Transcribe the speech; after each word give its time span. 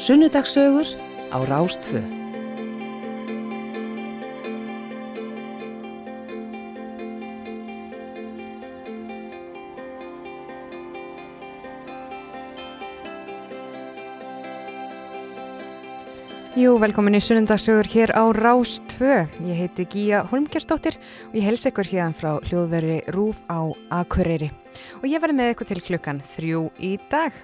Sunnudagsögur 0.00 0.86
á 1.28 1.38
Rástfö. 1.44 2.00
Jú, 16.56 16.78
velkomin 16.80 17.14
í 17.14 17.20
sunnundagsögur 17.20 17.84
hér 17.84 18.14
á 18.16 18.24
Rás 18.32 18.80
2. 18.96 19.28
Ég 19.44 19.52
heiti 19.52 19.84
Gíja 19.84 20.24
Holmgjersdóttir 20.32 20.96
og 21.28 21.36
ég 21.36 21.44
hels 21.44 21.66
ykkur 21.68 21.92
hérna 21.92 22.16
frá 22.16 22.40
hljóðveri 22.48 23.02
Rúf 23.12 23.44
á 23.52 23.68
Akureyri. 24.00 24.48
Og 25.04 25.06
ég 25.12 25.20
verði 25.20 25.36
með 25.36 25.52
ykkur 25.52 25.68
til 25.68 25.84
klukkan 25.84 26.24
þrjú 26.24 26.66
í 26.80 26.96
dag. 27.12 27.36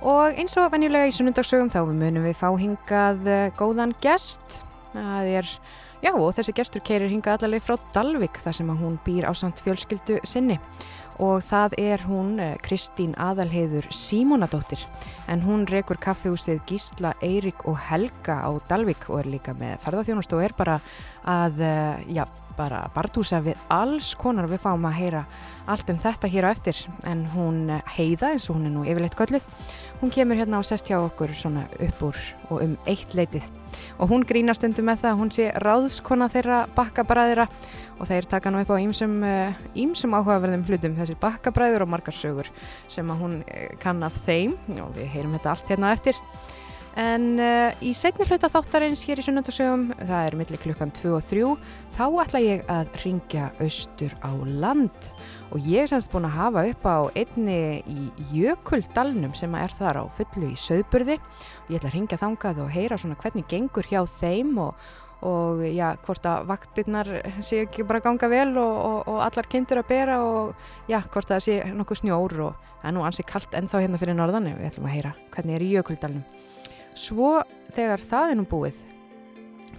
Og 0.00 0.32
eins 0.40 0.54
og 0.56 0.70
venjulega 0.72 1.10
í 1.10 1.12
sunnundagsögum 1.12 1.68
þá 1.68 1.82
munum 1.84 2.24
við 2.24 2.38
fá 2.40 2.46
hingað 2.56 3.26
eh, 3.28 3.50
góðan 3.58 3.92
gest. 4.00 4.62
Það 4.94 5.28
er, 5.28 5.50
já 6.00 6.10
og 6.14 6.30
þessi 6.38 6.54
gestur 6.56 6.84
keirir 6.88 7.12
hingað 7.12 7.44
allaveg 7.44 7.66
frá 7.66 7.76
Dalvik 7.92 8.40
þar 8.40 8.56
sem 8.56 8.72
að 8.72 8.80
hún 8.80 8.96
býr 9.04 9.28
á 9.28 9.32
samt 9.36 9.60
fjölskyldu 9.60 10.16
sinni. 10.24 10.56
Og 11.20 11.44
það 11.44 11.76
er 11.84 12.06
hún 12.08 12.32
eh, 12.40 12.56
Kristín 12.64 13.12
Aðalheiður 13.20 13.90
Símonadóttir 13.92 14.86
en 15.28 15.44
hún 15.44 15.68
rekur 15.68 16.00
kaffehúsið 16.00 16.62
Gísla, 16.70 17.12
Eirik 17.20 17.66
og 17.68 17.76
Helga 17.90 18.40
á 18.40 18.56
Dalvik 18.72 19.04
og 19.12 19.20
er 19.20 19.34
líka 19.36 19.52
með 19.52 19.82
ferðarþjónust 19.84 20.32
og 20.32 20.46
er 20.48 20.56
bara 20.56 20.80
að, 21.28 21.60
eh, 21.60 22.06
já, 22.16 22.24
bara 22.60 22.80
barndúsa 22.94 23.40
við 23.44 23.60
alls 23.72 24.14
konar 24.18 24.48
og 24.48 24.54
við 24.54 24.64
fáum 24.64 24.88
að 24.88 24.98
heyra 24.98 25.22
allt 25.70 25.92
um 25.92 26.00
þetta 26.00 26.30
hér 26.32 26.48
á 26.48 26.52
eftir 26.52 26.80
en 27.08 27.24
hún 27.34 27.62
heiða 27.96 28.34
eins 28.34 28.48
og 28.50 28.58
hún 28.58 28.68
er 28.68 28.74
nú 28.74 28.84
yfirleitt 28.84 29.16
gölluð 29.18 29.46
hún 30.00 30.12
kemur 30.12 30.38
hérna 30.38 30.60
og 30.60 30.66
sest 30.66 30.88
hjá 30.88 30.98
okkur 30.98 31.32
svona 31.36 31.66
upp 31.76 32.04
úr 32.08 32.18
og 32.48 32.62
um 32.64 32.76
eitt 32.88 33.14
leitið. 33.16 33.44
Og 34.00 34.10
hún 34.10 34.24
grínast 34.26 34.64
undir 34.66 34.86
með 34.86 35.02
það 35.02 35.10
að 35.12 35.20
hún 35.20 35.32
sé 35.34 35.48
ráðskona 35.60 36.30
þeirra 36.32 36.60
bakkabræðira 36.76 37.46
og 38.00 38.08
þeir 38.08 38.30
taka 38.30 38.52
nú 38.52 38.62
upp 38.62 38.72
á 38.72 38.80
ýmsum, 38.80 39.18
eh, 39.24 39.60
ýmsum 39.76 40.16
áhugaverðum 40.16 40.64
hlutum 40.68 40.96
þessir 40.96 41.20
bakkabræður 41.20 41.84
og 41.84 41.92
margar 41.92 42.16
sögur 42.16 42.48
sem 42.88 43.06
að 43.12 43.20
hún 43.20 43.36
eh, 43.46 43.76
kann 43.80 44.02
af 44.02 44.16
þeim. 44.24 44.56
Og 44.80 44.96
við 44.96 45.12
heyrum 45.14 45.36
þetta 45.36 45.54
allt 45.54 45.68
hérna 45.74 45.92
eftir. 45.92 46.16
En 46.98 47.38
uh, 47.38 47.70
í 47.86 47.92
setni 47.94 48.26
hluta 48.26 48.50
þáttarins 48.50 49.04
hér 49.06 49.20
í 49.22 49.24
sunnundasögum, 49.24 49.90
það 49.94 50.24
er 50.26 50.36
millir 50.40 50.62
klukkan 50.64 50.90
2 50.96 51.12
og 51.14 51.22
3, 51.22 51.52
þá 51.94 52.04
ætla 52.24 52.40
ég 52.42 52.64
að 52.66 52.96
ringja 53.04 53.50
austur 53.62 54.16
á 54.26 54.34
land 54.34 55.12
og 55.50 55.66
ég 55.66 55.82
er 55.82 55.90
semst 55.90 56.12
búin 56.12 56.28
að 56.28 56.36
hafa 56.38 56.64
upp 56.70 56.84
á 56.86 56.98
einni 57.18 57.82
í 57.90 58.08
Jökuldalnum 58.36 59.32
sem 59.34 59.54
er 59.58 59.72
þar 59.74 60.02
á 60.02 60.04
fullu 60.14 60.50
í 60.52 60.58
söðburði 60.58 61.16
og 61.18 61.70
ég 61.72 61.80
ætla 61.80 61.90
að 61.90 61.96
ringja 61.96 62.18
þangað 62.20 62.60
og 62.64 62.74
heyra 62.74 62.98
svona 63.00 63.18
hvernig 63.18 63.48
gengur 63.50 63.88
hjá 63.90 64.04
þeim 64.06 64.52
og, 64.62 64.84
og 65.26 65.64
já, 65.66 65.88
hvort 66.06 66.28
að 66.30 66.46
vaktirnar 66.52 67.10
séu 67.42 67.64
ekki 67.64 67.86
bara 67.88 68.02
ganga 68.04 68.30
vel 68.30 68.52
og, 68.62 68.76
og, 68.78 69.00
og 69.10 69.24
allar 69.26 69.50
kindur 69.50 69.82
að 69.82 69.90
bera 69.90 70.20
og 70.22 70.54
já, 70.90 71.00
hvort 71.02 71.26
að 71.26 71.34
það 71.34 71.44
sé 71.48 71.58
nokkuð 71.80 72.02
snjór 72.04 72.36
og 72.46 72.70
það 72.76 72.88
er 72.92 72.96
nú 72.96 73.04
ansið 73.08 73.30
kallt 73.32 73.58
ennþá 73.58 73.82
hérna 73.82 74.00
fyrir 74.04 74.18
norðan 74.20 74.52
við 74.52 74.70
ætlum 74.70 74.86
að 74.86 74.96
heyra 74.98 75.16
hvernig 75.34 75.58
er 75.58 75.66
í 75.66 75.74
jökuldalunum. 75.74 76.46
Svo 76.94 77.36
þegar 77.74 78.02
það 78.06 78.30
er 78.30 78.38
nú 78.38 78.48
búið 78.50 78.80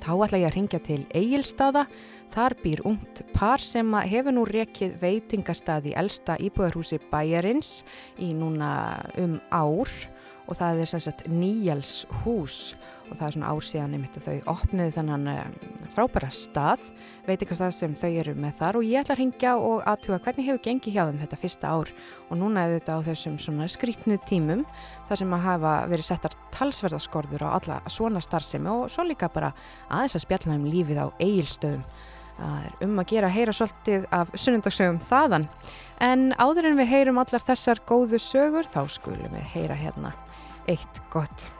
þá 0.01 0.11
ætla 0.25 0.39
ég 0.41 0.49
að 0.49 0.55
ringja 0.55 0.81
til 0.83 1.01
Egilstaða. 1.15 1.85
Þar 2.31 2.55
býr 2.61 2.81
ungt 2.87 3.25
par 3.35 3.59
sem 3.59 3.89
hefur 4.07 4.31
nú 4.31 4.45
rekið 4.47 4.93
veitingastað 5.01 5.89
í 5.91 5.95
elsta 5.99 6.37
íbúðarhúsi 6.39 7.01
bæjarins 7.11 7.81
í 8.23 8.31
núna 8.37 8.71
um 9.19 9.35
ár 9.51 9.91
og 10.47 10.57
það 10.57 10.81
er 10.83 10.89
sem 10.89 11.01
sagt 11.03 11.25
Níjals 11.31 11.91
hús 12.21 12.73
og 13.09 13.17
það 13.17 13.25
er 13.25 13.35
svona 13.35 13.51
ár 13.51 13.65
síðan 13.67 13.95
einmitt 13.95 14.17
að 14.19 14.27
þau 14.27 14.53
opniðu 14.53 14.93
þennan 14.95 15.27
um, 15.31 15.57
frábæra 15.91 16.29
stað, 16.31 16.85
veitingastað 17.27 17.73
sem 17.75 17.95
þau 17.99 18.09
eru 18.23 18.35
með 18.39 18.55
þar 18.61 18.79
og 18.79 18.87
ég 18.87 19.03
ætla 19.03 19.15
að 19.15 19.21
ringja 19.21 19.53
og 19.59 19.83
aðtuga 19.91 20.21
hvernig 20.25 20.47
hefur 20.47 20.63
gengið 20.67 20.95
hjá 20.95 21.01
þeim 21.09 21.19
þetta 21.25 21.41
fyrsta 21.41 21.73
ár 21.75 21.91
og 22.29 22.39
núna 22.39 22.65
er 22.65 22.77
þetta 22.77 22.95
á 22.95 22.99
þessum 23.09 23.35
svona 23.43 23.67
skrítnu 23.71 24.19
tímum 24.27 24.63
þar 25.09 25.21
sem 25.23 25.35
að 25.35 25.45
hafa 25.49 25.75
verið 25.91 26.09
settar 26.09 26.39
talsverðaskorður 26.55 27.45
á 27.47 27.49
alla 27.59 27.81
svona 27.91 28.23
starfsemi 28.23 28.71
og 28.71 28.87
svo 28.91 29.07
líka 29.07 29.31
bara 29.31 29.53
aðeins 29.89 30.17
að 30.19 30.25
spjalla 30.27 30.57
um 30.57 30.67
lífið 30.71 31.03
á 31.03 31.07
eigilstöðum. 31.19 31.85
Það 32.41 32.65
er 32.65 32.85
um 32.87 32.99
að 33.01 33.09
gera 33.11 33.29
að 33.29 33.37
heyra 33.37 33.53
svolítið 33.53 34.05
af 34.17 34.33
sunnundagsögum 34.33 34.99
þaðan 35.05 35.47
en 36.01 36.27
áður 36.41 36.71
en 36.71 36.79
við 36.81 36.93
heyrum 36.95 37.21
allar 37.21 37.45
þessar 37.45 37.83
góðu 37.85 38.21
sögur 38.21 38.69
þá 38.69 38.81
skulum 38.89 39.37
við 39.37 39.49
heyra 39.53 39.77
hérna 39.77 40.15
eitt 40.71 41.03
gott. 41.13 41.51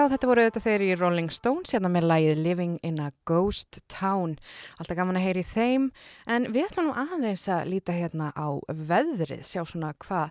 Já, 0.00 0.06
þetta 0.08 0.28
voru 0.30 0.44
þetta 0.46 0.60
þeir 0.64 0.82
í 0.86 0.94
Rolling 0.96 1.26
Stones 1.28 1.74
hérna 1.74 1.90
með 1.92 2.06
lægið 2.08 2.38
Living 2.40 2.76
in 2.88 2.94
a 3.04 3.10
Ghost 3.28 3.82
Town. 3.92 4.38
Alltaf 4.80 4.96
gaman 4.96 5.18
að 5.20 5.26
heyri 5.26 5.42
þeim 5.44 5.90
en 6.24 6.46
við 6.54 6.70
ætlum 6.70 6.86
nú 6.88 6.94
aðeins 7.02 7.44
að 7.52 7.68
líta 7.68 7.92
hérna 7.92 8.30
á 8.32 8.48
veðrið, 8.72 9.42
sjá 9.44 9.60
svona 9.68 9.90
hva, 10.06 10.22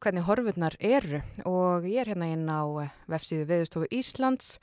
hvernig 0.00 0.24
horfurnar 0.24 0.78
eru 0.80 1.20
og 1.44 1.84
ég 1.84 2.06
er 2.06 2.14
hérna 2.14 2.30
inn 2.32 2.48
á 2.48 2.64
eh, 2.86 2.94
vefsíðu 3.12 3.50
Veðustofu 3.50 3.90
Íslands 3.98 4.54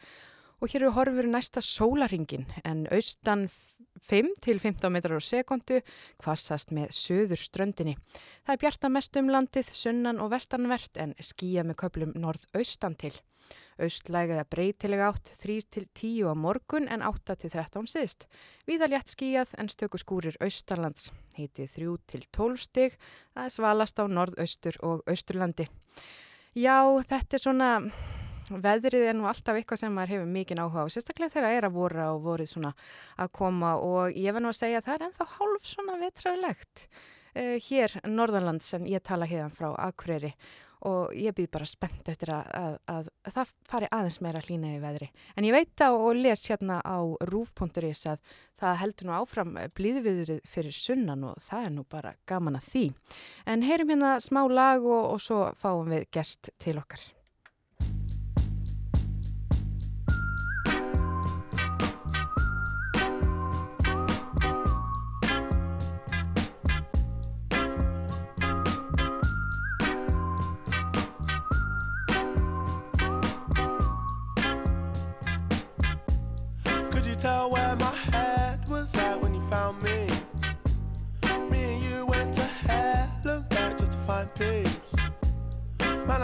Og 0.63 0.72
hér 0.72 0.86
eru 0.86 0.95
horfur 0.95 1.27
næsta 1.29 1.62
sólaringin 1.62 2.48
en 2.63 2.88
austan 2.89 3.45
5 4.10 4.31
til 4.41 4.57
15 4.57 4.89
metrar 4.89 5.19
á 5.19 5.22
sekundu 5.22 5.81
kvassast 6.22 6.74
með 6.74 6.89
söður 6.95 7.41
ströndinni. 7.41 7.95
Það 8.45 8.55
er 8.55 8.62
bjarta 8.63 8.89
mest 8.89 9.19
um 9.22 9.29
landið, 9.29 9.69
sunnan 9.69 10.22
og 10.24 10.31
vestanvert 10.34 10.98
en 11.01 11.13
skýja 11.19 11.65
með 11.67 11.79
köplum 11.84 12.17
norð-austan 12.17 12.98
til. 12.98 13.13
Austlægða 13.75 14.46
breytilega 14.48 15.10
átt 15.12 15.34
3 15.41 15.58
til 15.67 15.88
10 15.91 16.32
á 16.32 16.34
morgun 16.34 16.88
en 16.88 17.03
8 17.03 17.36
til 17.41 17.51
13 17.51 17.89
síðst. 17.91 18.27
Víða 18.67 18.88
létt 18.88 19.12
skýjað 19.12 19.55
en 19.60 19.72
stöku 19.72 20.00
skúrir 20.00 20.38
austalands. 20.39 21.12
Hítið 21.36 21.74
3 21.75 21.98
til 22.08 22.27
12 22.32 22.62
stig, 22.63 23.00
er 23.36 23.51
svalast 23.51 24.00
á 24.00 24.08
norð-austur 24.08 24.79
og 24.79 25.03
austurlandi. 25.12 25.67
Já, 26.55 26.79
þetta 27.03 27.36
er 27.36 27.44
svona 27.44 27.72
veðrið 28.53 29.10
er 29.10 29.17
nú 29.17 29.27
alltaf 29.27 29.58
eitthvað 29.58 29.82
sem 29.82 29.94
maður 29.96 30.13
hefur 30.15 30.32
mikið 30.32 30.62
áhuga 30.62 30.86
á, 30.86 30.94
sérstaklega 30.94 31.34
þegar 31.34 31.48
það 31.48 31.58
er 31.58 31.67
að 31.67 31.75
voru 31.75 32.05
og 32.05 32.22
voruð 32.25 32.51
svona 32.51 32.72
að 33.17 33.32
koma 33.39 33.75
og 33.82 34.13
ég 34.13 34.36
verð 34.36 34.46
nú 34.46 34.51
að 34.51 34.60
segja 34.60 34.82
að 34.82 34.88
það 34.88 34.96
er 34.96 35.05
ennþá 35.08 35.27
hálf 35.34 35.70
svona 35.70 35.98
vetrarlegt 36.01 36.86
uh, 36.86 37.55
hér 37.67 37.98
norðanland 38.05 38.65
sem 38.65 38.86
ég 38.89 39.03
tala 39.05 39.29
hérna 39.29 39.50
frá 39.53 39.72
Akureyri 39.88 40.36
og 40.86 41.15
ég 41.18 41.36
býð 41.36 41.50
bara 41.56 41.68
spennt 41.70 42.10
eftir 42.12 42.32
að, 42.36 42.50
að, 42.60 42.77
að, 42.94 43.10
að 43.25 43.36
það 43.38 43.54
fari 43.72 43.89
aðeins 43.98 44.20
meira 44.24 44.44
hlýna 44.46 44.75
í 44.75 44.82
veðri. 44.84 45.10
En 45.36 45.48
ég 45.48 45.56
veit 45.56 45.86
á 45.86 45.89
og 45.89 46.20
les 46.20 46.46
hérna 46.51 46.80
á 46.86 46.98
rúf.is 47.30 48.06
að 48.12 48.38
það 48.60 48.80
heldur 48.84 49.10
nú 49.10 49.18
áfram 49.18 49.58
blíðviðrið 49.77 50.46
fyrir 50.50 50.77
sunnan 50.77 51.27
og 51.32 51.42
það 51.44 51.68
er 51.68 51.75
nú 51.75 51.86
bara 51.89 52.15
gaman 52.30 52.60
að 52.60 52.72
því. 52.72 52.86
En 53.50 53.65
heyrum 53.65 53.94
hérna 53.96 54.15
smá 54.24 54.44
lag 54.51 54.86
og, 54.86 55.13
og 55.15 55.22
svo 55.24 55.44
fáum 55.60 55.94
við 55.96 56.10
gest 56.13 56.54
til 56.62 56.77
okkar. 56.82 57.14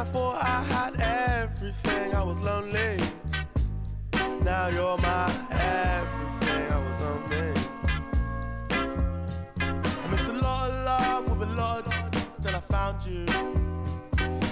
I 0.01 0.03
thought 0.05 0.43
I 0.43 0.63
had 0.63 0.99
everything, 0.99 2.15
I 2.15 2.23
was 2.23 2.39
lonely. 2.39 2.97
Now 4.43 4.67
you're 4.69 4.97
my 4.97 5.25
everything, 5.51 6.65
I 6.71 6.79
was 6.85 6.95
lonely. 7.05 7.51
I 10.03 10.07
missed 10.09 10.25
a 10.25 10.33
lot 10.33 10.71
of 10.71 10.85
love 10.85 11.29
with 11.29 11.47
a 11.47 11.53
lot 11.53 11.85
of 11.85 12.47
I 12.47 12.59
found 12.61 13.05
you. 13.05 13.27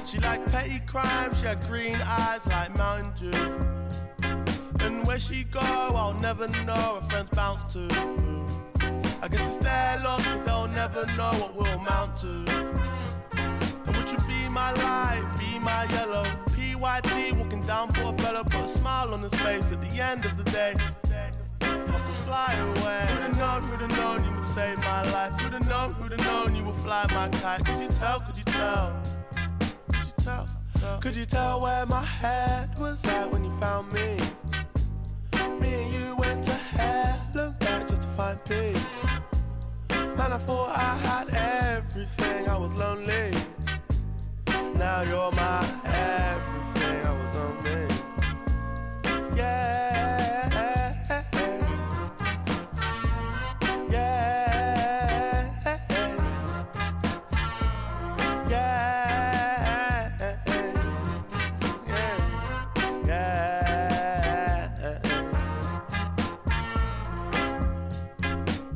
She 0.06 0.20
liked 0.20 0.52
petty 0.52 0.82
crime, 0.86 1.34
she 1.34 1.48
had 1.48 1.66
green 1.68 1.96
eyes 1.96 2.46
like 2.46 2.78
Mountain 2.78 3.32
Dew. 3.32 4.86
And 4.86 5.04
where 5.08 5.18
she 5.18 5.46
go, 5.46 5.62
I'll 5.62 6.14
never 6.20 6.48
know. 6.48 7.00
Her 7.02 7.08
friends 7.10 7.32
bounce 7.32 7.64
to. 7.74 7.88
I 9.24 9.28
guess 9.28 9.42
it's 9.48 9.58
their 9.64 10.00
loss, 10.04 10.24
cause 10.24 10.46
they'll 10.46 10.68
never 10.68 11.08
know 11.18 11.32
what 11.42 11.56
we'll 11.56 11.80
amount 11.80 12.18
to. 12.22 12.99
Be 14.50 14.56
my 14.56 14.72
light, 14.72 15.24
be 15.38 15.60
my 15.60 15.84
yellow? 15.92 16.24
PYT 16.56 17.38
walking 17.38 17.62
down 17.68 17.94
Portobello, 17.94 18.44
put 18.44 18.66
a 18.66 18.68
smile 18.68 19.14
on 19.14 19.22
his 19.22 19.34
face 19.42 19.72
at 19.72 19.80
the 19.80 20.02
end 20.04 20.26
of 20.26 20.38
the 20.38 20.44
day. 20.46 20.74
Helped 21.62 22.10
us 22.10 22.18
fly 22.26 22.56
away. 22.56 23.06
Who'd 23.12 23.22
have 23.22 23.38
known, 23.38 23.62
who'd 23.62 23.82
have 23.82 23.92
known 23.92 24.26
you 24.26 24.32
would 24.32 24.44
save 24.44 24.80
my 24.80 25.04
life? 25.12 25.40
Who'd 25.40 25.54
have 25.54 25.68
known, 25.68 25.94
who'd 25.94 26.14
have 26.14 26.26
known 26.26 26.56
you 26.56 26.64
would 26.64 26.78
fly 26.78 27.06
my 27.14 27.30
kite? 27.30 27.64
Could 27.64 27.80
you 27.80 27.90
tell, 27.90 28.22
could 28.22 28.38
you 28.38 28.44
tell? 28.46 29.00
Could 29.94 30.06
you 30.08 30.24
tell? 30.24 30.50
Could 31.00 31.16
you 31.16 31.26
tell 31.28 31.62
where 31.62 31.86
my 31.86 32.04
head 32.04 32.76
was 32.80 33.06
at 33.06 33.32
when 33.32 33.44
you 33.44 33.52
found 33.60 33.94
me? 33.94 34.18
Me 35.60 35.74
and 35.84 35.94
you 35.94 36.16
went 36.16 36.44
to 36.46 36.54
hell 36.54 37.20
and 37.36 37.60
back 37.60 37.88
just 37.88 38.02
to 38.02 38.08
find 38.18 38.44
peace. 38.46 38.88
Man, 40.18 40.34
I 40.34 40.40
thought 40.40 40.76
I 40.76 40.98
had 40.98 41.30
everything, 41.78 42.50
I 42.50 42.58
was 42.58 42.74
lonely. 42.74 43.32
Now 44.80 45.02
you're 45.02 45.32
my 45.34 45.60
everything, 45.84 47.06
I 47.06 47.12
was 47.12 47.36
lonely. 47.36 47.88
Yeah. 49.36 50.50
Yeah. 53.90 54.06
Yeah. 58.50 58.90
Yeah. 63.06 63.10
Yeah. 64.80 65.00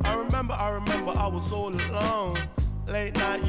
I 0.04 0.14
remember, 0.14 0.52
I 0.54 0.68
remember 0.70 1.12
I 1.16 1.26
was 1.28 1.50
all 1.50 1.74
alone. 1.74 2.38
Late 2.86 3.16
night, 3.16 3.43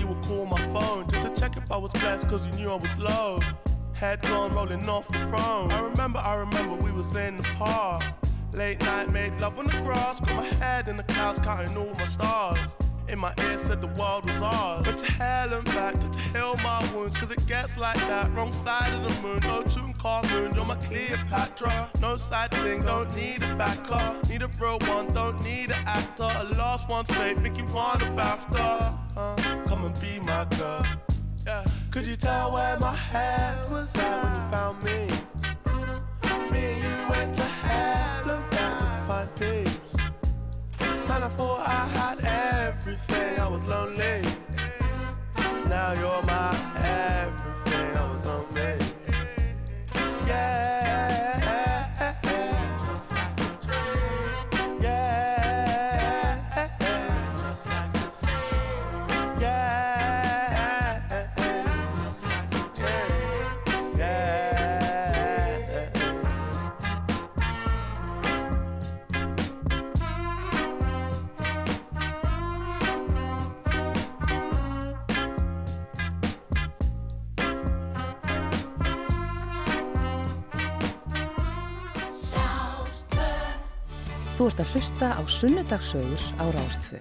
I 1.72 1.78
was 1.78 1.92
blessed, 1.94 2.28
cause 2.28 2.46
you 2.46 2.54
knew 2.54 2.70
I 2.70 2.76
was 2.76 2.98
low. 2.98 3.40
Head 3.96 4.22
gone 4.22 4.54
rolling 4.54 4.88
off 4.88 5.08
the 5.08 5.20
throne. 5.28 5.72
I 5.72 5.80
remember, 5.80 6.20
I 6.20 6.36
remember 6.36 6.76
we 6.76 6.92
was 6.92 7.16
in 7.16 7.38
the 7.38 7.44
park. 7.44 8.04
Late 8.54 8.80
night, 8.82 9.12
made 9.12 9.34
love 9.40 9.58
on 9.58 9.66
the 9.66 9.82
grass, 9.82 10.20
got 10.20 10.36
my 10.36 10.46
head 10.46 10.88
in 10.88 10.98
the 10.98 11.04
clouds, 11.04 11.40
counting 11.40 11.76
all 11.76 11.94
my 11.96 12.06
stars. 12.06 12.78
In 13.08 13.20
my 13.20 13.34
ear 13.42 13.58
said 13.58 13.82
the 13.82 13.88
world 13.88 14.26
was 14.26 14.42
ours. 14.42 14.84
But 14.86 14.98
to 15.00 15.12
hell 15.12 15.54
and 15.54 15.66
back 15.66 15.94
to 16.00 16.20
heal 16.34 16.56
my 16.64 16.80
wounds, 16.94 17.18
cause 17.18 17.32
it 17.32 17.46
gets 17.48 17.78
like 17.78 17.98
that. 17.98 18.34
Wrong 18.34 18.54
side 18.64 18.94
of 18.94 19.04
the 19.04 19.22
moon, 19.22 19.40
no 19.44 19.64
tune 19.64 19.94
car 19.94 20.24
moon, 20.32 20.54
you're 20.54 20.66
my 20.66 20.76
Cleopatra. 20.76 21.90
No 22.00 22.18
side 22.18 22.52
thing, 22.52 22.84
don't 22.84 23.14
need 23.16 23.44
a 23.44 23.56
backer. 23.56 24.16
Need 24.30 24.44
a 24.44 24.48
real 24.60 24.78
one, 24.88 25.14
don't 25.14 25.42
need 25.44 25.72
an 25.72 25.84
actor. 25.86 26.30
A 26.38 26.44
lost 26.56 26.88
one's 26.88 27.10
fate, 27.16 27.38
think 27.40 27.58
you 27.58 27.66
want 27.66 28.02
a 28.04 28.06
BAFTA. 28.06 28.98
Uh, 29.18 29.36
come 29.66 29.86
and 29.86 30.00
be 30.00 30.20
my 30.20 30.46
girl. 30.58 30.86
Yeah. 31.46 31.64
Could 31.92 32.08
you 32.08 32.16
tell 32.16 32.54
where 32.54 32.80
my 32.80 32.96
head 32.96 33.70
was 33.70 33.88
at 33.96 34.24
when 34.24 34.34
you 34.34 34.52
found 34.52 34.84
me? 34.84 35.08
Me 36.52 36.64
and 36.74 36.84
you 36.84 37.10
went 37.10 37.36
to 37.36 37.44
hell 37.44 38.32
and 38.32 38.50
back 38.50 38.80
just 38.80 38.94
to 38.94 39.00
find 39.08 39.36
peace. 39.36 39.80
Man, 41.08 41.22
I 41.24 41.30
thought 41.30 41.68
I 41.68 41.86
had 42.00 42.20
everything, 42.66 43.40
I 43.40 43.48
was 43.48 43.64
lonely. 43.66 44.22
Now 45.70 45.94
you're 45.94 46.24
my 46.24 46.50
everything, 46.78 47.96
I 47.96 48.12
was 48.12 48.26
lonely. 48.26 48.85
Þú 84.46 84.52
ert 84.52 84.60
að 84.62 84.74
hlusta 84.76 85.08
á 85.18 85.22
sunnudagsögur 85.26 86.22
á 86.38 86.46
Rástfö. 86.54 87.00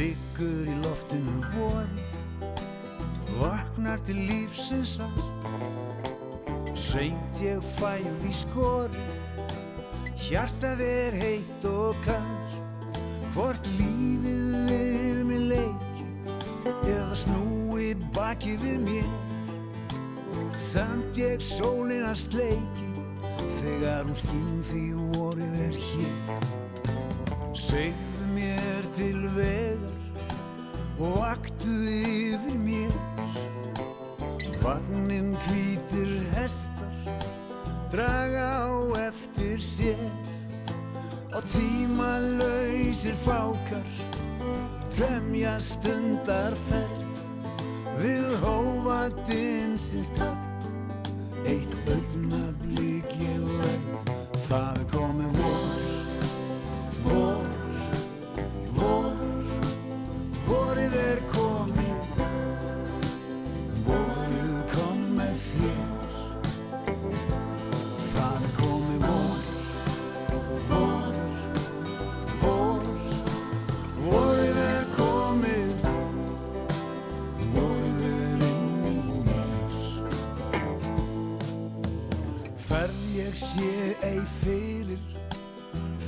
Liggur 0.00 0.64
í 0.64 0.80
loftinu 0.80 1.44
vorið 1.52 2.08
Vaknar 3.36 4.00
til 4.08 4.16
lífsins 4.32 4.96
allt 5.04 5.28
Seint 6.88 7.44
ég 7.44 7.60
fæ 7.76 8.00
því 8.00 8.32
skorið 8.46 9.18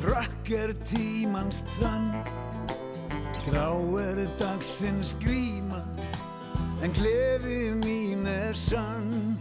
frakk 0.00 0.50
er 0.56 0.72
tímans 0.88 1.60
þann 1.76 2.10
grá 3.44 3.68
er 4.00 4.20
dagsins 4.40 5.12
gríma 5.20 5.80
en 6.80 6.92
gleði 6.96 7.74
mín 7.82 8.24
er 8.30 8.56
sann. 8.56 9.36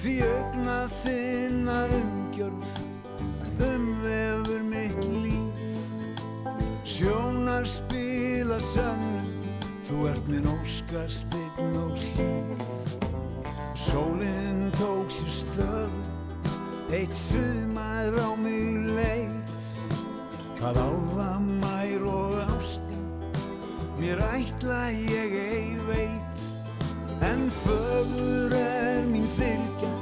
Því 0.00 0.14
augna 0.24 0.76
þinna 1.02 1.78
umgjörð 1.96 3.64
umvefur 3.70 4.62
mitt 4.64 5.00
líf. 5.04 5.64
Sjónar 6.84 7.68
spila 7.68 8.60
sann 8.72 9.20
þú 9.88 10.06
ert 10.12 10.30
minn 10.32 10.48
óskar 10.52 11.08
stign 11.12 11.76
og 11.80 11.96
hlýf 11.96 12.66
sólinn 13.90 14.68
tók 14.76 15.10
sér 15.10 15.30
stöð 15.40 16.94
eitt 16.94 17.16
sumar 17.16 18.14
á 18.20 18.28
mig 18.36 18.76
leit 18.96 19.39
hvað 20.60 20.76
álfa 20.76 21.28
mær 21.40 22.02
og 22.04 22.34
ástin 22.52 23.04
mér 23.96 24.20
ætla 24.20 24.80
ég 24.92 25.32
ei 25.40 25.70
veit. 25.88 26.42
En 27.24 27.48
fögur 27.62 28.52
er 28.56 29.04
mín 29.08 29.24
fylgja 29.38 29.92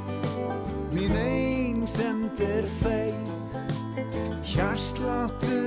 mín 0.91 1.15
einsemd 1.15 2.39
er 2.43 2.67
feig 2.81 3.31
hjarsláttur 4.51 5.58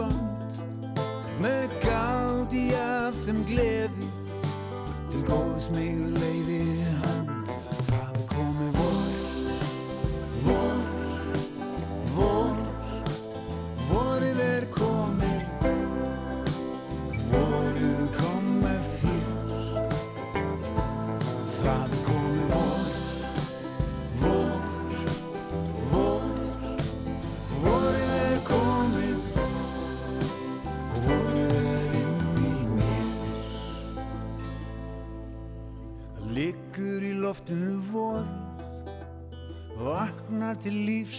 bum. 0.00 0.29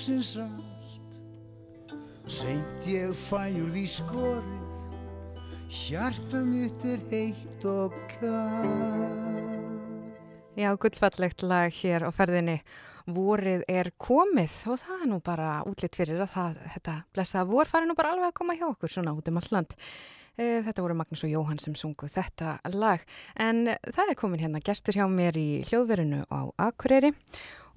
Lífsins 0.02 0.38
allt. 0.42 1.92
Seint 2.26 2.86
ég 2.90 3.12
fæ 3.28 3.52
úr 3.60 3.70
því 3.74 3.84
skorið, 3.90 4.62
hjarta 5.70 6.42
mitt 6.46 6.86
er 6.90 7.02
heitt 7.12 7.66
og 7.70 7.94
kallt. 8.16 9.28
Já, 10.58 10.72
gullfallegt 10.76 11.44
lag 11.46 11.70
hér 11.74 12.08
á 12.08 12.10
ferðinni. 12.12 12.62
Vorið 13.12 13.64
er 13.70 13.92
komið 13.98 14.56
og 14.72 14.80
það 14.82 15.04
er 15.04 15.10
nú 15.12 15.20
bara 15.26 15.52
útlitt 15.68 15.98
fyrir 15.98 16.22
að 16.22 16.34
það, 16.34 16.58
þetta 16.76 16.98
blessaða 17.14 17.50
vor 17.50 17.70
fari 17.70 17.90
nú 17.90 17.96
bara 17.98 18.12
alveg 18.14 18.30
að 18.32 18.38
koma 18.42 18.58
hjá 18.58 18.68
okkur 18.70 18.94
svona 18.94 19.14
út 19.18 19.30
um 19.32 19.40
all 19.42 19.50
land. 19.52 19.78
Eh, 20.40 20.62
Þetta 20.64 20.82
voru 20.86 20.96
Magnús 20.96 21.26
og 21.28 21.32
Jóhann 21.34 21.60
sem 21.60 21.74
sungu 21.76 22.08
þetta 22.08 22.60
lag 22.78 23.02
en 23.36 23.66
það 23.84 24.14
er 24.14 24.18
komin 24.18 24.40
hérna 24.40 24.62
gestur 24.64 24.96
hjá 24.96 25.04
mér 25.12 25.36
í 25.36 25.60
hljóðverinu 25.68 26.24
á 26.32 26.48
Akureyri 26.70 27.12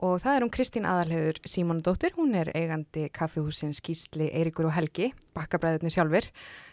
og 0.02 0.18
það 0.22 0.36
er 0.36 0.44
hún 0.44 0.52
Kristín 0.54 0.88
Aðalhegur 0.88 1.38
Símonadóttir, 1.46 2.14
hún 2.18 2.34
er 2.38 2.50
eigandi 2.56 3.06
kaffihúsins 3.14 3.82
Gísli, 3.84 4.30
Eiríkur 4.30 4.68
og 4.70 4.74
Helgi, 4.76 5.12
bakkabræðurni 5.36 5.92
sjálfur. 5.94 6.26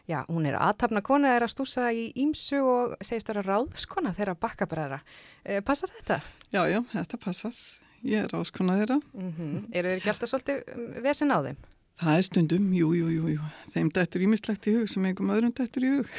Já, 0.09 0.23
hún 0.27 0.47
er 0.49 0.57
aðtapna 0.59 1.03
kona, 1.05 1.35
er 1.35 1.45
að 1.45 1.53
stúsa 1.53 1.91
í 1.93 2.09
Ímsu 2.19 2.59
og 2.65 2.97
segist 3.05 3.29
vera 3.29 3.45
ráðskona 3.45 4.15
þeirra 4.17 4.37
bakkabræðra. 4.41 5.01
Eh, 5.45 5.61
Passar 5.65 5.93
þetta? 5.93 6.21
Já, 6.51 6.65
já, 6.67 6.81
þetta 6.95 7.21
passar. 7.21 7.57
Ég 8.01 8.25
er 8.25 8.33
áskona 8.33 8.79
þeirra. 8.79 8.97
Mm 9.13 9.67
Eru 9.69 9.91
þeir 9.91 9.99
ekki 9.99 10.09
alltaf 10.09 10.31
svolítið 10.31 10.63
um, 10.73 10.87
vesen 11.05 11.33
á 11.33 11.37
þeim? 11.45 11.59
Það 12.01 12.17
er 12.17 12.25
stundum, 12.25 12.71
jú, 12.73 12.87
jú, 12.97 13.09
jú, 13.13 13.27
jú. 13.35 13.49
Þeim 13.75 13.91
dættur 13.93 14.23
ímislegt 14.25 14.65
í 14.67 14.73
hug 14.79 14.89
sem 14.89 15.05
einhverjum 15.05 15.35
öðrum 15.35 15.53
dættur 15.53 15.85
í 15.85 15.91
hug. 15.97 16.15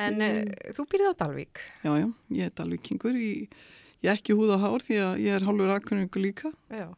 En 0.00 0.16
mm. 0.16 0.52
þú 0.76 0.86
býrði 0.88 1.10
á 1.12 1.14
Dalvík. 1.20 1.60
Já, 1.84 1.92
já, 1.98 2.06
ég 2.32 2.48
er 2.48 2.54
dalvíkingur 2.56 3.18
í, 3.20 3.32
ég 4.04 4.10
ekki 4.14 4.36
húð 4.38 4.54
og 4.56 4.62
hár 4.64 4.84
því 4.86 4.98
að 5.04 5.20
ég 5.24 5.36
er 5.36 5.46
hálfur 5.48 5.74
akkuringu 5.74 6.22
líka. 6.22 6.52
Já. 6.72 6.88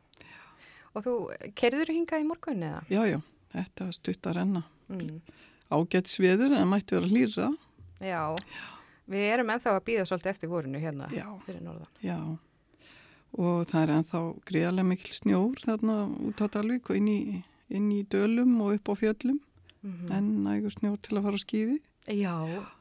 Og 0.92 1.04
þú, 1.04 1.14
kerður 1.56 1.92
hingað 1.94 2.22
í 2.22 2.28
morgun 2.28 2.64
eða? 2.68 2.82
Já, 2.92 3.02
já, 3.08 3.18
þetta 3.54 3.86
er 3.88 3.96
stutt 3.96 4.28
að 4.28 4.36
renna. 4.38 4.62
Mm. 4.92 5.20
Ágætt 5.72 6.10
sviður 6.12 6.52
en 6.52 6.58
það 6.60 6.70
mætti 6.74 6.98
vera 6.98 7.12
hlýra. 7.12 7.50
Já. 8.02 8.22
Við 9.12 9.28
erum 9.32 9.50
ennþá 9.54 9.76
að 9.76 9.84
býða 9.88 10.04
svolítið 10.08 10.30
eftir 10.32 10.50
vorinu 10.52 10.80
hérna 10.82 11.08
Já. 11.12 11.26
fyrir 11.46 11.62
norðan. 11.64 11.88
Já, 12.04 12.18
og 13.38 13.62
það 13.68 13.82
er 13.82 13.94
ennþá 13.96 14.20
greiðarlega 14.48 14.88
mikil 14.92 15.14
snjór 15.16 15.62
þarna 15.64 15.96
út 16.28 16.42
á 16.44 16.46
Dalvík 16.52 16.90
og 16.92 17.00
inn 17.00 17.08
í, 17.10 17.20
inn 17.72 17.88
í 17.92 18.02
dölum 18.12 18.54
og 18.62 18.76
upp 18.76 18.92
á 18.92 18.94
fjöllum. 19.00 19.40
Mm 19.82 20.12
En 20.14 20.26
nægur 20.44 20.70
snjór 20.70 21.00
til 21.02 21.16
að 21.18 21.24
fara 21.26 21.40
á 21.40 21.42
skýði. 21.42 21.78
Já, 22.06 22.34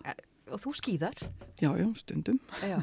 e- 0.05 0.19
og 0.51 0.61
þú 0.61 0.73
skýðar? 0.79 1.17
Já, 1.61 1.71
já, 1.79 1.87
stundum. 1.99 2.39
Já. 2.63 2.77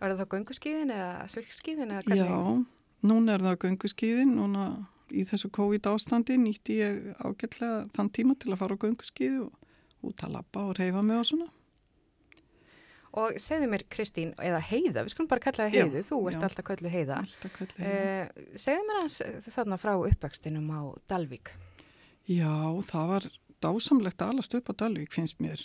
Var 0.00 0.12
það 0.12 0.20
þá 0.22 0.26
gönguskýðin 0.34 0.94
eða 0.94 1.10
svilkskýðin 1.32 1.94
eða 1.94 2.04
hvernig? 2.06 2.30
Já, 2.30 3.10
núna 3.10 3.36
er 3.36 3.44
það 3.46 3.58
gönguskíðin, 3.66 4.34
núna 4.38 4.66
í 5.14 5.26
þessu 5.28 5.50
COVID 5.54 5.90
ástandi 5.92 6.38
nýtti 6.40 6.80
ég 6.80 7.04
ágætlega 7.22 7.84
þann 7.96 8.10
tíma 8.14 8.38
til 8.40 8.52
að 8.52 8.62
fara 8.62 8.78
á 8.78 8.82
gönguskíði 8.86 9.44
og 9.44 10.10
út 10.10 10.26
að 10.26 10.34
labba 10.38 10.66
og 10.70 10.74
reyfa 10.80 11.04
mig 11.06 11.20
og 11.20 11.28
svona. 11.28 11.48
Og 13.16 13.38
segðu 13.40 13.70
mér 13.72 13.86
Kristín, 13.88 14.34
eða 14.44 14.58
Heiða, 14.60 15.06
við 15.06 15.14
skulum 15.14 15.30
bara 15.30 15.40
kalla 15.46 15.64
það 15.64 15.76
Já, 15.78 15.84
Heiðu, 15.86 16.02
þú 16.04 16.18
ert 16.28 16.36
já. 16.36 16.46
alltaf 16.50 16.66
köllu 16.68 16.90
Heiða. 16.92 17.20
Alltaf 17.24 17.54
kallið. 17.54 17.78
Uh, 17.80 18.58
segðu 18.60 18.82
mér 18.90 18.98
hans 19.00 19.16
þarna 19.54 19.78
frá 19.80 19.92
uppvextinum 19.96 20.66
á 20.68 20.80
Dalvík. 21.08 21.52
Já, 22.28 22.52
það 22.90 23.12
var 23.14 23.28
dásamlegt 23.64 24.20
að 24.20 24.34
alast 24.34 24.56
upp 24.58 24.68
á 24.68 24.74
Dalvík 24.84 25.16
finnst 25.16 25.40
mér 25.40 25.62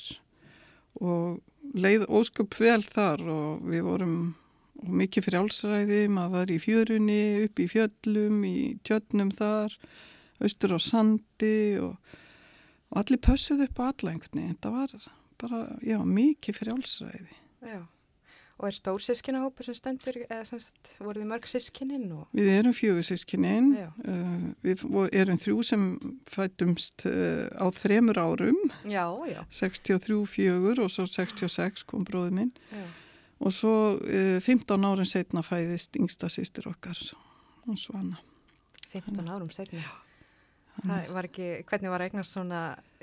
og 0.99 1.39
leið 1.77 2.07
ósköp 2.09 2.57
vel 2.59 2.81
þar 2.83 3.23
og 3.31 3.65
við 3.71 3.85
vorum 3.87 4.15
og 4.81 4.93
mikið 4.97 5.27
frjálsræði, 5.27 6.01
maður 6.09 6.33
var 6.39 6.51
í 6.51 6.57
fjörunni, 6.61 7.21
upp 7.45 7.61
í 7.61 7.67
fjöllum, 7.69 8.41
í 8.47 8.57
tjötnum 8.87 9.29
þar, 9.35 9.75
austur 10.41 10.73
á 10.73 10.79
sandi 10.81 11.77
og, 11.81 12.15
og 12.89 13.01
allir 13.03 13.21
pössuð 13.21 13.67
upp 13.67 13.81
á 13.81 13.83
alla 13.91 14.15
einhvern 14.15 14.41
veginn. 14.41 14.59
Það 14.63 14.77
var 14.79 15.09
bara, 15.41 15.61
já, 15.85 15.99
mikið 16.01 16.61
frjálsræði. 16.63 17.37
Já. 17.61 17.81
Og 18.61 18.67
er 18.69 18.75
stór 18.77 19.01
sískinahópur 19.01 19.65
sem 19.65 19.73
stendur, 19.73 20.19
eða 20.27 20.43
sem 20.45 20.59
sagt, 20.61 20.91
voru 21.01 21.17
þið 21.23 21.29
mörg 21.31 21.47
sískininn 21.49 22.03
og... 22.13 22.27
Við 22.37 22.49
erum 22.59 22.75
fjögur 22.77 23.07
sískininn, 23.07 23.71
Já. 23.73 23.87
uh, 24.05 24.43
við 24.61 24.83
vo- 24.85 25.07
erum 25.17 25.39
þrjú 25.41 25.63
sem 25.65 25.85
fættumst 26.29 27.07
uh, 27.09 27.47
á 27.57 27.65
þremur 27.73 28.19
árum, 28.21 28.59
Já, 28.85 29.07
já. 29.31 29.39
63 29.49 30.19
fjögur 30.29 30.83
og 30.85 30.91
svo 30.93 31.07
66 31.09 31.87
kom 31.89 32.05
bróði 32.05 32.35
minn. 32.37 32.51
já. 32.69 32.85
Og 33.41 33.49
svo 33.57 33.73
uh, 33.97 34.37
15 34.45 34.85
árum 34.85 35.09
setna 35.09 35.41
fæðist 35.41 35.97
yngsta 35.97 36.29
sýstir 36.29 36.69
okkar, 36.69 37.01
hún 37.65 37.81
Svana. 37.81 38.21
15 38.93 39.25
árum 39.33 39.49
setna. 39.49 39.81
Það 40.81 41.09
var 41.13 41.27
ekki, 41.27 41.47
hvernig 41.69 41.91
var 41.91 42.01
eignast 42.05 42.33
svona, 42.33 42.59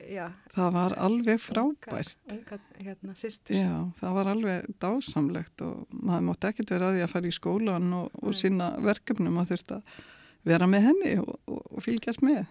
já, 0.09 0.25
Það 0.55 0.71
var 0.75 0.95
alveg 1.05 1.41
frábært. 1.45 2.17
unga, 2.33 2.59
unga 2.59 2.87
hérna. 2.89 3.15
Já, 3.55 3.75
það 4.01 4.15
var 4.17 4.31
alveg 4.33 4.69
dásamlegt 4.83 5.63
og 5.67 5.85
maður 5.93 6.25
mátti 6.31 6.49
ekkert 6.49 6.71
vera 6.75 6.89
að 6.89 6.97
því 6.97 7.03
að 7.05 7.13
fara 7.13 7.29
í 7.31 7.35
skólan 7.37 7.91
og, 8.01 8.11
og 8.23 8.35
sinna 8.35 8.71
verkefnum 8.83 9.37
að 9.43 9.53
þurft 9.53 9.75
að 9.77 9.99
vera 10.49 10.67
með 10.71 10.87
henni 10.89 11.13
og, 11.21 11.35
og, 11.47 11.61
og 11.77 11.85
fylgjast 11.85 12.25
með. 12.25 12.47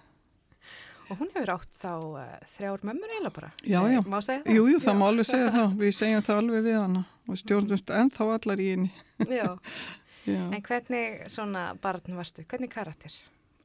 Og 1.08 1.22
hún 1.22 1.30
hefur 1.34 1.54
átt 1.54 1.78
þá 1.80 1.92
uh, 1.96 2.24
þrjár 2.52 2.82
mömmur 2.84 3.12
eiginlega 3.14 3.36
bara. 3.38 3.50
Já, 3.64 3.80
Eh, 3.88 3.94
já. 3.96 4.02
Má 4.12 4.18
segja 4.22 4.42
það? 4.44 4.56
Jú, 4.58 4.66
jú, 4.74 4.80
það 4.84 4.98
má 5.00 5.06
alveg 5.08 5.28
segja 5.30 5.52
það. 5.56 5.76
Við 5.82 5.94
segjum 5.96 6.26
það 6.28 6.42
alveg 6.42 6.66
við 6.68 6.78
hana 6.82 7.04
og 7.28 7.40
stjórnumst 7.42 7.94
ennþá 7.96 8.28
allar 8.38 8.60
í 8.64 8.68
henni. 8.74 8.92
Já, 9.32 9.48
Já. 10.28 10.42
en 10.52 10.62
hvernig 10.68 11.22
svona 11.32 11.64
barn 11.82 12.16
varstu? 12.20 12.44
Hvernig 12.52 12.72
karakter? 12.74 13.16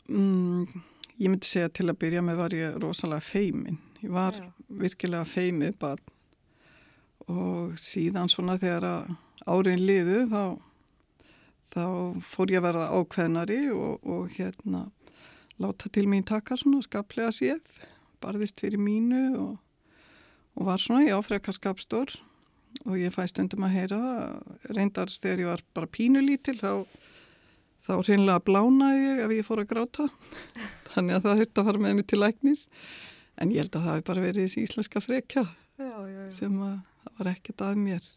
Mm, 0.08 0.66
ég 1.18 1.28
myndi 1.28 1.48
segja 1.48 1.70
til 1.72 1.88
að 1.90 2.00
byrja 2.04 2.24
með 2.24 2.40
var 2.40 2.56
ég 2.56 2.80
rosalega 2.82 3.24
feimin. 3.26 3.78
Ég 4.02 4.10
var 4.12 4.38
Já. 4.38 4.48
virkilega 4.82 5.28
feimið 5.28 5.76
barn 5.78 6.08
og 7.30 7.76
síðan 7.78 8.30
svona 8.30 8.56
þegar 8.58 9.06
árin 9.46 9.84
liðu 9.86 10.24
þá, 10.30 10.44
þá 11.70 11.84
fór 12.32 12.50
ég 12.50 12.62
að 12.62 12.66
verða 12.66 12.88
ákveðnari 12.98 13.60
og, 13.74 14.02
og 14.02 14.34
hérna 14.34 14.88
láta 15.62 15.90
til 15.92 16.08
mín 16.10 16.26
taka 16.26 16.56
svona 16.58 16.82
skaplega 16.82 17.30
séð, 17.34 17.62
barðist 18.22 18.60
fyrir 18.62 18.82
mínu 18.82 19.22
og, 19.38 19.54
og 20.58 20.68
var 20.68 20.82
svona 20.82 21.06
í 21.06 21.14
áfreka 21.14 21.54
skapstór 21.54 22.16
og 22.86 22.98
ég 22.98 23.14
fæ 23.14 23.26
stundum 23.30 23.66
að 23.66 23.76
heyra 23.76 24.02
reyndar 24.72 25.12
þegar 25.12 25.42
ég 25.42 25.50
var 25.52 25.64
bara 25.76 25.90
pínulítil 25.92 26.58
þá 26.58 26.70
þá 27.82 27.92
hreinlega 28.06 28.42
blánaði 28.46 29.02
ég 29.06 29.22
ef 29.26 29.34
ég 29.38 29.46
fór 29.48 29.62
að 29.64 29.70
gráta 29.72 30.08
þannig 30.92 31.16
að 31.18 31.26
það 31.26 31.40
þurfti 31.42 31.60
að 31.62 31.68
fara 31.70 31.82
með 31.86 31.94
mig 32.00 32.06
til 32.12 32.20
læknis 32.22 32.64
en 33.42 33.52
ég 33.54 33.62
held 33.64 33.76
að 33.76 33.82
það 33.86 33.92
hefði 33.96 34.06
bara 34.10 34.24
verið 34.26 34.46
þessi 34.46 34.64
íslenska 34.66 35.02
frekja 35.02 35.44
Já, 35.80 35.88
já, 36.06 36.18
já. 36.20 36.30
sem 36.36 36.58
að 36.62 36.74
það 37.02 37.14
var 37.18 37.30
ekkert 37.32 37.64
að 37.66 37.80
mér 37.82 38.10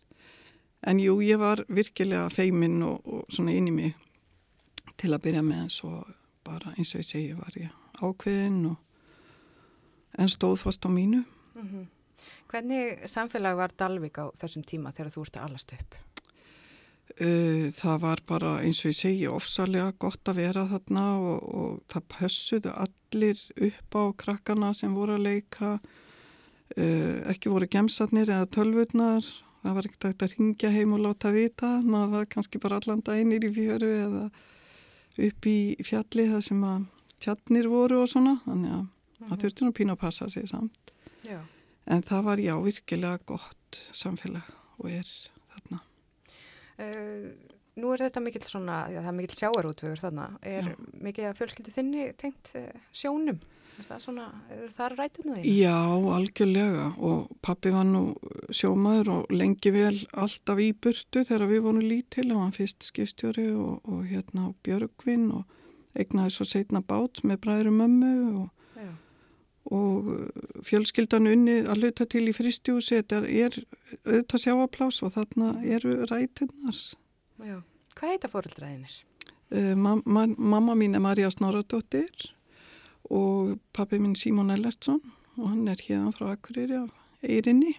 en 0.86 1.00
jú, 1.02 1.16
ég 1.26 1.40
var 1.42 1.64
virkilega 1.72 2.28
feiminn 2.30 2.82
og, 2.86 3.00
og 3.10 3.24
svona 3.34 3.56
inn 3.58 3.72
í 3.72 3.74
mig 3.74 3.96
til 5.02 5.14
að 5.16 5.24
byrja 5.26 5.42
með 5.46 5.64
en 5.66 5.72
svo 5.74 5.94
bara 6.46 6.76
eins 6.78 6.92
og 6.94 7.02
ég 7.02 7.08
segi 7.10 7.32
var 7.40 7.56
ég 7.58 7.72
ákveðin 8.06 8.60
og 8.70 10.20
en 10.22 10.30
stóð 10.32 10.60
fast 10.68 10.86
á 10.86 10.90
mínu 10.94 11.24
Mhm. 11.56 11.86
Hvernig 12.52 13.06
samfélag 13.08 13.56
var 13.56 13.72
Dalvik 13.80 14.18
á 14.20 14.28
þessum 14.36 14.64
tíma 14.68 14.92
þegar 14.92 15.12
þú 15.14 15.22
ert 15.24 15.38
að 15.40 15.46
alast 15.48 15.72
upp? 15.72 15.96
Uh, 17.16 17.70
það 17.72 18.00
var 18.02 18.22
bara 18.28 18.56
eins 18.66 18.82
og 18.84 18.92
ég 18.92 18.98
segi 18.98 19.28
ofsalega 19.32 19.94
gott 20.02 20.28
að 20.28 20.42
vera 20.42 20.66
þarna 20.68 21.04
og, 21.22 21.44
og 21.46 21.76
það 21.94 22.08
pössuðu 22.12 22.74
allir 22.76 23.44
upp 23.70 23.96
á 23.96 24.04
krakkana 24.24 24.74
sem 24.76 24.96
voru 24.98 25.16
að 25.16 25.28
leika. 25.30 25.78
Uh, 26.76 27.22
ekki 27.32 27.54
voru 27.54 27.70
gemsarnir 27.72 28.34
eða 28.34 28.50
tölvurnar. 28.58 29.30
Það 29.62 29.78
var 29.78 29.88
ekkert 29.88 30.26
að 30.26 30.34
ringja 30.36 30.74
heim 30.74 30.98
og 30.98 31.06
láta 31.06 31.32
vita. 31.34 31.78
Maður 31.86 32.18
var 32.18 32.28
kannski 32.34 32.62
bara 32.62 32.82
allan 32.82 33.06
daginir 33.06 33.48
í 33.48 33.54
fjöru 33.56 33.94
eða 34.02 34.26
upp 35.30 35.48
í 35.48 35.58
fjalli 35.88 36.28
það 36.34 36.44
sem 36.50 36.66
að 36.68 36.90
tjarnir 37.24 37.70
voru 37.72 38.02
og 38.04 38.12
svona. 38.12 38.36
Þannig 38.44 38.76
að 38.76 39.30
það 39.30 39.46
þurfti 39.46 39.66
nú 39.66 39.78
pínu 39.78 39.96
að 39.96 40.04
passa 40.04 40.28
sig 40.30 40.50
samt. 40.52 40.96
Já. 41.26 41.40
en 41.86 42.04
það 42.06 42.26
var 42.26 42.42
já 42.42 42.54
virkilega 42.62 43.20
gott 43.26 43.80
samfélag 43.94 44.46
og 44.78 44.90
er 44.92 45.10
nú 47.76 47.92
er 47.92 48.06
þetta 48.06 48.24
mikill 48.24 48.46
svona, 48.48 48.86
já, 48.92 49.02
það 49.02 49.12
er 49.12 49.18
mikill 49.20 49.40
sjáarútvegur 49.40 50.02
þarna. 50.04 50.30
Er 50.46 50.72
Já. 50.72 50.78
mikið 51.04 51.30
að 51.30 51.38
fjölskyldu 51.42 51.76
þinni 51.76 52.08
tengt 52.20 52.52
uh, 52.60 52.72
sjónum? 52.96 53.42
Er 53.76 53.88
það 53.90 54.04
svona, 54.06 54.26
er 54.56 54.70
það 54.72 54.94
rætuna 54.96 55.34
þín? 55.36 55.48
Já, 55.52 55.76
algjörlega 56.16 56.86
og 57.04 57.26
pappi 57.44 57.74
var 57.76 57.88
nú 57.90 58.04
sjómaður 58.56 59.12
og 59.18 59.34
lengi 59.36 59.74
vel 59.76 59.98
alltaf 60.16 60.62
í 60.64 60.70
burtu 60.72 61.26
þegar 61.28 61.50
við 61.52 61.66
vorum 61.66 61.84
lítil 61.84 62.30
hann 62.32 62.56
fyrst 62.56 62.88
skipstjóri 62.88 63.50
og, 63.52 63.82
og 63.84 64.06
hérna 64.08 64.54
Björgvin 64.64 65.28
og 65.36 65.44
eignaði 66.00 66.38
svo 66.38 66.48
setna 66.48 66.80
bát 66.80 67.20
með 67.28 67.42
bræðurum 67.44 67.82
mömmu 67.84 68.14
og. 68.44 68.52
Og 69.74 70.10
uh, 70.12 70.28
fjölskyldan 70.66 71.30
unni 71.32 71.58
að 71.64 71.82
hluta 71.82 72.06
til 72.10 72.28
í 72.30 72.36
fristjúsi, 72.36 73.00
þetta 73.00 73.24
er 73.26 73.58
auðvitað 74.06 74.44
sjáaplás 74.44 75.02
og 75.06 75.14
þarna 75.16 75.56
eru 75.64 75.98
rætinnar. 76.10 76.80
Já. 77.42 77.58
Hvað 77.96 78.12
heita 78.12 78.32
fóröldraðinir? 78.32 78.98
Uh, 79.54 79.74
ma 79.78 79.96
ma 80.06 80.26
mamma 80.28 80.76
mín 80.78 80.98
er 80.98 81.04
Marja 81.04 81.32
Snoradóttir 81.34 82.30
og 83.14 83.58
pappi 83.74 84.00
minn 84.02 84.18
Símon 84.18 84.54
Ellertsson 84.54 85.02
og 85.38 85.50
hann 85.50 85.68
er 85.68 85.82
hérna 85.82 86.14
frá 86.16 86.32
Akureyri 86.34 86.80
af 86.80 86.94
Eyrinni. 87.26 87.76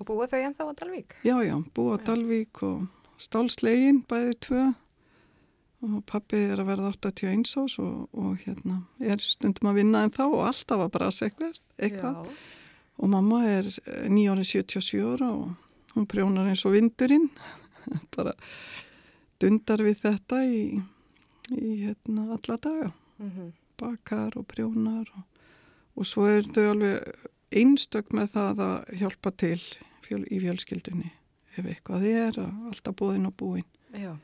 Og 0.00 0.06
búa 0.08 0.26
þau 0.28 0.40
ennþá 0.40 0.64
á 0.64 0.72
Dalvík? 0.80 1.16
Já, 1.24 1.36
já, 1.44 1.56
búa 1.76 2.00
á 2.00 2.04
Dalvík 2.06 2.62
og 2.64 2.86
stálslegin 3.20 4.02
bæði 4.08 4.38
tvö 4.46 4.62
og 5.82 6.02
pappi 6.08 6.40
er 6.46 6.62
að 6.62 6.70
verða 6.70 6.92
81 6.94 7.54
ás 7.58 7.78
og, 7.82 8.08
og 8.14 8.36
hérna 8.44 8.82
er 9.02 9.22
stundum 9.22 9.72
að 9.72 9.80
vinna 9.80 10.04
en 10.06 10.14
þá 10.14 10.24
og 10.28 10.42
alltaf 10.46 10.84
að 10.84 10.92
brasa 10.94 11.26
eitthvað, 11.28 11.58
eitthvað. 11.78 12.30
og 12.98 13.12
mamma 13.12 13.42
er 13.50 13.68
eh, 13.68 14.06
nýjórið 14.12 14.50
77 14.52 15.02
ára 15.14 15.32
og 15.34 15.96
hún 15.96 16.08
prjónar 16.08 16.48
eins 16.48 16.62
og 16.64 16.76
vindurinn. 16.76 17.28
Bara 18.14 18.32
dundar 19.42 19.82
við 19.82 20.04
þetta 20.04 20.44
í, 20.46 20.62
í 21.58 21.72
hérna 21.82 22.30
alla 22.38 22.56
daga. 22.62 22.94
Mm 23.18 23.50
bakar 23.82 24.36
og 24.38 24.46
prjónar 24.50 25.08
og, 25.16 25.22
og 25.96 26.08
svo 26.08 26.26
er 26.30 26.46
þau 26.54 26.72
alveg 26.72 27.28
einstök 27.52 28.12
með 28.16 28.34
það 28.36 28.62
að 28.66 28.92
hjálpa 29.00 29.32
til 29.42 29.58
fjöl, 30.06 30.22
í 30.30 30.40
fjölskyldunni 30.42 31.10
ef 31.58 31.66
eitthvað 31.66 32.06
er 32.08 32.38
alltaf 32.42 32.96
búinn 32.96 33.28
og 33.28 33.36
búinn 33.36 33.68
Já. 33.92 34.14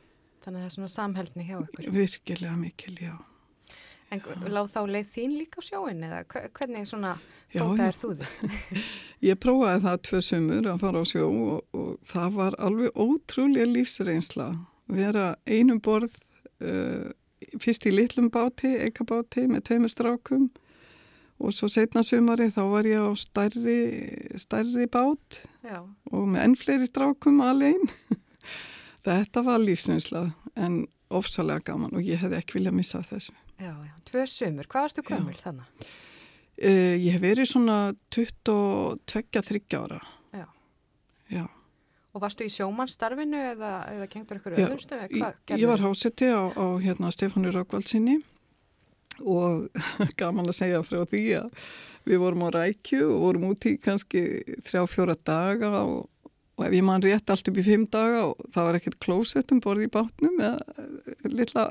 Þannig 0.49 0.59
að 0.59 0.63
það 0.65 0.69
er 0.71 0.75
svona 0.79 0.93
samheldni 0.95 1.45
hjá 1.45 1.57
ykkur. 1.61 1.89
virkilega 1.93 2.55
mikil, 2.57 2.95
já 3.05 3.17
En 4.09 4.23
láð 4.49 4.71
þá 4.73 4.79
leið 4.89 5.09
þín 5.13 5.33
líka 5.37 5.61
á 5.61 5.63
sjóin 5.69 5.99
eða 6.07 6.23
hve- 6.33 6.47
hvernig 6.57 6.87
svona 6.89 7.11
Já, 7.53 7.61
fótaðir 7.61 7.93
já. 7.93 7.99
þú 8.01 8.13
þig? 8.17 8.79
ég 9.29 9.37
prófaði 9.43 9.83
það 9.85 9.99
tvö 10.09 10.21
sumur 10.25 10.69
að 10.73 10.79
fara 10.81 11.03
á 11.03 11.05
sjó 11.11 11.27
og, 11.29 11.59
og 11.77 11.91
það 12.09 12.31
var 12.39 12.57
alveg 12.65 12.97
ótrúlega 13.05 13.69
lífsreynsla 13.69 14.47
vera 14.89 15.27
einum 15.45 15.83
borð 15.85 16.15
uh, 16.65 17.13
fyrst 17.61 17.85
í 17.85 17.93
litlum 17.93 18.31
báti, 18.33 18.73
ekabáti 18.89 19.45
með 19.53 19.67
tveimur 19.69 19.93
strákum 19.93 20.49
og 21.39 21.53
svo 21.55 21.69
setna 21.71 22.01
sumari 22.03 22.49
þá 22.51 22.63
var 22.73 22.89
ég 22.89 23.05
á 23.05 23.13
stærri, 23.13 23.77
stærri 24.41 24.89
bát 24.89 25.43
Já. 25.69 25.85
og 25.85 26.25
með 26.33 26.47
enn 26.49 26.57
fleiri 26.65 26.89
strákum 26.89 27.45
alveg 27.45 27.85
þetta 29.05 29.45
var 29.47 29.61
lífsreynsla 29.63 30.25
en 30.59 30.81
ofsalega 31.15 31.65
gaman 31.71 31.95
og 31.97 32.05
ég 32.05 32.21
hefði 32.21 32.39
ekki 32.43 32.59
viljað 32.59 32.77
missa 32.81 33.01
þessu 33.07 33.33
Já, 33.59 33.73
já. 33.73 33.95
Tvö 34.07 34.25
sumur. 34.31 34.69
Hvað 34.71 34.85
varstu 34.87 35.03
Já. 35.03 35.09
gömul 35.15 35.39
þannig? 35.41 35.87
uh, 36.63 36.95
ég 36.99 37.13
hef 37.17 37.23
verið 37.25 37.51
svona 37.53 37.79
22-30 38.15 39.79
ára 39.79 40.01
Já. 40.35 40.47
já 41.33 41.45
Og 42.17 42.23
varstu 42.25 42.47
í 42.47 42.51
sjómannstarfinu 42.53 43.39
eða, 43.53 43.73
eða 43.93 44.09
gengdur 44.11 44.41
ykkur 44.41 44.57
Já, 44.57 44.65
öðrum 44.67 44.83
stöðu? 44.83 45.23
Ég, 45.55 45.67
var 45.69 45.83
háseti 45.85 46.31
á, 46.33 46.41
á 46.51 46.67
hérna, 46.83 47.13
Stefánu 47.15 47.53
Rökkvaldsinni 47.55 48.19
og 49.27 49.69
gaman 50.21 50.49
að 50.49 50.57
segja 50.61 50.83
frá 50.87 51.03
því 51.11 51.23
að 51.43 51.51
við 52.09 52.23
vorum 52.23 52.47
á 52.47 52.49
rækju 52.55 53.03
og 53.11 53.23
vorum 53.27 53.49
úti 53.51 53.75
kannski 53.83 54.23
þrjá 54.67 54.85
fjóra 54.89 55.17
daga 55.19 55.83
og, 55.83 56.07
og 56.59 56.65
ef 56.67 56.75
ég 56.75 56.85
man 56.85 57.05
rétt 57.05 57.31
allt 57.31 57.49
upp 57.51 57.61
í 57.61 57.67
fimm 57.67 57.87
daga 57.93 58.25
og 58.33 58.49
það 58.55 58.69
var 58.69 58.79
ekkert 58.79 58.99
klósett 59.05 59.55
um 59.55 59.63
borði 59.63 59.87
í 59.87 59.93
bátnum 59.95 60.41
eða 60.43 60.83
eh, 60.83 61.29
litla, 61.31 61.69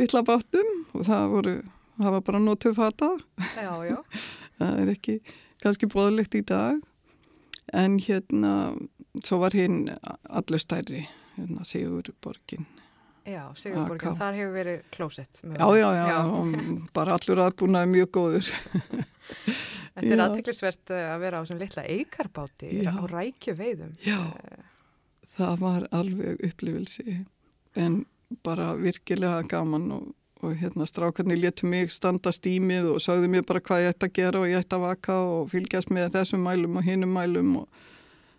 litla 0.00 0.24
bátnum 0.26 0.72
og 0.92 1.06
það 1.06 1.28
voru, 1.36 1.56
það 2.00 2.16
var 2.16 2.26
bara 2.28 2.42
nótu 2.42 2.74
fata. 2.76 3.12
Já, 3.54 3.72
já. 3.86 3.98
það 4.58 4.82
er 4.82 4.92
ekki 4.96 5.18
kannski 5.62 5.90
bóðlegt 5.90 6.34
í 6.34 6.42
dag. 6.50 6.82
En 7.72 7.96
hérna 8.02 8.74
svo 9.22 9.38
var 9.44 9.54
hinn 9.56 9.86
allur 10.02 10.60
stærri 10.60 11.06
hérna 11.36 11.64
Sigur 11.64 12.10
borgin 12.24 12.66
Já, 13.26 13.42
Sigurborgin, 13.54 14.08
AK. 14.10 14.16
þar 14.18 14.34
hefur 14.40 14.54
verið 14.56 14.80
klósett. 14.90 15.40
já, 15.46 15.66
já, 15.78 15.88
já, 15.94 16.16
og 16.26 16.88
bara 16.96 17.14
allur 17.18 17.42
aðbúnaði 17.46 17.90
mjög 17.92 18.10
góður 18.16 18.48
Þetta 19.92 20.08
er 20.08 20.16
Já. 20.18 20.24
aðtiklisvert 20.24 20.90
að 20.96 21.18
vera 21.20 21.40
á 21.40 21.42
svona 21.44 21.60
litla 21.62 21.82
eikarbáti 21.84 22.70
Já. 22.82 22.90
á 22.96 23.02
rækju 23.12 23.54
veiðum. 23.58 23.92
já, 24.00 24.18
það 25.36 25.58
var 25.60 25.86
alveg 25.92 26.40
upplifilsi 26.48 27.18
en 27.76 27.98
bara 28.44 28.70
virkilega 28.80 29.42
gaman 29.48 29.86
og, 29.92 30.06
og 30.42 30.54
hérna 30.60 30.86
strákarnir 30.88 31.38
létu 31.42 31.68
mig 31.68 31.92
standa 31.92 32.32
stímið 32.32 32.88
og 32.94 33.00
sagðu 33.04 33.28
mér 33.32 33.44
bara 33.48 33.60
hvað 33.60 33.84
ég 33.84 33.92
ætti 33.94 34.08
að 34.08 34.14
gera 34.18 34.40
og 34.42 34.48
ég 34.48 34.62
ætti 34.64 34.78
að 34.78 34.86
vaka 34.88 35.18
og 35.20 35.50
fylgjast 35.52 35.92
með 35.92 36.14
þessum 36.16 36.42
mælum 36.48 36.80
og 36.80 36.88
hinum 36.88 37.12
mælum 37.16 37.52
og 37.62 37.68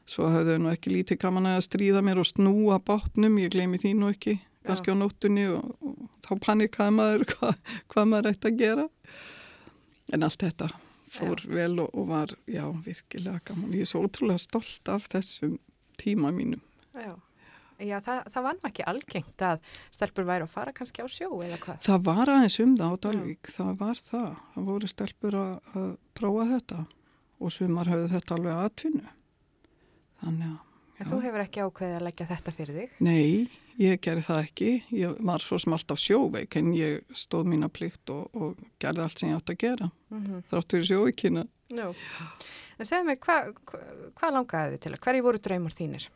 svo 0.10 0.28
hafðu 0.34 0.58
þau 0.58 0.64
nú 0.66 0.74
ekki 0.74 0.92
lítið 0.98 1.22
gaman 1.22 1.52
að 1.54 1.62
stríða 1.70 2.02
mér 2.04 2.20
og 2.20 2.28
snúa 2.28 2.80
bátnum, 2.84 3.38
ég 3.40 3.54
gleymi 3.54 3.78
því 3.80 3.94
nú 4.02 4.10
ekki 4.12 4.40
kannski 4.68 4.94
á 4.94 4.96
nóttunni 5.00 5.46
og, 5.52 5.74
og 5.84 6.08
þá 6.26 6.32
panikaði 6.48 6.96
maður 6.98 7.26
hvað, 7.34 7.60
hvað 7.94 8.10
maður 8.14 8.32
ætti 8.34 8.52
að 8.52 8.58
gera. 8.64 8.88
En 10.14 10.26
allt 10.28 10.44
þetta 10.44 10.70
fór 11.14 11.44
vel 11.48 11.76
og, 11.84 11.92
og 11.94 12.08
var 12.10 12.34
já, 12.50 12.64
virkilega 12.86 13.44
gaman, 13.52 13.74
ég 13.78 13.86
er 13.86 13.90
svo 13.92 14.02
ótrúlega 14.08 14.42
stolt 14.42 14.90
af 14.90 15.06
þessum 15.14 15.60
tíma 16.02 16.32
mínum. 16.34 16.62
Já, 16.98 17.14
já 17.84 17.96
það, 18.02 18.24
það 18.34 18.46
var 18.48 18.60
ekki 18.70 18.86
algengt 18.90 19.46
að 19.46 19.62
stelpur 19.94 20.26
væri 20.28 20.48
að 20.48 20.54
fara 20.56 20.74
kannski 20.74 21.06
á 21.06 21.08
sjó 21.12 21.30
eða 21.46 21.60
hvað. 21.62 21.80
Það 21.86 22.04
var 22.10 22.32
aðeins 22.34 22.60
um 22.66 22.76
það 22.80 22.96
á 22.98 23.02
Dalvík, 23.06 23.52
það 23.54 23.72
var 23.84 24.02
það. 24.10 24.30
Það 24.56 24.68
voru 24.72 24.90
stelpur 24.92 25.38
að, 25.44 25.56
að 25.78 25.90
prófa 26.18 26.48
þetta 26.56 26.80
og 27.44 27.52
sumar 27.54 27.90
höfðu 27.92 28.12
þetta 28.14 28.38
alveg 28.38 28.62
aðtvinnu. 28.66 29.14
Þannig 30.24 30.48
að, 30.54 30.62
En 31.02 31.10
þú 31.10 31.18
hefur 31.24 31.42
ekki 31.44 31.64
ákveðið 31.66 31.96
að 31.98 32.04
leggja 32.06 32.26
þetta 32.30 32.52
fyrir 32.56 32.76
þig. 32.78 32.92
nei, 33.04 33.50
ég 33.82 34.02
gerði 34.04 34.26
það 34.28 34.42
ekki. 34.44 34.72
Ég 34.96 35.20
var 35.26 35.44
svo 35.44 35.60
sem 35.62 35.76
alltaf 35.76 36.02
sjóveik 36.02 36.58
en 36.60 36.74
ég 36.78 37.04
stóð 37.18 37.52
mína 37.54 37.70
plikt 37.74 38.10
og, 38.14 38.28
og 38.34 38.66
gerði 38.82 39.06
allt 39.06 39.22
sem 39.22 39.32
ég 39.32 39.40
átt 39.40 39.54
að 39.54 39.62
gera. 39.66 39.92
Mm 40.14 40.42
Þrátt 40.50 40.76
fyrir 40.76 40.90
sjóveikina. 40.90 41.46
Nú, 41.74 41.94
en 42.78 42.86
segðu 42.86 43.08
mig, 43.08 43.22
hvað 43.24 43.54
hva, 43.66 43.80
hva 44.20 44.34
langaði 44.36 44.76
þið 44.76 44.84
til? 44.84 44.98
Hverju 45.06 45.26
voru 45.26 45.42
draumar 45.42 45.74
þínir? 45.74 46.10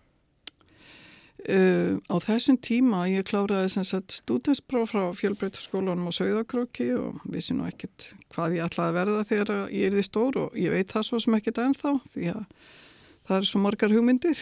Uh, 1.38 2.02
á 2.10 2.18
þessum 2.18 2.58
tíma 2.58 3.04
ég 3.12 3.28
kláraði 3.30 3.70
sem 3.70 3.84
sagt 3.86 4.16
stúdinspróf 4.16 4.90
frá 4.90 5.04
fjölbreytaskólanum 5.14 6.10
á 6.10 6.18
Sauðakróki 6.18 6.88
og 6.98 7.20
vissi 7.30 7.54
nú 7.54 7.68
ekkert 7.70 8.08
hvað 8.34 8.56
ég 8.58 8.66
ætlaði 8.66 8.90
að 8.90 8.98
verða 8.98 9.28
þegar 9.30 9.52
ég 9.70 9.86
er 9.86 9.94
því 9.94 10.06
stór 10.08 10.40
og 10.42 10.58
ég 10.58 10.74
veit 10.74 10.90
það 10.90 11.06
svo 11.06 11.20
sem 11.22 11.38
ekkert 11.38 11.62
ennþá 11.62 11.94
því 12.16 12.32
að 12.34 12.42
það 13.30 13.38
eru 13.38 13.50
svo 13.52 13.62
margar 13.62 13.94
hugmyndir 13.94 14.42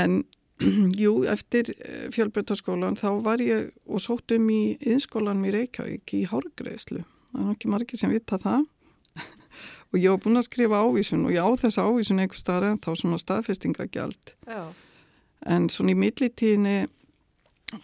en 0.00 0.16
jú, 1.02 1.24
eftir 1.30 1.72
fjölbreytaskólan 2.14 2.98
þá 3.00 3.08
var 3.24 3.42
ég 3.42 3.72
og 3.86 4.02
sótt 4.04 4.36
um 4.36 4.46
í 4.52 4.76
innskólanum 4.86 5.48
í 5.50 5.54
Reykjavík 5.56 6.14
í 6.14 6.24
hárgreðslu 6.30 7.02
það 7.34 7.42
er 7.42 7.48
nú 7.48 7.56
ekki 7.56 7.70
margir 7.72 8.00
sem 8.00 8.12
vita 8.14 8.38
það. 8.40 8.66
Og 9.92 10.00
ég 10.00 10.10
var 10.10 10.22
búin 10.22 10.38
að 10.38 10.48
skrifa 10.48 10.82
ávísun 10.82 11.26
og 11.28 11.34
ég 11.34 11.46
á 11.46 11.50
þessa 11.58 11.86
ávísun 11.86 12.22
einhver 12.22 12.40
staðar 12.40 12.72
en 12.72 12.82
þá 12.82 12.90
svona 12.98 13.20
staðfestingagjald 13.22 14.34
Já. 14.48 14.64
En 15.44 15.68
svona 15.70 15.92
í 15.92 15.98
millitíðinni 15.98 16.88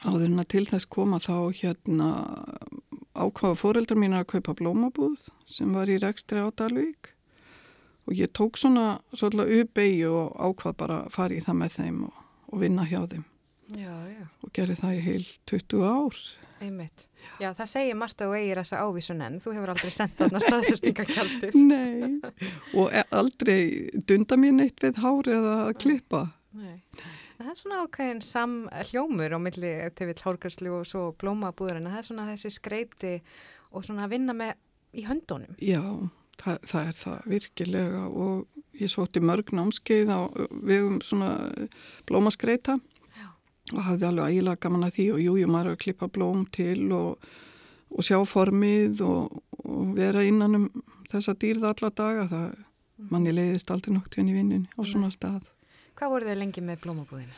áður 0.07 0.27
en 0.27 0.43
að 0.43 0.51
til 0.55 0.65
þess 0.71 0.89
koma 0.91 1.21
þá 1.23 1.53
hérna 1.61 2.09
ákvaða 3.15 3.59
fóreldrar 3.59 4.01
mín 4.01 4.17
að 4.17 4.29
kaupa 4.35 4.55
blómabúð 4.59 5.29
sem 5.51 5.75
var 5.75 5.91
í 5.91 5.99
rekstri 6.01 6.43
á 6.43 6.49
Dalvík. 6.57 7.13
Og 8.09 8.17
ég 8.17 8.33
tók 8.35 8.59
svona 8.59 9.01
svolítið 9.13 9.65
uppeyju 9.65 10.11
og 10.15 10.39
ákvað 10.41 10.79
bara 10.83 11.31
í 11.31 11.43
það 11.45 11.59
með 11.61 11.77
þeim 11.77 11.99
og, 12.09 12.20
og 12.51 12.61
vinna 12.63 12.87
hjá 12.89 13.03
þeim 13.11 13.27
Já, 13.71 13.93
já, 14.11 14.25
og 14.43 14.51
gerði 14.57 14.75
það 14.81 14.97
í 14.97 15.03
heil 15.05 15.27
20 15.47 15.85
ár. 15.87 16.17
einmitt. 16.61 17.05
Já, 17.39 17.53
það 17.55 17.69
segir 17.71 17.97
Marta 17.97 18.27
og 18.27 18.35
eigir 18.35 18.59
þessa 18.59 18.81
ávísun 18.83 19.23
en 19.23 19.39
þú 19.41 19.53
hefur 19.55 19.73
aldrei 19.73 19.93
sendt 19.95 20.19
þarna 20.19 20.41
staðfestingagjaldið. 20.43 21.55
Nei, 21.71 22.19
og 22.75 22.91
e- 22.91 23.07
aldrei 23.15 23.61
dunda 24.09 24.37
mér 24.41 24.57
neitt 24.59 24.83
við 24.83 24.99
hár 25.05 25.31
eða 25.31 25.55
að 25.69 25.73
klippa. 25.85 26.25
Nei. 26.59 26.81
Það 27.39 27.53
er 27.53 27.61
svona 27.63 27.79
ákveðin 27.87 28.23
sam 28.27 28.57
hljómur 28.91 29.33
á 29.33 29.39
milli 29.41 29.73
til 29.97 30.11
vill 30.11 30.25
hárgræslu 30.27 30.75
og 30.81 30.89
svo 30.91 31.05
blómabúðurinn. 31.23 31.89
Það 31.89 32.03
er 32.03 32.09
svona 32.11 32.27
þessi 32.33 32.53
skreiti 32.59 33.15
og 33.71 33.87
svona 33.87 34.09
að 34.09 34.17
vinna 34.17 34.35
með 34.37 34.59
í 34.99 35.07
höndunum. 35.07 35.55
Já, 35.63 35.81
það, 36.41 36.57
það 36.71 36.89
er 36.89 36.97
það 37.01 37.29
virkilega 37.35 38.07
og 38.09 38.81
ég 38.81 38.91
sótti 38.93 39.23
mörg 39.25 39.53
námskeið 39.57 40.13
á 40.13 40.21
vegum 40.51 41.01
svona 41.05 41.35
blómaskreita 42.09 42.79
Já. 43.17 43.29
og 43.75 43.83
hafði 43.87 44.09
alveg 44.09 44.35
ægilega 44.35 44.63
gaman 44.65 44.89
að 44.89 44.97
því 44.97 45.07
og 45.15 45.23
jú, 45.25 45.37
ég 45.43 45.53
maður 45.53 45.75
að 45.75 45.83
klippa 45.85 46.11
blóm 46.13 46.47
til 46.55 46.89
og, 46.97 47.31
og 47.91 48.07
sjá 48.07 48.19
formið 48.29 49.05
og, 49.07 49.41
og 49.65 49.95
vera 49.99 50.25
innan 50.27 50.59
um 50.63 50.67
þessa 51.11 51.35
dýrð 51.35 51.67
alla 51.73 51.91
daga. 51.91 52.27
Það, 52.31 52.49
manni 53.11 53.33
leiðist 53.35 53.71
aldrei 53.73 53.95
nokt 53.97 54.17
henni 54.19 54.35
í 54.35 54.39
vinnunni 54.39 54.69
á 54.77 54.81
svona 54.85 55.11
stað. 55.13 55.45
Hvað 55.99 56.15
voru 56.15 56.29
þau 56.29 56.41
lengi 56.41 56.65
með 56.65 56.83
blómabúðina? 56.85 57.37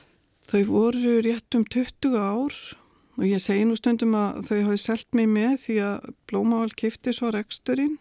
Þau 0.51 0.63
voru 0.69 1.19
rétt 1.25 1.57
um 1.57 1.65
20 1.65 2.17
ár 2.19 2.57
og 3.19 3.27
ég 3.29 3.43
segi 3.43 3.65
nú 3.69 3.77
stundum 3.79 4.15
að 4.19 4.43
þau 4.49 4.59
hafi 4.69 4.81
selt 4.81 5.17
mig 5.17 5.29
með 5.31 5.55
því 5.67 5.77
að 5.87 6.09
Blómavald 6.31 6.75
kifti 6.79 7.15
svo 7.15 7.31
reksturinn 7.35 7.99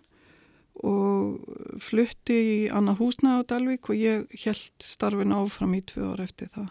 og 0.80 1.80
flutti 1.84 2.38
í 2.42 2.58
annað 2.72 3.02
húsnaði 3.04 3.44
á 3.44 3.50
Dalvík 3.52 3.90
og 3.92 4.00
ég 4.00 4.36
held 4.46 4.86
starfin 4.86 5.36
áfram 5.36 5.76
í 5.76 5.82
tvö 5.86 6.14
ár 6.14 6.24
eftir 6.24 6.52
það. 6.54 6.70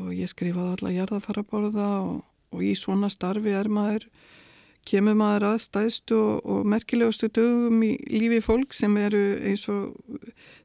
Og 0.00 0.12
ég 0.16 0.30
skrifaði 0.30 0.76
alla 0.76 0.94
jarðafaraborða 0.96 1.88
og, 2.08 2.22
og 2.52 2.62
í 2.64 2.72
svona 2.78 3.10
starfi 3.12 3.52
er 3.52 3.68
maður, 3.68 4.08
kemur 4.88 5.14
maður 5.14 5.52
að 5.52 5.58
stæðstu 5.66 6.16
og, 6.16 6.40
og 6.48 6.66
merkilegustu 6.72 7.28
dögum 7.28 7.84
í 7.86 7.92
lífi 8.10 8.40
fólk 8.42 8.74
sem 8.74 8.96
eru 8.96 9.22
eins 9.44 9.68
og 9.70 9.92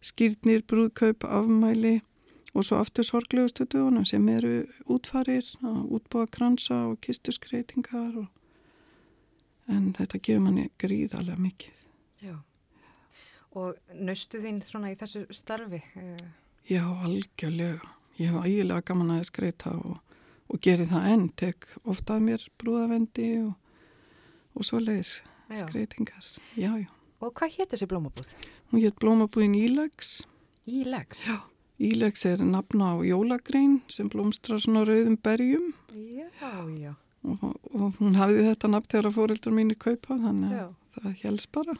skýrnir, 0.01 0.63
brúðkaup, 0.65 1.27
afmæli 1.27 1.99
og 2.55 2.65
svo 2.65 2.79
aftur 2.81 3.05
sorglegustu 3.05 3.67
dögunum 3.67 4.07
sem 4.07 4.23
eru 4.31 4.63
útfarir, 4.89 5.45
útbúa 5.61 6.25
kransa 6.31 6.87
og 6.87 6.97
kistuskreitingar 7.03 8.15
og 8.23 8.31
en 9.67 9.91
þetta 9.97 10.19
gefur 10.23 10.43
manni 10.45 10.69
gríðarlega 10.79 11.37
mikið. 11.43 11.81
Já. 12.23 12.35
Og 13.57 13.77
naustu 13.93 14.39
þín 14.43 14.59
svona 14.65 14.91
í 14.93 14.97
þessu 14.99 15.25
starfi? 15.33 15.81
eh, 15.95 16.27
Já, 16.69 16.83
algjörlega. 16.83 17.79
Ég 18.19 18.31
hef 18.33 18.45
ægilega 18.45 18.81
gaman 18.89 19.11
að 19.17 19.25
skreita 19.29 19.71
og, 19.77 19.99
og 20.49 20.59
geri 20.61 20.85
það 20.89 21.05
enn, 21.13 21.27
tek 21.39 21.67
ofta 21.85 22.17
að 22.17 22.25
mér 22.27 22.47
brúðavendi 22.59 23.27
og, 23.45 23.53
og 24.57 24.65
svo 24.67 24.79
leiðis 24.81 25.19
skreitingar. 25.55 26.25
Já, 26.57 26.73
já. 26.81 26.89
Og 27.21 27.31
hvað 27.33 27.55
hétt 27.57 27.71
þessi 27.73 27.87
blómabúð? 27.89 28.33
Hún 28.71 28.81
hétt 28.83 28.97
blómabúðin 29.01 29.55
Ílegs. 29.57 30.25
Ílegs. 30.67 31.23
Já. 31.29 31.37
Ílegs 31.79 32.25
er 32.25 32.41
nafna 32.45 32.91
á 32.93 32.95
jólagrein 33.05 33.79
sem 33.87 34.09
blómstrar 34.09 34.59
svona 34.61 34.81
rauðum 34.85 35.15
berjum 35.21 35.67
Já, 35.93 36.51
já. 36.73 36.93
Og, 37.27 37.93
hún 37.99 38.17
hafði 38.17 38.47
þetta 38.49 38.71
nafn 38.71 38.91
þegar 38.93 39.15
fóreldur 39.15 39.55
mínir 39.55 39.79
kaupa 39.81 40.17
þannig 40.21 40.55
Já. 40.55 40.65
að 40.67 41.03
það 41.03 41.21
helst 41.23 41.51
bara. 41.55 41.77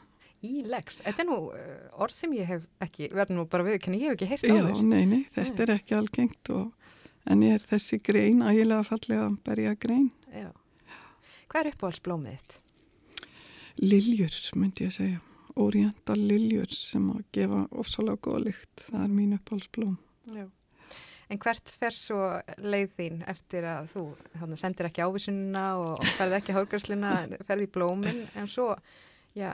Ílegs. 0.48 1.00
Þetta 1.02 1.24
er 1.24 1.28
nú 1.28 1.38
eh, 1.58 2.02
orð 2.04 2.14
sem 2.14 2.34
ég 2.38 2.46
hef 2.46 2.66
ekki, 2.84 3.08
verður 3.10 3.40
nú 3.40 3.46
bara 3.50 3.66
viðkenni, 3.66 4.02
ég 4.04 4.12
hef 4.12 4.18
ekki 4.18 4.28
heyrt 4.30 4.46
á 4.46 4.54
Já, 4.54 4.62
þér. 4.68 4.82
nei, 4.86 5.04
nei, 5.10 5.22
þetta 5.34 5.64
er 5.64 5.72
ekki 5.74 5.96
algengt 5.98 6.50
og, 6.54 6.92
en 7.26 7.42
ég 7.42 7.58
er 7.58 7.64
þessi 7.72 7.98
grein 8.06 8.44
ægilega 8.46 8.86
fallega 8.86 9.30
berja 9.48 9.74
grein. 9.82 10.10
Já. 10.30 10.50
Hvað 11.48 11.64
er 11.64 11.70
uppáhaldsblómið 11.72 12.36
þitt? 12.36 12.60
Liljur, 13.78 14.36
myndi 14.58 14.86
ég 14.86 14.94
segja. 14.94 15.22
Oriental 15.58 16.18
liljur 16.20 16.70
sem 16.70 17.08
að 17.10 17.24
gefa 17.34 17.64
ofsalega 17.82 18.20
góða 18.22 18.44
lykt. 18.46 18.84
Það 18.84 19.02
er 19.02 19.12
mín 19.16 19.34
uppáhaldsblóm. 19.38 19.96
Já. 20.36 20.46
En 21.28 21.40
hvert 21.42 21.68
fer 21.68 21.92
svo 21.92 22.22
leið 22.64 22.94
þín 22.96 23.18
eftir 23.28 23.66
að 23.68 23.90
þú 23.92 24.04
sendir 24.56 24.88
ekki 24.88 25.04
ávísununa 25.04 25.64
og 25.82 26.06
ferði 26.16 26.38
ekki 26.38 26.56
hálgarsluna, 26.56 27.12
ferði 27.44 27.68
í 27.68 27.72
blómin 27.74 28.22
en 28.38 28.48
svo 28.48 28.70
já, 29.36 29.52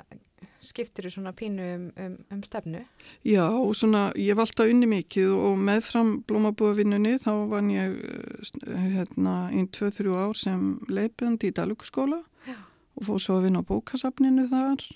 skiptir 0.62 1.08
þú 1.08 1.12
svona 1.16 1.32
pínu 1.36 1.64
um, 1.74 1.86
um, 2.00 2.16
um 2.32 2.42
stefnu? 2.46 2.84
Já, 3.26 3.44
og 3.48 3.74
svona, 3.78 4.06
ég 4.20 4.38
alltaf 4.38 4.70
unni 4.70 4.88
mikið 4.90 5.32
og 5.34 5.58
meðfram 5.66 6.12
blómabúavinnunni 6.28 7.16
þá 7.22 7.32
vann 7.50 7.70
ég 7.72 7.96
eh, 8.06 8.86
hérna 8.96 9.36
í 9.54 9.64
2-3 9.74 10.14
ár 10.14 10.36
sem 10.38 10.66
leifbund 10.88 11.44
í 11.46 11.52
Dalvíkuskóla 11.54 12.20
Já. 12.48 12.58
og 12.98 13.08
fór 13.08 13.24
svo 13.24 13.38
að 13.40 13.48
vinna 13.48 13.64
á 13.64 13.68
bókasafninu 13.70 14.46
þar 14.52 14.86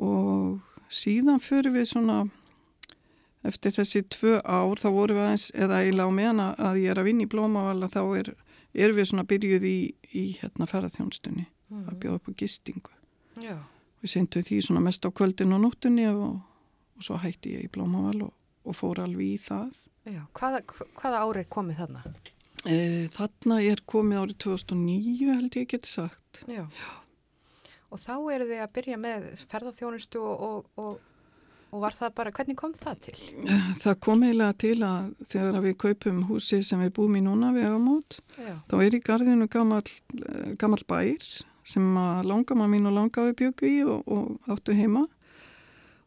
og 0.00 0.88
síðan 0.88 1.42
fyrir 1.42 1.74
við 1.74 1.90
svona 1.92 2.24
eftir 3.44 3.74
þessi 3.76 4.04
tvö 4.12 4.38
ár 4.40 4.80
þá 4.80 4.88
vorum 4.94 5.18
við 5.18 5.26
aðeins, 5.26 5.46
eða 5.54 5.80
eiginlega 5.82 6.08
á 6.08 6.18
meðan 6.18 6.42
að 6.44 6.80
ég 6.82 6.92
er 6.92 7.00
að 7.00 7.08
vinna 7.10 7.26
í 7.26 7.30
Blómavala 7.30 7.90
þá 7.92 8.02
er, 8.20 8.32
er 8.74 8.94
við 8.96 9.10
svona 9.10 9.26
byrjuð 9.28 9.68
í, 9.68 9.78
í 10.16 10.24
hérna 10.40 10.68
ferðarþjónstunni 10.70 11.46
að 11.84 11.96
bjóða 12.02 12.20
upp 12.20 12.30
á 12.30 12.32
gistingu. 12.42 12.94
Já. 13.42 13.56
Við 14.04 14.12
sendum 14.12 14.44
því 14.46 14.60
svona 14.62 14.82
mest 14.84 15.06
á 15.06 15.10
kvöldin 15.10 15.54
og 15.56 15.62
nóttunni 15.64 16.06
og, 16.10 16.40
og 16.96 17.06
svo 17.06 17.18
hætti 17.22 17.56
ég 17.56 17.66
í 17.66 17.72
Blómaval 17.72 18.28
og, 18.28 18.34
og 18.64 18.78
fór 18.78 19.02
alveg 19.04 19.34
í 19.34 19.38
það. 19.42 19.80
Já. 20.04 20.20
Hvaða, 20.36 20.60
hvaða 21.00 21.22
árið 21.24 21.48
komið 21.52 21.80
þarna? 21.82 22.04
E, 22.64 22.76
þarna 23.12 23.58
er 23.64 23.80
komið 23.88 24.20
árið 24.22 24.38
2009 24.46 25.32
held 25.32 25.58
ég 25.60 25.72
geti 25.72 25.90
sagt. 25.90 26.44
Já. 26.48 26.64
Og 27.92 28.00
þá 28.02 28.14
eru 28.34 28.46
þið 28.48 28.62
að 28.64 28.72
byrja 28.76 29.00
með 29.00 29.26
ferðarþjónustu 29.50 30.22
og, 30.24 30.70
og, 30.80 30.94
og, 31.74 31.80
var 31.82 31.96
það 31.98 32.12
bara, 32.20 32.32
hvernig 32.36 32.58
kom 32.58 32.74
það 32.78 33.00
til? 33.08 33.16
Það 33.80 33.98
kom 34.06 34.22
eiginlega 34.22 34.58
til 34.62 34.76
að 34.86 35.10
þegar 35.32 35.58
við 35.64 35.74
kaupum 35.84 36.22
húsi 36.30 36.60
sem 36.66 36.84
við 36.84 36.94
búum 36.98 37.18
í 37.18 37.24
núna 37.24 37.50
við 37.56 37.74
ámót, 37.74 38.20
þá 38.70 38.76
er 38.78 38.94
í 38.94 39.02
gardinu 39.02 39.50
gammal, 39.50 39.82
gammal 40.60 40.80
bær 40.88 41.26
sem 41.64 41.96
að 41.96 42.28
langama 42.28 42.68
mín 42.70 42.86
og 42.88 42.96
langaði 42.98 43.36
bjöku 43.40 43.68
í 43.68 43.76
og, 43.88 44.04
og 44.06 44.52
áttu 44.52 44.76
heima 44.76 45.06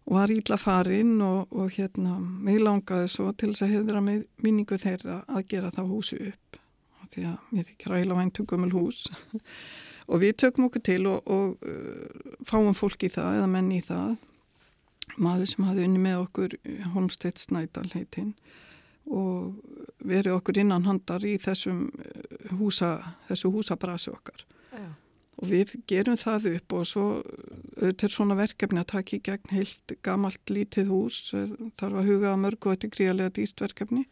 og 0.08 0.16
var 0.16 0.32
ítla 0.32 0.56
farinn 0.60 1.18
og, 1.22 1.52
og 1.52 1.74
hérna, 1.76 2.16
mig 2.22 2.62
langaði 2.64 3.10
svo 3.12 3.34
til 3.36 3.52
þess 3.52 3.66
að 3.66 3.74
hefðra 3.76 4.04
með 4.06 4.24
minningu 4.46 4.80
þeirra 4.80 5.18
að 5.28 5.50
gera 5.52 5.72
það 5.76 5.92
húsi 5.92 6.20
upp. 6.30 6.60
Og 7.02 7.10
því 7.12 7.26
að 7.28 7.52
mér 7.52 7.68
þykir 7.68 7.96
ægilega 7.98 8.20
vænt 8.22 8.40
um 8.40 8.48
gömul 8.48 8.72
hús. 8.72 9.02
Og 10.08 10.22
við 10.24 10.38
tökum 10.40 10.70
okkur 10.70 10.84
til 10.88 11.02
og, 11.12 11.26
og 11.28 11.66
uh, 11.68 12.36
fáum 12.48 12.72
fólk 12.72 13.02
í 13.04 13.10
það 13.12 13.42
eða 13.42 13.50
menn 13.52 13.74
í 13.76 13.82
það 13.84 14.14
maður 15.16 15.52
sem 15.52 15.68
hafði 15.68 15.88
unni 15.88 16.02
með 16.04 16.22
okkur 16.26 16.56
Holmstedt 16.94 17.42
Snædal 17.42 17.88
heitinn 17.94 18.34
og 19.08 19.56
verið 20.04 20.36
okkur 20.36 20.60
innan 20.62 20.88
handar 20.88 21.24
í 21.26 21.38
þessum 21.40 21.88
uh, 21.88 22.56
húsa, 22.60 22.98
þessu 23.30 23.52
húsabrasi 23.54 24.12
okkar. 24.12 24.44
Já. 24.78 24.90
og 25.38 25.50
við 25.50 25.72
gerum 25.90 26.18
það 26.20 26.50
upp 26.52 26.74
og 26.76 26.86
svo 26.90 27.06
auðvitað 27.78 28.04
er 28.08 28.14
svona 28.14 28.38
verkefni 28.38 28.82
að 28.82 28.90
taka 28.92 29.16
í 29.16 29.22
gegn 29.26 29.54
heilt 29.54 29.94
gamalt 30.06 30.52
lítið 30.52 30.92
hús 30.92 31.20
eh, 31.38 31.54
þarf 31.80 32.02
að 32.02 32.10
huga 32.12 32.32
að 32.34 32.42
mörgu 32.44 32.70
og 32.70 32.76
þetta 32.76 32.90
gríðarlega 32.96 33.34
dýrt 33.38 33.64
verkefni. 33.64 34.04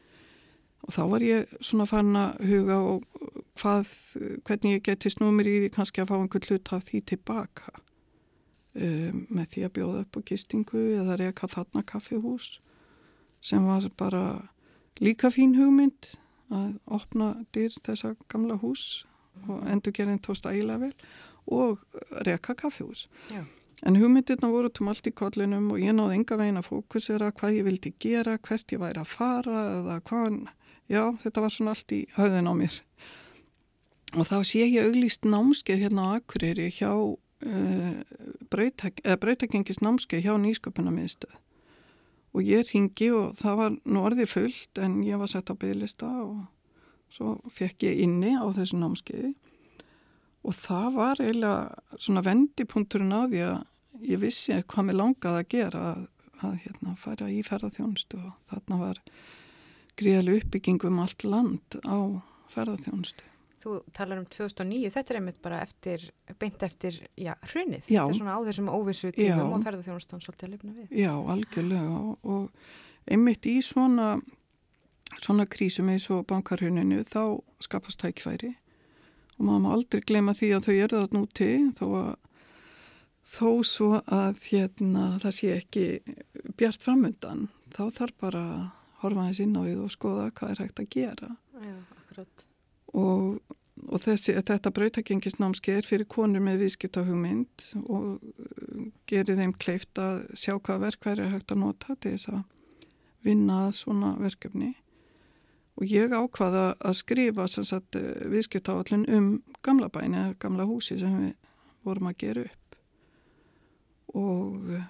Og 0.85 0.93
þá 0.93 1.01
var 1.11 1.25
ég 1.25 1.55
svona 1.65 1.87
fann 1.89 2.11
að 2.17 2.43
huga 2.45 2.77
og 2.91 3.25
hvað, 3.57 3.93
hvernig 4.45 4.77
ég 4.77 4.85
geti 4.85 5.11
snúmir 5.11 5.49
í 5.49 5.55
því 5.63 5.71
kannski 5.75 6.03
að 6.03 6.11
fá 6.11 6.15
einhvern 6.19 6.47
hlut 6.49 6.73
af 6.77 6.87
því 6.87 7.01
tilbaka 7.13 7.73
um, 8.75 9.25
með 9.29 9.49
því 9.53 9.65
að 9.65 9.73
bjóða 9.79 10.03
upp 10.03 10.19
á 10.19 10.25
gistingu 10.29 10.83
eða 10.99 11.17
reyka 11.21 11.49
þarna 11.51 11.83
kaffihús 11.87 12.59
sem 13.45 13.65
var 13.65 13.87
bara 13.97 14.23
líka 15.01 15.31
fín 15.33 15.55
hugmynd 15.57 16.15
að 16.53 16.77
opna 16.85 17.33
dyr 17.55 17.73
þessa 17.85 18.15
gamla 18.31 18.57
hús 18.61 19.05
og 19.49 19.65
endurgerðin 19.69 20.21
tóst 20.23 20.47
ægilega 20.47 20.87
vel 20.87 20.93
og 21.45 21.81
reyka 22.25 22.55
kaffihús. 22.57 23.07
Já. 23.33 23.43
En 23.83 23.97
hugmyndirna 23.99 24.49
voru 24.49 24.69
tum 24.71 24.87
allt 24.89 25.07
í 25.09 25.13
kollinum 25.13 25.67
og 25.75 25.81
ég 25.83 25.93
náði 25.93 26.19
enga 26.19 26.37
veginn 26.39 26.61
að 26.61 26.69
fókusera 26.69 27.33
hvað 27.35 27.57
ég 27.57 27.67
vildi 27.67 27.91
gera, 28.01 28.37
hvert 28.39 28.71
ég 28.71 28.81
væri 28.81 29.01
að 29.01 29.11
fara 29.11 29.65
eða 29.81 29.97
hvað, 30.07 30.37
já 30.89 31.03
þetta 31.21 31.43
var 31.43 31.53
svona 31.53 31.75
allt 31.75 31.93
í 31.93 32.01
höðin 32.15 32.49
á 32.49 32.53
mér. 32.55 32.79
Og 34.15 34.23
þá 34.29 34.37
sé 34.47 34.63
ég 34.63 34.87
auglýst 34.87 35.27
námskeið 35.27 35.83
hérna 35.83 36.07
á 36.07 36.09
Akureyri 36.21 36.69
hjá 36.71 36.91
breytakengis 38.51 39.81
námskeið 39.83 40.25
hjá 40.25 40.35
nýsköpunarmiðstöð. 40.41 41.35
Og 42.35 42.43
ég 42.43 42.67
ringi 42.67 43.11
og 43.15 43.35
það 43.39 43.59
var 43.59 43.75
nú 43.87 44.01
orðið 44.03 44.31
fullt 44.31 44.81
en 44.83 44.97
ég 45.07 45.19
var 45.19 45.31
sett 45.31 45.51
á 45.51 45.55
bygglista 45.55 46.09
og 46.23 46.43
svo 47.11 47.37
fekk 47.55 47.85
ég 47.87 48.01
inni 48.03 48.33
á 48.35 48.43
þessu 48.55 48.79
námskeiði. 48.81 49.31
Og 50.45 50.53
það 50.57 50.89
var 50.97 51.21
eiginlega 51.23 51.97
svona 51.97 52.25
vendipunkturinn 52.25 53.15
á 53.15 53.21
því 53.25 53.45
að 53.45 53.55
ég 54.11 54.21
vissi 54.21 54.57
hvað 54.61 54.89
mér 54.89 54.99
langaði 54.99 55.41
að 55.41 55.49
gera 55.55 55.85
að, 55.93 56.03
að 56.43 56.57
hérna, 56.65 56.97
fara 56.99 57.29
í 57.31 57.39
ferðarþjónustu 57.47 58.19
og 58.19 58.33
þarna 58.51 58.81
var 58.81 59.01
gríðalega 59.95 60.43
uppbygging 60.43 60.83
um 60.89 60.99
allt 61.05 61.23
land 61.23 61.79
á 61.87 61.97
ferðarþjónustu. 62.51 63.34
Þú 63.55 63.75
talar 63.95 64.19
um 64.19 64.25
2009, 64.27 64.89
þetta 64.91 65.13
er 65.13 65.19
einmitt 65.21 65.37
bara 65.43 65.61
eftir, 65.63 66.01
beint 66.41 66.63
eftir, 66.65 66.97
já, 67.15 67.31
hrunið. 67.51 67.85
Já. 67.87 68.01
Þetta 68.01 68.11
er 68.11 68.17
svona 68.19 68.35
á 68.35 68.39
þessum 68.49 68.71
óvissu 68.73 69.11
tímum 69.15 69.45
Já. 69.45 69.55
og 69.55 69.63
ferðarþjónustan 69.63 70.23
svolítið 70.25 70.47
að 70.47 70.53
lifna 70.55 70.73
við. 70.75 70.97
Já, 70.99 71.13
algjörlega 71.35 72.01
og, 72.35 72.67
einmitt 73.07 73.47
í 73.47 73.55
svona, 73.63 74.09
svona 75.15 75.47
krísum 75.47 75.89
eins 75.93 76.09
og 76.11 76.25
bankarhuninu 76.27 77.03
þá 77.07 77.39
skapast 77.63 78.03
tækfæri 78.03 78.55
og 79.37 79.47
maður 79.47 79.63
má 79.63 79.69
aldrei 79.75 80.03
gleyma 80.03 80.35
því 80.35 80.51
að 80.55 80.67
þau 80.67 80.75
eru 80.75 81.01
það 81.01 81.15
núti 81.15 81.49
þó 81.79 81.85
að 82.01 82.13
þó 83.25 83.51
svo 83.65 83.89
að 84.05 84.41
hérna, 84.51 85.05
það 85.23 85.37
sé 85.39 85.53
ekki 85.55 85.85
bjart 86.59 86.83
framundan 86.85 87.47
þá 87.73 87.83
þarf 87.97 88.19
bara 88.21 88.43
að 88.55 88.65
horfa 89.01 89.25
hans 89.27 89.41
inn 89.43 89.55
á 89.57 89.61
við 89.65 89.81
og 89.85 89.93
skoða 89.93 90.27
hvað 90.37 90.53
er 90.53 90.61
hægt 90.63 90.81
að 90.83 90.91
gera 90.93 91.31
Já, 91.55 91.77
akkurat. 91.97 92.45
Og, 92.95 93.55
og 93.89 94.01
þessi, 94.03 94.35
þetta 94.39 94.71
brautagengisnámskeið 94.75 95.79
er 95.81 95.89
fyrir 95.89 96.09
konur 96.11 96.43
með 96.43 96.63
viðskiptahugmynd 96.63 97.67
og 97.83 98.07
uh, 98.23 98.87
gerir 99.09 99.39
þeim 99.39 99.55
kleift 99.59 99.99
að 100.01 100.25
sjá 100.37 100.55
hvað 100.55 100.87
verkværi 100.87 101.25
er 101.25 101.35
hægt 101.35 101.53
að 101.53 101.63
nota 101.65 101.97
til 101.99 102.15
þess 102.15 102.31
að 102.31 102.43
vinna 103.25 103.59
svona 103.73 104.13
verkefni. 104.21 104.75
Og 105.75 105.91
ég 105.91 106.13
ákvaða 106.13 106.75
að 106.79 106.99
skrifa 107.01 107.47
sagt 107.51 107.97
viðskiptaáallin 108.31 109.07
um 109.11 109.31
gamla 109.65 109.89
bæni 109.91 110.21
eða 110.21 110.37
gamla 110.39 110.67
húsi 110.69 110.95
sem 111.01 111.17
við 111.19 111.33
vorum 111.83 112.11
að 112.11 112.19
gera 112.21 112.45
upp. 112.45 112.77
Og 114.15 114.69
uh, 114.77 114.85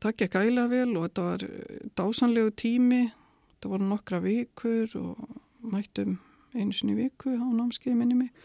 það 0.00 0.16
gekk 0.22 0.38
ægilega 0.40 0.72
vel 0.72 0.94
og 0.96 1.04
þetta 1.10 1.26
var 1.26 1.44
uh, 1.44 1.84
dásanlegu 2.00 2.54
tími. 2.56 3.02
Það 3.58 3.74
voru 3.74 3.90
nokkra 3.90 4.22
vikur 4.24 4.96
og 5.02 5.38
mættum 5.66 6.16
einu 6.54 6.74
sinni 6.76 6.96
viku 6.98 7.34
á 7.36 7.46
námskeiði 7.46 7.96
minni 7.98 8.18
mig. 8.24 8.44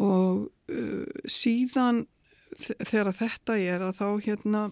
Og 0.00 0.48
uh, 0.48 1.20
síðan 1.28 2.06
þegar 2.58 3.12
þetta 3.16 3.58
er 3.58 3.84
að 3.84 4.00
þá 4.00 4.08
hérna 4.26 4.62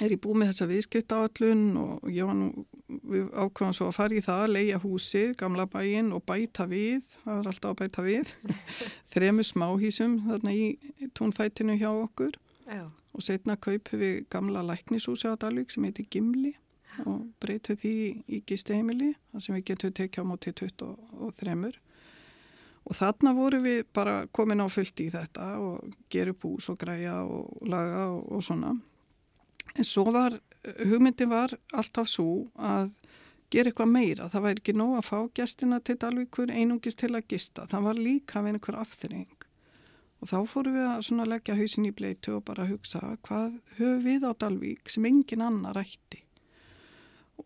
er 0.00 0.14
ég 0.14 0.20
búið 0.22 0.40
með 0.40 0.50
þessa 0.52 0.68
viðskiptaállun 0.70 1.64
og 1.80 2.06
ég 2.12 2.28
var 2.28 2.36
nú 2.38 2.66
ákvæðum 2.90 3.74
svo 3.76 3.88
að 3.90 3.96
fara 3.96 4.16
í 4.16 4.22
það 4.24 4.44
að 4.44 4.54
leia 4.54 4.78
húsið, 4.82 5.34
gamla 5.40 5.66
bæinn 5.70 6.12
og 6.16 6.24
bæta 6.26 6.66
við, 6.70 7.04
það 7.24 7.34
er 7.42 7.50
alltaf 7.50 7.74
að 7.74 7.80
bæta 7.82 8.06
við 8.06 8.32
þremu 9.12 9.46
smáhísum 9.46 10.16
þarna 10.28 10.54
í 10.56 11.10
tónfætinu 11.18 11.76
hjá 11.80 11.90
okkur. 11.92 12.38
Já, 12.70 12.86
og 12.88 13.26
setna 13.26 13.58
kaupum 13.58 14.00
við 14.00 14.24
gamla 14.32 14.62
læknishúsi 14.66 15.30
á 15.30 15.34
Dalvík 15.40 15.72
sem 15.74 15.86
heitir 15.86 16.08
Gimli 16.10 16.54
og 17.06 17.22
breytum 17.40 17.78
því 17.80 17.94
í 18.26 18.42
gisteimili 18.46 19.14
þar 19.30 19.44
sem 19.44 19.56
við 19.58 19.66
getum 19.70 19.94
tekið 19.96 20.26
á 20.26 20.30
móti 20.30 20.52
23 20.52 21.78
og 22.90 22.96
þarna 22.96 23.32
voru 23.36 23.60
við 23.64 23.82
bara 23.94 24.22
komin 24.32 24.62
á 24.64 24.66
fullt 24.72 25.02
í 25.02 25.10
þetta 25.12 25.50
og 25.62 25.96
gera 26.12 26.34
upp 26.34 26.46
hús 26.46 26.70
og 26.72 26.78
græja 26.80 27.20
og 27.22 27.66
laga 27.68 28.06
og, 28.14 28.24
og 28.32 28.44
svona. 28.44 28.72
En 29.76 29.86
svo 29.86 30.08
var, 30.10 30.38
hugmyndin 30.80 31.30
var 31.30 31.54
alltaf 31.76 32.08
svo 32.10 32.48
að 32.56 32.94
gera 33.50 33.70
eitthvað 33.70 33.92
meira, 33.92 34.30
það 34.30 34.46
væri 34.46 34.62
ekki 34.62 34.74
nóg 34.78 34.96
að 34.98 35.06
fá 35.10 35.18
gestina 35.34 35.80
til 35.82 35.98
Dalvíkur 36.00 36.50
einungis 36.54 36.98
til 36.98 37.12
að 37.14 37.28
gista, 37.30 37.66
það 37.70 37.86
var 37.88 38.00
líka 38.00 38.42
með 38.42 38.58
einhver 38.58 38.80
afþreying. 38.82 39.36
Og 40.20 40.28
þá 40.28 40.36
fórum 40.52 40.76
við 40.76 40.88
að 40.90 41.30
leggja 41.30 41.56
hausin 41.56 41.88
í 41.88 41.94
bleitu 41.96 42.34
og 42.36 42.44
bara 42.46 42.68
hugsa 42.68 43.00
hvað 43.26 43.56
höfum 43.78 44.02
við 44.04 44.26
á 44.28 44.32
Dalvík 44.36 44.92
sem 44.92 45.06
engin 45.08 45.46
annar 45.46 45.78
rætti. 45.78 46.22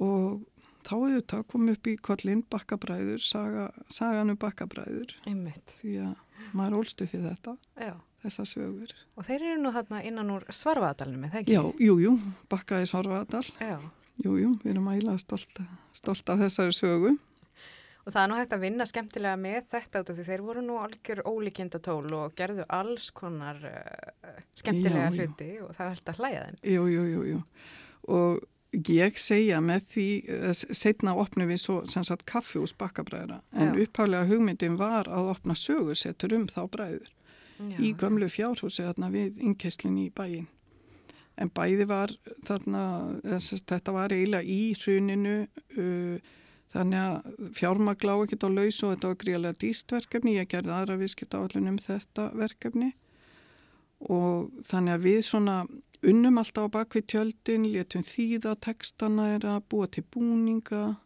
Og 0.02 0.42
þá 0.84 0.94
auðvitað 0.98 1.44
kom 1.50 1.68
upp 1.72 1.88
í 1.88 1.96
kollin 1.96 2.42
bakkabræður, 2.52 3.22
saga, 3.24 3.68
sagan 3.88 4.34
um 4.34 4.40
bakkabræður 4.40 5.14
einmitt. 5.26 5.76
því 5.80 5.94
að 6.04 6.50
maður 6.54 6.78
ólstu 6.82 7.06
fyrir 7.08 7.30
þetta, 7.32 7.56
Já. 7.80 7.94
þessar 8.24 8.48
sögur. 8.50 8.94
Og 9.16 9.26
þeir 9.28 9.42
eru 9.42 9.60
nú 9.62 9.72
þarna 9.74 10.02
innan 10.04 10.32
úr 10.34 10.44
ekki? 10.48 11.54
Já, 11.54 11.62
jú, 11.80 12.18
bakkaði 12.52 12.90
Svarfaðardal, 12.90 13.46
Já. 13.60 13.78
jú, 14.24 14.34
jú, 14.38 14.50
við 14.62 14.74
erum 14.74 14.90
ægilega 14.92 15.18
stolt, 15.22 15.62
stolt 15.92 16.28
af 16.34 16.44
þessari 16.44 16.76
sögu. 16.76 17.16
Og 18.04 18.12
það 18.12 18.20
er 18.20 18.28
nú 18.28 18.36
hægt 18.36 18.52
að 18.52 18.60
vinna 18.66 18.84
skemmtilega 18.84 19.36
með 19.40 19.62
þetta 19.70 20.02
því 20.12 20.24
þeir 20.26 20.42
voru 20.44 20.60
nú 20.60 20.74
algjör 20.76 21.22
ólíkjenda 21.24 21.78
tól 21.80 22.10
og 22.12 22.34
gerðu 22.36 22.66
alls 22.68 23.06
konar 23.16 23.56
uh, 23.64 24.42
skemmtilega 24.60 25.06
Já, 25.06 25.14
já. 25.14 25.14
hluti 25.16 25.48
og 25.64 25.70
það 25.72 25.86
er 25.86 25.94
hægt 25.94 26.10
að 26.12 26.20
hlæja 26.20 26.42
þeim. 26.44 26.58
Jú, 26.74 26.82
jú, 26.92 27.04
jú, 27.14 27.22
jú. 27.30 27.38
Og 28.12 28.44
ég 28.74 29.18
segja 29.20 29.60
með 29.64 29.84
því, 29.92 30.06
setna 30.74 31.14
opnum 31.20 31.48
við 31.50 31.60
svo 31.62 31.76
sem 31.90 32.04
sagt 32.06 32.26
kaffihús 32.30 32.74
bakkabræðra, 32.78 33.40
en 33.52 33.74
Já. 33.74 33.82
upphaflega 33.84 34.28
hugmyndin 34.30 34.78
var 34.80 35.08
að 35.08 35.30
opna 35.34 35.54
sögusetur 35.58 36.34
um 36.36 36.48
þá 36.50 36.64
bræður 36.70 37.10
Já, 37.58 37.78
í 37.78 37.92
gömlu 37.94 38.26
fjárhúsi 38.32 38.82
þarna 38.82 39.10
við 39.14 39.38
innkesslin 39.38 39.98
í 40.02 40.08
bæin. 40.10 40.48
en 41.36 41.50
bæði 41.50 41.86
var 41.90 42.12
þarna, 42.46 42.82
þess, 43.22 43.62
þetta 43.66 43.92
var 43.92 44.12
eiginlega 44.14 44.46
í 44.46 44.74
hruninu 44.78 45.36
uh, 45.78 46.18
þannig 46.74 47.00
að 47.00 47.48
fjármagla 47.58 48.14
á 48.14 48.18
ekkert 48.22 48.46
á 48.46 48.50
laus 48.50 48.82
og 48.82 48.92
þetta 48.94 49.10
var 49.10 49.18
gríðarlega 49.22 49.60
dýrt 49.62 49.94
verkefni 49.96 50.36
ég 50.36 50.50
gerði 50.50 50.74
aðra 50.74 50.98
viðskipt 50.98 51.34
áallun 51.34 51.72
um 51.72 51.78
þetta 51.82 52.28
verkefni 52.34 52.92
og 54.10 54.50
þannig 54.66 54.94
að 54.94 55.04
við 55.08 55.20
svona 55.26 55.56
unnum 56.10 56.38
alltaf 56.40 56.68
á 56.68 56.74
bakvið 56.78 57.06
tjöldin 57.12 57.66
létum 57.72 58.04
þýða 58.06 58.54
textana 58.64 59.30
er 59.36 59.46
að 59.48 59.64
búa 59.72 59.88
til 59.90 60.04
búninga 60.14 60.96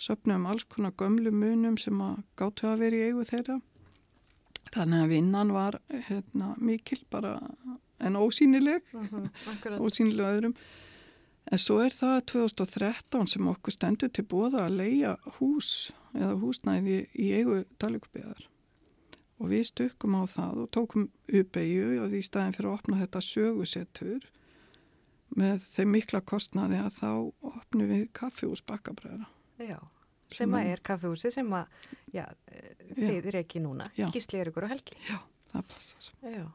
söpnum 0.00 0.46
alls 0.48 0.66
konar 0.68 0.94
gömlu 0.98 1.32
munum 1.32 1.76
sem 1.80 2.00
að 2.04 2.22
gáttu 2.36 2.68
að 2.68 2.84
vera 2.84 2.96
í 2.96 3.04
eigu 3.10 3.24
þeirra. 3.28 3.60
Þannig 4.74 5.04
að 5.04 5.12
vinnan 5.14 5.52
var 5.54 5.78
hérna, 6.08 6.54
mikil 6.58 7.00
bara 7.10 7.36
en 8.02 8.18
ósýnileg 8.20 8.82
Akkurat. 8.92 9.80
ósýnilega 9.84 10.34
öðrum. 10.34 10.56
En 11.46 11.62
svo 11.62 11.78
er 11.84 11.94
það 11.94 12.16
2013 12.32 13.30
sem 13.30 13.48
okkur 13.52 13.72
stendur 13.72 14.10
til 14.10 14.26
bóða 14.26 14.66
að 14.66 14.80
leia 14.80 15.14
hús 15.38 15.92
eða 16.16 16.34
húsnæði 16.42 16.98
í 17.14 17.30
eigu 17.38 17.62
talíkubiðar 17.78 18.48
og 19.36 19.52
við 19.52 19.66
stökkum 19.68 20.16
á 20.16 20.22
það 20.32 20.62
og 20.64 20.70
tókum 20.74 21.04
uppeyju 21.28 22.00
og 22.02 22.10
því 22.10 22.22
staðin 22.24 22.56
fyrir 22.56 22.70
að 22.70 22.78
opna 22.78 23.00
þetta 23.02 23.22
sögusettur 23.22 24.26
með 25.36 25.64
þeim 25.66 25.90
mikla 25.96 26.20
kostnaði 26.22 26.78
að 26.84 26.92
þá 27.00 27.08
opnum 27.50 27.88
við 27.90 28.04
kaffihús 28.16 28.62
bakkabræðra 28.68 29.26
Já, 29.58 29.78
sem 30.30 30.52
að 30.54 30.60
að- 30.62 30.72
er 30.74 30.82
kaffehúsi 30.84 31.32
sem 31.32 31.48
að, 31.56 31.66
já, 32.12 32.24
þið 32.94 33.26
er 33.32 33.38
ekki 33.42 33.62
núna. 33.64 33.90
Gísli 33.96 34.38
er 34.40 34.50
ykkur 34.52 34.66
á 34.68 34.72
helgi. 34.74 34.96
Já, 35.08 35.18
það 35.52 35.68
passar 35.72 36.10
Já. 36.22 36.46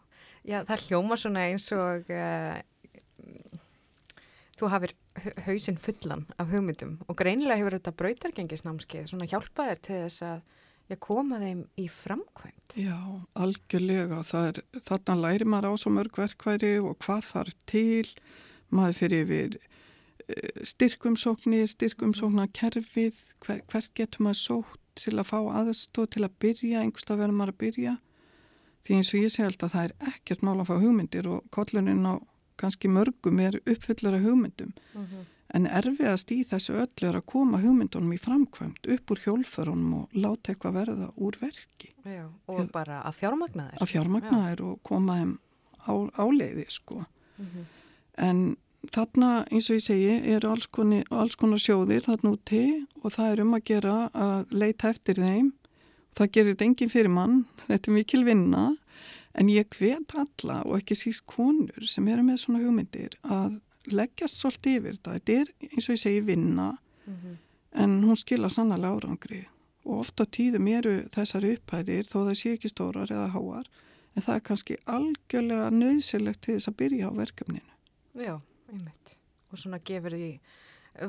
Já, 0.45 0.57
það 0.65 0.85
hljóma 0.87 1.17
svona 1.21 1.43
eins 1.51 1.67
og 1.75 2.07
uh, 2.09 2.61
þú 4.57 4.69
hafir 4.73 4.93
hausinn 5.45 5.77
fullan 5.81 6.23
af 6.39 6.49
hugmyndum 6.53 6.95
og 7.09 7.17
greinilega 7.19 7.59
hefur 7.61 7.75
þetta 7.77 7.93
brautargengisnámskeið 7.99 9.09
svona 9.11 9.27
hjálpað 9.29 9.71
þér 9.71 9.81
til 9.87 9.97
þess 10.05 10.23
að 10.27 10.41
já, 10.91 10.95
koma 11.05 11.39
þeim 11.41 11.61
í 11.81 11.85
framkvæmt. 11.91 12.77
Já, 12.81 12.97
algjörlega. 13.39 14.21
Er, 14.41 14.61
þarna 14.87 15.17
læri 15.25 15.47
maður 15.47 15.71
á 15.71 15.81
svo 15.81 15.93
mörg 15.95 16.17
verkværi 16.21 16.73
og 16.83 16.97
hvað 17.05 17.27
þarf 17.31 17.57
til. 17.69 18.07
Maður 18.71 18.97
fyrir 19.01 19.25
yfir 19.25 19.57
eh, 20.27 20.61
styrkumsóknir, 20.71 21.67
styrkumsóknarkerfið, 21.75 23.19
hver, 23.45 23.61
hvert 23.71 23.91
getur 23.97 24.25
maður 24.27 24.41
sótt 24.41 24.79
til 24.99 25.15
að 25.19 25.29
fá 25.31 25.37
aðstóð, 25.61 26.09
til 26.15 26.23
að 26.27 26.37
byrja, 26.43 26.81
einhverstað 26.83 27.21
verður 27.23 27.37
maður 27.39 27.53
að 27.55 27.61
byrja. 27.65 27.97
Því 28.81 28.95
eins 28.97 29.11
og 29.13 29.21
ég 29.21 29.31
segi 29.31 29.45
alltaf 29.47 29.69
að 29.69 29.75
það 29.77 29.85
er 29.87 30.13
ekkert 30.15 30.41
mál 30.47 30.55
að 30.59 30.69
fá 30.71 30.75
hugmyndir 30.81 31.27
og 31.29 31.43
kollunin 31.53 32.07
á 32.09 32.13
kannski 32.61 32.89
mörgum 32.91 33.39
er 33.41 33.59
uppfullara 33.65 34.19
hugmyndum. 34.21 34.73
En 35.51 35.65
erfiðast 35.67 36.31
í 36.31 36.41
þessu 36.47 36.77
öllu 36.79 37.07
er 37.09 37.17
að 37.19 37.25
koma 37.27 37.59
hugmyndunum 37.59 38.13
í 38.15 38.19
framkvæmt 38.21 38.87
upp 38.95 39.11
úr 39.11 39.21
hjólförunum 39.25 39.95
og 39.97 40.13
láta 40.15 40.53
eitthvað 40.53 40.77
verða 40.77 41.09
úr 41.19 41.35
verki 41.41 41.89
Já, 42.07 42.23
og 42.47 42.69
bara 42.71 43.01
að 43.03 43.17
fjármagna 43.19 43.65
þér. 43.73 43.81
að 43.83 43.91
fjármagna 43.91 44.39
þær 44.45 44.63
og 44.69 44.77
koma 44.87 45.17
þeim 45.19 45.33
á, 45.83 45.93
áleiði 46.23 46.65
sko. 46.71 47.01
En 48.21 48.43
þarna 48.93 49.31
eins 49.51 49.69
og 49.69 49.79
ég 49.79 49.85
segi 49.85 50.13
er 50.35 50.45
alls 50.47 50.67
konar, 50.73 51.05
alls 51.13 51.37
konar 51.39 51.61
sjóðir 51.61 52.05
þarna 52.07 52.35
úti 52.35 52.63
og 53.01 53.15
það 53.15 53.31
er 53.31 53.41
um 53.45 53.57
að 53.57 53.65
gera 53.69 53.95
að 54.13 54.53
leita 54.63 54.91
eftir 54.93 55.21
þeim. 55.21 55.51
Það 56.17 56.31
gerir 56.35 56.53
þetta 56.53 56.67
enginn 56.67 56.91
fyrir 56.91 57.13
mann, 57.13 57.35
þetta 57.67 57.91
er 57.91 57.95
mikil 57.95 58.23
vinna 58.27 58.63
en 59.39 59.51
ég 59.51 59.69
hvet 59.77 60.15
alla 60.19 60.61
og 60.67 60.81
ekki 60.81 60.97
síst 60.97 61.23
konur 61.29 61.87
sem 61.87 62.07
eru 62.11 62.25
með 62.27 62.41
svona 62.43 62.63
hugmyndir 62.65 63.15
að 63.23 63.61
leggjast 63.91 64.41
svolítið 64.41 64.77
yfir 64.79 64.97
þetta. 64.97 65.13
Þetta 65.17 65.37
er 65.39 65.53
eins 65.69 65.87
og 65.87 65.95
ég 65.95 66.01
segi 66.03 66.25
vinna 66.27 66.67
en 67.71 68.03
hún 68.03 68.19
skila 68.19 68.49
sannlega 68.51 68.91
árangri 68.91 69.45
og 69.85 70.03
ofta 70.03 70.25
tíðum 70.25 70.67
eru 70.67 70.97
þessar 71.15 71.47
upphæðir 71.47 72.09
þó 72.09 72.17
það 72.27 72.35
sé 72.37 72.53
ekki 72.53 72.69
stórar 72.69 73.11
eða 73.11 73.31
háar 73.33 73.69
en 74.15 74.25
það 74.25 74.35
er 74.35 74.43
kannski 74.49 74.77
algjörlega 74.85 75.69
nöðsilegt 75.73 76.41
til 76.45 76.57
þess 76.57 76.69
að 76.69 76.79
byrja 76.81 77.09
á 77.09 77.11
verkefninu. 77.15 77.70
Já, 78.17 78.35
einmitt. 78.71 79.15
Og 79.51 79.59
svona 79.59 79.79
gefur 79.83 80.15
því 80.15 80.31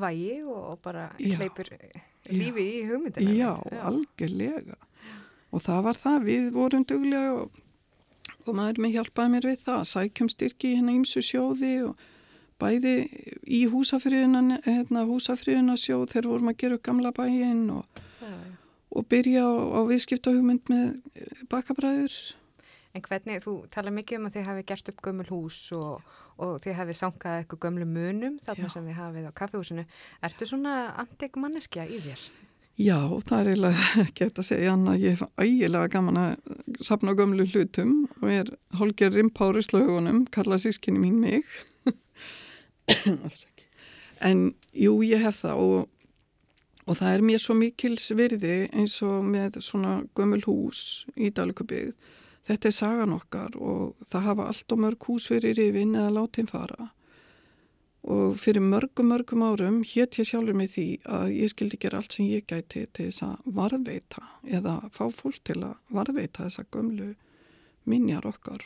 vægi 0.03 0.37
og, 0.47 0.79
bara 0.83 1.09
Já. 1.19 1.35
hleypur 1.39 1.69
lífi 2.31 2.65
í 2.79 2.85
hugmyndina. 2.87 3.35
Já, 3.35 3.51
einmitt. 3.57 3.83
algjörlega. 3.89 4.77
Og 5.53 5.61
það 5.61 5.83
var 5.85 5.99
það, 5.99 6.23
við 6.29 6.47
vorum 6.55 6.85
duglega 6.89 7.33
og, 7.43 7.59
og 8.47 8.55
maður 8.57 8.79
með 8.85 8.95
hjálpaði 8.97 9.33
mér 9.35 9.47
við 9.51 9.59
það, 9.67 9.83
sækjum 9.91 10.29
styrki 10.33 10.71
hérna 10.77 10.95
ímsu 10.97 11.21
sjóði 11.23 11.73
og 11.89 12.07
bæði 12.63 12.93
í 13.43 13.59
húsafriðuna, 13.69 14.61
hérna, 14.65 15.03
húsafriðuna 15.09 15.75
sjóð 15.77 16.07
þegar 16.13 16.29
vorum 16.31 16.51
að 16.53 16.57
gera 16.63 16.79
gamla 16.87 17.11
bæinn 17.15 17.65
og, 17.75 18.01
Já, 18.23 18.29
já. 18.31 18.55
og 18.95 19.07
byrja 19.11 19.43
á, 19.43 19.51
á 19.51 19.79
viðskiptahugmynd 19.91 20.71
með 20.71 20.85
bakabræður. 21.51 22.15
En 22.93 23.01
hvernig, 23.01 23.39
þú 23.41 23.55
tala 23.73 23.89
mikið 23.89 24.19
um 24.19 24.27
að 24.27 24.35
þið 24.35 24.43
hafi 24.51 24.63
gert 24.69 24.89
upp 24.91 24.99
gömul 25.01 25.25
hús 25.31 25.59
og, 25.73 26.03
og 26.37 26.59
þið 26.61 26.75
hafi 26.77 26.95
sankað 26.99 27.39
eitthvað 27.39 27.61
gömlu 27.65 27.87
munum 27.89 28.35
þarna 28.45 28.69
Já. 28.69 28.73
sem 28.75 28.85
þið 28.85 28.99
hafið 28.99 29.25
á 29.25 29.37
kaffehúsinu. 29.39 29.85
Ertu 30.29 30.45
svona 30.45 30.73
antik 31.01 31.39
manneskja 31.41 31.87
í 31.89 31.97
þér? 32.03 32.27
Já, 32.77 32.97
það 33.25 33.39
er 33.39 33.49
eiginlega 33.49 33.87
ekki 34.05 34.27
eftir 34.27 34.43
að 34.43 34.49
segja 34.51 34.75
annað. 34.77 35.01
Ég 35.01 35.17
hef 35.17 35.41
ægilega 35.41 35.91
gaman 35.95 36.21
að 36.21 36.85
sapna 36.85 37.17
gömlu 37.17 37.49
hlutum 37.49 37.97
og 38.21 38.29
er 38.33 38.53
hálger 38.77 39.13
rimpári 39.17 39.65
slögunum, 39.65 40.23
kalla 40.33 40.61
sískinni 40.61 41.01
mín 41.01 41.17
mig. 41.23 41.49
En 44.23 44.53
jú, 44.71 45.01
ég 45.03 45.19
hef 45.19 45.41
það 45.41 45.59
og, 45.59 45.87
og 46.87 46.95
það 46.95 47.09
er 47.17 47.23
mér 47.27 47.41
svo 47.43 47.55
mikils 47.59 48.05
virði 48.15 48.69
eins 48.71 48.93
og 49.03 49.25
með 49.27 49.57
svona 49.65 49.97
gömul 50.15 50.39
hús 50.45 51.03
í 51.19 51.27
Dalíkubíð. 51.35 51.89
Þetta 52.47 52.67
er 52.67 52.75
sagan 52.75 53.15
okkar 53.15 53.55
og 53.55 53.93
það 54.11 54.27
hafa 54.27 54.49
allt 54.51 54.75
og 54.75 54.81
mörg 54.83 55.07
hús 55.07 55.29
fyrir 55.31 55.59
yfin 55.63 55.95
eða 55.95 56.11
látin 56.17 56.49
fara. 56.49 56.89
Og 58.03 58.35
fyrir 58.35 58.59
mörgum, 58.59 59.13
mörgum 59.13 59.45
árum 59.47 59.77
hétt 59.87 60.17
ég 60.19 60.27
sjálfur 60.27 60.57
með 60.59 60.73
því 60.73 60.87
að 61.07 61.27
ég 61.37 61.51
skildi 61.53 61.79
gera 61.79 62.01
allt 62.01 62.17
sem 62.17 62.27
ég 62.27 62.43
gæti 62.43 62.83
til 62.91 63.07
þess 63.07 63.23
að 63.29 63.53
varðveita 63.59 64.25
eða 64.59 64.73
fá 64.91 65.05
fólk 65.07 65.39
til 65.47 65.61
að 65.61 65.77
varðveita 65.95 66.49
þessa 66.49 66.65
gömlu 66.75 67.13
minjar 67.87 68.27
okkar. 68.27 68.65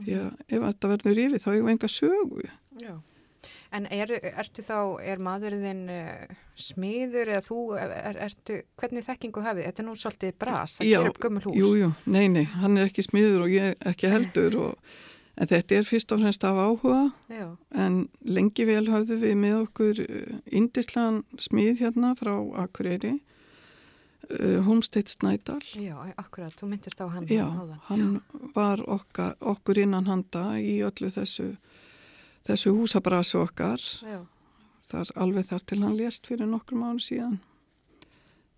Því 0.00 0.18
að 0.18 0.42
ef 0.48 0.66
þetta 0.66 0.90
verður 0.96 1.22
yfir 1.26 1.44
þá 1.44 1.48
hefur 1.52 1.72
enga 1.76 1.92
sögu. 1.94 2.50
Já. 2.82 2.94
En 3.72 3.86
er, 3.92 4.10
ertu 4.36 4.62
þá, 4.62 4.78
er 5.02 5.18
maðurinn 5.22 5.84
uh, 5.88 6.34
smiður 6.58 7.30
eða 7.34 7.42
þú, 7.46 7.60
er, 7.80 7.94
er, 8.10 8.18
ertu, 8.26 8.58
hvernig 8.80 9.06
þekkingu 9.06 9.44
hafið? 9.46 9.68
Þetta 9.68 9.82
er 9.82 9.86
nú 9.88 9.94
svolítið 9.96 10.34
bras 10.42 10.74
að 10.80 10.90
Já, 10.90 10.98
gera 10.98 11.12
upp 11.14 11.20
gömul 11.24 11.44
hús. 11.46 11.56
Jú, 11.60 11.70
jú, 11.80 11.92
nei, 12.06 12.26
nei, 12.28 12.44
hann 12.60 12.76
er 12.76 12.90
ekki 12.90 13.06
smiður 13.06 13.46
og 13.46 13.54
ég 13.54 13.86
ekki 13.92 14.10
heldur 14.12 14.58
og, 14.66 14.92
en 15.40 15.48
þetta 15.48 15.78
er 15.78 15.88
fyrst 15.88 16.12
og 16.12 16.20
fremst 16.20 16.44
af 16.44 16.58
áhuga 16.60 17.00
Já, 17.32 17.46
en 17.80 18.00
lengi 18.28 18.66
vel 18.68 18.84
hafðu 18.92 19.16
við 19.22 19.36
með 19.40 19.56
okkur 19.62 20.02
indislan 20.60 21.22
smið 21.40 21.80
hérna 21.86 22.10
frá 22.18 22.34
Akureyri, 22.66 23.14
uh, 24.30 24.60
Homestead 24.66 25.08
Snædal. 25.08 25.62
já, 25.74 25.96
akkurat, 26.20 26.52
þú 26.60 26.68
myndist 26.74 27.00
á 27.00 27.06
hann 27.08 27.26
Já, 27.30 27.46
áðan. 27.48 27.80
hann 27.88 28.20
var 28.54 28.82
okkar, 28.86 29.36
okkur 29.40 29.78
innan 29.86 30.06
handa 30.10 30.58
í 30.60 30.80
öllu 30.84 31.08
þessu, 31.14 31.54
þessu 32.48 32.74
húsabrasi 32.76 33.38
okkar. 33.40 33.82
Já, 34.06 34.20
Þar, 34.90 35.10
alveg 35.22 35.46
þar 35.46 35.62
til 35.70 35.76
hann 35.84 35.94
lést 35.94 36.26
fyrir 36.26 36.48
nokkrum 36.50 36.82
árum 36.82 36.98
síðan. 36.98 37.36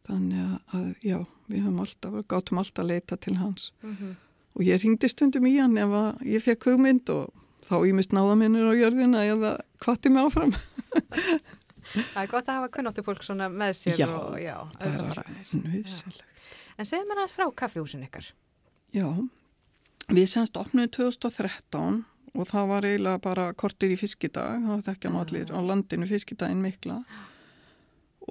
Þannig 0.09 0.55
að, 0.73 0.87
já, 1.05 1.19
við 1.51 1.61
höfum 1.67 1.83
alltaf, 1.85 2.15
gátum 2.31 2.61
alltaf 2.63 2.83
að 2.85 2.89
leita 2.89 3.19
til 3.21 3.35
hans. 3.37 3.67
Mhm. 3.85 4.15
Og 4.57 4.65
ég 4.65 4.81
ringdi 4.83 5.09
stundum 5.09 5.47
í 5.49 5.59
hann 5.61 5.77
ef 5.81 5.93
að 5.97 6.25
ég 6.29 6.43
fekk 6.45 6.65
hugmynd 6.71 7.09
og 7.13 7.31
þá 7.69 7.75
ég 7.87 7.95
mist 7.97 8.13
náða 8.13 8.37
minnur 8.41 8.73
á 8.73 8.75
jörðina 8.77 9.23
eða 9.29 9.53
hvati 9.85 10.13
mig 10.13 10.25
áfram. 10.27 10.53
það 11.93 12.23
er 12.23 12.33
gott 12.33 12.49
að 12.49 12.59
hafa 12.59 12.73
kunnáttu 12.75 13.05
fólk 13.07 13.25
svona 13.25 13.49
með 13.53 13.77
sér 13.79 14.01
Já, 14.03 14.09
og 14.09 14.37
já, 14.41 14.57
Það 14.79 14.89
er 14.89 15.05
alveg 15.05 15.31
nöðsilegt. 15.63 16.25
En 16.79 16.89
segðu 16.89 17.09
mér 17.09 17.23
aðeins 17.23 17.37
frá 17.37 17.47
kaffehúsin 17.63 18.05
ykkar. 18.09 18.33
Já, 18.93 19.09
við 20.09 20.29
semst 20.33 20.57
opnum 20.61 20.89
2013 20.89 22.03
og 22.33 22.49
það 22.49 22.71
var 22.71 22.87
eiginlega 22.89 23.21
bara 23.23 23.51
kortir 23.59 23.93
í 23.93 23.99
fiskidag, 24.01 24.65
það 24.65 24.87
þekkja 24.89 25.13
nú 25.13 25.21
allir 25.21 25.53
á 25.53 25.59
landinu 25.61 26.09
fiskidaginn 26.09 26.65
mikla. 26.65 27.03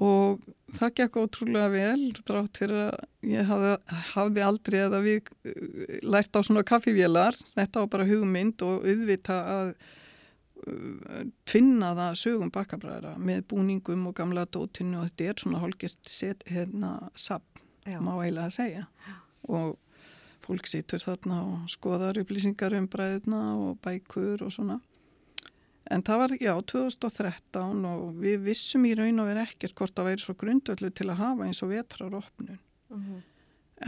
Og 0.01 0.41
það 0.73 0.93
gekk 0.97 1.17
ótrúlega 1.19 1.69
vel, 1.73 2.11
drátt 2.25 2.61
fyrir 2.61 2.85
að 2.87 3.27
ég 3.27 3.49
hafði, 3.49 3.71
hafði 4.13 4.45
aldrei 4.47 4.77
eða 4.85 5.01
við 5.03 5.17
uh, 5.27 5.97
lært 6.07 6.37
á 6.37 6.39
svona 6.47 6.63
kaffivélar, 6.67 7.37
þetta 7.53 7.83
var 7.83 7.91
bara 7.97 8.07
hugmynd 8.09 8.63
og 8.65 8.87
auðvita 8.87 9.37
að 9.57 9.73
uh, 9.75 11.21
tvinna 11.49 11.91
það 11.99 12.19
sögum 12.23 12.53
bakkabræðra 12.55 13.17
með 13.19 13.43
búningum 13.51 14.07
og 14.09 14.15
gamla 14.17 14.47
dótinu 14.47 15.01
og 15.01 15.11
þetta 15.11 15.27
er 15.27 15.43
svona 15.43 15.61
hálgert 15.61 16.01
set, 16.09 16.47
hérna, 16.49 16.95
sapp 17.13 17.45
má 17.81 18.13
eiginlega 18.21 18.47
að 18.47 18.55
segja 18.55 18.83
og 19.49 19.77
fólk 20.45 20.69
situr 20.69 21.03
þarna 21.03 21.41
og 21.47 21.67
skoðar 21.71 22.21
upplýsingar 22.21 22.75
um 22.77 22.87
bræðuna 22.91 23.41
og 23.57 23.77
bækur 23.83 24.45
og 24.45 24.53
svona 24.53 24.79
En 25.91 26.03
það 26.07 26.21
var, 26.21 26.33
já, 26.39 26.51
2013 26.71 27.85
og 27.89 28.03
við 28.21 28.45
vissum 28.45 28.85
í 28.87 28.93
raun 28.95 29.19
og 29.19 29.27
verið 29.27 29.49
ekkert 29.49 29.75
hvort 29.75 29.95
það 29.97 30.07
væri 30.07 30.23
svo 30.23 30.35
grundöldu 30.39 30.91
til 30.95 31.07
að 31.09 31.19
hafa 31.19 31.47
eins 31.47 31.61
og 31.65 31.71
vetraropnun. 31.73 32.59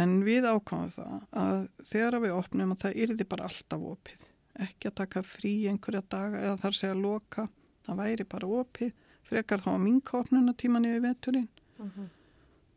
En 0.04 0.16
við 0.26 0.48
ákváðum 0.50 0.92
það 0.96 1.14
að 1.44 1.60
þegar 1.92 2.20
við 2.24 2.36
opnum 2.36 2.74
að 2.74 2.82
það 2.84 3.00
yrði 3.06 3.28
bara 3.30 3.48
alltaf 3.48 3.86
opið. 3.94 4.26
Ekki 4.66 4.90
að 4.90 4.98
taka 5.00 5.24
frí 5.24 5.54
einhverja 5.70 6.04
daga 6.10 6.42
eða 6.42 6.58
þar 6.64 6.78
segja 6.80 6.98
loka. 6.98 7.48
Það 7.86 8.02
væri 8.02 8.26
bara 8.34 8.48
opið. 8.48 8.94
Frekar 9.24 9.64
þá 9.64 9.70
að 9.76 9.84
minka 9.86 10.18
opnunatíman 10.20 10.90
yfir 10.90 11.06
veturinn. 11.08 11.50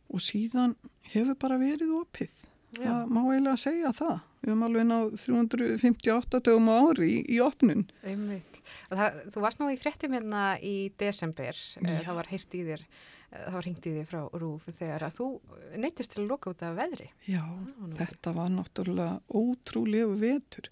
Og 0.07 0.22
síðan 0.22 0.77
hefur 1.11 1.35
bara 1.35 1.59
verið 1.59 1.97
opið. 1.99 2.37
Það 2.77 3.12
má 3.12 3.20
eiginlega 3.24 3.61
segja 3.61 3.93
það. 3.97 4.16
Við 4.43 4.53
höfum 4.53 4.64
alveg 4.66 4.87
náð 4.87 5.12
358 5.24 6.41
dögum 6.47 6.70
á 6.70 6.74
ári 6.77 7.09
í, 7.11 7.18
í 7.35 7.39
opnun. 7.43 7.85
Það, 8.93 9.20
þú 9.35 9.45
varst 9.45 9.62
nú 9.62 9.68
í 9.72 9.79
fréttum 9.81 10.16
hérna 10.16 10.43
í 10.62 10.74
desember, 11.01 11.59
Já. 11.81 12.01
það 12.07 12.18
var 12.20 12.31
heyrt 12.31 12.57
í 12.57 12.62
þér, 12.68 12.85
eh, 12.87 13.41
það 13.41 13.57
var 13.57 13.66
hringt 13.66 13.89
í 13.89 13.95
þér 13.97 14.09
frá 14.12 14.20
Rúf 14.43 14.68
þegar 14.70 15.07
að 15.09 15.18
þú 15.18 15.29
neytist 15.83 16.14
til 16.14 16.22
að 16.22 16.31
loka 16.31 16.53
út 16.53 16.64
af 16.66 16.77
veðri. 16.79 17.09
Já, 17.27 17.43
nú 17.43 17.91
þetta 17.99 18.35
var 18.37 18.53
náttúrulega 18.55 19.20
ótrúlegu 19.41 20.18
vetur. 20.22 20.70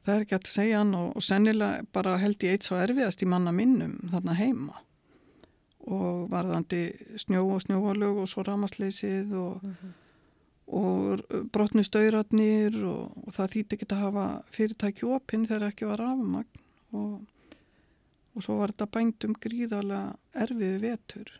Það 0.00 0.14
er 0.14 0.22
ekki 0.24 0.38
að 0.38 0.46
segja 0.48 0.78
hann 0.80 0.94
og, 0.96 1.10
og 1.20 1.24
sennilega 1.24 1.88
bara 1.92 2.16
held 2.18 2.42
ég 2.46 2.56
eitt 2.56 2.66
svo 2.66 2.78
erfiðast 2.80 3.20
í 3.22 3.28
manna 3.28 3.52
minnum 3.52 3.98
þarna 4.10 4.36
heima. 4.38 4.80
Og 5.90 6.26
varðandi 6.32 6.82
snjó 7.20 7.44
og 7.54 7.62
snjóvalög 7.64 8.22
og 8.22 8.28
svo 8.28 8.44
ramasleysið 8.46 9.34
og, 9.36 9.66
og 10.70 11.22
brotnu 11.50 11.82
stauratnir 11.82 12.76
og, 12.86 13.10
og 13.26 13.34
það 13.34 13.54
þýtti 13.54 13.76
ekki 13.76 13.88
að 13.90 14.02
hafa 14.04 14.26
fyrirtæki 14.54 15.06
opinn 15.10 15.46
þegar 15.48 15.72
ekki 15.72 15.88
var 15.90 16.02
rafmagn. 16.04 16.66
Og, 16.94 17.14
og 18.34 18.44
svo 18.44 18.58
var 18.60 18.72
þetta 18.72 18.90
bændum 18.94 19.34
gríðarlega 19.42 20.44
erfiði 20.46 20.82
vetur 20.84 21.32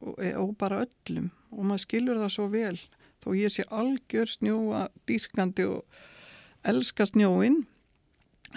og, 0.00 0.16
e, 0.18 0.32
og 0.38 0.56
bara 0.58 0.82
öllum. 0.86 1.30
Og 1.54 1.68
maður 1.68 1.84
skilur 1.86 2.22
það 2.22 2.34
svo 2.34 2.48
vel 2.50 2.78
þó 3.22 3.28
ég 3.38 3.54
sé 3.54 3.66
algjör 3.70 4.30
snjóa 4.30 4.86
dýrkandi 5.06 5.68
og 5.70 6.02
elska 6.66 7.06
snjóin 7.06 7.62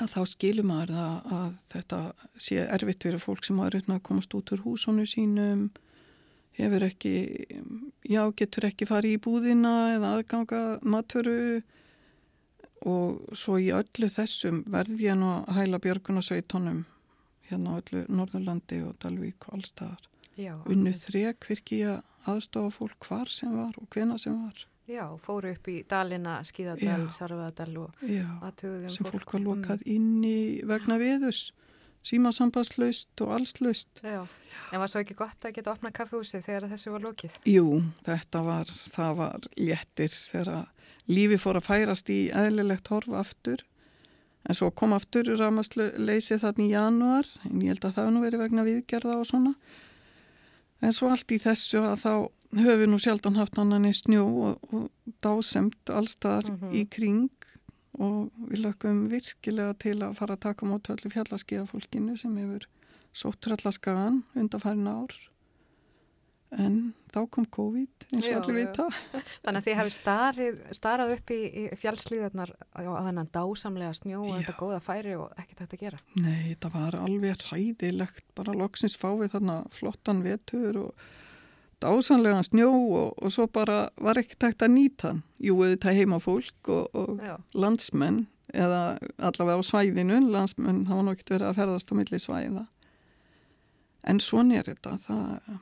að 0.02 0.12
þá 0.12 0.22
skilur 0.34 0.68
maður 0.68 0.96
það 0.96 1.34
að 1.38 1.52
þetta 1.72 2.00
sé 2.48 2.64
erfitt 2.66 3.06
fyrir 3.06 3.22
fólk 3.22 3.46
sem 3.46 3.60
hafa 3.62 3.84
með 3.86 3.98
að 4.00 4.06
komast 4.10 4.34
út 4.38 4.54
úr 4.56 4.64
húsonu 4.66 5.06
sínum 5.08 5.70
hefur 6.58 6.86
ekki 6.88 7.14
já, 8.08 8.22
getur 8.40 8.68
ekki 8.70 8.88
farið 8.90 9.18
í 9.18 9.22
búðina 9.26 9.74
eða 9.96 10.12
aðganga 10.18 10.62
matvöru. 10.84 11.62
Og 12.86 13.32
svo 13.34 13.56
í 13.58 13.72
öllu 13.74 14.10
þessum 14.14 14.60
verði 14.70 15.08
ég 15.08 15.18
nú 15.18 15.32
að 15.40 15.56
hæla 15.58 15.80
björgunarsveitonum 15.82 16.84
hérna 17.50 17.74
á 17.74 17.80
öllu 17.80 18.04
Norðurlandi 18.14 18.82
og 18.86 18.94
Dalvík 19.02 19.48
og 19.48 19.58
allstaðar 19.58 20.04
Já, 20.38 20.54
unnu 20.70 20.92
þrek 20.94 21.48
virki 21.50 21.80
ég 21.82 21.96
að 21.96 22.32
aðstofa 22.36 22.74
fólk 22.76 23.08
hvar 23.08 23.32
sem 23.32 23.54
var 23.56 23.74
og 23.80 23.88
hvena 23.94 24.18
sem 24.22 24.36
var. 24.38 24.66
Já, 24.86 25.06
fóru 25.18 25.50
upp 25.56 25.68
í 25.72 25.80
Dalina, 25.90 26.36
Skíðadal, 26.46 27.08
Já. 27.08 27.14
Sarfaðadal 27.16 27.78
og 27.88 28.04
já, 28.06 28.26
aðtöðum 28.46 28.92
sem 28.94 29.08
fólk. 29.08 29.32
var 29.34 29.46
lokað 29.48 29.86
inni 29.90 30.62
vegna 30.68 31.00
viðus 31.02 31.48
símasambandslaust 32.06 33.22
og 33.26 33.34
allslaust 33.40 34.02
Mm, 34.04 34.10
já, 34.14 34.28
en 34.72 34.80
var 34.82 34.92
svo 34.92 35.02
ekki 35.02 35.18
gott 35.18 35.46
að 35.46 35.56
geta 35.58 35.74
opnað 35.74 35.96
kaffehúsi 36.00 36.42
þegar 36.46 36.70
þessu 36.72 36.94
var 36.94 37.06
lokið? 37.08 37.40
Jú, 37.50 37.82
þetta 38.06 38.42
var, 38.46 38.74
það 38.94 39.16
var 39.22 39.48
léttir 39.58 40.14
þegar 40.14 40.68
lífi 41.12 41.40
fór 41.42 41.60
að 41.60 41.68
færast 41.70 42.10
í 42.14 42.20
eðlilegt 42.34 42.92
horfa 42.94 43.20
aftur. 43.22 43.66
En 44.46 44.58
svo 44.58 44.70
kom 44.72 44.94
aftur 44.94 45.26
ramasleysi 45.40 46.38
þannig 46.42 46.70
í 46.70 46.74
januar 46.76 47.30
en 47.50 47.62
ég 47.66 47.74
held 47.74 47.86
að 47.88 47.98
það 47.98 48.12
nú 48.14 48.24
verið 48.26 48.44
vegna 48.44 48.66
viðgerða 48.68 49.18
og 49.18 49.26
svona. 49.30 49.56
En 50.86 50.94
svo 50.94 51.10
allt 51.10 51.32
í 51.34 51.40
þessu 51.42 51.82
að 51.82 52.04
þá 52.04 52.12
höfum 52.56 52.82
við 52.84 52.92
nú 52.92 53.00
sjaldan 53.02 53.40
haft 53.40 53.58
annan 53.58 53.88
í 53.90 53.94
snjó 53.96 54.26
og, 54.50 54.68
og 54.70 55.16
dásemt 55.26 55.90
allstaðar 55.90 56.52
í 56.72 56.86
kring 56.86 57.32
og 58.00 58.48
við 58.50 58.66
lögum 58.66 59.06
virkilega 59.12 59.76
til 59.82 59.98
að 60.04 60.18
fara 60.20 60.36
að 60.38 60.46
taka 60.50 60.68
mót 60.70 60.90
öllu 60.94 61.12
fjallaskiða 61.14 62.18
sem 62.20 62.38
hefur 62.42 62.68
sótt 63.16 63.40
tröllaskagan 63.46 64.24
undanfærin 64.36 64.92
ár 64.92 65.16
en 66.56 66.94
þá 67.12 67.20
kom 67.32 67.46
COVID 67.52 68.06
eins 68.12 68.28
og 68.28 68.30
Já, 68.30 68.38
allir 68.40 68.56
já. 68.56 68.60
vita 68.60 68.86
Þannig 69.44 69.60
að 69.60 69.66
þið 69.66 69.78
hefði 69.80 69.94
starið, 69.96 70.62
starað 70.78 71.14
upp 71.16 71.34
í, 71.34 71.40
í 71.46 71.64
fjallslíðarnar 71.82 72.54
á 72.76 72.80
þennan 73.08 73.32
dásamlega 73.34 73.98
snjó 73.98 74.22
og 74.22 74.32
Já. 74.34 74.38
þetta 74.40 74.58
góða 74.62 74.80
færi 74.84 75.16
og 75.20 75.34
ekkert 75.42 75.64
hægt 75.66 75.76
að 75.78 75.84
gera. 75.86 76.02
Nei, 76.22 76.54
þetta 76.54 76.72
var 76.76 76.98
alveg 77.02 77.46
hræðilegt 77.50 78.26
bara 78.38 78.56
loksins 78.56 78.98
fáið 79.00 79.36
þarna 79.36 79.60
flottan 79.76 80.24
vetur 80.26 80.82
og 80.86 81.06
dásanlegan 81.86 82.46
snjó 82.46 82.70
og, 82.74 83.14
og 83.22 83.34
svo 83.34 83.48
bara 83.52 83.86
var 84.02 84.20
ekki 84.20 84.38
tækt 84.42 84.66
að 84.66 84.74
nýta 84.76 85.12
hann. 85.12 85.22
Jú, 85.42 85.58
þetta 85.64 85.94
heima 85.96 86.20
fólk 86.24 86.72
og, 86.74 86.90
og 86.98 87.22
landsmenn 87.54 88.26
eða 88.56 88.98
allavega 89.18 89.62
á 89.62 89.64
svæðinu, 89.68 90.20
landsmenn 90.32 90.86
hafa 90.90 91.06
nokkið 91.08 91.36
verið 91.36 91.50
að 91.50 91.60
ferðast 91.60 91.92
á 91.92 91.94
milli 92.00 92.20
svæða. 92.22 92.66
En 94.06 94.22
svona 94.22 94.60
er 94.60 94.70
þetta, 94.70 94.98
það, 95.08 95.56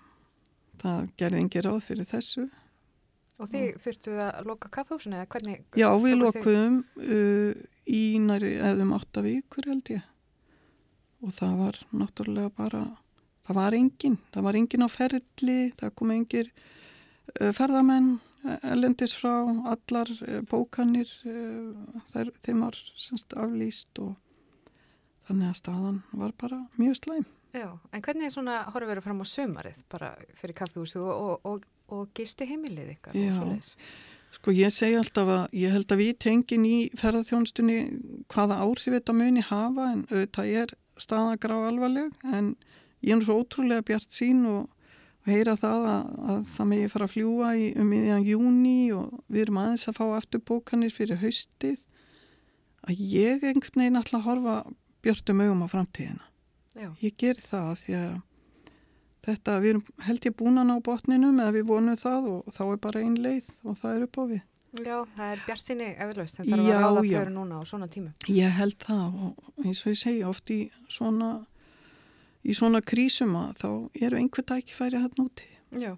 það 0.83 1.05
gerði 1.21 1.43
engi 1.43 1.63
ráð 1.63 1.79
fyrir 1.87 2.09
þessu. 2.09 2.47
Og 3.41 3.49
þið 3.49 3.69
þurftuð 3.81 4.23
að 4.27 4.49
loka 4.49 4.71
kaffehúsinu 4.71 5.17
eða 5.17 5.29
hvernig? 5.33 5.61
Já, 5.79 5.87
við 6.03 6.17
lokuðum 6.19 6.81
uh, 7.01 7.61
í 7.89 8.03
næri 8.21 8.57
eðum 8.61 8.93
átta 8.95 9.23
vikur 9.25 9.71
held 9.71 9.95
ég 9.95 10.03
og 11.23 11.31
það 11.31 11.53
var 11.61 11.79
náttúrulega 11.95 12.51
bara, 12.57 12.81
það 13.47 13.59
var 13.59 13.77
engin, 13.77 14.17
það 14.33 14.47
var 14.47 14.59
engin 14.59 14.85
á 14.85 14.89
ferli, 14.91 15.57
það 15.79 15.95
kom 15.99 16.13
engir 16.15 16.49
uh, 16.51 17.51
ferðamenn 17.55 18.09
uh, 18.17 18.57
elendis 18.73 19.15
frá, 19.17 19.33
allar 19.73 20.11
uh, 20.27 20.41
bókanir, 20.49 21.11
þær, 22.13 22.33
þeim 22.45 22.65
var 22.65 22.79
semst 22.95 23.35
aflýst 23.37 24.03
og 24.03 24.15
þannig 25.27 25.51
að 25.51 25.59
staðan 25.61 26.01
var 26.11 26.35
bara 26.39 26.65
mjög 26.79 26.99
slæm. 26.99 27.29
Já, 27.53 27.69
en 27.93 28.01
hvernig 28.01 28.25
er 28.27 28.33
svona 28.33 28.55
horfið 28.73 28.89
verið 28.89 29.05
fram 29.05 29.21
á 29.21 29.25
sömarið 29.29 29.83
bara 29.93 30.09
fyrir 30.33 30.55
kaffehúsu 30.57 31.03
og, 31.03 31.13
og, 31.13 31.45
og, 31.45 31.67
og 31.93 32.07
gisti 32.17 32.47
heimilið 32.49 32.95
ykkar 32.95 33.13
Já. 33.13 33.27
og 33.29 33.35
svoleiðis? 33.37 33.73
Sko 34.33 34.53
ég 34.57 34.73
segi 34.73 34.97
alltaf 34.97 35.29
að 35.29 35.43
ég 35.61 35.75
held 35.75 35.93
að 35.93 36.01
við 36.01 36.15
tengin 36.25 36.63
í 36.65 36.77
ferðarþjónstunni 36.97 37.75
hvaða 38.33 38.57
áhrif 38.65 38.95
þetta 38.95 39.13
muni 39.13 39.43
hafa 39.45 39.91
en 39.91 40.01
auðvitað 40.09 40.49
er 40.63 40.73
staðan 40.97 41.41
grá 41.43 41.53
alvarleg 41.67 42.25
en 42.25 42.55
ég 43.03 43.11
er 43.13 43.19
nú 43.19 43.25
svo 43.27 43.37
ótrúlega 43.43 43.83
bjart 43.85 44.11
sín 44.15 44.43
og, 44.49 44.67
og 45.23 45.31
heyra 45.31 45.55
það 45.59 45.87
að, 45.93 46.11
að 46.33 46.43
það 46.55 46.69
megi 46.73 46.91
fara 46.93 47.07
að 47.09 47.13
fljúa 47.15 47.53
í 47.59 47.69
um 47.79 47.89
miðjan 47.93 48.25
júni 48.27 48.75
og 48.97 49.13
við 49.27 49.45
erum 49.47 49.61
aðeins 49.63 49.87
að 49.91 49.97
fá 49.99 50.05
aftur 50.17 50.43
bókanir 50.49 50.93
fyrir 50.95 51.21
haustið 51.23 51.81
að 52.83 53.01
ég 53.13 53.43
einhvern 53.47 53.83
veginn 53.85 53.99
ætla 54.01 54.19
að 54.19 54.27
horfa 54.27 54.55
björtum 55.03 55.41
augum 55.43 55.63
á 55.63 55.67
framtíðina. 55.71 56.25
Já, 56.73 56.89
Ég 57.03 57.13
ger 57.21 57.37
það 57.43 57.73
því 57.83 57.93
að 57.99 58.13
þetta, 59.23 59.53
við 59.63 59.69
erum 59.73 59.83
held 60.07 60.25
ég 60.27 60.35
búin 60.39 60.59
að 60.59 60.67
ná 60.71 60.73
botninum 60.83 61.37
eða 61.43 61.53
við 61.55 61.67
vonum 61.69 61.99
það 61.99 62.25
og 62.33 62.49
þá 62.55 62.63
er 62.73 62.81
bara 62.87 63.03
ein 63.03 63.15
leið 63.23 63.51
og 63.63 63.77
það 63.79 63.95
er 63.99 64.05
upp 64.07 64.19
á 64.19 64.23
við. 64.31 64.41
já 64.73 64.95
það 65.15 65.27
er 65.35 65.41
bjart 65.45 65.61
sinni 65.61 65.87
eflaust 66.01 66.39
þarf 66.39 66.49
Já, 66.49 66.55
að 66.57 66.81
ráða 66.81 67.03
fyrir 67.05 67.31
núna 67.35 67.59
á 67.61 67.63
svona 67.69 67.87
tímu. 67.93 68.09
Ég 68.33 68.55
held 68.57 68.77
það 68.81 69.19
og 69.27 69.63
eins 69.63 69.83
og 69.85 69.91
ég 69.93 69.99
segja 70.01 70.29
oft 70.31 70.49
í 70.49 70.59
svona, 70.89 71.29
í 72.43 72.55
svona 72.57 72.81
krísum 72.83 73.35
að 73.39 73.53
þá 73.61 73.69
eru 74.07 74.19
einhver 74.19 74.45
tækifæri 74.49 75.01
hann 75.03 75.23
úti. 75.23 75.47
Já, 75.73 75.95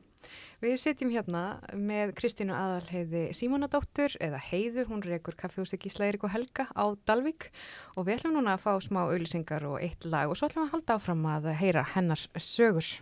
við 0.64 0.76
sitjum 0.82 1.12
hérna 1.14 1.44
með 1.74 2.14
Kristínu 2.20 2.56
Aðalheiði 2.56 3.26
Símonadóttur 3.36 4.16
eða 4.24 4.40
Heiðu, 4.50 4.86
hún 4.90 5.04
rekur 5.06 5.38
kaffehúsi 5.40 5.80
Gísla 5.82 6.08
Eirik 6.08 6.24
og 6.28 6.34
Helga 6.36 6.68
á 6.72 6.86
Dalvík 7.08 7.50
og 7.96 8.08
við 8.08 8.20
ætlum 8.20 8.38
núna 8.38 8.56
að 8.56 8.66
fá 8.68 8.72
smá 8.84 9.04
auðlýsingar 9.08 9.68
og 9.68 9.82
eitt 9.82 10.08
lag 10.08 10.32
og 10.32 10.40
svo 10.40 10.50
ætlum 10.50 10.66
við 10.66 10.70
að 10.70 10.78
halda 10.78 10.98
áfram 11.00 11.28
að 11.34 11.52
heyra 11.60 11.86
hennar 11.96 12.26
sögur. 12.38 12.96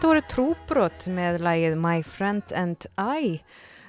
Þetta 0.00 0.08
voru 0.14 0.20
trúbrot 0.32 1.06
með 1.12 1.42
lagið 1.44 1.74
My 1.76 1.98
Friend 2.00 2.52
and 2.56 2.86
I. 2.96 3.34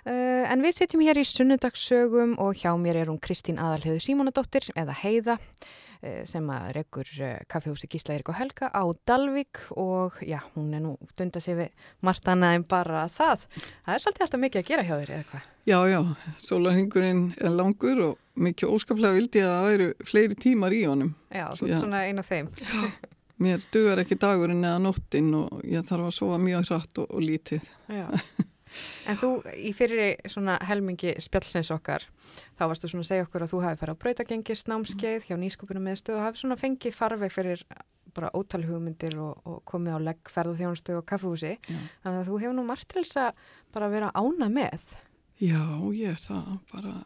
Uh, 0.04 0.44
en 0.52 0.60
við 0.60 0.74
sitjum 0.76 1.04
hér 1.06 1.22
í 1.22 1.24
sunnudagssögum 1.24 2.34
og 2.44 2.58
hjá 2.60 2.74
mér 2.76 2.98
er 3.00 3.08
hún 3.08 3.20
Kristín 3.24 3.62
Aðalhauðu 3.64 4.02
Símonadóttir 4.04 4.68
eða 4.76 4.92
Heiða 5.06 5.38
uh, 5.40 6.18
sem 6.28 6.50
að 6.52 6.66
rekur 6.76 7.14
uh, 7.22 7.38
kaffehúsi 7.48 7.88
Gísla 7.94 8.18
Eirik 8.18 8.34
og 8.34 8.36
Helga 8.42 8.68
á 8.76 8.84
Dalvik 9.08 9.62
og 9.72 10.18
já, 10.20 10.42
hún 10.58 10.74
er 10.76 10.84
nú 10.84 10.98
dunda 11.16 11.40
sig 11.40 11.56
við 11.62 11.88
margt 12.04 12.28
annað 12.28 12.58
en 12.58 12.68
bara 12.76 13.06
það. 13.08 13.48
Það 13.62 13.96
er 13.96 14.04
svolítið 14.04 14.28
alltaf 14.28 14.44
mikið 14.44 14.64
að 14.66 14.70
gera 14.74 14.88
hjá 14.90 14.94
þér 14.98 15.14
eða 15.16 15.30
hvað? 15.32 15.48
Já, 15.72 15.80
já, 15.94 16.00
sólarhingurinn 16.44 17.24
er 17.40 17.56
langur 17.56 18.04
og 18.10 18.20
mikið 18.36 18.76
óskaplega 18.76 19.16
vildi 19.22 19.48
að 19.48 19.56
það 19.56 19.70
væru 19.70 19.90
fleiri 20.12 20.42
tímar 20.44 20.76
í 20.76 20.84
honum. 20.92 21.16
Já, 21.32 21.48
þú 21.56 21.72
ert 21.72 21.76
Já. 21.78 21.82
svona 21.86 22.04
ein 22.10 22.20
af 22.20 22.34
þeim. 22.34 22.52
Mér 23.42 23.64
dugar 23.74 24.04
ekki 24.04 24.20
dagurinn 24.22 24.64
eða 24.64 24.80
nóttin 24.84 25.34
og 25.38 25.62
ég 25.66 25.86
þarf 25.88 26.10
að 26.12 26.18
sofa 26.18 26.40
mjög 26.42 26.66
hratt 26.70 27.04
og, 27.04 27.12
og 27.12 27.26
lítið. 27.26 27.70
Já. 27.90 28.08
En 29.10 29.18
þú 29.20 29.32
í 29.60 29.74
fyrir 29.76 30.14
svona 30.32 30.54
helmingi 30.64 31.12
spjallsins 31.20 31.74
okkar, 31.76 32.06
þá 32.56 32.62
varstu 32.72 32.88
svona 32.88 33.04
að 33.04 33.10
segja 33.10 33.26
okkur 33.26 33.44
að 33.44 33.52
þú 33.52 33.62
hafi 33.66 33.80
farið 33.82 33.98
á 34.00 34.02
brautagengis 34.04 34.64
námskeið 34.70 35.26
hjá 35.28 35.36
nýsköpunum 35.42 35.90
meðstöð 35.90 36.20
og 36.20 36.24
hafi 36.24 36.40
svona 36.40 36.56
fengið 36.62 36.96
farveg 36.96 37.34
fyrir 37.36 37.66
bara 38.16 38.32
ótal 38.36 38.64
hugmyndir 38.68 39.16
og, 39.24 39.40
og 39.48 39.62
komið 39.68 39.96
á 39.96 40.00
legg 40.08 40.32
ferðarþjónustu 40.32 40.98
og 41.00 41.06
kaffehúsi. 41.08 41.54
Þannig 42.04 42.18
að 42.18 42.28
þú 42.28 42.40
hefur 42.44 42.58
nú 42.58 42.66
margt 42.68 42.90
til 42.92 43.04
þess 43.04 43.22
að 43.26 43.46
bara 43.76 43.92
vera 43.92 44.12
ána 44.16 44.50
með. 44.52 44.98
Já, 45.42 45.64
ég 45.96 46.12
er 46.16 46.20
það 46.22 46.58
bara 46.74 46.98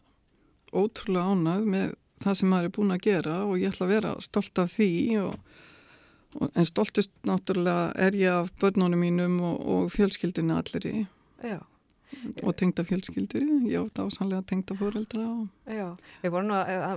ótrúlega 0.75 1.35
ánægð 1.35 1.69
með 1.75 1.93
það 2.23 2.39
sem 2.39 2.51
maður 2.51 2.67
er 2.67 2.73
búin 2.77 2.95
að 2.95 3.05
gera 3.05 3.35
og 3.45 3.59
ég 3.59 3.71
ætla 3.71 3.85
að 3.85 3.93
vera 3.93 4.15
stolt 4.23 4.61
af 4.63 4.73
því 4.73 4.91
og, 5.21 5.35
en 6.41 6.67
stoltust 6.67 7.11
náttúrulega 7.27 7.91
er 8.07 8.17
ég 8.17 8.31
af 8.31 8.51
börnunum 8.61 8.99
mínum 8.99 9.39
og, 9.43 9.61
og 9.61 9.93
fjölskyldinu 9.93 10.57
allir 10.57 10.87
í 10.89 10.95
Já. 11.43 11.59
og 12.43 12.55
tengda 12.55 12.83
fjölskyldu, 12.85 13.41
ég 13.67 13.75
átt 13.79 13.99
ásanlega 13.99 14.45
tengda 14.47 14.75
fóreldra 14.79 15.25
og 15.25 15.47
Já, 15.67 15.95
við 16.23 16.35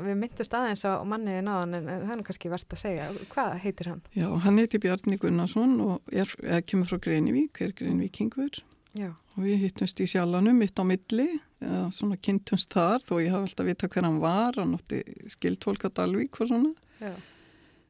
við 0.04 0.18
myndust 0.20 0.54
aðeins 0.54 0.84
á 0.86 1.02
manniði 1.04 1.44
náðan 1.46 1.78
en 1.78 1.88
það 1.88 2.14
er 2.14 2.24
kannski 2.28 2.52
verðt 2.52 2.76
að 2.76 2.82
segja. 2.82 3.08
Hvað 3.32 3.58
heitir 3.64 3.90
hann? 3.92 4.02
já, 4.14 4.28
hann 4.44 4.58
heiti 4.58 4.80
Bjarni 4.82 5.18
Gunnarsson 5.18 5.78
og 5.80 6.12
er, 6.12 6.34
er, 6.42 6.62
kemur 6.62 6.90
frá 6.90 7.00
Greinivík, 7.02 7.60
er 7.60 7.74
Greinivíkingur 7.78 8.60
Já. 8.98 9.12
og 9.36 9.42
við 9.44 9.64
hittumst 9.66 10.00
í 10.00 10.06
sjalanum 10.08 10.58
mitt 10.58 10.78
á 10.78 10.84
milli, 10.86 11.28
eða 11.62 11.88
svona 11.94 12.18
kynntumst 12.22 12.72
þar 12.74 13.02
þó 13.04 13.18
ég 13.22 13.32
hafði 13.34 13.50
alltaf 13.50 13.66
vita 13.68 13.90
hver 13.90 14.06
hann 14.06 14.20
var, 14.22 14.58
hann 14.58 14.76
átti 14.78 15.02
skildfólk 15.34 15.88
á 15.88 15.90
Dalvík 15.98 16.40
og 16.42 16.52
svona 16.52 16.74
Já. 17.02 17.14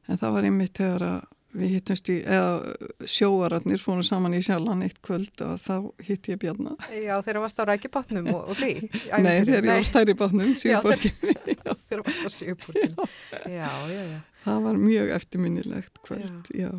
En 0.09 0.17
það 0.17 0.33
var 0.33 0.47
einmitt 0.47 0.79
þegar 0.79 1.05
að 1.05 1.19
við 1.55 1.71
hittumst 1.75 2.09
í, 2.13 2.19
eða 2.21 3.07
sjóararnir 3.09 3.81
fórum 3.81 4.03
saman 4.05 4.35
í 4.37 4.41
sjalan 4.45 4.83
eitt 4.85 4.99
kvöld 5.05 5.41
og 5.45 5.57
þá 5.63 5.73
hitti 6.05 6.33
ég 6.33 6.41
Bjarna. 6.43 6.75
Já, 6.93 7.15
þeirra 7.25 7.43
varst 7.45 7.61
á 7.61 7.63
rækibátnum 7.69 8.29
og, 8.33 8.51
og 8.53 8.59
því. 8.59 8.71
Nei, 9.25 9.41
þegar 9.47 9.57
ég 9.57 9.69
var 9.71 9.87
stærri 9.89 10.15
bátnum, 10.19 10.53
Sigurborgi. 10.59 11.11
Þeirra 11.89 12.05
varst 12.05 12.25
á 12.25 12.29
Sigurborginu. 12.35 13.09
Já, 13.49 13.69
já, 13.89 14.01
já. 14.13 14.19
Það 14.45 14.63
var 14.67 14.81
mjög 14.85 15.13
eftirminnilegt 15.17 16.01
kvöld, 16.05 16.51
já. 16.53 16.71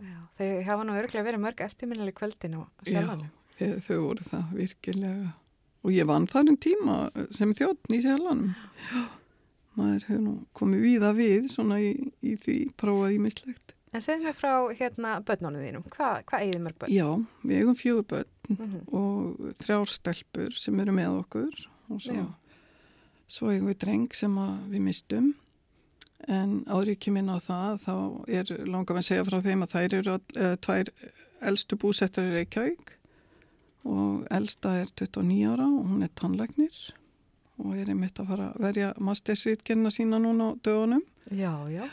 já. 0.00 0.18
Þeir 0.38 0.64
hafa 0.70 0.86
nú 0.88 0.96
örglega 0.98 1.28
verið 1.28 1.44
mörg 1.44 1.60
eftirminnileg 1.68 2.16
kvöldin 2.18 2.56
og 2.58 2.88
sjálfanum. 2.88 3.28
Þau, 3.58 3.74
þau 3.86 3.98
voru 4.00 4.24
það 4.26 4.56
virkilega. 4.58 5.34
Og 5.84 5.92
ég 5.92 6.08
vann 6.08 6.26
þar 6.30 6.48
um 6.48 6.56
tíma 6.58 6.96
sem 7.34 7.52
þjóttn 7.54 7.94
í 7.94 8.00
sjalanum. 8.02 8.56
Já, 8.88 9.04
maður 9.76 10.08
hefur 10.08 10.24
nú 10.24 10.34
komið 10.56 10.84
víða 10.88 11.12
við 11.14 11.50
svona 11.52 11.78
í, 11.84 11.92
í 12.24 12.34
því 12.40 12.58
prófaði 12.80 13.20
mislegt. 13.20 13.73
En 13.94 14.02
segð 14.02 14.26
mér 14.26 14.34
frá 14.34 14.52
hérna 14.74 15.18
börnunum 15.22 15.62
þínum. 15.62 15.84
Hva, 15.94 16.16
hvað 16.26 16.46
eigið 16.48 16.64
mörg 16.64 16.78
börn? 16.82 16.94
Já, 16.94 17.08
við 17.44 17.60
eigum 17.60 17.78
fjögur 17.78 18.08
börn 18.14 18.30
Mm 18.44 18.80
og 18.92 19.54
þrjár 19.62 19.88
stelpur 19.88 20.52
sem 20.52 20.80
eru 20.80 20.92
með 20.92 21.14
okkur 21.22 21.62
og 21.88 22.02
svo, 22.02 22.12
Já. 22.12 22.26
svo 23.26 23.52
eigum 23.52 23.70
við 23.70 23.78
dreng 23.80 24.14
sem 24.14 24.34
við 24.68 24.82
mistum 24.84 25.30
en 26.28 26.64
ekki 26.92 27.12
minna 27.12 27.36
á 27.36 27.40
það 27.40 27.80
þá 27.84 27.94
er 28.28 28.52
langar 28.68 28.96
að 29.00 29.06
segja 29.08 29.24
frá 29.24 29.40
þeim 29.40 29.64
að 29.64 29.72
þær 29.72 29.96
eru 29.98 30.12
all, 30.12 30.26
eða, 30.36 30.56
tvær 30.60 30.90
elstu 31.40 31.76
búsettar 31.76 32.28
í 32.28 32.34
Reykjavík 32.34 32.92
og 33.84 34.26
elsta 34.30 34.76
er 34.80 34.92
29 34.92 35.50
ára 35.52 35.66
og 35.68 35.88
hún 35.88 36.04
er 36.04 36.12
tannlæknir 36.14 36.78
og 37.60 37.76
er 37.76 37.88
einmitt 37.92 38.18
að 38.20 38.30
fara 38.32 38.52
að 38.52 38.60
verja 38.64 38.94
mastersritgerna 38.98 39.92
sína 39.92 40.20
núna 40.20 40.52
á 40.52 40.58
dögunum 40.64 41.04
Já, 41.30 41.64
já. 41.72 41.88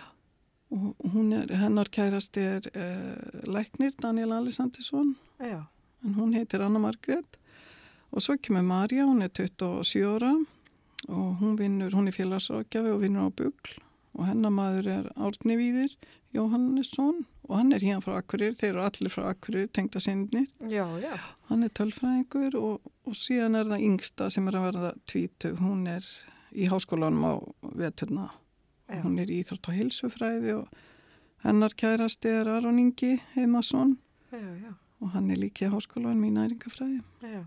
Er, 0.72 1.54
hennar 1.60 1.90
kærasti 1.92 2.40
er 2.40 2.68
uh, 2.72 3.44
læknir 3.52 3.92
Daniel 4.02 4.32
Alessandinsson 4.38 5.16
Já, 5.42 5.66
en 6.06 6.16
hún 6.16 6.34
heitir 6.34 6.62
Anna 6.62 6.80
Margrét. 6.80 7.38
Og 8.12 8.22
svo 8.22 8.36
kemur 8.38 8.62
Marja, 8.62 9.06
hún 9.08 9.24
er 9.24 9.32
27 9.34 10.04
ára. 10.06 10.34
Og 11.10 11.38
hún 11.40 11.58
vinnur, 11.58 11.94
hún 11.96 12.08
er 12.08 12.14
félagsrákjafi 12.14 12.92
og 12.92 13.02
vinnur 13.02 13.32
á 13.32 13.34
Bugl. 13.34 13.78
Og 14.14 14.28
hennar 14.28 14.52
maður 14.54 14.90
er 14.92 15.08
Árni 15.16 15.58
Víðir 15.58 15.96
Jóhannesson. 16.36 17.24
Og 17.50 17.58
hann 17.58 17.74
er 17.74 17.82
hérna 17.82 18.04
frá 18.04 18.20
Akkurir, 18.20 18.54
þeir 18.56 18.76
eru 18.76 18.84
allir 18.86 19.12
frá 19.12 19.26
Akkurir 19.32 19.72
tengda 19.74 20.00
sinnir, 20.00 20.46
já, 20.62 20.86
já. 21.02 21.18
hann 21.50 21.64
er 21.64 21.72
tölfræðingur 21.76 22.56
og, 22.56 22.92
og 23.04 23.18
síðan 23.18 23.58
er 23.60 23.66
það 23.68 23.84
yngsta 23.88 24.30
sem 24.32 24.48
er 24.48 24.56
að 24.56 24.68
verða 24.70 24.92
tvítug, 25.10 25.58
hún 25.60 25.82
er 25.90 26.06
í 26.56 26.70
háskólanum 26.72 27.26
á 27.28 27.34
veturna 27.76 28.30
Já. 28.92 29.02
hún 29.06 29.20
er 29.24 29.32
í 29.32 29.40
Íþrótt 29.42 29.72
og 29.72 29.78
hilsufræði 29.78 30.56
og 30.60 30.68
hennar 31.46 31.74
kærasti 31.78 32.30
er 32.42 32.50
Aron 32.52 32.80
Ingi 32.80 33.16
já, 33.36 34.72
og 35.00 35.10
hann 35.16 35.32
er 35.32 35.38
háskólanum 35.72 36.28
í 36.28 36.32
næringafræði 36.36 37.02
já. 37.24 37.44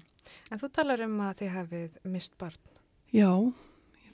En 0.52 0.60
þú 0.60 0.70
talar 0.72 1.02
um 1.04 1.20
að 1.24 1.42
þið 1.42 1.52
hafið 1.54 1.98
mist 2.12 2.36
barn. 2.40 2.70
Já, 3.14 3.30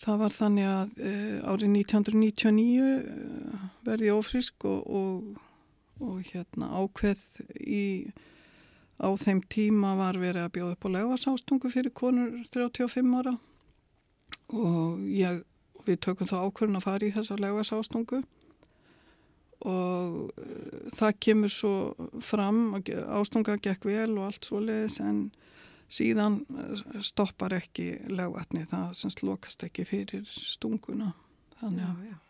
það 0.02 0.22
var 0.22 0.34
þannig 0.36 0.68
að 0.70 0.98
uh, 0.98 1.52
árið 1.52 1.76
1999 1.80 2.88
uh, 2.88 3.68
verði 3.86 4.10
ég 4.10 4.18
ófrísk 4.18 4.66
og, 4.68 4.80
og, 4.86 5.38
og 6.02 6.18
hérna 6.32 6.70
ákveð 6.80 7.22
í, 7.60 7.84
á 9.00 9.08
þeim 9.20 9.44
tíma 9.52 9.94
var 9.98 10.20
verið 10.20 10.46
að 10.46 10.54
bjóða 10.58 10.76
upp 10.76 10.88
á 10.90 10.94
legasástungu 10.96 11.72
fyrir 11.72 11.94
konur 11.96 12.34
35 12.52 13.16
ára 13.20 13.36
og 14.50 15.06
ég, 15.06 15.44
við 15.90 16.02
tökum 16.06 16.30
þá 16.30 16.36
ákveðin 16.46 16.80
að 16.80 16.86
fara 16.86 17.06
í 17.06 17.14
þessa 17.14 17.38
legasástungu 17.40 18.22
og 19.60 20.30
uh, 20.40 20.90
það 20.96 21.18
kemur 21.26 21.52
svo 21.52 21.74
fram, 22.24 22.62
að 22.78 22.94
ástunga 23.18 23.58
gekk 23.60 23.84
vel 23.90 24.14
og 24.16 24.30
allt 24.30 24.48
svo 24.48 24.62
leiðis 24.64 25.00
en 25.04 25.28
síðan 25.90 26.40
eh, 26.54 26.82
stoppar 27.02 27.54
ekki 27.56 27.92
legvatni, 28.10 28.64
það 28.70 28.92
sem 28.98 29.14
lokast 29.26 29.64
ekki 29.66 29.86
fyrir 29.88 30.26
stunguna. 30.30 31.12
Þannig 31.58 31.86
að 31.88 32.20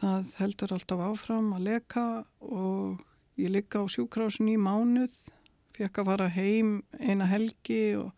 það 0.00 0.34
heldur 0.40 0.74
alltaf 0.76 1.02
áfram 1.08 1.48
að 1.56 1.66
leka 1.66 2.06
og 2.38 3.02
ég 3.40 3.52
ligga 3.52 3.82
á 3.82 3.84
sjúkrásin 3.90 4.52
í 4.52 4.56
mánuð, 4.60 5.16
fekk 5.76 6.00
að 6.00 6.12
fara 6.12 6.28
heim 6.32 6.78
eina 7.00 7.26
helgi 7.28 7.96
og 7.98 8.14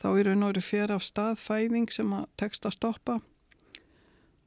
þá 0.00 0.08
er 0.10 0.32
og 0.34 0.42
verið 0.50 0.66
fyrir 0.66 0.96
af 0.96 1.06
staðfæðing 1.06 1.92
sem 1.94 2.10
að 2.12 2.26
tekst 2.40 2.66
að 2.66 2.76
stoppa 2.76 3.20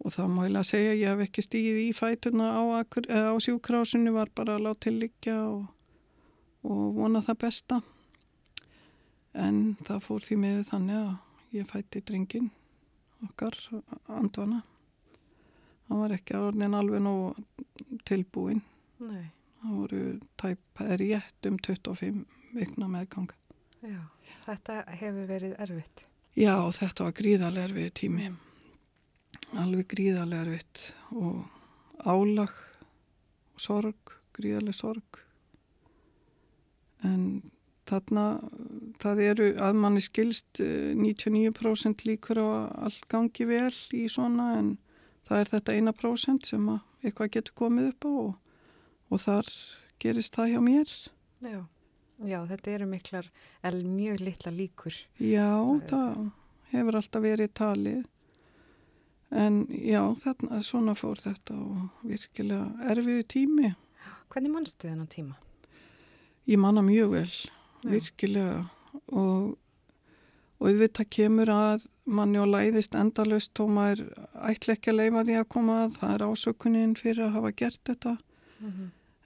og 0.08 0.14
það 0.16 0.30
má 0.34 0.42
ég 0.48 0.56
að 0.62 0.68
segja 0.70 0.92
að 0.94 1.02
ég 1.02 1.12
hef 1.14 1.24
ekki 1.28 1.44
stíð 1.46 1.80
í 1.84 1.88
fætuna 1.98 2.48
á, 2.56 2.62
á 2.80 3.36
sjúkrásinu, 3.44 4.14
var 4.16 4.32
bara 4.36 4.56
að 4.56 4.66
láta 4.68 4.86
til 4.88 4.96
liggja 5.02 5.36
og, 5.50 5.66
og 6.64 6.84
vona 6.96 7.22
það 7.26 7.40
besta. 7.44 7.82
En 9.38 9.76
það 9.86 10.00
fór 10.08 10.24
því 10.26 10.40
með 10.42 10.62
þannig 10.72 11.02
að 11.04 11.58
ég 11.58 11.70
fætti 11.70 12.02
drengin 12.08 12.50
okkar 13.28 13.58
andvana. 14.08 14.64
Hann 15.88 16.02
var 16.04 16.16
ekki 16.18 16.36
orðin 16.40 16.76
alveg 16.78 17.04
nóg 17.04 17.38
tilbúin. 18.08 18.64
Nei, 19.04 19.28
Það 19.58 19.74
voru 19.74 20.02
tæp 20.38 20.82
rétt 21.02 21.48
um 21.50 21.56
25 21.60 22.26
vikna 22.56 22.88
meðganga. 22.92 23.36
já. 23.82 24.02
Þetta 24.48 24.76
hefur 25.00 25.26
verið 25.28 25.56
erfitt. 25.60 26.06
Já, 26.38 26.54
þetta 26.72 27.04
var 27.08 27.16
gríðarlega 27.18 27.68
erfið 27.70 27.90
tími. 28.00 28.28
Alveg 29.56 29.88
gríðarlega 29.94 30.44
erfitt 30.44 30.82
og 31.16 31.46
álag 32.04 32.52
og 33.56 33.62
sorg, 33.64 34.18
gríðarlega 34.36 34.76
sorg. 34.76 35.22
En 37.06 37.24
þarna, 37.88 38.26
það 39.00 39.22
eru 39.24 39.48
að 39.64 39.80
manni 39.80 40.04
skilst 40.04 40.60
eh, 40.64 40.92
99% 40.98 42.04
líkur 42.10 42.42
á 42.44 42.48
allt 42.88 43.08
gangi 43.12 43.48
vel 43.48 43.72
í 43.96 44.08
svona 44.12 44.58
en 44.58 44.76
það 45.28 45.40
er 45.44 45.52
þetta 45.54 45.78
eina 45.78 45.96
prósent 45.96 46.50
sem 46.50 46.68
að 46.74 46.84
eitthvað 47.06 47.34
getur 47.38 47.58
komið 47.64 47.90
upp 47.94 48.08
á 48.08 48.12
og, 48.12 48.36
og 49.14 49.24
þar 49.24 49.52
gerist 50.02 50.36
það 50.36 50.54
hjá 50.54 50.62
mér. 50.68 50.94
Já. 51.46 51.60
Já, 52.26 52.40
þetta 52.50 52.72
eru 52.74 52.86
miklar, 52.90 53.28
el 53.62 53.84
mjög 53.86 54.22
litla 54.26 54.52
líkur. 54.52 54.96
Já, 55.22 55.54
það 55.86 56.32
hefur 56.72 56.98
alltaf 56.98 57.22
verið 57.22 57.52
talið. 57.60 58.06
En 59.32 59.66
já, 59.68 60.02
þarna, 60.22 60.62
svona 60.64 60.96
fór 60.96 61.20
þetta 61.20 61.56
og 61.60 62.08
virkilega 62.08 62.90
erfiðu 62.94 63.26
tími. 63.28 63.74
Hvernig 64.32 64.54
mannstu 64.54 64.88
þennan 64.88 65.12
tíma? 65.12 65.36
Ég 66.48 66.60
manna 66.64 66.82
mjög 66.82 67.12
vel, 67.12 67.32
Já. 67.84 67.90
virkilega 67.92 68.70
og, 69.12 69.58
og 70.60 70.70
auðvitað 70.70 71.10
kemur 71.12 71.52
að 71.52 71.88
manni 72.08 72.40
og 72.40 72.48
læðist 72.54 72.96
endalust 72.96 73.60
og 73.60 73.74
maður 73.76 74.06
ætla 74.48 74.78
ekki 74.78 74.94
að 74.94 75.00
leifa 75.02 75.26
því 75.28 75.36
að 75.42 75.50
koma 75.52 75.82
að 75.84 75.98
það 76.00 76.14
er 76.14 76.26
ásökunin 76.30 76.96
fyrir 76.96 77.26
að 77.26 77.36
hafa 77.36 77.52
gert 77.60 77.82
þetta 77.90 78.14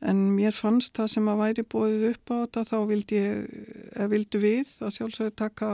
en 0.02 0.22
mér 0.36 0.56
fannst 0.58 0.98
það 0.98 1.12
sem 1.14 1.30
að 1.30 1.42
væri 1.44 1.64
bóðið 1.64 2.08
upp 2.10 2.34
á 2.34 2.36
þetta 2.42 2.64
þá 2.72 2.78
vildi 2.90 3.20
ég, 3.22 3.52
eða 3.94 4.08
vildu 4.16 4.42
við 4.42 4.72
að 4.82 4.96
sjálfsögðu 4.98 5.36
taka 5.38 5.70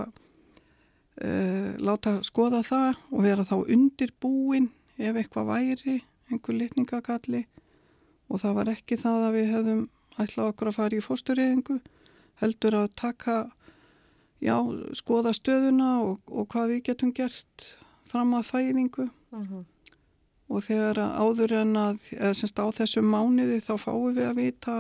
uh, 1.24 1.76
láta 1.82 2.18
skoða 2.26 2.64
það 2.66 3.02
og 3.12 3.26
vera 3.26 3.46
þá 3.48 3.56
undirbúin 3.64 4.72
ef 4.98 5.16
eitthvað 5.16 5.52
væri 5.52 6.00
einhver 6.32 6.58
litningakalli. 6.58 7.46
Og 8.28 8.42
það 8.44 8.58
var 8.58 8.74
ekki 8.74 8.98
það 9.00 9.28
að 9.28 9.38
við 9.38 9.54
hefðum 9.54 9.84
ætlað 10.18 10.52
okkur 10.52 10.72
að 10.72 10.78
fara 10.80 10.98
í 10.98 11.06
fóstureyðingu 11.06 11.78
heldur 12.42 12.78
að 12.78 12.90
taka 13.00 13.38
já, 14.44 14.58
skoða 14.98 15.34
stöðuna 15.34 15.92
og, 16.04 16.20
og 16.30 16.50
hvað 16.52 16.74
við 16.74 16.84
getum 16.92 17.14
gert 17.16 17.70
fram 18.12 18.36
að 18.38 18.50
fæðingu. 18.52 19.08
Og 20.48 20.64
þegar 20.64 21.00
áður 21.20 21.54
en 21.62 21.74
að 21.80 22.04
eða 22.16 22.34
semst 22.40 22.60
á 22.60 22.68
þessum 22.72 23.10
mánuði 23.12 23.60
þá 23.64 23.74
fáum 23.82 24.14
við 24.16 24.30
að 24.30 24.38
vita 24.40 24.76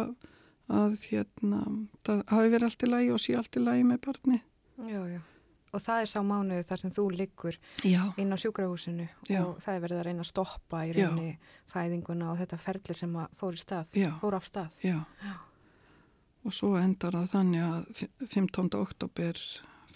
að 0.68 1.00
hérna, 1.08 1.64
það 2.04 2.22
hafi 2.32 2.52
verið 2.54 2.68
allt 2.68 2.84
í 2.84 2.92
lagi 2.92 3.10
og 3.16 3.24
sé 3.24 3.36
allt 3.40 3.56
í 3.56 3.64
lagi 3.64 3.84
með 3.88 4.02
barni 4.04 4.40
Já, 4.88 5.00
já. 5.08 5.22
Og 5.76 5.82
það 5.84 6.02
er 6.02 6.10
sá 6.12 6.20
mánuð 6.24 6.62
þar 6.70 6.80
sem 6.82 6.92
þú 6.96 7.04
liggur 7.12 7.58
Já, 7.84 8.02
inn 8.18 8.32
á 8.32 8.38
sjúkrahúsinu 8.40 9.08
Já. 9.30 9.42
og 9.46 9.58
það 9.62 9.74
er 9.76 9.82
verið 9.84 9.98
að 10.00 10.06
reyna 10.08 10.24
að 10.24 10.30
stoppa 10.32 10.84
í 10.88 10.94
rauninni 10.96 11.38
fæðinguna 11.74 12.30
og 12.32 12.38
þetta 12.40 12.58
ferli 12.64 12.96
sem 12.96 13.18
fór 13.38 13.58
stað, 13.60 13.92
fór 14.22 14.38
af 14.40 14.46
stað. 14.48 14.70
já 14.84 14.96
Já. 15.24 15.34
og 16.48 16.54
svo 16.56 16.70
endar 16.80 17.12
það 17.18 17.28
þannig 17.34 17.66
að 17.68 17.90
fi- 18.00 18.10
15. 18.38 18.70
oktober 18.80 19.42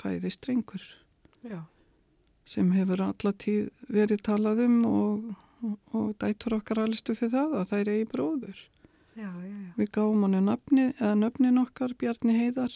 fæðist 0.02 0.42
drengur 0.44 0.84
Já. 1.48 1.62
sem 2.46 2.72
hefur 2.76 3.02
alla 3.08 3.32
tíð 3.34 3.70
verið 3.88 4.22
talað 4.28 4.66
um 4.66 4.78
og, 4.86 5.36
og, 5.64 5.80
og 5.96 6.12
dætur 6.20 6.58
okkar 6.60 6.84
alistu 6.84 7.16
fyrir 7.16 7.32
það 7.38 7.56
að 7.62 7.68
það 7.72 7.80
er 7.86 7.94
eigi 7.96 8.10
bróður 8.12 8.60
Já, 9.16 9.28
já, 9.28 9.56
já. 9.56 9.72
Við 9.78 9.90
gáum 9.92 10.22
hann 10.24 10.38
nöfni, 10.46 10.86
eða 11.00 11.16
nöfnin 11.20 11.60
okkar, 11.60 11.92
Bjarni 12.00 12.32
Heiðar 12.38 12.76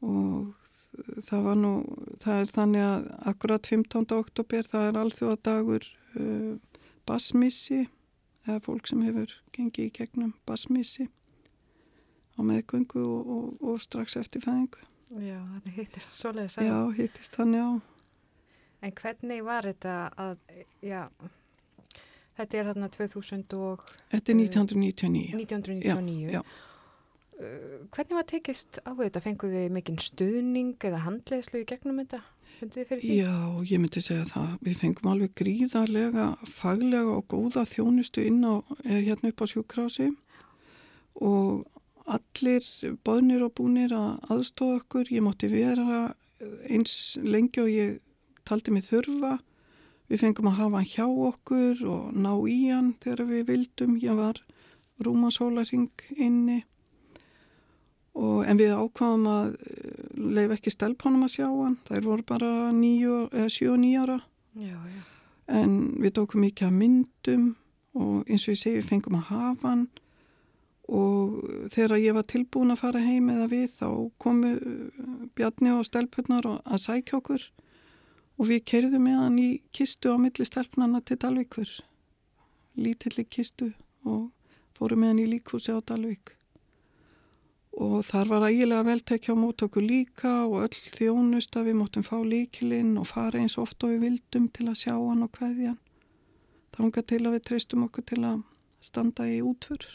og 0.00 0.54
það 1.26 1.46
var 1.46 1.58
nú, 1.60 1.72
það 2.22 2.42
er 2.42 2.52
þannig 2.54 2.84
að 2.86 3.06
akkurat 3.32 3.70
15. 3.70 4.04
oktober 4.16 4.68
það 4.68 4.86
er 4.88 5.00
alþjóðadagur 5.04 5.88
uh, 6.18 6.84
basmissi 7.08 7.80
eða 8.46 8.60
fólk 8.64 8.90
sem 8.90 9.02
hefur 9.06 9.34
gengið 9.54 9.88
í 9.90 9.94
gegnum 10.00 10.32
basmissi 10.48 11.08
á 12.38 12.40
meðgöngu 12.46 13.02
og, 13.04 13.34
og, 13.36 13.50
og 13.60 13.82
strax 13.82 14.16
eftir 14.20 14.42
fæðingu. 14.44 14.86
Já, 15.10 15.38
þannig 15.42 15.76
hittist 15.76 16.14
svoleiðis 16.14 16.56
að. 16.60 16.70
Já, 16.70 16.78
hittist 17.00 17.36
þannig 17.36 17.66
á. 17.66 17.70
En 18.80 18.96
hvernig 18.96 19.44
var 19.44 19.66
þetta 19.68 19.94
að, 20.16 20.36
já, 20.86 21.02
þetta 22.38 22.60
er 22.60 22.68
þarna 22.70 22.88
2000 22.94 23.56
og 23.58 23.82
Þetta 24.12 24.32
er 24.32 24.38
1999. 24.40 25.24
1999. 25.36 26.34
Já, 26.38 26.40
Uh, 26.40 26.69
Hvernig 27.40 28.16
var 28.18 28.26
tekist 28.28 28.80
á 28.84 28.92
þetta? 28.92 29.22
Fenguð 29.24 29.54
þið 29.56 29.72
mikinn 29.72 30.00
stuðning 30.02 30.76
eða 30.84 31.00
handleðslu 31.06 31.62
í 31.62 31.68
gegnum 31.68 32.00
þetta? 32.02 32.20
Funduð 32.58 32.76
þið 32.76 32.88
fyrir 32.90 33.02
því? 33.04 33.14
Já, 33.16 33.36
ég 33.70 33.80
myndi 33.80 34.02
segja 34.04 34.26
það. 34.28 34.50
Við 34.66 34.80
fengum 34.82 35.10
alveg 35.14 35.34
gríðarlega, 35.40 36.26
faglega 36.50 37.14
og 37.16 37.28
góða 37.32 37.64
þjónustu 37.70 38.26
inn 38.28 38.42
á, 38.44 38.60
eh, 38.84 39.00
hérna 39.06 39.32
upp 39.32 39.40
á 39.40 39.46
sjúkrási 39.48 40.10
og 41.16 41.66
allir 42.10 42.66
boðnir 43.06 43.44
og 43.46 43.54
búnir 43.56 43.94
að 43.96 44.20
aðstóða 44.34 44.80
okkur. 44.82 45.08
Ég 45.08 45.24
mátti 45.24 45.48
vera 45.48 46.14
eins 46.68 47.16
lengi 47.22 47.62
og 47.62 47.70
ég 47.72 48.00
taldi 48.44 48.74
mig 48.74 48.84
þurfa. 48.84 49.38
Við 50.10 50.24
fengum 50.24 50.50
að 50.50 50.58
hafa 50.58 50.80
hann 50.82 50.92
hjá 50.92 51.06
okkur 51.06 51.84
og 51.88 52.12
ná 52.12 52.32
í 52.50 52.58
hann 52.68 52.94
þegar 53.00 53.28
við 53.30 53.46
vildum. 53.52 53.96
Ég 54.02 54.16
var 54.18 54.42
rúmasólaring 55.00 55.90
inni. 56.16 56.64
Og, 58.18 58.42
en 58.42 58.58
við 58.58 58.74
ákvaðum 58.74 59.26
að 59.30 59.52
leif 60.18 60.54
ekki 60.56 60.72
stelpunum 60.74 61.26
að 61.26 61.34
sjá 61.36 61.46
hann. 61.46 61.76
Þær 61.86 62.06
voru 62.08 62.26
bara 62.26 62.50
7 62.74 63.70
og 63.70 63.78
9 63.78 64.02
ára. 64.02 64.18
Já, 64.58 64.74
já. 64.74 65.02
En 65.50 65.76
við 66.02 66.14
tókum 66.18 66.44
mikið 66.44 66.68
að 66.68 66.78
myndum 66.78 67.44
og 67.98 68.30
eins 68.30 68.46
og 68.46 68.54
ég 68.54 68.60
segi, 68.60 68.78
við 68.80 68.88
fengum 68.90 69.18
að 69.18 69.30
hafa 69.30 69.68
hann. 69.68 69.84
Og 70.90 71.36
þegar 71.70 72.02
ég 72.02 72.16
var 72.16 72.26
tilbúin 72.26 72.74
að 72.74 72.82
fara 72.82 73.02
heim 73.04 73.30
eða 73.30 73.46
við, 73.50 73.68
þá 73.78 73.88
komu 74.18 74.56
uh, 74.58 75.12
Bjarni 75.38 75.74
og 75.76 75.86
stelpunar 75.86 76.48
að 76.50 76.82
sækja 76.82 77.20
okkur. 77.20 77.46
Og 78.40 78.50
við 78.50 78.64
kerðum 78.72 79.06
með 79.06 79.22
hann 79.22 79.38
í 79.38 79.48
kistu 79.76 80.10
á 80.10 80.16
milli 80.18 80.46
stelpunana 80.48 81.02
til 81.06 81.20
Dalvíkur. 81.22 81.70
Lítilli 82.80 83.26
kistu 83.30 83.70
og 84.02 84.30
fórum 84.74 85.04
með 85.04 85.12
hann 85.12 85.24
í 85.26 85.30
líkhúsi 85.36 85.74
á 85.74 85.78
Dalvík 85.78 86.39
og 87.78 88.00
þar 88.04 88.30
var 88.32 88.46
ægilega 88.48 88.86
veltekja 88.88 89.34
á 89.34 89.42
mótöku 89.42 89.82
líka 89.84 90.32
og 90.46 90.66
öll 90.66 90.80
þjónust 90.96 91.56
að 91.56 91.70
við 91.70 91.78
móttum 91.78 92.06
fá 92.06 92.16
líkilinn 92.18 92.96
og 92.98 93.06
fara 93.12 93.38
eins 93.38 93.58
oft 93.58 93.82
og 93.84 93.94
við 93.94 94.06
vildum 94.06 94.48
til 94.50 94.68
að 94.68 94.80
sjá 94.82 94.94
hann 94.94 95.22
og 95.26 95.32
kveðja 95.36 95.74
hann. 95.74 95.82
Þanga 96.74 97.02
til 97.02 97.20
að 97.26 97.34
við 97.36 97.44
treystum 97.46 97.84
okkur 97.86 98.06
til 98.10 98.22
að 98.24 98.42
standa 98.80 99.26
í 99.28 99.40
útfur. 99.44 99.86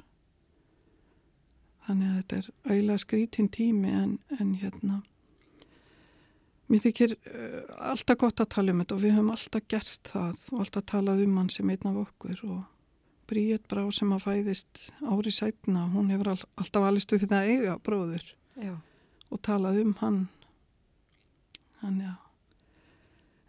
Þannig 1.85 2.07
að 2.07 2.15
þetta 2.21 2.37
er 2.37 2.47
ægilega 2.71 3.03
skrítin 3.03 3.51
tími 3.51 3.91
en, 3.93 4.17
en 4.39 4.55
hérna 4.61 5.01
mér 6.71 6.81
þykir 6.81 7.11
uh, 7.13 7.89
alltaf 7.91 8.17
gott 8.21 8.41
að 8.41 8.53
tala 8.55 8.73
um 8.73 8.79
þetta 8.81 8.95
og 8.95 9.03
við 9.03 9.13
höfum 9.15 9.33
alltaf 9.35 9.67
gert 9.69 10.09
það 10.09 10.45
og 10.51 10.63
alltaf 10.63 10.87
talað 10.89 11.21
um 11.25 11.35
hann 11.37 11.51
sem 11.53 11.69
einn 11.69 11.91
af 11.91 11.99
okkur 12.07 12.41
og 12.47 12.61
Bríett 13.29 13.65
Brá 13.71 13.83
sem 13.93 14.11
að 14.13 14.25
fæðist 14.27 14.83
ári 15.01 15.33
sætna, 15.33 15.87
hún 15.93 16.11
hefur 16.13 16.33
all, 16.35 16.43
alltaf 16.61 16.87
alistu 16.87 17.19
fyrir 17.19 17.31
það 17.31 17.41
að 17.41 17.53
eiga 17.53 17.77
bróður 17.85 18.27
Já, 18.55 18.75
og 19.33 19.41
talað 19.43 19.81
um 19.81 19.95
hann. 19.99 20.19
Hann, 21.81 21.97
já. 21.99 22.13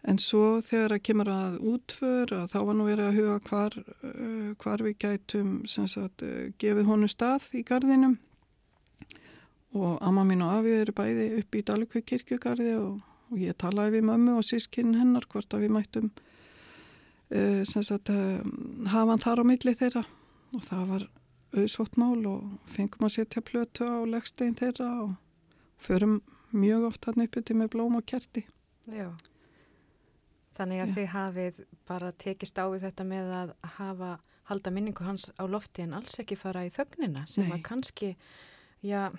En 0.07 0.19
svo 0.23 0.59
þegar 0.63 0.95
að 0.95 1.03
kemur 1.03 1.29
að 1.31 1.57
útför 1.67 2.31
að 2.35 2.45
þá 2.53 2.57
var 2.69 2.77
nú 2.77 2.85
verið 2.87 3.07
að 3.09 3.17
huga 3.17 3.37
hvar, 3.49 3.77
uh, 4.07 4.51
hvar 4.61 4.83
við 4.85 4.97
gætum 5.03 5.51
sem 5.67 5.87
sagt, 5.91 6.23
uh, 6.23 6.47
gefið 6.61 6.87
honu 6.87 7.09
stað 7.11 7.49
í 7.57 7.63
gardinum 7.67 8.15
og 9.77 9.97
amma 10.01 10.23
mín 10.27 10.45
og 10.45 10.53
afi 10.59 10.75
eru 10.81 10.95
bæði 10.95 11.27
upp 11.41 11.57
í 11.57 11.63
Dalukvík 11.67 12.07
kirkjugarði 12.07 12.71
og, 12.79 13.01
og 13.31 13.41
ég 13.41 13.57
talaði 13.59 13.97
við 13.97 14.07
mömmu 14.09 14.37
og 14.39 14.47
sískinn 14.47 14.95
hennar 14.97 15.27
hvort 15.29 15.53
að 15.53 15.65
við 15.65 15.75
mættum 15.75 16.11
sagt, 17.67 18.09
uh, 18.09 18.39
hafa 18.87 19.11
hann 19.11 19.23
þar 19.23 19.41
á 19.43 19.45
milli 19.49 19.73
þeirra 19.75 20.03
og 20.55 20.63
það 20.63 20.83
var 20.91 21.07
auðsvott 21.57 21.97
mál 21.99 22.25
og 22.27 22.43
fengum 22.71 23.07
að 23.07 23.15
setja 23.17 23.41
plötu 23.43 23.87
á 23.87 24.03
leggstein 24.07 24.55
þeirra 24.55 24.89
og 25.03 25.15
förum 25.83 26.21
mjög 26.55 26.87
oft 26.91 27.05
hann 27.05 27.23
uppi 27.25 27.41
til 27.43 27.57
með 27.59 27.73
blóm 27.75 27.97
og 27.99 28.05
kerti. 28.07 28.45
já. 28.87 29.11
Þannig 30.57 30.79
að 30.81 30.87
Já. 30.87 30.93
þið 30.95 31.07
hafið 31.13 31.57
bara 31.85 32.11
tekist 32.17 32.57
á 32.57 32.65
við 32.65 32.81
þetta 32.87 33.03
með 33.05 33.27
að 33.37 33.51
hafa, 33.77 34.11
halda 34.49 34.71
minningu 34.73 35.03
hans 35.05 35.27
á 35.37 35.45
lofti 35.45 35.83
en 35.83 35.93
alls 35.93 36.17
ekki 36.19 36.37
fara 36.39 36.63
í 36.65 36.71
þögnina 36.73 37.27
sem 37.29 37.45
Nei. 37.45 37.51
að 37.59 37.61
kannski, 37.67 38.15
já, 38.81 39.11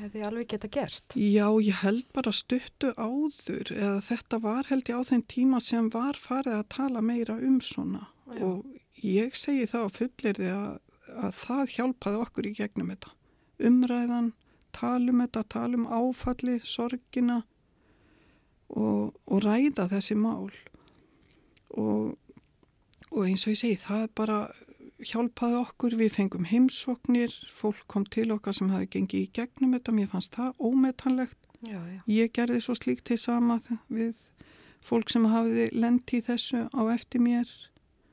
hefði 0.00 0.24
alveg 0.28 0.48
geta 0.52 0.70
gerst. 0.72 1.16
Já, 1.16 1.46
ég 1.62 1.80
held 1.82 2.06
bara 2.16 2.32
stuttu 2.34 2.92
áður 2.96 3.72
eða 3.74 4.00
þetta 4.06 4.40
var 4.44 4.70
held 4.70 4.90
ég 4.90 5.00
á 5.00 5.08
þeim 5.10 5.24
tíma 5.30 5.60
sem 5.64 5.90
var 5.92 6.18
farið 6.20 6.58
að 6.58 6.68
tala 6.76 7.02
meira 7.04 7.38
um 7.40 7.60
svona 7.64 8.06
Já. 8.30 8.42
og 8.44 8.64
ég 9.02 9.36
segi 9.38 9.68
það 9.70 9.86
á 9.86 9.90
fullir 9.98 10.42
að, 10.52 10.78
að 11.26 11.38
það 11.40 11.74
hjálpaði 11.76 12.22
okkur 12.26 12.50
í 12.50 12.54
gegnum 12.60 12.92
þetta. 12.94 13.14
Umræðan, 13.66 14.32
talum 14.76 15.22
þetta, 15.24 15.44
talum 15.56 15.86
áfalli, 15.88 16.58
sorgina 16.64 17.40
og, 18.68 19.14
og 19.26 19.42
ræða 19.44 19.88
þessi 19.92 20.16
mál 20.18 20.50
og, 21.76 22.16
og 23.12 23.20
eins 23.24 23.46
og 23.46 23.54
ég 23.54 23.60
segi 23.62 23.80
það 23.80 24.06
er 24.06 24.14
bara 24.18 24.38
hjálpaði 25.06 25.58
okkur, 25.60 25.96
við 26.00 26.14
fengum 26.16 26.46
heimsóknir, 26.48 27.34
fólk 27.54 27.84
kom 27.90 28.06
til 28.10 28.28
okkar 28.34 28.56
sem 28.56 28.70
hafi 28.72 28.88
gengið 28.96 29.22
í 29.24 29.30
gegnum 29.38 29.76
þetta, 29.76 29.94
mér 29.94 30.10
fannst 30.12 30.34
það 30.36 30.56
ómetanlegt. 30.58 31.38
Já, 31.66 31.78
já. 31.78 32.00
Ég 32.10 32.32
gerði 32.36 32.60
svo 32.64 32.76
slíkt 32.76 33.06
til 33.08 33.18
sama 33.20 33.60
við 33.88 34.18
fólk 34.86 35.10
sem 35.10 35.26
hafiði 35.30 35.70
lendi 35.74 36.20
í 36.20 36.26
þessu 36.26 36.66
á 36.70 36.82
eftir 36.92 37.22
mér 37.24 37.50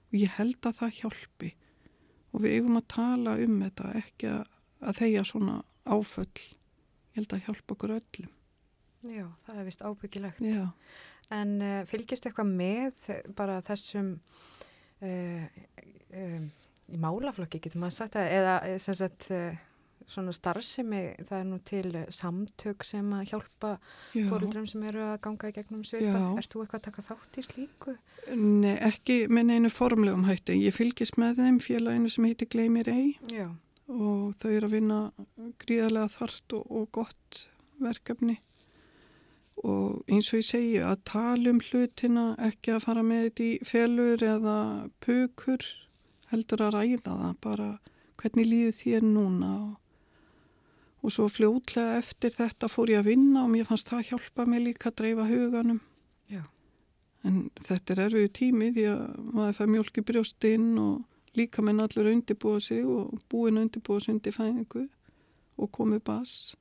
og 0.10 0.18
ég 0.18 0.38
held 0.38 0.62
að 0.66 0.80
það 0.80 0.96
hjálpi 1.02 1.52
og 2.34 2.46
við 2.46 2.56
eigum 2.58 2.80
að 2.80 2.88
tala 2.96 3.36
um 3.44 3.60
þetta, 3.62 3.91
ekki 4.00 4.30
að, 4.32 4.56
að 4.82 5.02
þeia 5.02 5.26
svona 5.30 5.58
áföll. 5.86 6.46
Ég 7.14 7.20
held 7.20 7.36
að 7.36 7.46
hjálpa 7.48 7.76
okkur 7.76 7.96
öllum. 8.00 8.32
Já, 9.04 9.26
það 9.44 9.60
er 9.60 9.68
vist 9.68 9.84
ábyggilegt. 9.84 10.41
Já. 10.48 10.66
En 11.34 11.58
uh, 11.62 11.80
fylgist 11.89 12.26
eitthvað 12.26 12.54
með 12.56 13.08
bara 13.36 13.60
þessum 13.66 14.14
uh, 15.04 15.46
um, 16.16 16.48
í 16.92 17.00
málaflokki, 17.00 17.62
getur 17.64 17.84
maður 17.84 17.98
sagt 18.00 18.18
það, 18.18 18.34
eða 18.40 18.56
eh, 18.68 18.80
sem 18.82 18.98
sagt 19.00 19.30
uh, 19.34 19.62
svona 20.10 20.34
starfsemi, 20.36 21.02
það 21.24 21.40
er 21.40 21.48
nú 21.48 21.60
til 21.66 21.86
eh, 21.96 22.06
samtök 22.14 22.86
sem 22.88 23.12
að 23.16 23.26
hjálpa 23.32 23.74
Já. 24.14 24.26
fóröldrum 24.30 24.68
sem 24.70 24.84
eru 24.90 25.04
að 25.08 25.18
ganga 25.26 25.52
í 25.52 25.56
gegnum 25.56 25.84
svipa. 25.88 26.12
Já. 26.12 26.30
Ert 26.42 26.54
þú 26.54 26.64
eitthvað 26.64 26.82
að 26.82 26.86
taka 26.90 27.06
þátt 27.08 27.40
í 27.40 27.46
slíku? 27.48 27.98
Nei, 28.36 28.76
ekki 28.90 29.20
með 29.32 29.54
einu 29.58 29.74
formlegum 29.74 30.28
hætti. 30.28 30.58
Ég 30.60 30.76
fylgist 30.76 31.20
með 31.22 31.44
þeim 31.44 31.60
félaginu 31.64 32.12
sem 32.12 32.30
heitir 32.30 32.52
Gleimir 32.52 32.92
Ei 32.92 33.14
Já. 33.32 33.48
og 33.88 34.34
þau 34.42 34.50
eru 34.52 34.70
að 34.70 34.76
vinna 34.78 35.00
gríðarlega 35.64 36.16
þart 36.18 36.58
og, 36.60 36.68
og 36.68 36.90
gott 37.00 37.46
verkefni 37.84 38.40
og 39.64 40.04
eins 40.12 40.32
og 40.34 40.42
ég 40.42 40.48
segi 40.48 40.80
að 40.84 41.04
tala 41.08 41.52
um 41.54 41.60
hlutina 41.62 42.26
ekki 42.42 42.74
að 42.74 42.86
fara 42.88 43.04
með 43.06 43.28
þetta 43.28 43.46
í 43.46 43.52
felur 43.68 44.24
eða 44.28 44.58
pukur 45.04 45.66
heldur 46.34 46.66
að 46.66 46.76
ræða 46.78 47.16
það 47.22 47.40
bara 47.44 47.70
hvernig 48.22 48.50
líður 48.50 48.76
þér 48.80 49.08
núna 49.08 49.52
og, 49.54 49.72
og 51.04 51.14
svo 51.14 51.30
fljótlega 51.32 52.00
eftir 52.00 52.36
þetta 52.36 52.70
fór 52.72 52.94
ég 52.94 53.04
að 53.04 53.12
vinna 53.12 53.46
og 53.46 53.54
mér 53.54 53.70
fannst 53.70 53.90
það 53.92 54.10
hjálpa 54.12 54.48
mig 54.50 54.64
líka 54.68 54.92
að 54.92 55.00
dreifa 55.02 55.28
huganum 55.30 55.82
Já. 56.32 56.44
en 57.28 57.48
þetta 57.60 57.96
er 57.96 58.04
erfið 58.08 58.30
tími 58.40 58.72
því 58.76 58.88
að 58.94 59.06
maður 59.36 59.60
fær 59.60 59.74
mjölk 59.74 60.00
í 60.00 60.06
brjóstinn 60.10 60.70
og 60.82 61.38
líka 61.38 61.66
menn 61.66 61.82
allur 61.84 62.12
undirbúa 62.12 62.62
sig 62.62 62.86
og 62.86 63.16
búin 63.32 63.60
undirbúa 63.62 64.02
sig 64.04 64.16
undir 64.16 64.36
fæðingu 64.36 64.88
og 65.58 65.72
komið 65.74 66.04
bass 66.08 66.56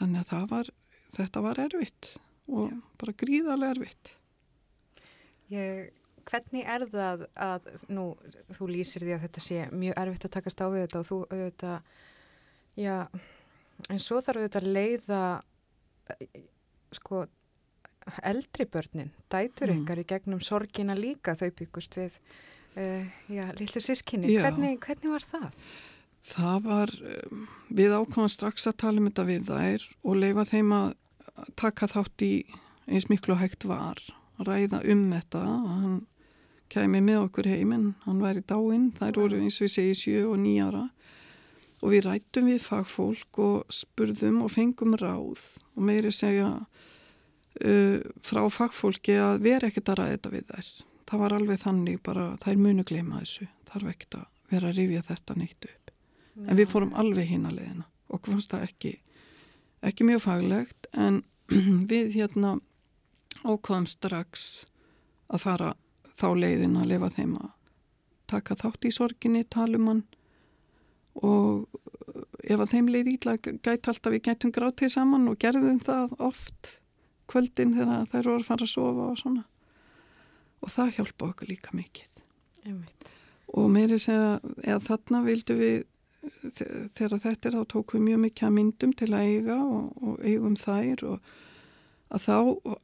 þannig 0.00 0.24
að 0.24 0.32
það 0.32 0.48
var, 0.50 0.72
þetta 1.16 1.44
var 1.46 1.62
erfitt 1.66 2.14
og 2.50 2.68
Já. 2.72 2.82
bara 3.00 3.20
gríðarlega 3.22 3.76
erfitt 3.76 4.16
Ég, 5.52 5.90
hvernig 6.28 6.64
er 6.68 6.86
það 6.92 7.26
að, 7.36 7.68
nú, 7.92 8.06
þú 8.54 8.68
lýsir 8.70 9.04
því 9.04 9.14
að 9.16 9.22
þetta 9.26 9.44
sé 9.44 9.60
mjög 9.72 10.00
erfitt 10.02 10.26
að 10.28 10.34
takast 10.38 10.62
á 10.62 10.66
við 10.72 10.84
þetta 10.86 11.00
og 11.02 11.06
þú 11.08 11.18
auðvitað, 11.28 11.92
já, 12.82 12.96
en 13.88 14.02
svo 14.02 14.20
þarf 14.24 14.42
auðvitað 14.42 14.62
að 14.62 14.74
leiða, 14.78 15.22
eh, 16.14 16.42
sko, 16.98 17.22
eldri 18.26 18.66
börnin, 18.66 19.12
dætur 19.30 19.70
Mm. 19.70 19.82
ykkar 19.82 20.02
í 20.02 20.08
gegnum 20.10 20.40
sorgina 20.42 20.94
líka, 20.98 21.36
þau 21.38 21.50
byggust 21.54 21.94
við, 21.96 22.18
uh, 22.76 23.06
já, 23.30 23.46
lillu 23.58 23.80
sískinni. 23.80 24.36
Hvernig, 24.42 24.80
hvernig 24.80 25.10
var 25.12 25.20
það? 25.20 25.52
það 26.22 26.62
var, 26.62 26.90
um, 27.32 27.48
við 27.74 27.94
ákvæmum 27.98 28.30
strax 28.30 28.66
að 28.70 28.76
tala 28.78 29.00
um 29.02 29.08
þetta 29.10 29.24
við 29.26 29.46
þær 29.48 29.86
og 30.04 30.16
leifa 30.16 30.44
þeim 30.46 30.72
að 30.76 30.92
taka 31.58 31.86
þátt 31.90 32.22
í 32.22 32.44
eins 32.86 33.08
miklu 33.10 33.34
hægt 33.40 33.64
var 33.66 33.98
ræða 34.38 34.82
um 34.92 35.02
þetta 35.10 35.40
hann 35.42 36.06
kæmi 36.72 37.02
með 37.04 37.26
okkur 37.26 37.48
heiminn, 37.52 37.92
hann 38.06 38.22
væri 38.22 38.42
dáinn, 38.48 38.90
þær 38.96 39.18
voru 39.20 39.40
eins 39.42 39.60
og 39.60 39.66
við 39.66 39.74
segi 39.74 39.98
sjö 39.98 40.22
og 40.30 40.40
nýjara 40.40 40.86
og 41.82 41.90
við 41.90 42.06
rættum 42.06 42.48
við 42.48 42.62
fagfólk 42.62 43.40
og 43.42 43.74
spurðum 43.74 44.42
og 44.46 44.52
fengum 44.54 44.94
ráð. 44.98 45.42
Og 45.74 45.84
meiri 45.88 46.12
segja 46.14 46.48
uh, 46.62 47.98
frá 48.22 48.42
fagfólki 48.52 49.16
að 49.18 49.42
vera 49.48 49.68
ekkert 49.68 49.92
að 49.92 50.00
ræða 50.00 50.16
þetta 50.16 50.34
við 50.36 50.48
þær. 50.52 50.72
Það 51.10 51.22
var 51.24 51.36
alveg 51.36 51.62
þannig 51.62 52.02
bara, 52.06 52.26
þær 52.40 52.60
munu 52.62 52.84
gleyma 52.88 53.22
þessu, 53.22 53.48
þarf 53.68 53.92
ekkert 53.92 54.18
að 54.20 54.28
vera 54.52 54.70
að 54.70 54.78
rifja 54.78 55.06
þetta 55.08 55.38
neitt 55.40 55.68
upp. 55.68 55.94
En 56.46 56.56
við 56.56 56.70
fórum 56.70 56.94
alveg 56.96 57.28
hinn 57.28 57.48
að 57.48 57.58
leiðina. 57.58 57.88
Okkur 58.12 58.36
fannst 58.36 58.52
það 58.52 58.66
ekki, 58.68 58.92
ekki 59.84 60.06
mjög 60.08 60.22
faglegt. 60.24 60.88
En 60.92 61.22
við 61.90 62.14
hérna 62.14 62.56
ákvaðum 63.42 63.88
strax 63.90 64.50
að 65.32 65.44
fara 65.48 65.72
þá 66.18 66.26
leiðina 66.38 66.82
að 66.84 66.90
lifa 66.92 67.10
þeim 67.16 67.36
að 67.40 67.50
taka 68.32 68.56
þátt 68.62 68.86
í 68.88 68.92
sorginni, 68.96 69.44
tala 69.44 69.76
um 69.78 69.88
hann. 69.90 70.02
Og 71.22 71.66
ef 72.42 72.60
að 72.62 72.70
þeim 72.72 72.88
leið 72.94 73.10
ítla 73.16 73.34
gæti 73.42 73.90
alltaf 73.92 74.12
við 74.14 74.22
gætum 74.28 74.52
grátið 74.54 74.92
saman 74.94 75.28
og 75.28 75.36
gerðum 75.42 75.80
það 75.84 76.14
oft 76.24 76.78
kvöldin 77.30 77.74
þegar 77.76 78.06
þær 78.12 78.28
voru 78.30 78.40
að 78.40 78.48
fara 78.48 78.66
að 78.66 78.72
sofa 78.72 79.08
og 79.12 79.18
svona. 79.20 79.44
Og 80.62 80.72
það 80.72 80.94
hjálpa 80.98 81.28
okkur 81.32 81.50
líka 81.52 81.74
mikið. 81.76 82.08
Einmitt. 82.62 83.12
og 83.52 83.66
meiri 83.74 83.96
segja 84.00 84.38
eða 84.62 84.78
þarna 84.86 85.18
vildu 85.26 85.54
við 85.58 85.80
þe- 86.56 86.88
þegar 86.94 87.18
þetta 87.24 87.48
er 87.50 87.56
þá 87.58 87.64
tókum 87.72 87.98
við 87.98 88.04
mjög 88.06 88.20
mikið 88.22 88.46
að 88.46 88.52
myndum 88.56 88.92
til 88.96 89.08
að 89.12 89.24
eiga 89.26 89.56
og, 89.66 89.88
og 90.06 90.20
eigum 90.24 90.54
þær 90.56 91.02
og 91.10 91.32
að 92.12 92.22
þá 92.28 92.36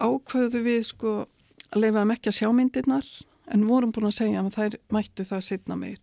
ákveðu 0.09 0.62
við 0.66 0.83
sko 0.91 1.12
að 1.73 1.83
leifaðum 1.83 2.12
ekki 2.14 2.31
að 2.33 2.39
sjá 2.39 2.49
myndirnar 2.55 3.09
en 3.55 3.66
vorum 3.69 3.93
búin 3.93 4.09
að 4.11 4.16
segja 4.21 4.43
að 4.45 4.55
þær 4.59 4.77
mættu 4.95 5.25
það 5.29 5.45
setna 5.49 5.77
meir 5.77 5.99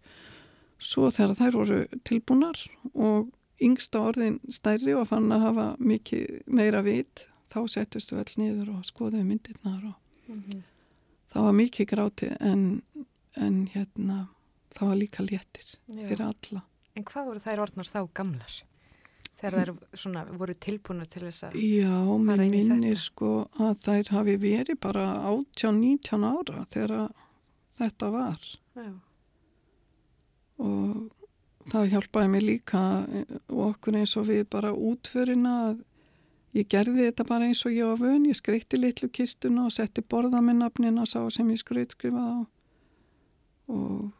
svo 0.82 1.10
þegar 1.14 1.36
þær 1.40 1.58
voru 1.60 1.80
tilbúnar 2.08 2.62
og 2.94 3.30
yngsta 3.64 4.02
orðin 4.10 4.40
stærri 4.52 4.94
og 5.00 5.08
fann 5.08 5.32
að 5.32 5.46
hafa 5.48 5.66
mikið 5.80 6.42
meira 6.48 6.82
vit 6.86 7.28
þá 7.54 7.60
settust 7.72 8.12
við 8.12 8.20
öll 8.26 8.34
niður 8.42 8.72
og 8.76 8.86
skoðuðu 8.90 9.24
myndirnar 9.30 9.86
og 9.92 10.02
Mhm. 10.28 10.64
það 11.30 11.44
var 11.46 11.54
mikið 11.54 11.86
gráti 11.92 12.28
en, 12.42 12.82
en 13.38 13.68
hérna 13.68 14.28
það 14.74 14.88
var 14.90 14.96
líka 14.98 15.22
léttir 15.24 15.68
Já. 15.88 16.08
fyrir 16.10 16.22
alla 16.26 16.64
En 16.96 17.04
hvað 17.04 17.26
voru 17.28 17.40
þær 17.44 17.60
orðnar 17.62 17.90
þá 17.92 18.00
gamlar? 18.14 18.54
Þegar 19.36 19.56
þær 19.60 20.00
svona 20.00 20.22
voru 20.40 20.54
tilbúna 20.66 21.06
til 21.12 21.26
þess 21.26 21.50
að... 21.50 21.58
Já, 21.60 21.92
mér 21.92 22.30
fara 22.30 22.46
inn 22.46 22.54
í 22.54 22.62
minnir 22.62 22.96
þetta. 22.96 23.04
sko 23.04 23.32
að 23.66 23.74
þær 23.84 24.12
hafi 24.16 24.36
verið 24.40 24.80
bara 24.86 25.08
18-19 25.32 26.28
ára 26.30 26.64
þegar 26.72 26.96
þetta 27.82 28.12
var 28.14 28.48
Já. 28.80 28.92
og 30.64 31.70
það 31.72 31.92
hjálpaði 31.96 32.32
mér 32.32 32.48
líka 32.48 32.86
eh, 33.10 33.36
og 33.52 33.62
okkur 33.72 34.00
eins 34.00 34.16
og 34.20 34.30
við 34.30 34.46
bara 34.56 34.72
útförina 34.72 35.56
að 35.70 35.84
ég 36.56 36.70
gerði 36.72 37.10
þetta 37.10 37.28
bara 37.28 37.50
eins 37.50 37.66
og 37.68 37.76
ég 37.76 37.90
var 37.92 38.00
vön, 38.00 38.28
ég 38.30 38.38
skreitti 38.40 38.80
litlu 38.80 39.10
kistuna 39.12 39.68
og 39.68 39.76
setti 39.76 40.04
borða 40.06 40.40
með 40.46 40.62
nafnina 40.62 41.08
sá 41.10 41.20
sem 41.34 41.50
ég 41.52 41.60
skreitskrifaði 41.60 42.46
á 42.46 42.48
og 43.66 44.12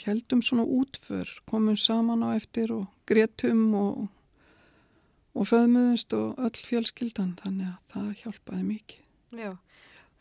heldum 0.00 0.40
svona 0.42 0.64
útför, 0.64 1.28
komum 1.46 1.76
saman 1.76 2.24
á 2.24 2.34
eftir 2.34 2.72
og 2.72 2.86
gretum 3.06 3.74
og, 3.78 4.06
og 5.34 5.48
föðmuðumst 5.50 6.14
og 6.16 6.38
öll 6.46 6.62
fjölskyldan 6.68 7.34
þannig 7.42 7.72
að 7.72 7.94
það 7.94 8.10
hjálpaði 8.22 8.66
mikið. 8.68 9.02
Já, 9.34 9.50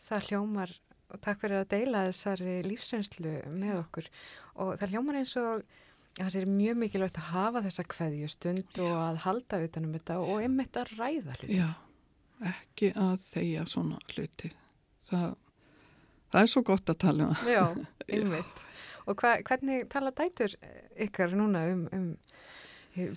það 0.07 0.27
hljómar, 0.29 0.75
og 1.13 1.21
takk 1.21 1.43
fyrir 1.43 1.61
að 1.61 1.71
deila 1.75 2.05
þessari 2.09 2.55
lífsreynslu 2.65 3.33
með 3.53 3.79
okkur 3.83 4.09
og 4.63 4.75
það 4.81 4.95
hljómar 4.95 5.19
eins 5.21 5.35
og 5.41 5.49
að 5.53 6.25
það 6.27 6.33
sé 6.35 6.43
mjög 6.49 6.81
mikilvægt 6.81 7.21
að 7.21 7.29
hafa 7.31 7.61
þessa 7.65 7.85
kveðju 7.93 8.27
stund 8.29 8.81
og 8.85 8.97
að 9.01 9.21
halda 9.23 9.61
utanum 9.65 9.95
þetta 9.97 10.17
og 10.21 10.43
einmitt 10.45 10.77
að 10.77 10.91
ræða 10.97 11.37
hluti. 11.39 11.57
Já, 11.57 11.69
ekki 12.53 12.91
að 13.01 13.15
þeia 13.29 13.65
svona 13.69 14.01
hluti. 14.13 14.51
Það, 15.09 15.33
það 16.33 16.43
er 16.43 16.51
svo 16.53 16.63
gott 16.69 16.93
að 16.93 16.99
tala 17.05 17.29
um 17.29 17.39
það. 17.39 17.53
Já, 17.53 17.63
einmitt. 18.17 18.65
Og 19.03 19.17
hva, 19.19 19.33
hvernig 19.49 19.87
tala 19.91 20.13
dætur 20.15 20.53
ykkar 21.05 21.33
núna 21.35 21.65
um, 21.73 21.87
um 21.93 22.11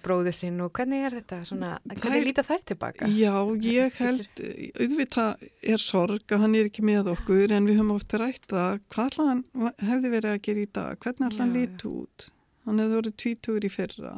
bróðu 0.05 0.33
sinn 0.33 0.61
og 0.65 0.71
hvernig 0.77 1.03
er 1.05 1.17
þetta 1.19 1.39
svona, 1.45 1.73
hvernig 1.91 2.25
líta 2.25 2.45
þær 2.47 2.63
tilbaka? 2.71 3.09
Já, 3.13 3.35
ég 3.61 3.99
held, 4.01 4.41
auðvitað 4.81 5.45
er 5.75 5.83
sorg 5.83 6.33
að 6.33 6.45
hann 6.45 6.57
er 6.57 6.71
ekki 6.71 6.85
með 6.87 7.11
okkur 7.13 7.53
en 7.53 7.69
við 7.69 7.81
höfum 7.81 7.93
ofta 7.97 8.21
rætt 8.23 8.55
að 8.57 8.81
hvað 8.95 9.19
hann 9.21 9.45
hefði 9.83 10.15
verið 10.15 10.31
að 10.33 10.41
gera 10.49 10.65
í 10.65 10.71
dag, 10.79 11.05
hvernig 11.05 11.37
já. 11.37 11.45
lit 11.53 11.87
út. 11.91 12.29
Hann 12.65 12.83
hefði 12.83 13.01
verið 13.03 13.17
tvítugur 13.23 13.69
í 13.69 13.73
fyrra 13.77 14.15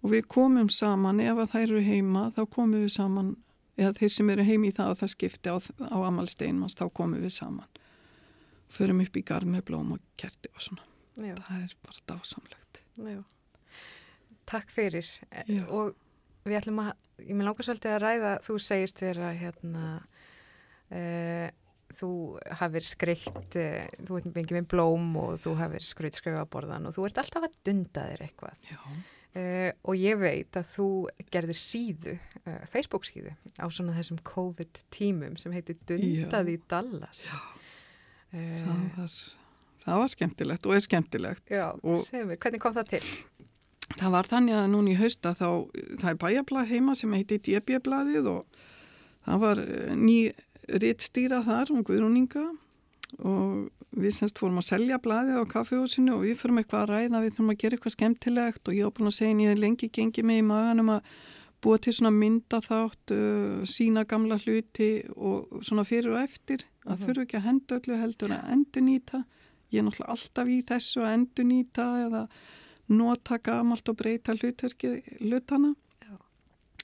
og 0.00 0.14
við 0.14 0.28
komum 0.32 0.70
saman, 0.72 1.20
ef 1.22 1.38
að 1.38 1.50
þær 1.54 1.66
eru 1.68 1.82
heima 1.86 2.26
þá 2.34 2.44
komum 2.50 2.78
við 2.80 2.94
saman, 2.96 3.34
eða 3.80 3.96
þeir 4.00 4.14
sem 4.16 4.30
eru 4.34 4.46
heimi 4.48 4.70
í 4.70 4.76
það 4.76 4.94
að 4.94 5.02
það 5.02 5.12
skipti 5.14 5.52
á, 5.52 5.56
á 5.60 5.98
Amalsteinmans, 6.08 6.76
þá 6.78 6.86
komum 6.96 7.20
við 7.22 7.36
saman. 7.36 7.68
Förum 8.70 9.02
upp 9.04 9.18
í 9.18 9.22
garð 9.26 9.50
með 9.50 9.66
blóm 9.68 9.92
og 9.96 10.02
kerti 10.20 10.50
og 10.54 10.64
svona. 10.64 10.86
Já, 11.20 11.34
Það 11.36 11.62
er 11.66 11.76
bara 11.84 12.02
dásamlegt. 12.08 12.80
já. 12.96 13.20
Takk 14.50 14.70
fyrir. 14.74 15.06
Já. 15.46 15.62
Og 15.70 15.94
við 16.48 16.58
ætlum 16.60 16.80
að, 16.82 16.92
ég 17.22 17.36
með 17.38 17.46
langar 17.50 17.66
svolítið 17.68 17.94
að 17.96 18.02
ræða, 18.04 18.30
þú 18.46 18.56
segist 18.66 19.02
vera 19.04 19.30
hérna, 19.36 19.84
uh, 20.90 21.46
þú 22.00 22.10
hafir 22.60 22.86
skreitt, 22.86 23.56
uh, 23.60 23.86
þú 24.06 24.18
ert 24.20 24.28
bengið 24.34 24.56
með 24.60 24.68
blóm 24.72 25.08
og 25.20 25.38
þú 25.42 25.54
hafir 25.60 25.84
skreitt 25.86 26.18
skrifa 26.18 26.44
á 26.46 26.50
borðan 26.50 26.86
og 26.90 26.94
þú 26.96 27.06
ert 27.08 27.22
alltaf 27.22 27.46
að 27.48 27.56
dunda 27.66 28.06
þér 28.12 28.26
eitthvað. 28.28 28.62
Já. 28.70 28.78
Uh, 29.30 29.70
og 29.86 29.94
ég 29.94 30.16
veit 30.18 30.56
að 30.58 30.66
þú 30.72 30.86
gerðir 31.30 31.58
síðu, 31.60 32.16
Facebook 32.72 33.04
síðu 33.06 33.30
á 33.62 33.66
svona 33.70 33.94
þessum 33.94 34.18
COVID 34.26 34.80
tímum 34.90 35.36
sem 35.38 35.54
heitir 35.54 35.76
Dundað 35.86 36.50
í 36.50 36.60
Dallas. 36.70 37.28
Það 37.36 37.56
Uh, 38.30 38.66
var, 38.94 39.14
það 39.82 39.96
var 39.98 40.10
skemmtilegt 40.12 40.66
og 40.68 40.74
er 40.76 40.82
skemmtilegt. 40.84 41.48
já, 41.50 41.64
og- 41.82 41.96
segðu 42.04 42.28
mér, 42.28 42.36
hvernig 42.38 42.60
kom 42.62 42.74
það 42.76 42.90
til? 42.92 43.00
Það 43.98 44.12
var 44.14 44.28
þannig 44.30 44.54
að 44.56 44.68
núna 44.72 44.92
í 44.92 44.98
hausta 45.00 45.32
þá, 45.34 45.48
það 46.00 46.10
er 46.12 46.20
bæjablað 46.22 46.70
heima 46.70 46.94
sem 46.94 47.12
heiti 47.12 47.38
DB-blaðið 47.38 48.28
og 48.30 48.60
það 49.26 49.40
var 49.42 49.58
eh, 49.64 49.94
ný 49.98 50.16
rittstýra 50.70 51.42
þar 51.44 51.72
um 51.74 51.82
Guðrúninga 51.84 52.44
og 53.26 53.70
við 53.98 54.14
semst 54.14 54.38
fórum 54.38 54.60
að 54.62 54.68
selja 54.68 55.00
blaðið 55.02 55.40
á 55.42 55.44
kaffehúsinu 55.50 56.14
og 56.14 56.22
við 56.22 56.36
fórum 56.38 56.60
eitthvað 56.62 56.84
að 56.84 56.92
ræða, 56.94 57.22
við 57.24 57.32
þurfum 57.34 57.50
að 57.50 57.58
gera 57.64 57.76
eitthvað 57.76 57.94
skemmtilegt 57.96 58.70
og 58.70 58.76
ég 58.78 58.86
var 58.86 58.94
búin 59.00 59.10
að 59.10 59.16
segja 59.18 59.34
en 59.34 59.42
ég 59.42 59.50
hef 59.50 59.58
lengi 59.64 59.88
gengið 59.98 60.28
mig 60.30 60.38
í 60.38 60.46
maganum 60.46 60.92
að 60.94 61.10
búa 61.60 61.76
til 61.82 61.92
svona 61.92 62.12
myndaþátt, 62.16 63.12
uh, 63.12 63.66
sína 63.68 64.06
gamla 64.08 64.38
hluti 64.40 64.86
og 65.16 65.58
svona 65.66 65.82
fyrir 65.84 66.14
og 66.14 66.22
eftir 66.22 66.62
að 66.86 66.94
Mhm. 66.94 67.02
þurfu 67.04 67.24
ekki 67.26 67.36
að 67.36 67.46
henda 67.50 67.80
öllu 67.80 67.98
heldur 68.00 68.30
að 68.38 68.46
endur 68.54 68.82
nýta. 68.86 69.24
Ég 69.72 69.78
er 69.82 69.84
náttúrulega 69.84 70.14
alltaf 70.14 70.46
í 70.48 70.62
þessu 70.70 71.02
að 71.04 71.12
endur 71.18 71.44
nýta 71.50 71.84
eða 72.06 72.22
nota 72.90 73.38
gamalt 73.38 73.88
og 73.88 73.98
breyta 74.00 74.34
hlutana. 74.34 75.74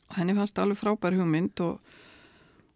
Og 0.06 0.18
henni 0.20 0.36
fannst 0.36 0.58
alveg 0.62 0.78
frábær 0.78 1.16
hugmynd 1.18 1.60
og, 1.64 1.80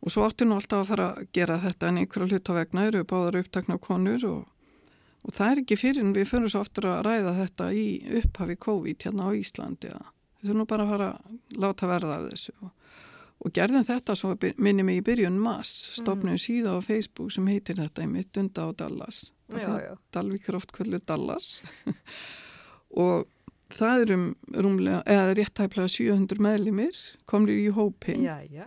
og 0.02 0.12
svo 0.12 0.24
áttu 0.26 0.48
nú 0.48 0.56
alltaf 0.58 0.82
að 0.82 0.88
fara 0.90 1.10
að 1.14 1.28
gera 1.36 1.60
þetta 1.62 1.90
en 1.90 2.00
einhverja 2.02 2.34
hlutavegna 2.34 2.86
eru 2.88 3.04
báðar 3.06 3.38
upptakna 3.44 3.78
konur 3.82 4.26
og, 4.26 4.40
og 5.22 5.36
það 5.36 5.52
er 5.52 5.62
ekki 5.62 5.78
fyrir 5.78 6.02
en 6.02 6.16
við 6.16 6.26
fyrir 6.32 6.50
svo 6.50 6.64
aftur 6.64 6.90
að 6.90 7.04
ræða 7.06 7.36
þetta 7.38 7.70
í 7.70 7.86
upphafi 8.22 8.58
COVID 8.66 9.06
hérna 9.06 9.30
á 9.30 9.38
Íslandi 9.38 9.94
að 9.94 10.10
við 10.40 10.50
þurfum 10.50 10.70
bara 10.72 10.86
að 10.86 10.92
fara 10.96 11.08
að 11.14 11.64
láta 11.64 11.90
verða 11.90 12.18
af 12.18 12.28
þessu. 12.32 12.56
Og, 12.66 12.76
og 13.40 13.56
gerðum 13.56 13.86
þetta 13.86 14.18
svo 14.18 14.34
minni 14.58 14.84
mig 14.84 15.00
í 15.00 15.06
byrjun 15.06 15.38
mass 15.40 15.90
stopnum 16.00 16.40
síða 16.40 16.74
á 16.74 16.78
Facebook 16.82 17.30
sem 17.36 17.46
heitir 17.52 17.78
þetta 17.78 18.08
í 18.08 18.10
mitt 18.10 18.40
unda 18.40 18.66
á 18.66 18.68
Dallas. 18.74 19.28
Dalvík 20.14 20.48
er 20.48 20.58
oft 20.58 20.74
kvöldu 20.74 20.98
Dallas 21.06 21.60
og 22.90 23.26
það 23.70 24.04
er 24.04 24.14
um 24.16 24.24
rúmlega, 24.54 25.02
eða 25.06 25.34
réttæflega 25.38 25.92
700 25.94 26.42
meðlimir 26.42 26.96
komnir 27.30 27.60
í 27.60 27.68
hópin 27.74 28.24
Já, 28.24 28.40
já. 28.50 28.66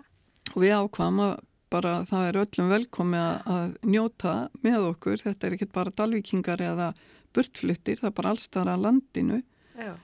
og 0.53 0.61
við 0.63 0.76
ákvam 0.78 1.19
að 1.24 1.34
bara 1.74 1.93
það 2.05 2.28
er 2.28 2.39
öllum 2.43 2.69
velkomi 2.69 3.19
að, 3.19 3.76
njóta 3.89 4.34
með 4.61 4.89
okkur, 4.91 5.21
þetta 5.24 5.47
er 5.47 5.55
ekkert 5.55 5.74
bara 5.74 5.93
dalvíkingar 5.97 6.61
eða 6.61 6.91
burtfluttir, 7.34 7.97
það 7.97 8.09
er 8.11 8.17
bara 8.19 8.34
allstara 8.36 8.76
landinu. 8.78 9.41
Já. 9.74 9.95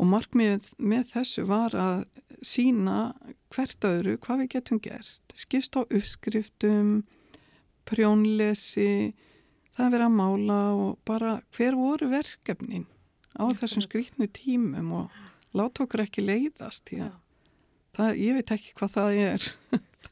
og 0.00 0.06
markmið 0.08 0.70
með 0.80 1.10
þessu 1.10 1.42
var 1.44 1.74
að 1.76 2.06
sína 2.40 3.12
hvert 3.52 3.84
öðru 3.84 4.14
hvað 4.24 4.38
við 4.40 4.48
getum 4.54 4.78
gert, 4.80 5.34
skipst 5.36 5.76
á 5.76 5.84
uppskriftum, 5.84 7.02
prjónlesi, 7.84 9.12
það 9.76 9.98
er 9.98 10.06
að 10.06 10.16
mála 10.16 10.60
og 10.72 10.96
bara 11.04 11.34
hver 11.52 11.76
voru 11.76 12.08
verkefnin 12.14 12.86
á 13.36 13.44
þessum 13.60 13.84
skrýtnu 13.86 14.28
tímum 14.34 14.94
og 15.02 15.20
láta 15.56 15.84
okkur 15.84 16.04
ekki 16.06 16.24
leiðast 16.24 16.90
það, 17.96 18.18
ég 18.20 18.38
veit 18.38 18.52
ekki 18.54 18.74
hvað 18.78 18.94
það 18.96 19.20
er. 19.24 19.48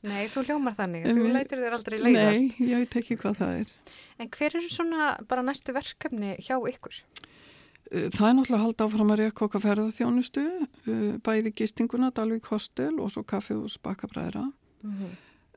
Nei, 0.06 0.28
þú 0.30 0.44
hljómar 0.46 0.76
þannig, 0.78 1.06
þú 1.08 1.30
leitir 1.34 1.62
þér 1.62 1.76
aldrei 1.78 1.96
leiðast. 1.98 2.58
Nei, 2.58 2.68
ég 2.70 2.82
veit 2.84 2.96
ekki 3.00 3.16
hvað 3.18 3.40
það 3.40 3.54
er. 3.62 3.72
En 4.18 4.30
hver 4.34 4.56
eru 4.58 4.70
svona 4.70 5.08
bara 5.30 5.44
næstu 5.46 5.74
verkefni 5.74 6.36
hjá 6.44 6.54
ykkur? 6.58 7.00
Uh, 7.88 8.06
Það 8.12 8.28
er 8.28 8.36
náttúrulega 8.36 8.58
að 8.58 8.64
halda 8.66 8.86
áfram 8.88 9.12
að 9.14 9.20
reyka 9.22 9.46
okkar 9.46 9.64
ferðarþjónustu, 9.64 10.44
uh, 10.92 11.12
bæði 11.24 11.54
gistinguna, 11.62 12.12
Dalvík 12.14 12.50
Hostel 12.52 12.98
og 13.02 13.12
svo 13.14 13.24
kaffi 13.26 13.56
og 13.58 13.70
spakabræðra. 13.72 14.44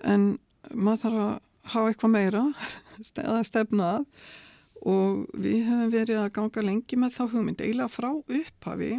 En 0.10 0.30
maður 0.74 1.04
þarf 1.04 1.24
að 1.26 1.34
hafa 1.72 1.92
eitthvað 1.92 2.14
meira 2.16 2.46
að 3.36 3.44
stefna 3.50 3.92
að 4.00 4.08
og 4.82 5.26
við 5.38 5.64
hefum 5.68 5.94
verið 5.94 6.22
að 6.24 6.34
ganga 6.38 6.66
lengi 6.66 7.00
með 7.00 7.18
þá 7.18 7.24
hugmynd, 7.36 7.62
eiginlega 7.62 7.94
frá 7.94 8.12
upphafi 8.18 8.92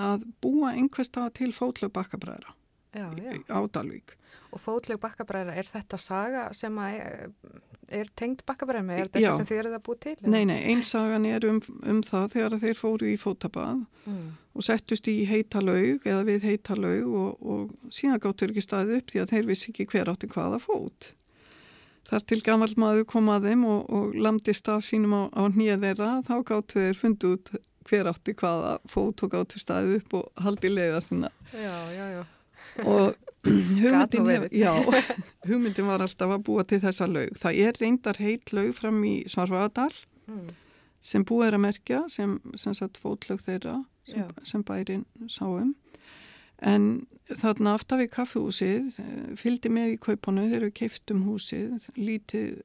að 0.00 0.24
búa 0.42 0.72
einhver 0.76 1.06
stað 1.06 1.32
til 1.40 1.52
fótlög 1.56 1.92
bakkabræðra 1.96 2.56
á 2.90 3.58
Dalvík. 3.70 4.16
Og 4.50 4.58
fótleg 4.58 4.98
bakkabræðra, 4.98 5.54
er 5.54 5.68
þetta 5.68 5.98
saga 6.00 6.48
sem 6.56 6.74
er, 6.82 7.28
er 7.86 8.08
tengd 8.18 8.42
bakkabræðmi? 8.48 8.96
Er 8.96 9.06
þetta 9.06 9.20
eitthvað 9.20 9.38
sem 9.38 9.48
þið 9.50 9.60
eruð 9.62 9.76
að 9.76 9.84
búið 9.86 10.00
til? 10.06 10.14
Nei, 10.26 10.42
nei, 10.50 10.58
einsagan 10.72 11.26
er 11.30 11.46
um, 11.46 11.60
um 11.86 12.00
það 12.02 12.32
þegar 12.34 12.56
þeir 12.64 12.80
fóru 12.80 13.10
í 13.12 13.16
fótabað 13.20 13.86
Mm. 14.08 14.30
og 14.56 14.64
settust 14.64 15.08
í 15.12 15.26
heita 15.28 15.60
laug 15.60 16.06
eða 16.08 16.22
við 16.24 16.46
heita 16.48 16.74
laug 16.74 17.10
og, 17.20 17.42
og 17.44 17.90
síðan 17.92 18.22
gáttur 18.24 18.48
ekki 18.50 18.62
staðið 18.64 18.96
upp 18.96 19.12
því 19.12 19.20
að 19.20 19.32
þeir 19.34 19.48
vissi 19.50 19.68
ekki 19.70 19.86
hver 19.92 20.08
átti 20.08 20.30
hvaða 20.32 20.58
fót. 20.62 21.10
Þar 22.10 22.24
til 22.26 22.40
gammal 22.46 22.70
maður 22.80 23.04
kom 23.06 23.28
að 23.30 23.48
þeim 23.50 23.64
og, 23.70 23.80
og 23.94 24.14
lamdist 24.18 24.68
af 24.72 24.82
sínum 24.88 25.14
á, 25.14 25.22
á 25.30 25.42
nýja 25.54 25.76
þeirra 25.82 26.10
þá 26.26 26.34
gáttu 26.48 26.80
þeir 26.82 26.98
fundið 26.98 27.34
út 27.36 27.50
hver 27.90 28.10
átti 28.10 28.34
hvaða 28.38 28.72
fót 28.90 29.22
og 29.24 29.32
gáttu 29.34 29.60
staðið 29.62 29.96
upp 30.00 30.16
og 30.18 30.44
haldi 30.44 30.70
leiða 30.74 31.00
sinna. 31.06 31.30
Já, 31.54 31.76
já, 31.94 32.06
já. 32.18 32.22
Og 32.84 33.14
hugmyndin, 33.80 34.26
hef, 34.28 34.48
já, 34.52 34.72
hugmyndin 35.48 35.88
var 35.88 36.02
alltaf 36.04 36.34
að 36.34 36.42
búa 36.50 36.64
til 36.68 36.80
þessa 36.82 37.06
laug. 37.08 37.30
Það 37.40 37.60
er 37.64 37.78
reyndar 37.80 38.18
heit 38.20 38.52
laug 38.52 38.74
fram 38.78 39.02
í 39.08 39.16
Svarfaðadal 39.30 39.92
Mm. 40.30 40.50
sem 41.02 41.24
búið 41.26 41.48
er 41.48 41.54
að 41.56 41.62
merkja 41.64 42.00
sem, 42.12 42.36
sem 42.54 42.74
sagt 42.76 43.00
fótlög 43.02 43.40
þeirra 43.42 43.72
sem, 44.06 44.28
sem 44.46 44.62
bærin 44.62 45.00
sáum 45.26 45.72
en 46.62 46.84
þarna 47.38 47.74
aftar 47.78 48.00
við 48.02 48.12
kaffehúsið 48.16 49.00
eh, 49.02 49.32
fylgdi 49.38 49.72
með 49.72 49.94
í 49.94 49.98
kaupanu 50.02 50.46
þegar 50.48 50.66
við 50.68 50.76
keiftum 50.80 51.24
húsið 51.28 51.88
lítið, 51.98 52.60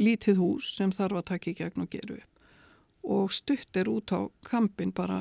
lítið 0.00 0.40
hús 0.40 0.74
sem 0.78 0.92
þarf 0.94 1.20
að 1.20 1.28
taka 1.32 1.50
í 1.52 1.58
gegn 1.60 1.86
og 1.86 1.90
gera 1.92 2.18
upp 2.18 2.30
og 3.04 3.32
stutt 3.36 3.76
er 3.76 3.90
út 3.92 4.14
á 4.16 4.24
kampin 4.48 4.92
bara 4.96 5.20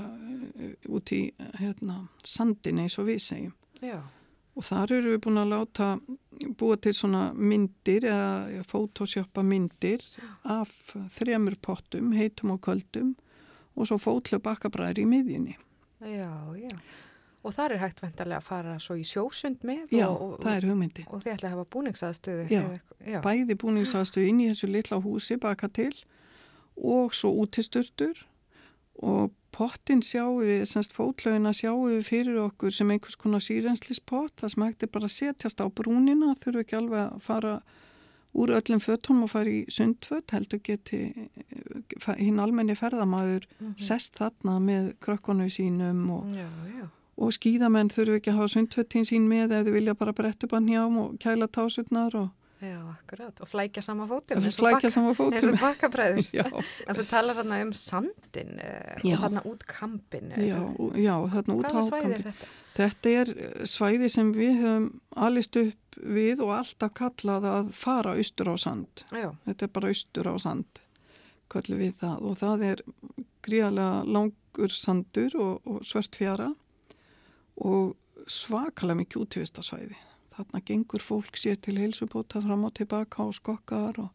eh, 0.57 0.75
út 0.87 1.11
í 1.15 1.25
hérna, 1.59 2.05
sandin 2.23 2.83
eins 2.83 2.97
og 3.01 3.09
við 3.11 3.23
segjum 3.25 3.55
Já, 3.83 3.99
og 4.53 4.65
þar 4.67 4.95
eru 4.97 5.15
við 5.15 5.23
búin 5.25 5.41
að 5.41 5.53
láta 5.53 5.87
búa 6.59 6.77
til 6.81 6.93
svona 6.95 7.25
myndir 7.33 8.05
eða 8.09 8.63
fótósjöpa 8.69 9.43
myndir 9.45 10.05
af 10.43 10.93
þremur 11.15 11.57
pottum, 11.61 12.13
heitum 12.15 12.53
og 12.55 12.61
köldum 12.65 13.13
og 13.73 13.89
svo 13.89 13.97
fótlu 14.01 14.37
bakkabræður 14.43 15.03
í 15.03 15.07
miðjunni. 15.09 15.55
já, 16.05 16.29
já. 16.59 16.77
Og 17.43 17.51
þar 17.51 17.75
er 17.75 17.81
hægt 17.83 17.99
vendarlega 17.99 18.39
að 18.39 18.47
fara 18.47 18.73
svo 18.79 18.95
í 18.95 19.03
sjósund 19.03 19.65
með 19.67 19.91
Já, 19.91 20.07
og, 20.07 20.21
og, 20.21 20.35
það 20.45 20.57
er 20.57 20.67
hugmyndi. 20.69 21.05
og 21.09 21.23
þið 21.25 21.33
ætla 21.33 21.49
að 21.49 21.55
hafa 21.57 21.65
búningsaðstöðu. 21.75 22.45
Já. 22.47 22.61
eða 22.63 23.11
já. 23.11 23.19
Bæði 23.25 23.57
búningsaðstu 23.63 24.23
inn 24.23 24.39
í 24.39 24.49
þessu 24.53 24.69
litla 24.71 24.99
húsi 25.03 25.39
baka 25.43 25.67
til 25.67 25.91
og 26.79 27.13
svo 27.13 27.33
útisturtur 27.43 28.23
og 29.03 29.33
pottin 29.53 30.01
sjáum 30.05 30.41
við, 30.41 30.63
semst 30.69 30.95
fótlögina 30.95 31.53
sjáum 31.53 31.85
við 31.91 32.07
fyrir 32.07 32.39
okkur 32.47 32.73
sem 32.73 32.89
einhvers 32.93 33.17
konar 33.19 33.43
sírenslispott, 33.43 34.39
það 34.41 34.71
er 34.71 34.89
bara 34.89 35.09
að 35.09 35.17
setjast 35.17 35.61
á 35.61 35.67
brúnina, 35.69 36.33
þurfu 36.39 36.63
ekki 36.63 36.79
alveg 36.79 37.01
að 37.03 37.19
fara 37.27 37.53
úr 38.33 38.55
öllum 38.57 38.81
fötunum 38.81 39.27
og 39.27 39.33
fara 39.33 39.51
í 39.51 39.61
sundföt, 39.69 40.33
heldur 40.33 40.61
geti 40.65 41.03
eh, 41.13 42.07
hinn 42.17 42.41
almenni 42.41 42.73
ferðamaður 42.77 43.45
sest 43.77 44.17
þarna 44.17 44.57
með 44.63 44.93
krökkonu 45.03 45.49
sínum 45.53 46.07
og, 46.15 46.33
Já, 46.33 46.47
já. 46.73 46.87
Og 47.17 47.33
skýðamenn 47.35 47.91
þurfu 47.93 48.19
ekki 48.19 48.31
að 48.33 48.39
hafa 48.39 48.53
sundfötin 48.55 49.05
sín 49.07 49.27
með 49.29 49.53
ef 49.59 49.67
þau 49.67 49.75
vilja 49.75 49.93
bara 49.99 50.13
bretta 50.17 50.47
upp 50.47 50.55
að 50.57 50.65
njám 50.69 50.97
og 51.03 51.19
kæla 51.21 51.47
tásurnar 51.47 52.15
og 52.21 52.31
Já, 52.63 52.79
akkurat. 52.93 53.41
Og 53.43 53.47
flækja 53.47 53.81
sama 53.83 54.05
fótum. 54.07 54.39
Eins 54.39 54.55
fótum. 55.17 55.51
og 55.51 55.59
bakkabræður. 55.59 56.27
En 56.87 56.95
þú 56.95 57.03
talar 57.09 57.35
hérna 57.35 57.57
um 57.65 57.73
sandin 57.75 58.53
Já. 59.03 59.17
og 59.17 59.23
þarna 59.25 59.43
út 59.49 59.65
kampin. 59.67 60.31
Já, 60.37 60.59
og- 60.79 60.95
já, 60.95 61.15
þarna 61.33 61.57
út 61.57 61.65
er 61.67 62.05
Kambri. 62.05 62.23
þetta? 62.23 62.47
Þetta 62.77 63.13
er 63.19 63.33
eh, 63.35 63.65
svæði 63.67 64.09
sem 64.09 64.31
við 64.33 64.61
höfum 64.63 64.87
alist 65.27 65.59
upp 65.59 65.99
við 65.99 66.39
og 66.45 66.53
alltaf 66.55 66.93
kallað 67.01 67.49
að 67.51 67.73
fara 67.75 68.15
austur 68.15 68.49
á 68.49 68.55
sand. 68.57 69.03
Já, 69.11 69.29
Þetta 69.45 69.67
er 69.67 69.73
bara 69.75 69.91
austur 69.91 70.31
á 70.31 70.35
sand, 70.39 70.81
kallum 71.51 71.83
við 71.83 71.93
það. 71.99 72.23
Og 72.23 72.37
það 72.39 72.63
er 72.71 72.85
gríðarlega 73.43 74.03
langur 74.07 74.71
sandur 74.71 75.35
og, 75.35 75.59
og 75.67 75.83
svört 75.83 76.15
fjara 76.15 76.53
og 77.57 77.95
svakalega 78.27 79.01
mikið 79.01 79.23
útvistasvæði. 79.25 79.97
Þarna 80.33 80.61
gengur 80.65 81.03
fólk 81.03 81.37
sér 81.37 81.59
til 81.61 81.77
heilsubóta 81.77 82.41
fram 82.41 82.65
og 82.65 82.73
tilbaka 82.79 83.25
og 83.27 83.35
skokkar 83.37 83.99
og, 84.01 84.09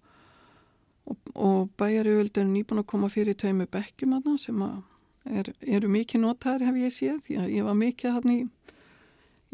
og, 1.07 1.19
og 1.35 1.69
bæjarjöld 1.79 2.41
er 2.41 2.49
nýbúin 2.49 2.83
að 2.83 2.89
koma 2.91 3.11
fyrir 3.13 3.39
tveimu 3.39 3.69
bekkjum 3.71 4.17
þarna 4.17 4.39
sem 4.43 4.65
að 4.67 4.81
er, 5.29 5.53
eru 5.63 5.91
mikið 5.93 6.25
notaðar 6.25 6.67
hef 6.69 6.81
ég 6.83 6.95
séð 6.95 7.39
að 7.45 7.55
ég 7.55 7.69
var 7.69 7.79
mikið 7.79 8.17
hann 8.17 8.35
í, 8.35 8.41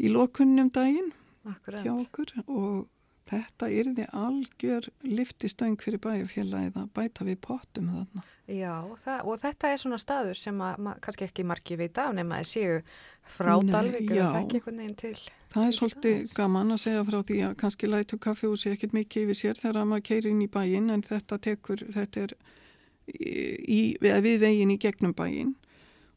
í 0.01 0.11
lokunnum 0.11 0.71
daginn 0.73 1.11
akkurat. 1.45 1.85
hjá 1.85 1.93
okkur 1.93 2.33
og 2.47 2.85
þetta 3.25 3.69
yrði 3.73 4.05
algjör 4.13 4.87
liftistöng 5.05 5.79
fyrir 5.81 6.01
bæjarfélagið 6.03 6.77
að 6.81 6.89
bæta 6.97 7.25
við 7.25 7.39
pottum 7.41 7.87
þarna. 7.93 8.25
Já, 8.45 8.73
það, 9.01 9.23
og 9.25 9.39
þetta 9.41 9.71
er 9.71 9.81
svona 9.81 9.99
staður 10.01 10.37
sem 10.37 10.61
að, 10.61 10.83
ma, 10.85 10.93
kannski 11.01 11.25
ekki 11.25 11.47
margi 11.49 11.77
veit 11.79 11.97
af 12.01 12.13
nema 12.13 12.41
að 12.43 12.49
séu 12.51 12.75
frá 13.37 13.55
já. 13.57 13.79
eða 13.81 14.29
þekki 14.35 14.59
einhvern 14.59 14.83
veginn 14.83 14.99
til. 15.01 15.15
Það 15.55 15.63
er 15.63 15.71
til 15.71 15.79
svolítið 15.79 16.17
staðar. 16.19 16.35
gaman 16.37 16.75
að 16.75 16.81
segja 16.85 17.07
frá 17.09 17.19
því 17.31 17.39
að 17.47 17.57
kannski 17.63 17.89
lætu 17.89 18.21
kaffehúsi 18.21 18.73
ekkert 18.75 18.97
mikið 18.99 19.25
yfir 19.25 19.41
sér 19.41 19.61
þegar 19.63 19.89
maður 19.89 20.07
keirir 20.11 20.31
inn 20.35 20.45
í 20.45 20.51
bæinn 20.51 20.93
en 20.93 21.05
þetta 21.05 21.41
tekur, 21.49 21.85
þetta 21.97 22.27
er 22.27 22.37
í, 23.09 23.81
við, 24.01 24.35
veginn 24.41 24.73
í 24.73 24.81
gegnum 24.81 25.17
bæinn 25.17 25.55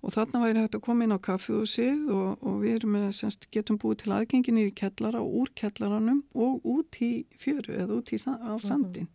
og 0.03 0.15
þarna 0.15 0.43
væri 0.45 0.63
hægt 0.63 0.79
að 0.79 0.85
koma 0.87 1.07
inn 1.07 1.17
á 1.17 1.21
kaffehúsið 1.29 2.11
og, 2.15 2.43
og 2.47 2.61
við 2.63 2.77
erum 2.79 2.95
með, 2.97 3.09
semst, 3.19 3.49
getum 3.55 3.79
búið 3.83 4.05
til 4.05 4.15
aðgenginir 4.17 4.71
í 4.71 4.75
kellara 4.79 5.23
og 5.25 5.43
úr 5.43 5.53
kellaranum 5.59 6.23
og 6.39 6.67
út 6.69 7.01
í 7.05 7.13
fjöru 7.41 7.75
eða 7.75 7.99
út 7.99 8.13
í, 8.15 8.21
á 8.23 8.55
sandin. 8.63 9.11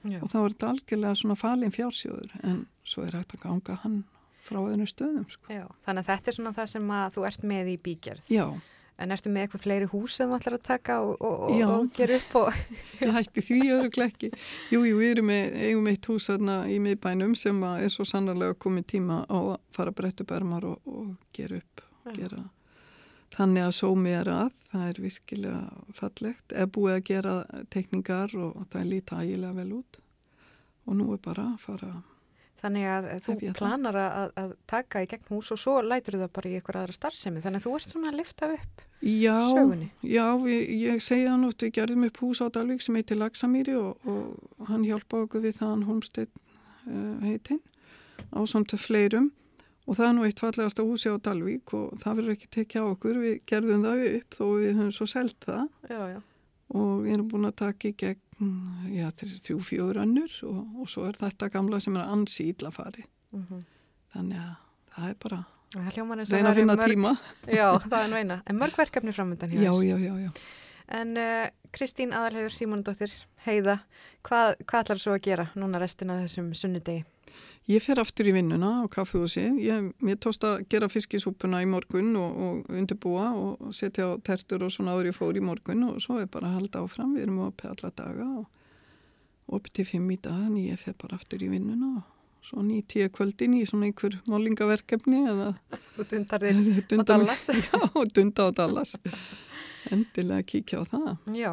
Já. 0.00 0.16
og 0.22 0.30
þá 0.32 0.36
er 0.40 0.52
þetta 0.54 0.68
algjörlega 0.70 1.16
svona 1.20 1.34
falin 1.36 1.72
fjársjóður 1.74 2.30
en 2.48 2.60
svo 2.88 3.02
er 3.04 3.18
hægt 3.18 3.34
að 3.36 3.42
ganga 3.42 3.74
hann 3.82 3.98
frá 4.40 4.56
öðrum 4.62 4.88
stöðum 4.88 5.26
sko. 5.28 5.50
Já, 5.52 5.66
þannig 5.84 6.06
að 6.06 6.08
þetta 6.08 6.30
er 6.30 6.36
svona 6.38 6.52
það 6.56 6.70
sem 6.72 6.92
að 6.96 7.16
þú 7.16 7.24
ert 7.28 7.42
með 7.50 7.68
í 7.68 7.74
bígerð. 7.84 8.30
Já, 8.32 8.46
En 9.00 9.14
ertu 9.14 9.32
með 9.32 9.46
eitthvað 9.46 9.64
fleiri 9.64 9.88
hús 9.88 10.18
sem 10.18 10.28
þú 10.28 10.36
ætlar 10.36 10.56
að 10.58 10.64
taka 10.68 10.98
og, 11.06 11.14
og, 11.24 11.44
og, 11.48 11.62
og 11.74 11.90
gera 11.96 12.18
upp 12.20 12.34
og... 12.42 12.62
ég 13.00 13.12
hætti 13.16 13.44
því 13.46 13.60
öruglega 13.78 14.12
ekki. 14.12 14.30
Jú, 14.74 14.84
jú, 14.84 15.00
við 15.00 15.14
erum 15.14 15.30
með, 15.30 15.58
eigum 15.66 15.90
eitt 15.92 16.08
hús 16.10 16.28
þarna 16.28 16.56
í 16.68 16.78
miðbænum 16.84 17.36
sem 17.38 17.64
að 17.64 17.86
er 17.86 17.94
svo 17.94 18.06
sannarlega 18.08 18.58
komið 18.60 18.88
tíma 18.94 19.22
á 19.24 19.38
að 19.40 19.58
fara 19.76 19.94
brett 19.96 20.20
upp 20.24 20.34
ermar 20.36 20.68
og, 20.68 20.80
og 20.84 21.14
gera 21.36 21.60
upp. 21.62 21.84
Gera. 22.16 22.44
Þannig 23.30 23.66
að 23.68 23.74
sómi 23.76 24.12
er 24.18 24.28
að, 24.32 24.54
það 24.72 24.86
er 24.88 25.02
virkilega 25.04 25.60
fallegt. 25.94 26.52
Er 26.52 26.70
búið 26.74 26.96
að 26.96 27.04
gera 27.06 27.34
tekningar 27.70 28.34
og 28.34 28.64
það 28.72 28.88
líta 28.90 29.20
ægilega 29.22 29.56
vel 29.60 29.74
út. 29.78 30.00
Og 30.88 30.96
nú 30.98 31.12
er 31.14 31.20
bara 31.22 31.52
að 31.52 31.60
fara, 31.62 31.92
Þannig 32.60 32.86
að 32.92 33.08
þú 33.24 33.34
ég 33.46 33.56
planar 33.56 33.96
að, 33.96 34.30
að 34.42 34.54
taka 34.68 35.02
í 35.04 35.08
gegn 35.10 35.32
hús 35.32 35.50
og 35.54 35.60
svo 35.62 35.78
lætur 35.80 36.18
það 36.20 36.32
bara 36.36 36.50
í 36.50 36.54
eitthvað 36.58 36.82
aðra 36.82 36.96
starfsemi. 36.98 37.42
Þannig 37.44 37.62
að 37.62 37.66
þú 37.66 37.74
ert 37.78 37.94
svona 37.94 38.10
að 38.10 38.18
lifta 38.20 38.50
upp 38.56 38.84
já, 39.00 39.38
sögunni. 39.48 39.90
já, 40.04 40.26
við, 40.44 40.60
ég 40.84 41.02
segi 41.04 41.26
það 41.26 41.40
nátt, 41.40 41.64
við 41.64 41.74
gerðum 41.78 42.06
upp 42.10 42.20
hús 42.20 42.40
á 42.44 42.46
Dalvík 42.52 42.84
sem 42.84 43.00
heitir 43.00 43.20
Lagsamýri 43.20 43.76
og, 43.80 44.08
og 44.12 44.70
hann 44.70 44.84
hjálpa 44.84 45.24
okkur 45.24 45.44
við 45.46 45.56
það 45.60 45.72
hann 45.72 45.84
Holmsteinn 45.88 46.32
uh, 46.84 47.14
heitinn 47.24 47.62
á 48.36 48.40
samt 48.44 48.76
fleirum 48.76 49.30
og 49.88 49.96
það 49.96 50.06
er 50.06 50.16
nú 50.18 50.26
eitt 50.28 50.42
fallegasta 50.42 50.84
húsi 50.86 51.10
á 51.10 51.16
Dalvík 51.16 51.72
og 51.74 51.96
það 52.02 52.20
verður 52.20 52.36
ekki 52.36 52.50
tekið 52.58 52.84
á 52.84 52.86
okkur, 52.90 53.22
við 53.24 53.38
gerðum 53.48 53.86
það 53.86 54.04
upp 54.10 54.36
þó 54.36 54.44
við 54.52 54.74
höfum 54.74 54.92
svo 54.94 55.08
selt 55.08 55.48
það 55.48 55.64
Já, 55.88 56.02
já. 56.12 56.20
Og 56.76 57.06
erum 57.10 57.28
búin 57.30 57.48
að 57.48 57.56
taka 57.64 57.88
í 57.90 57.94
gegn 57.98 58.20
já, 58.94 59.08
þr- 59.20 59.38
þrjú, 59.44 59.58
fjögur 59.68 60.00
önnur 60.04 60.36
og, 60.48 60.60
og 60.80 60.88
svo 60.88 61.04
er 61.08 61.18
þetta 61.20 61.50
gamla 61.52 61.80
sem 61.82 61.96
er 61.96 62.08
ansi 62.08 62.50
illa 62.54 62.72
farið. 62.74 63.08
Mm 63.34 63.44
Þannig 64.10 64.38
að 64.42 64.54
það 64.94 65.08
er 65.10 65.18
bara 65.22 65.44
reyna 66.34 66.50
að 66.50 66.58
finna 66.58 66.74
mörg... 66.74 66.90
tíma. 66.90 67.12
Já, 67.46 67.66
það 67.84 68.00
er 68.00 68.08
nú 68.10 68.16
eina. 68.18 68.42
En 68.50 68.58
mörg 68.58 68.78
verkefni 68.80 69.12
framöndan 69.14 69.52
hjá 69.52 69.60
Já, 69.62 69.72
já, 69.86 69.96
já, 70.02 70.14
já. 70.18 70.30
En 70.90 71.16
uh, 71.16 71.46
Kristín 71.70 72.10
Aðalhefur 72.12 72.50
Símonadóttir, 72.50 73.12
heiða, 73.46 73.76
hvað, 74.26 74.56
hvað 74.66 74.80
ætlar 74.82 74.98
svo 74.98 75.14
að 75.14 75.22
gera 75.28 75.46
núna 75.54 75.78
restina 75.78 76.16
þessum 76.24 76.50
sunnudegi? 76.58 77.04
Ég 77.70 77.82
fer 77.84 78.00
aftur 78.02 78.26
í 78.26 78.32
vinnuna 78.34 78.82
á 78.82 78.90
kaffehúsið. 78.90 79.58
Ég, 79.62 79.90
mér 80.02 80.16
tóst 80.18 80.42
að 80.46 80.64
gera 80.72 80.88
fiskisúpuna 80.90 81.60
í 81.62 81.68
morgun 81.70 82.16
og, 82.18 82.38
og 82.46 82.70
undirbúa 82.74 83.28
og 83.38 83.74
setja 83.76 84.08
á 84.10 84.18
tertur 84.26 84.64
og 84.66 84.72
svona 84.74 84.96
ég 85.06 85.14
fór 85.14 85.38
í 85.38 85.44
morgun 85.44 85.84
og 85.86 86.00
svo 86.02 86.18
er 86.18 86.26
bara 86.26 86.50
að 86.50 86.56
halda 86.58 86.82
áfram. 86.82 87.12
Við 87.14 87.28
erum 87.28 87.44
opið 87.46 87.70
alla 87.70 87.92
daga 88.00 88.26
og 88.40 89.54
opið 89.54 89.76
til 89.78 89.86
fimm 89.92 90.10
í 90.10 90.18
dag 90.18 90.40
en 90.48 90.56
ég 90.58 90.80
fer 90.82 90.96
bara 90.98 91.20
aftur 91.20 91.44
í 91.46 91.50
vinnuna 91.52 91.92
og 92.00 92.08
svo 92.42 92.64
nýtt 92.64 92.96
ég 92.98 93.12
kvöldin 93.14 93.54
í 93.58 93.62
svona 93.68 93.90
einhver 93.90 94.16
málingaverkefni 94.30 95.22
eða 95.30 95.52
Þú 95.96 96.08
dundar 96.14 96.46
þér 96.46 96.60
á 96.96 97.04
Dallas. 97.12 97.46
Já, 97.68 97.78
og 97.86 98.14
dunda 98.16 98.48
á 98.48 98.50
Dallas. 98.56 98.96
Endilega 99.94 100.46
kíkja 100.46 100.82
á 100.82 100.84
það. 100.90 101.06
Já, 101.36 101.52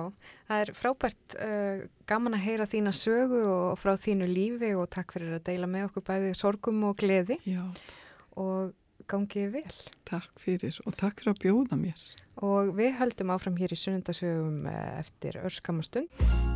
það 0.50 0.64
er 0.64 0.72
frábært 0.78 1.38
uh, 1.44 1.86
gaman 2.10 2.36
að 2.38 2.46
heyra 2.48 2.68
þína 2.70 2.94
sögu 2.96 3.44
og 3.52 3.78
frá 3.80 3.94
þínu 4.00 4.28
lífi 4.32 4.74
og 4.78 4.90
takk 4.94 5.16
fyrir 5.16 5.38
að 5.40 5.46
deila 5.52 5.70
með 5.72 5.88
okkur 5.90 6.08
bæði 6.12 6.34
sorgum 6.38 6.84
og 6.90 6.98
gleði 7.00 7.40
Já, 7.48 7.64
og 8.36 8.74
gangið 9.08 9.54
vel. 9.60 9.78
takk 10.10 10.44
fyrir 10.44 10.76
og 10.86 10.98
takk 11.00 11.22
fyrir 11.24 11.36
að 11.36 11.42
bjóða 11.46 11.80
mér. 11.80 12.04
Og 12.44 12.76
við 12.78 12.98
höldum 13.00 13.32
áfram 13.34 13.58
hér 13.58 13.74
í 13.74 13.80
sunnundasögum 13.80 14.68
eh, 14.70 15.00
eftir 15.00 15.40
örskamastund. 15.42 16.47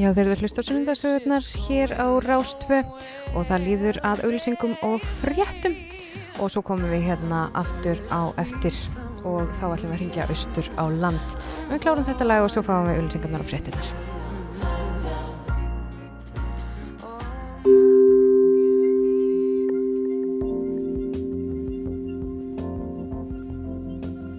Já, 0.00 0.14
þeir 0.16 0.22
eru 0.22 0.32
að 0.32 0.40
hlusta 0.46 0.62
á 0.64 0.64
sunnundasögurnar 0.64 1.44
hér 1.66 1.90
á 1.92 2.08
Rástvö 2.24 2.78
og 3.36 3.42
það 3.50 3.64
líður 3.66 3.98
að 4.08 4.22
auðlýsingum 4.24 4.72
og 4.86 5.02
fréttum 5.20 5.74
og 6.40 6.48
svo 6.54 6.62
komum 6.64 6.88
við 6.88 7.04
hérna 7.10 7.40
aftur 7.52 8.00
á 8.08 8.32
eftir 8.40 8.72
og 9.28 9.52
þá 9.58 9.66
ætlum 9.74 9.92
við 9.92 9.98
að 9.98 10.00
ringja 10.00 10.24
austur 10.32 10.64
á 10.80 10.88
land. 10.88 11.28
Við 11.68 11.84
klárum 11.84 12.08
þetta 12.08 12.24
lag 12.30 12.40
og 12.46 12.52
svo 12.54 12.62
fáum 12.64 12.88
við 12.88 12.96
auðlýsingarnar 12.96 13.44
og 13.44 13.48
fréttinnar. 13.52 13.86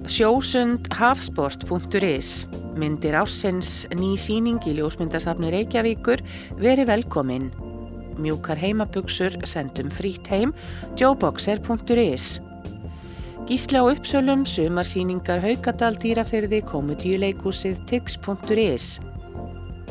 Sjósundhafsport.is 0.10 2.61
Myndir 2.80 3.18
ársins 3.19 3.84
ný 3.91 4.14
síning 4.15 4.61
í 4.64 4.77
ljósmyndasafni 4.77 5.49
Reykjavíkur 5.52 6.22
veri 6.61 6.85
velkomin. 6.88 7.49
Mjúkar 8.22 8.60
heimabuxur 8.61 9.35
sendum 9.48 9.91
frýtt 9.91 10.30
heim, 10.31 10.53
joeboxer.is. 10.95 12.39
Gísla 13.49 13.84
á 13.84 13.85
uppsölum, 13.91 14.45
sumarsýningar 14.48 15.41
Haukadal 15.43 15.98
dýrafyrði, 15.99 16.61
komudíuleikúsið 16.72 17.81
tix.is. 17.89 19.02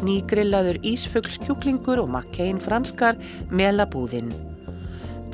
Nýgrillaður 0.00 0.80
ísfuglskjúklingur 0.80 2.00
og 2.00 2.08
makkein 2.14 2.60
franskar, 2.62 3.20
melabúðinn. 3.52 4.32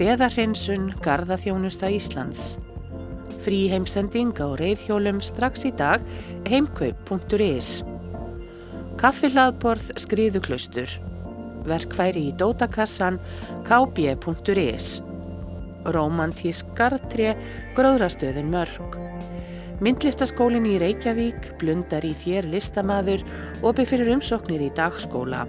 Beðarhinsun, 0.00 0.90
Garðaþjónusta 1.04 1.92
Íslands. 1.94 2.56
Frí 3.44 3.66
heimsending 3.70 4.34
á 4.38 4.48
reyðhjólum 4.58 5.20
strax 5.24 5.66
í 5.68 5.72
dag, 5.76 6.04
heimkaup.is. 6.48 7.82
Kaffihlaðborð 9.00 9.90
skriðuklustur. 10.00 10.88
Verkværi 11.66 12.28
í 12.30 12.34
Dótakassan, 12.38 13.18
kb.is. 13.66 15.00
Rómantísk 15.94 16.70
garðtré, 16.78 17.34
gróðrastöðin 17.76 18.48
mörg. 18.50 18.96
Myndlistaskólin 19.84 20.64
í 20.70 20.78
Reykjavík, 20.80 21.50
blundar 21.60 22.06
í 22.08 22.14
þér 22.16 22.48
listamaður, 22.54 23.26
opið 23.60 23.90
fyrir 23.92 24.14
umsóknir 24.14 24.64
í 24.64 24.70
dagskóla. 24.78 25.44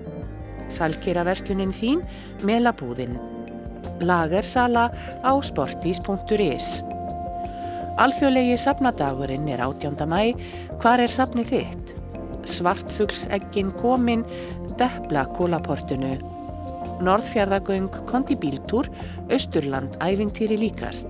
Salkera 0.73 1.23
verslunin 1.23 1.71
þín, 1.71 2.03
melabúðin. 2.43 3.15
Lagersala 4.03 4.89
á 5.23 5.31
sportís.is. 5.41 6.86
Alþjóðlegi 7.97 8.59
safnadagurinn 8.61 9.47
er 9.49 9.61
18. 9.65 10.03
mæ. 10.05 10.35
Hvar 10.83 11.01
er 11.01 11.09
safnið 11.09 11.49
þitt? 11.49 11.87
Svartfuglseggin 12.45 13.71
komin, 13.79 14.21
Depla 14.77 15.23
kólaportunu. 15.33 16.13
Norðfjörðagöng 17.01 17.89
kondi 18.09 18.37
bíltúr, 18.37 18.91
Östurland 19.33 19.97
ævintýri 19.97 20.59
líkast. 20.61 21.09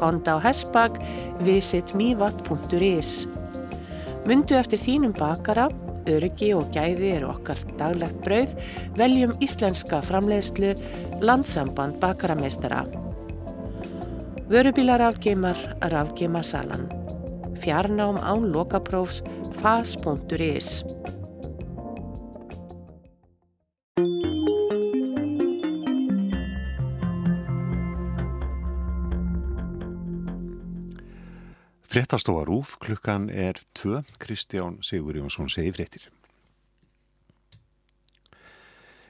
Konda 0.00 0.40
á 0.40 0.44
Hesbag, 0.48 0.96
visitmívat.is. 1.44 3.12
Mundu 4.24 4.56
eftir 4.56 4.80
þínum 4.80 5.12
bakara, 5.20 5.68
öryggi 6.08 6.54
og 6.56 6.70
gæði 6.72 7.12
eru 7.18 7.34
okkar 7.34 7.60
daglegt 7.76 8.22
brauð, 8.24 8.56
veljum 8.96 9.36
íslenska 9.44 10.00
framleiðslu, 10.08 10.72
landsamband 11.20 12.00
bakarameistara. 12.00 12.86
Vörubílarafgeimar, 14.48 15.76
rafgeimasalan. 15.80 16.92
Fjarnám 17.60 18.16
án 18.16 18.50
lokaprófs, 18.50 19.22
fas.is. 19.60 20.84
Fréttastofa 31.80 32.44
Rúf, 32.44 32.76
klukkan 32.78 33.28
er 33.28 33.56
tvö, 33.72 34.00
Kristján 34.18 34.76
Sigur 34.80 35.16
Jónsson 35.16 35.48
segi 35.48 35.72
fréttir. 35.72 36.15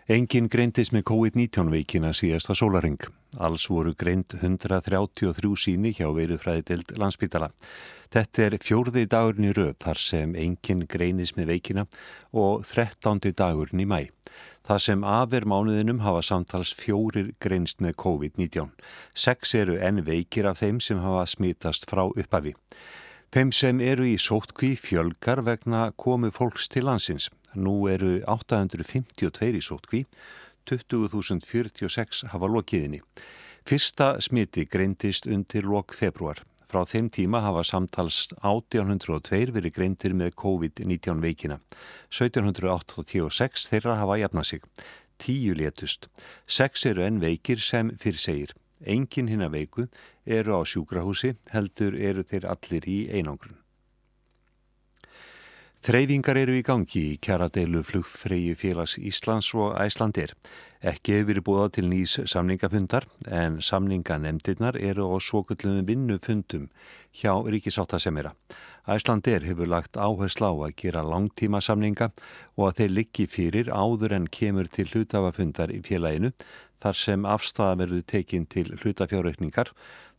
Engin 0.06 0.46
greindist 0.46 0.92
með 0.94 1.02
COVID-19 1.08 1.72
veikina 1.72 2.12
síðasta 2.14 2.54
sólaring. 2.54 3.00
Alls 3.42 3.64
voru 3.66 3.90
greind 3.98 4.36
133 4.38 5.56
síni 5.58 5.90
hjá 5.96 6.06
veirufræðideld 6.14 6.92
landsbytala. 6.94 7.48
Þetta 8.14 8.44
er 8.44 8.54
fjórði 8.62 9.02
dagurinn 9.10 9.48
í 9.48 9.54
röð 9.56 9.72
þar 9.82 9.98
sem 9.98 10.36
engin 10.38 10.84
greinist 10.86 11.34
með 11.34 11.50
veikina 11.50 11.84
og 12.30 12.62
13. 12.70 13.32
dagurinn 13.34 13.82
í 13.82 13.88
mæ. 13.90 13.98
Það 14.70 14.84
sem 14.84 15.02
afer 15.02 15.42
mánuðinum 15.42 16.04
hafa 16.06 16.22
samtals 16.22 16.70
fjórir 16.78 17.32
greinst 17.42 17.82
með 17.82 17.98
COVID-19. 18.04 18.70
Seks 19.10 19.56
eru 19.58 19.74
enn 19.82 20.04
veikir 20.06 20.46
af 20.46 20.62
þeim 20.62 20.78
sem 20.78 21.02
hafa 21.02 21.26
smitast 21.34 21.90
frá 21.90 22.04
uppafi. 22.06 22.54
Þeim 23.34 23.50
sem 23.52 23.80
eru 23.82 24.06
í 24.06 24.16
sótkví 24.22 24.76
fjölgar 24.78 25.42
vegna 25.44 25.90
komu 25.98 26.30
fólks 26.30 26.68
til 26.70 26.86
landsins. 26.86 27.26
Nú 27.54 27.88
eru 27.90 28.20
852 28.30 29.56
í 29.58 29.62
sótkví, 29.64 30.04
20.046 30.70 32.26
hafa 32.32 32.50
lokiðinni. 32.50 33.00
Fyrsta 33.66 34.16
smiti 34.22 34.66
greindist 34.70 35.26
undir 35.26 35.66
lok 35.66 35.94
februar. 35.94 36.44
Frá 36.66 36.84
þeim 36.86 37.08
tíma 37.14 37.40
hafa 37.42 37.62
samtals 37.66 38.28
1802 38.42 39.52
verið 39.54 39.74
greindir 39.74 40.14
með 40.18 40.34
COVID-19 40.38 41.22
veikina. 41.22 41.60
1786 42.10 43.66
þeirra 43.70 43.98
hafa 44.00 44.18
jafnað 44.22 44.48
sig. 44.50 44.64
Tíu 45.18 45.54
létust. 45.58 46.06
Seks 46.46 46.86
eru 46.90 47.02
enn 47.06 47.22
veikir 47.22 47.62
sem 47.62 47.90
fyrir 47.98 48.22
segir. 48.22 48.54
Engin 48.82 49.30
hinna 49.30 49.48
veiku 49.48 49.86
eru 50.26 50.58
á 50.58 50.62
sjúkrahúsi, 50.66 51.36
heldur 51.54 51.94
eru 51.94 52.26
þeir 52.26 52.50
allir 52.50 52.88
í 52.90 52.98
einangrun. 53.14 53.56
Þreyfingar 55.86 56.34
eru 56.40 56.54
í 56.58 56.64
gangi 56.66 57.00
í 57.12 57.18
kjaradeilu 57.22 57.84
flugfreyju 57.86 58.56
félags 58.58 58.96
Íslands 58.98 59.52
og 59.54 59.76
Æslandir. 59.78 60.32
Ekki 60.82 61.14
hefur 61.14 61.28
verið 61.28 61.44
búið 61.46 61.68
til 61.76 61.84
nýs 61.86 62.16
samningafundar 62.26 63.06
en 63.30 63.60
samninganemdirnar 63.62 64.80
eru 64.82 65.06
á 65.06 65.16
svokullum 65.22 65.84
vinnufundum 65.86 66.66
hjá 67.14 67.38
Ríkisáttasemira. 67.38 68.34
Æslandir 68.90 69.46
hefur 69.46 69.70
lagt 69.70 69.94
áherslu 69.94 70.50
á 70.50 70.54
að 70.66 70.74
gera 70.82 71.06
langtíma 71.06 71.62
samninga 71.62 72.10
og 72.58 72.66
að 72.66 72.76
þeir 72.80 72.92
liggi 72.98 73.26
fyrir 73.30 73.70
áður 73.70 74.18
en 74.18 74.26
kemur 74.26 74.66
til 74.66 74.90
hlutafafundar 74.90 75.70
í 75.70 75.84
félaginu 75.86 76.32
þar 76.82 76.98
sem 76.98 77.24
afstæða 77.26 77.78
verður 77.84 78.04
tekinn 78.10 78.50
til 78.50 78.74
hlutafjárreikningar 78.74 79.70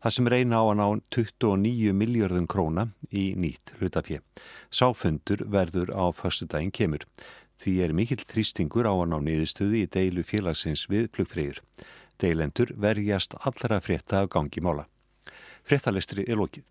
þar 0.03 0.15
sem 0.15 0.29
reyna 0.31 0.61
á 0.61 0.63
að 0.67 0.77
ná 0.79 0.85
29 1.15 1.93
miljardum 1.97 2.47
króna 2.49 2.87
í 3.09 3.31
nýtt 3.35 3.73
hlutafjö. 3.79 4.21
Sáfundur 4.69 5.45
verður 5.45 5.93
á 5.93 6.09
förstu 6.13 6.47
daginn 6.49 6.73
kemur. 6.73 7.05
Því 7.57 7.73
er 7.83 7.95
mikill 7.97 8.21
þrýstingur 8.21 8.85
á 8.85 8.93
að 8.93 9.09
ná 9.13 9.17
niðurstöðu 9.25 9.81
í 9.81 9.89
deilu 9.89 10.23
félagsins 10.23 10.85
við 10.91 11.09
plugfreyjur. 11.15 11.63
Deilendur 12.21 12.73
verjast 12.77 13.37
allra 13.41 13.81
frétta 13.81 14.23
af 14.23 14.31
gangi 14.33 14.61
mála. 14.61 14.85
Fréttalestri 15.65 16.25
er 16.29 16.37
lokið. 16.39 16.65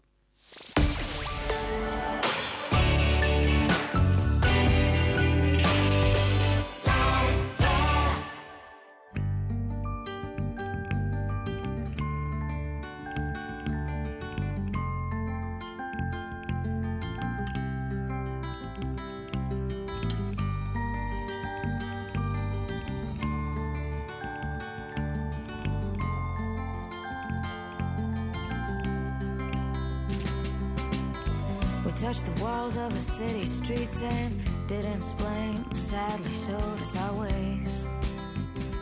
Didn't 34.66 34.92
explain. 34.92 35.74
Sadly 35.74 36.30
showed 36.46 36.80
us 36.80 36.96
our 36.96 37.12
ways. 37.14 37.88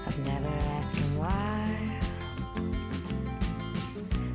I've 0.07 0.19
never 0.25 0.49
asked 0.77 0.97
him 0.97 1.19
why. 1.19 2.01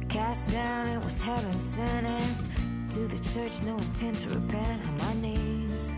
Cast 0.08 0.50
down, 0.50 0.88
it 0.88 1.04
was 1.04 1.20
heaven 1.20 1.60
sent 1.60 2.08
in. 2.08 2.90
To 2.90 3.00
the 3.08 3.20
church, 3.34 3.62
no 3.64 3.78
intent 3.78 4.20
to 4.20 4.30
repent 4.30 4.82
on 4.88 4.98
my 4.98 5.14
knees. 5.16 5.94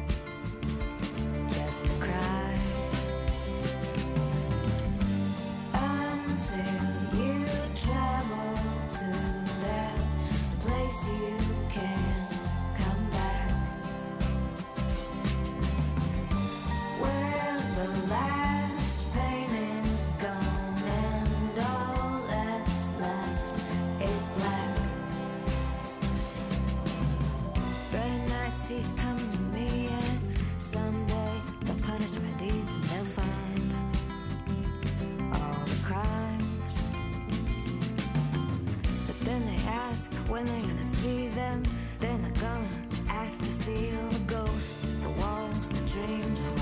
Just 1.54 1.86
to 1.86 1.94
cry. 2.00 2.81
When 40.32 40.46
they're 40.46 40.62
gonna 40.62 40.82
see 40.82 41.28
them. 41.28 41.62
Then 42.00 42.22
they're 42.22 42.42
gonna 42.42 42.70
ask 43.10 43.40
to 43.40 43.52
feel 43.66 44.08
the 44.10 44.20
ghosts, 44.20 44.94
the 45.04 45.10
walls, 45.10 45.68
the 45.68 45.82
dreams. 45.82 46.61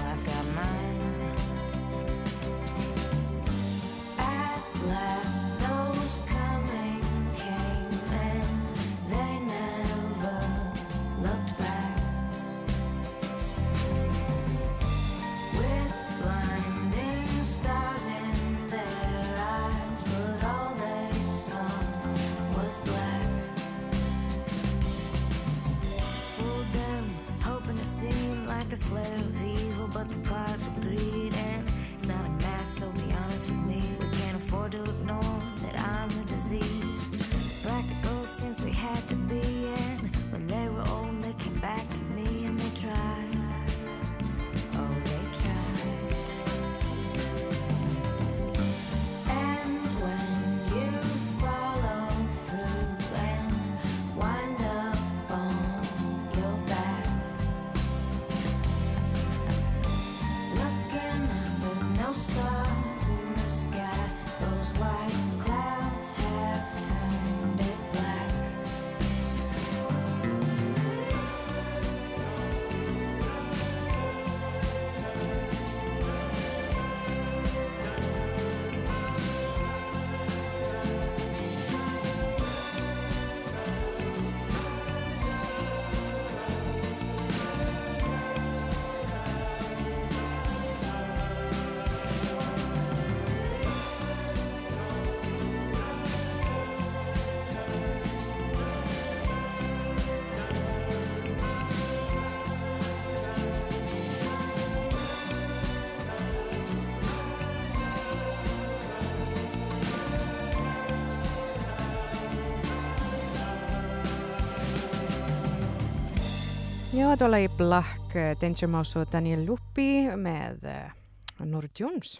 Þetta 117.20 117.28
var 117.28 117.36
lagi 117.36 117.58
Black, 117.58 118.16
eh, 118.16 118.36
Danger 118.40 118.70
Mouse 118.72 118.96
og 118.96 119.10
Daniel 119.12 119.42
Lupi 119.44 120.08
með 120.16 120.62
uh, 120.72 121.44
Nora 121.44 121.68
Jones. 121.76 122.14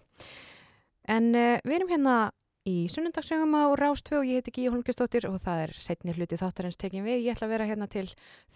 En 1.08 1.30
uh, 1.32 1.56
við 1.64 1.76
erum 1.78 1.92
hérna 1.94 2.16
í 2.68 2.74
sunnundagsögum 2.92 3.56
á 3.56 3.80
Rástvö 3.80 4.20
og 4.20 4.28
ég 4.28 4.42
heiti 4.42 4.52
Gíja 4.58 4.74
Holmgjastóttir 4.74 5.30
og 5.30 5.40
það 5.40 5.64
er 5.70 5.76
setni 5.80 6.18
hluti 6.18 6.42
þáttarins 6.42 6.76
tekin 6.76 7.08
við. 7.08 7.24
Ég 7.30 7.32
ætla 7.32 7.48
að 7.48 7.56
vera 7.56 7.70
hérna 7.72 7.88
til 7.88 8.04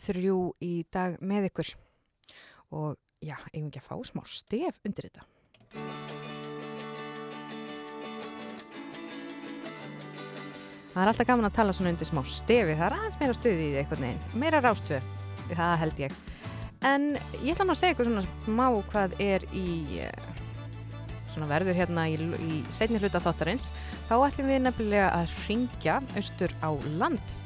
þrjú 0.03 0.37
í 0.59 0.73
dag 0.91 1.15
með 1.23 1.47
ykkur. 1.53 1.73
Og 2.75 2.99
já, 3.23 3.39
eigum 3.53 3.71
ekki 3.71 3.85
að 3.85 3.87
fá 3.87 4.11
smá 4.11 4.27
stef 4.27 4.83
undir 4.83 5.07
þetta. 5.07 5.27
Það 10.91 11.03
er 11.07 11.07
alltaf 11.07 11.31
gaman 11.31 11.47
að 11.47 11.59
tala 11.63 11.79
svona 11.79 11.95
undir 11.95 12.11
smá 12.11 12.25
stefi, 12.27 12.75
það 12.75 12.87
er 12.91 12.99
aðeins 12.99 13.21
meira 13.23 13.43
stuði 13.43 13.61
í 13.61 13.69
því 13.69 13.85
einhvern 13.85 14.09
veginn, 14.11 14.41
meira 14.43 14.59
rástvö, 14.59 15.05
það 15.51 15.75
held 15.83 16.01
ég. 16.05 16.15
En 16.83 17.09
ég 17.41 17.53
ætla 17.53 17.67
nú 17.67 17.75
að 17.75 17.79
segja 17.79 17.95
ykkur 17.95 18.09
svona 18.09 18.25
smá 18.43 18.65
hvað 18.91 19.15
er 19.23 19.45
í 19.55 19.67
eh, 20.03 20.31
svona 21.33 21.49
verður 21.49 21.79
hérna 21.79 22.05
í, 22.11 22.17
í 22.19 22.59
setni 22.73 22.99
hluta 23.01 23.21
þáttarins. 23.23 23.69
Þá 24.09 24.15
ætlum 24.17 24.51
við 24.51 24.61
nefnilega 24.65 25.09
að 25.15 25.33
ringja 25.47 25.99
austur 26.17 26.53
á 26.59 26.69
land 26.99 27.37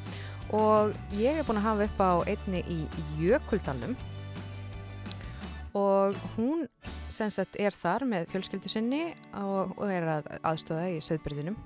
og 0.54 0.94
ég 1.18 1.38
er 1.38 1.44
búin 1.44 1.60
að 1.60 1.66
hafa 1.68 1.88
upp 1.88 1.98
á 2.00 2.12
einni 2.32 2.62
í 2.72 2.78
Jökuldalum 3.20 3.92
og 5.76 6.16
hún 6.36 6.64
sem 7.12 7.30
sagt 7.32 7.58
er 7.60 7.74
þar 7.76 8.06
með 8.08 8.30
fjölskyldu 8.32 8.70
sinni 8.72 9.02
og, 9.36 9.74
og 9.76 9.90
er 9.92 10.06
að 10.16 10.30
aðstöða 10.40 10.88
í 10.94 11.02
söðbyrðinum 11.04 11.58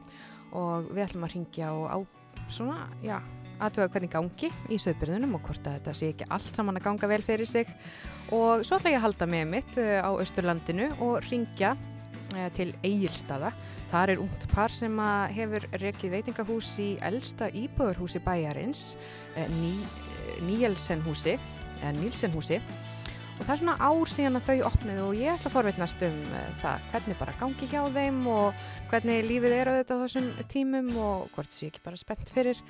og 0.59 0.91
við 0.91 1.05
ætlum 1.07 1.27
að 1.27 1.37
ringja 1.37 1.71
og 1.77 1.87
á 1.89 1.99
svona, 2.51 2.89
já, 3.05 3.21
aðtöða 3.63 3.93
hvernig 3.95 4.13
gangi 4.13 4.51
í 4.73 4.79
söðbyrðunum 4.81 5.37
og 5.39 5.47
hvort 5.47 5.67
að 5.69 5.79
þetta 5.79 5.95
sé 5.99 6.11
ekki 6.13 6.29
allt 6.35 6.59
saman 6.59 6.79
að 6.81 6.87
ganga 6.89 7.11
vel 7.13 7.23
fyrir 7.25 7.49
sig. 7.49 7.71
Og 8.35 8.65
svo 8.67 8.79
ætla 8.79 8.93
ég 8.93 9.01
að 9.01 9.07
halda 9.07 9.29
með 9.31 9.49
mitt 9.53 9.81
eh, 9.81 9.99
á 10.03 10.11
Östurlandinu 10.13 10.89
og 11.05 11.19
ringja 11.29 11.75
eh, 12.37 12.49
til 12.57 12.71
Egilstaða. 12.83 13.53
Þar 13.93 14.15
er 14.15 14.23
ungt 14.25 14.47
par 14.53 14.75
sem 14.75 15.03
hefur 15.37 15.69
rekið 15.83 16.17
veitingahús 16.17 16.73
í 16.83 16.91
elsta 17.05 17.51
íbúðurhúsi 17.51 18.23
bæjarins, 18.25 18.97
eh, 19.37 19.51
Ný, 19.59 19.75
Níelsenhúsi, 20.49 21.39
eða 21.81 21.95
Nílsenhúsi 21.99 22.63
og 23.43 23.47
það 23.49 23.53
er 23.55 23.61
svona 23.63 23.75
ár 23.83 24.11
síðan 24.13 24.39
að 24.39 24.45
þau 24.47 24.67
opnið 24.69 24.99
og 25.03 25.17
ég 25.19 25.33
ætla 25.33 25.49
að 25.49 25.55
forveitnast 25.57 26.03
um 26.07 26.19
það. 26.63 26.85
Hvernig 26.93 27.19
bara 27.19 27.33
gangi 27.41 27.69
hjá 27.73 27.81
þeim 27.97 28.21
og 28.31 28.67
hvernig 28.93 29.25
lífið 29.27 29.55
er 29.57 29.71
á 29.73 29.75
þessum 29.91 30.29
tímum 30.53 30.93
og 31.03 31.33
hvort 31.35 31.51
sé 31.51 31.73
ekki 31.73 31.83
bara 31.83 31.99
spennt 31.99 32.31
fyrir 32.31 32.61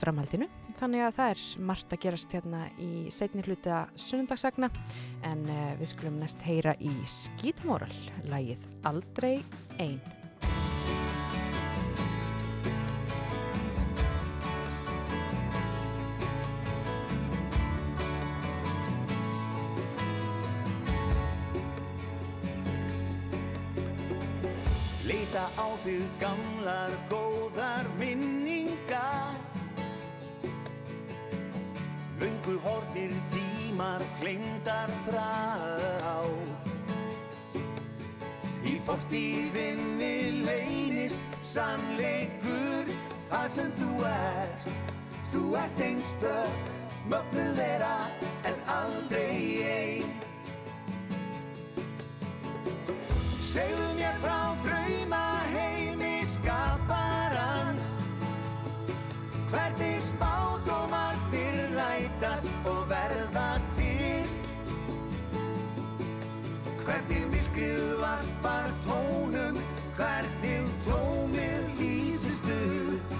framhaldinu. 0.00 0.48
Þannig 0.80 1.04
að 1.04 1.16
það 1.18 1.32
er 1.34 1.42
margt 1.70 1.92
að 1.92 2.02
gerast 2.04 2.36
hérna 2.36 2.62
í 2.80 2.92
setni 3.12 3.44
hluta 3.44 3.82
sunnundagsagna 4.00 4.70
en 5.28 5.44
uh, 5.48 5.74
við 5.80 5.92
skulum 5.92 6.16
næst 6.22 6.40
heyra 6.46 6.76
í 6.80 6.94
Skítamóral, 7.04 7.92
lagið 8.30 8.64
Aldrei 8.88 9.42
Ein. 9.76 10.00
Leita 25.04 25.44
á 25.60 25.68
þig 25.84 26.08
gamlar 26.22 26.96
góðar 27.12 27.86
minningar 28.00 29.49
Löngu 32.40 32.58
hortir 32.64 33.10
tímar 33.30 34.00
glemdar 34.20 34.88
frá. 35.04 36.24
Í 38.64 38.78
fortíðinni 38.86 40.44
leynist 40.46 41.20
sannleikur 41.44 42.88
Það 43.28 43.46
sem 43.56 43.72
þú 43.76 43.90
ert. 44.08 44.70
Þú 45.30 45.42
ert 45.60 45.82
einstök 45.84 46.72
Mögnuð 47.12 47.52
vera 47.58 47.96
en 48.48 48.56
aldrei 48.72 49.36
ein. 49.68 50.14
Segðu 53.52 53.90
mér 53.98 54.16
frá 54.24 54.40
drauma 54.64 55.26
heimi 55.52 55.69
rætast 62.20 62.52
og 62.64 62.84
verða 62.90 63.60
til. 63.76 64.28
Hvernig 66.84 67.22
myrkrið 67.32 68.00
varpar 68.00 68.72
tónum 68.84 69.60
Hvernig 69.96 70.68
tómið 70.84 71.68
lýsist 71.80 72.44
upp. 72.44 73.16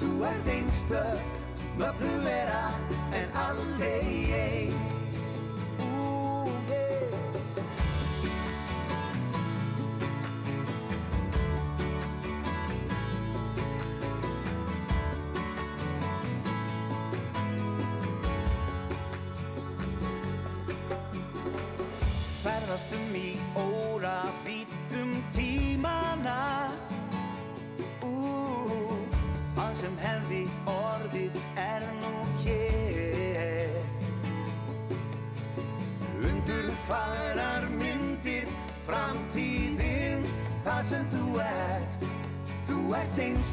Þú 0.00 0.10
ert 0.28 0.48
einstök, 0.48 1.20
mögnu 1.78 2.16
vera 2.24 2.64
en 3.12 3.28
aldrei 3.46 4.32
ein 4.40 4.93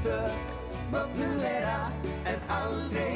ert 0.02 0.14
einstök, 0.14 0.34
mögnuð 0.92 1.42
vera 1.42 1.92
en 2.24 2.40
aldrei 2.48 3.11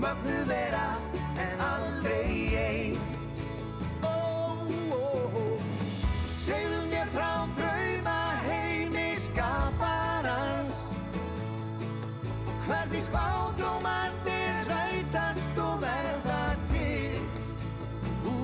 mögnuð 0.00 0.46
vera 0.48 0.88
en 1.44 1.60
aldrei 1.60 2.56
ein. 2.56 2.98
Ó, 4.02 4.14
ó, 4.92 5.00
ó. 5.42 5.44
Segðu 6.38 6.82
mér 6.90 7.08
frá 7.14 7.30
drauma 7.58 8.18
heimi 8.48 9.08
skaparans. 9.26 10.84
Hvernig 12.66 13.02
spádómarnir 13.08 14.70
rætast 14.70 15.60
og 15.64 15.82
verða 15.84 16.44
til. 16.70 17.20
Ú, 18.26 18.38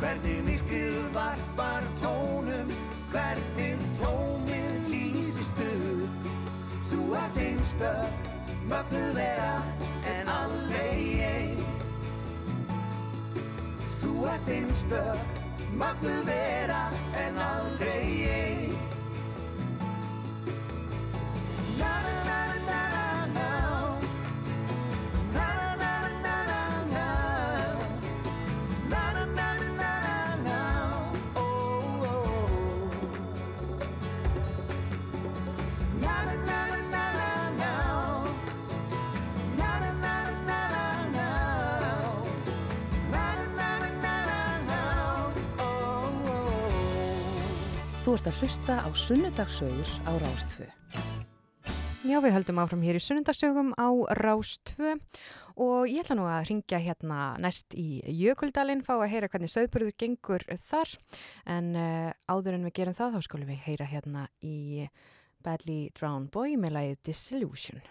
hvernig 0.00 0.44
myrkrið 0.50 1.10
varpar 1.16 1.90
tónum 2.02 2.78
Hvernig 3.08 3.80
tómið 3.96 4.88
lýsist 4.92 5.60
upp. 5.64 6.26
Þú 6.90 7.06
ert 7.16 7.40
einstök, 7.40 8.28
mögnuð 8.68 8.97
ert 14.68 14.92
einstök, 14.92 15.18
mögnuð 15.78 16.28
ert 48.18 48.32
að 48.32 48.38
hlusta 48.42 48.74
á 48.82 48.88
sunnudagsögur 48.98 49.90
á 50.02 50.12
Rástfö. 50.18 50.64
Já, 52.02 52.16
við 52.18 52.32
höldum 52.34 52.58
áfram 52.58 52.80
hér 52.82 52.96
í 52.98 53.02
sunnundarsögum 53.04 53.68
á 53.78 53.94
Rás 54.18 54.56
2 54.72 54.96
og 55.62 55.86
ég 55.86 56.02
ætla 56.02 56.16
nú 56.18 56.24
að 56.26 56.48
ringja 56.48 56.80
hérna 56.82 57.36
næst 57.38 57.76
í 57.78 58.00
Jökuldalinn, 58.18 58.82
fá 58.82 58.96
að 58.96 59.12
heyra 59.12 59.30
hvernig 59.30 59.52
söðburður 59.52 59.94
gengur 60.02 60.46
þar 60.64 60.96
en 61.46 61.70
uh, 61.78 62.10
áður 62.26 62.58
en 62.58 62.66
við 62.66 62.76
gerum 62.80 62.98
það 62.98 63.14
þá 63.14 63.28
skulum 63.28 63.52
við 63.52 63.62
heyra 63.68 63.86
hérna 63.92 64.26
í 64.42 64.88
Badly 65.46 65.80
Drowned 65.94 66.32
Boy 66.34 66.58
með 66.58 66.74
lagið 66.74 67.00
Disillusion. 67.12 67.86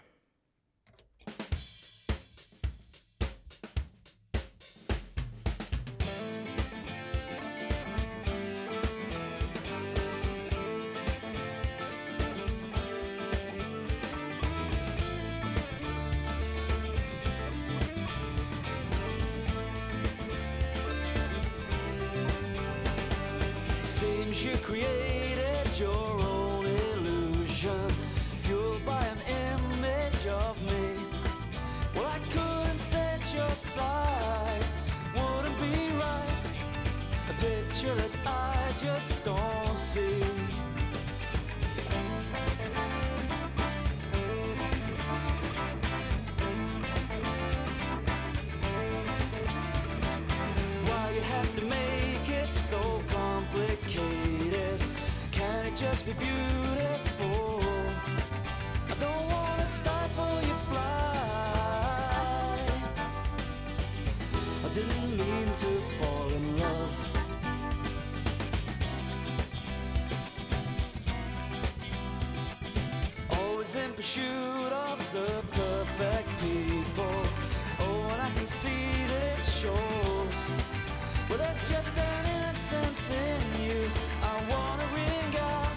Always 73.68 73.84
in 73.84 73.92
pursuit 73.92 74.72
of 74.72 75.12
the 75.12 75.42
perfect 75.52 76.28
people. 76.40 77.22
Oh, 77.80 78.08
and 78.12 78.22
I 78.22 78.30
can 78.34 78.46
see 78.46 79.06
that 79.08 79.38
it 79.38 79.44
shows. 79.44 80.52
Well, 81.28 81.38
there's 81.38 81.68
just 81.68 81.94
an 81.98 82.24
innocence 82.24 83.10
in 83.10 83.62
you. 83.62 83.90
I 84.22 84.40
wanna 84.48 84.86
ring 84.94 85.36
out. 85.38 85.72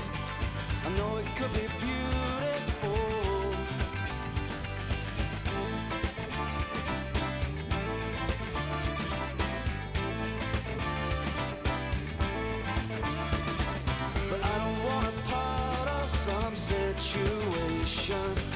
I 0.85 0.89
know 0.97 1.17
it 1.17 1.25
could 1.35 1.53
be 1.53 1.67
beautiful. 1.81 3.11
But 14.29 14.41
I 18.09 18.50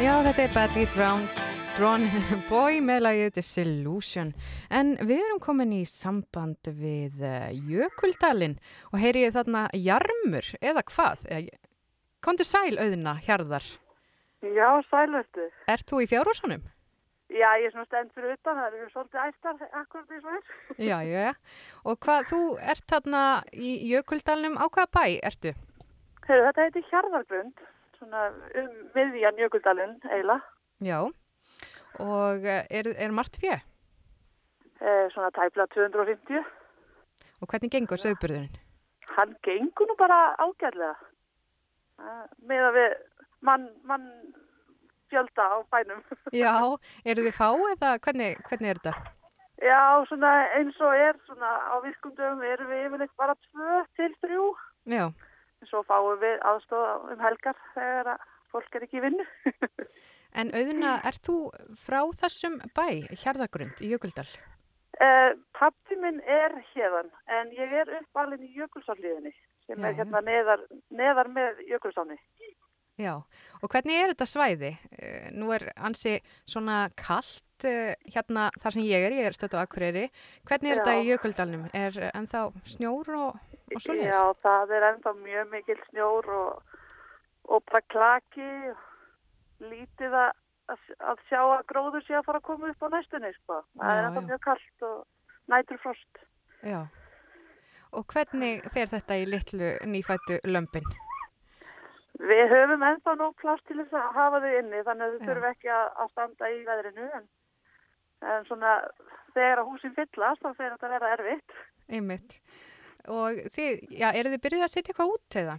Já, 0.00 0.14
þetta 0.24 0.44
er 0.46 0.52
Badly 0.54 0.82
Drown, 0.94 1.24
Drawn 1.76 2.06
Boy 2.48 2.78
með 2.80 3.02
lagið 3.04 3.34
Disillusion. 3.36 4.30
En 4.72 4.94
við 4.96 5.18
erum 5.26 5.40
komin 5.44 5.74
í 5.76 5.82
samband 5.84 6.70
við 6.72 7.20
uh, 7.20 7.50
Jökuldalinn 7.68 8.54
og 8.94 9.02
heyri 9.02 9.26
ég 9.26 9.34
þarna 9.34 9.66
jarmur 9.76 10.46
eða 10.64 10.82
hvað? 10.88 11.26
Kondur 12.24 12.48
sæl 12.48 12.78
auðina, 12.80 13.18
hjarðar. 13.26 13.66
Já, 14.40 14.68
sælvertu. 14.88 15.50
Ert 15.68 15.92
þú 15.92 16.00
í 16.00 16.08
fjárhúsunum? 16.08 16.64
Já, 17.28 17.50
ég 17.60 17.68
er 17.68 17.74
svona 17.74 17.88
stend 17.90 18.14
fyrir 18.16 18.38
utan, 18.38 18.56
það 18.56 18.78
eru 18.80 18.88
svolítið 18.94 19.26
æstar 19.26 19.60
akkurat 19.82 20.14
og 20.16 20.30
er. 20.32 20.54
Já, 20.90 20.96
já, 21.04 21.26
já. 21.28 21.34
Og 21.84 22.00
hvað, 22.00 22.24
þú 22.32 22.40
ert 22.72 22.86
þarna 22.88 23.26
í 23.52 23.74
Jökuldalinn, 23.92 24.56
á 24.56 24.64
hvaða 24.64 24.88
bæ 24.96 25.04
ertu? 25.28 25.52
Heyrðu, 26.24 26.48
þetta 26.48 26.64
heitir 26.64 26.88
Hjarðargrund, 26.88 27.62
svona 28.00 28.30
um 28.60 28.70
miðvíjan 28.96 29.38
Jökuldalinn, 29.38 29.98
eiginlega. 30.08 30.40
Já. 30.80 30.98
Og 32.00 32.48
eh, 32.48 32.64
er, 32.70 32.88
er 32.96 33.12
margt 33.12 33.36
fjö? 33.42 33.58
Eh, 34.80 35.06
svona 35.12 35.30
tæpla 35.36 35.68
250. 35.74 36.40
Og 37.40 37.48
hvernig 37.48 37.70
gengur 37.72 38.00
sögburðurinn? 38.00 38.56
Hann 39.16 39.36
gengur 39.44 39.88
nú 39.88 39.96
bara 40.00 40.18
ágæðlega. 40.40 40.96
Uh, 42.00 42.24
með 42.48 42.66
að 42.66 42.76
við 42.78 42.92
mann 43.44 43.66
man 43.84 44.06
fjölda 45.12 45.44
á 45.52 45.58
bænum. 45.72 46.00
Já, 46.42 46.54
eru 47.04 47.24
þið 47.26 47.36
fá 47.36 47.48
eða 47.52 47.96
hvernig, 48.04 48.40
hvernig 48.48 48.72
er 48.72 48.80
þetta? 48.80 48.94
Já, 49.60 49.80
svona 50.08 50.30
eins 50.56 50.78
og 50.80 50.96
er, 50.96 51.18
svona 51.28 51.50
á 51.68 51.76
virkundum 51.84 52.40
erum 52.48 52.70
við 52.72 52.86
yfirleitt 52.86 53.16
bara 53.20 53.36
tvö 53.50 53.82
til 53.98 54.14
þrjú. 54.22 54.46
Já, 54.88 55.04
Svo 55.68 55.82
fáum 55.88 56.20
við 56.22 56.38
aðstofa 56.48 57.12
um 57.12 57.20
helgar 57.20 57.58
þegar 57.74 58.14
að 58.14 58.28
fólk 58.50 58.78
er 58.78 58.86
ekki 58.86 59.00
í 59.00 59.04
vinnu. 59.04 59.26
en 60.40 60.54
auðina, 60.56 60.96
ert 61.06 61.26
þú 61.26 61.36
frá 61.78 62.00
þessum 62.22 62.58
bæ, 62.76 63.06
Hjarðagrund 63.22 63.82
í 63.84 63.92
Jökuldal? 63.92 64.26
Uh, 65.00 65.36
pappi 65.56 65.96
minn 65.96 66.18
er 66.28 66.58
hérðan 66.74 67.08
en 67.30 67.52
ég 67.56 67.70
er 67.82 67.92
uppalinn 68.00 68.42
í 68.44 68.50
Jökulsárliðinni 68.58 69.32
sem 69.70 69.78
Já, 69.78 69.88
er 69.88 69.96
hérna 70.00 70.20
neðar, 70.26 70.64
neðar 70.90 71.30
með 71.32 71.62
Jökulsáni. 71.70 72.18
Já, 73.00 73.14
og 73.62 73.72
hvernig 73.72 73.96
er 73.96 74.10
þetta 74.12 74.26
svæði? 74.28 74.70
Eh, 74.98 75.30
Nú 75.32 75.48
er 75.54 75.70
ansi 75.78 76.18
svona 76.48 76.90
kallt 76.98 77.64
eh, 77.64 77.94
hérna 78.12 78.50
þar 78.60 78.76
sem 78.76 78.84
ég 78.84 79.06
er, 79.06 79.14
ég 79.16 79.30
er 79.30 79.36
stödd 79.36 79.56
á 79.56 79.62
Akureyri. 79.62 80.08
Hvernig 80.48 80.74
er 80.74 80.76
Já. 80.76 80.82
þetta 80.82 80.96
í 80.98 81.06
Jökuldalnum? 81.08 81.62
Er 81.72 81.96
ennþá 82.10 82.42
snjór 82.74 83.12
og, 83.16 83.49
og 83.76 83.84
svoleiðis? 83.84 84.12
Já, 84.12 84.22
það 84.44 84.76
er 84.76 84.86
ennþá 84.90 85.12
mjög 85.24 85.50
mikil 85.54 85.78
snjór 85.88 86.30
og, 86.36 86.78
og 87.50 87.66
bara 87.70 87.82
klaki 87.94 88.48
lítið 89.60 90.16
að, 90.22 90.32
að, 90.74 91.22
sjá 91.28 91.40
að 91.42 91.66
gróður 91.72 92.06
sé 92.06 92.16
að 92.18 92.26
fara 92.28 92.40
að 92.40 92.48
koma 92.48 92.72
upp 92.72 92.86
á 92.86 92.88
næstunni, 92.94 93.32
sko. 93.42 93.60
Það 93.76 93.92
Já, 93.92 93.98
er 93.98 94.08
ennþá 94.08 94.22
já. 94.22 94.28
mjög 94.30 94.42
kallt 94.48 94.88
og 94.88 94.98
nætur 95.54 95.82
frost. 95.84 96.24
Já. 96.62 96.80
Og 97.90 98.06
hvernig 98.12 98.66
fer 98.74 98.90
þetta 98.90 99.18
í 99.18 99.26
litlu 99.26 99.70
nýfættu 99.90 100.40
lömpin? 100.46 100.86
Við 102.20 102.42
höfum 102.52 102.82
ennþá 102.84 103.14
nóg 103.16 103.36
pláss 103.40 103.64
til 103.66 103.78
þess 103.80 103.96
að 103.96 104.16
hafa 104.18 104.40
þau 104.44 104.50
inni 104.58 104.82
þannig 104.86 105.06
að 105.06 105.14
þau 105.14 105.26
þurfum 105.26 105.46
ekki 105.50 105.70
að, 105.72 105.86
að 106.02 106.10
standa 106.12 106.50
í 106.52 106.58
veðrinu 106.66 107.06
en, 107.16 107.24
en 108.34 108.44
svona 108.48 108.74
þegar 109.34 109.62
að 109.62 109.70
húsin 109.70 109.96
fyllast 109.96 110.44
þá 110.44 110.50
fer 110.50 110.74
þetta 110.74 110.88
að 110.90 110.94
vera 110.96 111.12
erfitt. 111.16 111.56
Einmitt. 111.88 112.36
Og 113.08 113.44
þið, 113.54 113.84
já, 113.96 114.08
eru 114.12 114.32
þið 114.34 114.42
byrjuð 114.44 114.64
að 114.66 114.72
setja 114.74 114.92
eitthvað 114.92 115.12
út 115.14 115.36
eða? 115.40 115.58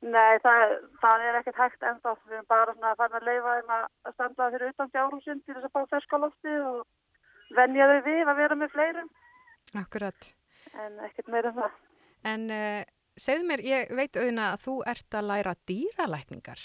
Nei, 0.00 0.38
það, 0.40 0.74
það 1.02 1.24
er 1.28 1.38
ekkert 1.40 1.58
hægt 1.60 1.82
ennþá. 1.84 2.14
Við 2.24 2.36
erum 2.38 2.48
bara 2.48 2.74
svona 2.74 2.92
að 2.94 3.00
fara 3.02 3.18
að 3.20 3.26
leifa 3.28 3.56
þeim 3.58 3.74
að 3.76 4.14
standa 4.14 4.48
fyrir 4.54 4.72
utan 4.72 4.92
fjárhúsin 4.94 5.42
til 5.44 5.56
þess 5.56 5.68
að 5.68 5.74
fá 5.74 5.90
ferskalofti 5.90 6.54
og 6.70 6.78
venja 7.58 7.88
þau 7.90 8.00
við 8.06 8.30
að 8.32 8.40
vera 8.40 8.56
með 8.56 8.72
fleirum 8.74 9.10
Akkurat. 9.76 10.30
en 10.72 10.98
ekkert 11.04 11.28
meira 11.28 11.52
en 11.52 11.58
það. 11.58 11.76
En 12.30 12.46
uh, 12.54 12.80
segðu 13.20 13.46
mér, 13.50 13.64
ég 13.66 13.92
veit 13.92 14.16
auðvitað 14.16 14.46
að 14.46 14.64
þú 14.64 14.74
ert 14.94 15.18
að 15.20 15.28
læra 15.30 15.54
dýralækningar. 15.68 16.64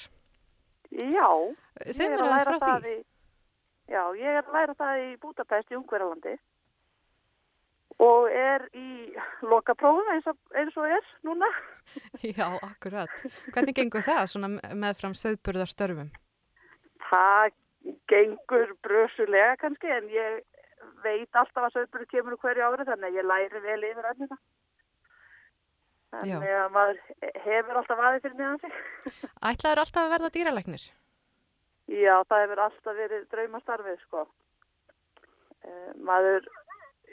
Já, 0.96 1.30
er 1.84 2.00
mér 2.00 2.24
að 2.24 2.26
aðeins 2.26 2.36
læra 2.38 2.56
frá 2.56 2.60
það 2.66 2.88
því. 2.88 2.96
í, 2.96 3.06
já, 3.92 4.02
ég 4.22 4.32
er 4.32 4.44
að 4.46 4.54
læra 4.56 4.78
það 4.80 5.04
í 5.04 5.08
Budapest 5.20 5.74
í 5.74 5.80
Ungverjalandi 5.80 6.36
og 8.04 8.28
er 8.32 8.66
í 8.76 9.14
lokaprófum 9.46 10.10
eins 10.14 10.26
og, 10.28 10.40
eins 10.58 10.76
og 10.78 10.88
er 10.98 11.06
núna. 11.28 11.50
Já, 12.38 12.48
akkurat. 12.60 13.14
Hvernig 13.54 13.78
gengur 13.78 14.04
það 14.06 14.26
svona 14.34 14.52
meðfram 14.76 15.16
söðburðarstörfum? 15.20 16.12
Það 17.06 17.54
gengur 18.10 18.76
brösulega 18.84 19.56
kannski 19.62 19.92
en 19.94 20.10
ég 20.10 20.44
veit 21.06 21.38
alltaf 21.38 21.68
að 21.68 21.80
söðbúri 21.80 22.08
kemur 22.10 22.38
hverju 22.42 22.66
ári 22.66 22.86
þannig 22.88 23.12
að 23.12 23.20
ég 23.20 23.28
læri 23.30 23.64
vel 23.64 23.82
yfir 23.90 24.10
önnina. 24.12 24.38
Þannig 26.16 26.54
að 26.56 26.70
maður 26.76 27.00
hefur 27.44 27.80
alltaf 27.80 28.02
aðeins 28.02 28.24
fyrir 28.26 28.38
meðan 28.40 28.62
sig. 28.62 28.78
Ætlaður 29.50 29.84
alltaf 29.84 30.04
að 30.04 30.14
verða 30.16 30.32
dýralæknir? 30.36 30.86
Já, 31.92 32.16
það 32.30 32.44
hefur 32.44 32.62
alltaf 32.66 33.00
verið 33.00 33.26
draumastarfið 33.34 33.98
sko. 34.06 34.26
Uh, 35.66 35.92
maður, 36.08 36.48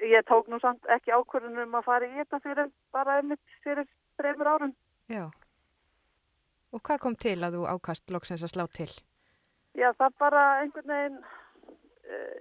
ég 0.03 0.25
tók 0.27 0.49
nú 0.51 0.59
samt 0.63 0.87
ekki 0.91 1.13
ákvörðun 1.15 1.63
um 1.65 1.79
að 1.79 1.87
fara 1.87 2.09
í 2.09 2.17
þetta 2.17 2.41
fyrir 2.43 2.71
bara 2.95 3.19
einmitt 3.21 3.57
fyrir 3.65 3.87
þreymur 4.21 4.51
árum. 4.55 4.75
Já. 5.11 5.29
Og 6.73 6.81
hvað 6.81 7.03
kom 7.05 7.17
til 7.21 7.39
að 7.45 7.59
þú 7.59 7.67
ákast 7.69 8.13
loksins 8.15 8.45
að 8.47 8.53
slá 8.55 8.65
til? 8.73 8.91
Já, 9.77 9.91
það 9.97 10.17
bara 10.21 10.45
einhvern 10.63 10.93
veginn, 10.93 11.19
uh, 12.09 12.41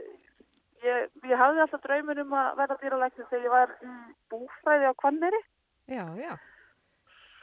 ég, 0.83 1.11
ég 1.27 1.41
hafði 1.41 1.63
alltaf 1.65 1.83
draumin 1.83 2.23
um 2.23 2.33
að 2.39 2.49
verða 2.61 2.79
dýralæknir 2.81 3.29
þegar 3.29 3.45
ég 3.45 3.55
var 3.55 3.75
í 3.83 3.91
búfræði 4.31 4.89
á 4.91 4.93
Kvanneri. 5.03 5.43
Já, 5.91 6.05
já. 6.19 6.33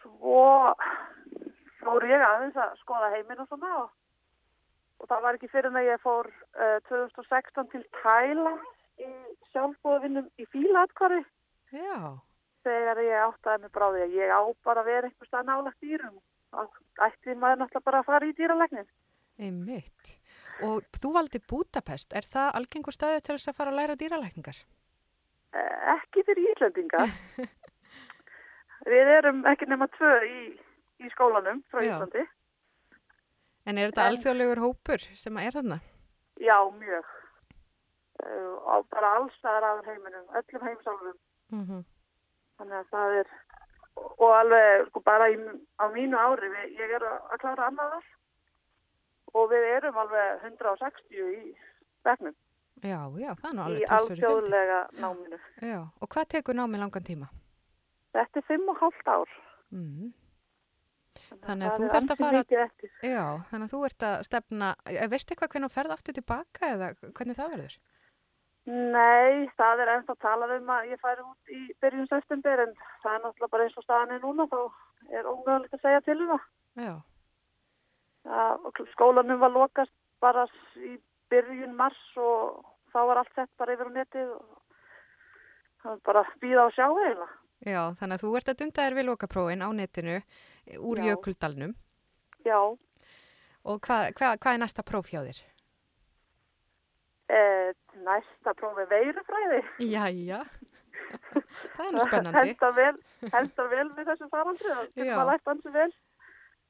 Svo 0.01 0.74
fór 1.82 2.09
ég 2.09 2.24
aðeins 2.24 2.59
að 2.59 2.77
skoða 2.82 3.12
heiminn 3.15 3.45
og 3.45 3.49
svona 3.51 3.74
og, 3.82 3.93
og 4.99 5.11
það 5.12 5.24
var 5.27 5.39
ekki 5.39 5.53
fyrir 5.53 5.70
en 5.70 5.81
að 5.81 5.90
ég 5.90 6.03
fór 6.05 6.28
uh, 6.32 6.78
2016 6.89 7.73
til 7.74 7.85
Thailand 8.01 8.77
í 9.02 9.10
sjálfbóðavinnum 9.52 10.28
í 10.38 10.46
fílatkvari 10.52 11.20
Já. 11.72 12.16
þegar 12.66 13.02
ég 13.04 13.26
áttaði 13.26 13.62
mig 13.62 13.72
bráði 13.74 14.02
að 14.06 14.16
ég 14.18 14.32
á 14.34 14.42
bara 14.64 14.82
að 14.84 14.90
vera 14.92 15.10
einhvers 15.10 15.30
stað 15.30 15.48
nálagt 15.50 15.80
dýrum 15.84 16.18
ætti 17.04 17.34
maður 17.36 17.60
náttúrulega 17.62 17.84
bara 17.84 18.00
að 18.00 18.06
fara 18.08 18.26
í 18.28 18.32
dýralegnin. 18.38 18.86
Einmitt. 19.38 20.14
Og 20.66 20.80
þú 20.98 21.10
valdi 21.14 21.38
Budapest. 21.50 22.14
Er 22.16 22.24
það 22.26 22.56
algengur 22.58 22.96
staðu 22.96 23.20
til 23.20 23.36
þess 23.36 23.50
að 23.52 23.58
fara 23.60 23.70
að 23.74 23.78
læra 23.78 23.96
dýralækningar? 24.00 24.58
Uh, 25.54 25.76
ekki 25.94 26.24
fyrir 26.26 26.48
Íslandinga. 26.54 27.04
Við 28.92 29.12
erum 29.18 29.44
ekki 29.50 29.68
nema 29.68 29.86
tvö 29.94 30.10
í, 30.24 30.40
í 31.04 31.12
skólanum 31.12 31.62
frá 31.70 31.84
Já. 31.84 31.92
Íslandi. 31.94 32.24
En 33.68 33.78
er 33.78 33.90
þetta 33.92 34.06
En- 34.06 34.12
alþjóðlegur 34.14 34.62
hópur 34.64 35.04
sem 35.22 35.38
er 35.44 35.54
þarna? 35.58 35.80
Já, 36.40 36.56
mjög. 36.80 37.14
Uh, 38.19 38.57
á 38.66 38.74
bara 38.90 39.15
allstaðar 39.20 39.66
af 39.69 39.85
heiminum, 39.86 40.27
öllum 40.40 40.66
heimsálfum. 40.66 41.19
Mm 41.55 41.85
Þannig 42.59 42.74
að 42.74 42.89
það 42.90 43.12
er, 43.20 43.28
og 44.19 44.32
alveg 44.35 44.89
sko 44.89 45.01
bara 45.07 45.28
í, 45.31 45.36
á 45.78 45.85
mínu 45.95 46.19
ári, 46.19 46.49
við, 46.51 46.73
ég 46.81 46.95
er 46.97 47.05
að 47.07 47.19
að 47.31 47.40
klára 47.45 47.69
annað 47.70 47.93
ár 47.99 48.09
og 49.39 49.51
við 49.53 49.66
erum 49.77 50.01
alveg 50.03 50.43
160 50.49 51.28
í 51.39 51.55
er 53.53 53.59
nú 53.59 53.78
í 53.78 53.85
alþjóðlega 53.97 54.78
náminu. 55.03 55.39
Já, 55.62 55.78
og 56.01 56.11
hvað 56.15 56.31
tekur 56.35 56.59
námi 56.59 56.78
langan 56.78 57.07
tíma? 57.07 57.28
Þetta 58.15 58.40
er 58.40 58.47
fimm 58.47 58.70
og 58.73 58.81
hálft 58.82 59.11
ár. 59.11 59.36
Mm. 59.74 60.12
Þannig 61.45 61.66
að 61.66 61.73
það 61.73 61.82
þú 61.82 61.89
þarft 61.93 62.12
að 62.12 62.20
fara... 62.23 62.43
Já, 63.03 63.24
þannig 63.51 63.66
að 63.66 63.73
þú 63.73 63.81
ert 63.89 64.07
að 64.09 64.16
stefna... 64.28 64.69
eh, 64.89 65.09
Veistu 65.11 65.35
eitthvað 65.35 65.51
hvernig 65.55 65.69
þú 65.69 65.74
ferð 65.74 65.95
aftur 65.97 66.16
tilbaka 66.19 66.70
eða 66.74 66.90
hvernig 67.03 67.39
það 67.39 67.53
verður? 67.55 67.78
Nei, 68.69 69.49
það 69.57 69.82
er 69.82 69.90
ennþá 69.95 70.15
talað 70.20 70.55
um 70.59 70.70
að 70.74 70.90
ég 70.93 71.01
færi 71.01 71.24
út 71.24 71.53
í 71.55 71.61
byrjun 71.81 72.09
september 72.11 72.65
en 72.66 72.74
það 73.03 73.15
er 73.15 73.23
náttúrulega 73.24 73.53
bara 73.55 73.65
eins 73.65 73.78
og 73.81 73.86
staðan 73.86 74.15
er 74.16 74.24
núna 74.24 74.45
þá 74.51 74.59
er 75.09 75.28
ómögulegt 75.31 75.77
að 75.78 75.85
segja 75.86 76.03
til 76.05 76.19
um 76.20 76.32
það. 76.35 76.99
Það, 78.28 78.82
skólanum 78.93 79.40
var 79.40 79.55
lokast 79.55 79.95
bara 80.20 80.45
í 80.85 80.95
byrjun 81.32 81.77
mars 81.78 82.01
og 82.20 82.61
þá 82.93 82.99
var 83.09 83.23
allt 83.23 83.32
sett 83.39 83.53
bara 83.61 83.77
yfir 83.77 83.89
á 83.89 83.97
netið 83.97 84.35
og 84.36 84.45
það 85.82 85.95
var 85.95 86.03
bara 86.11 86.24
að 86.27 86.35
býða 86.45 86.66
og 86.66 86.77
sjá 86.77 86.86
eiginlega. 86.89 87.31
Já, 87.66 87.81
þannig 87.99 88.19
að 88.19 88.23
þú 88.23 88.35
ert 88.39 88.53
að 88.53 88.61
dunda 88.61 88.85
þér 88.85 88.99
við 88.99 89.09
lokaprófin 89.09 89.65
á 89.65 89.69
netinu 89.74 90.20
úr. 90.78 91.01
Jökuldalnum. 91.09 91.73
Já, 92.47 92.61
Og 93.69 93.81
hvað, 93.85 94.12
hvað, 94.16 94.36
hvað 94.40 94.55
er 94.55 94.61
næsta 94.62 94.85
próf 94.86 95.09
hjá 95.11 95.20
þér? 95.27 95.40
E, 97.28 97.40
næsta 98.06 98.55
prófi 98.59 98.84
veirufræði. 98.90 99.62
Jæja, 99.84 100.42
það 101.76 101.86
er 101.86 101.94
nú 101.94 102.05
spennandi. 102.05 102.44
Henda 102.52 102.70
vel, 102.76 102.92
vel 103.72 103.88
við 103.96 104.12
þessu 104.12 104.28
faraldri 104.32 104.74
og 104.74 104.84
Já. 104.98 105.14
það 105.14 105.26
lært 105.32 105.50
hansi 105.52 105.74
vel. 105.74 105.90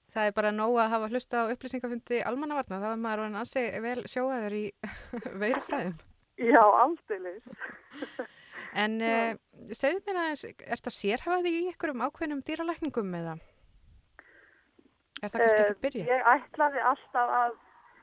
Það 0.08 0.30
er 0.30 0.34
bara 0.38 0.50
nóg 0.56 0.78
að 0.80 0.92
hafa 0.94 1.08
hlusta 1.12 1.42
á 1.44 1.50
upplýsingafundi 1.52 2.22
almannavarna, 2.24 2.78
þá 2.80 2.88
er 2.94 3.00
maður 3.02 3.24
orðinn 3.26 3.40
ansi 3.42 3.64
vel 3.84 3.98
sjóaður 4.08 4.56
í 4.56 4.64
veirufræðum. 5.42 5.98
Já, 6.38 6.62
aldeilis. 6.64 7.44
En 8.78 8.98
uh, 9.00 9.32
segðu 9.72 10.02
mér 10.04 10.18
aðeins, 10.20 10.42
er 10.44 10.80
það 10.84 10.92
sérhafaði 10.92 11.52
í 11.56 11.60
ykkurum 11.70 12.02
ákveðnum 12.04 12.42
dýralækningum 12.44 13.14
eða? 13.16 13.32
Er 15.22 15.32
það 15.32 15.40
kannski 15.40 15.56
Eh, 15.56 15.62
ekki 15.62 15.74
að 15.74 15.80
byrja? 15.86 16.04
Ég 16.10 16.28
ætlaði 16.34 16.82
alltaf 16.90 17.32
að 17.38 17.56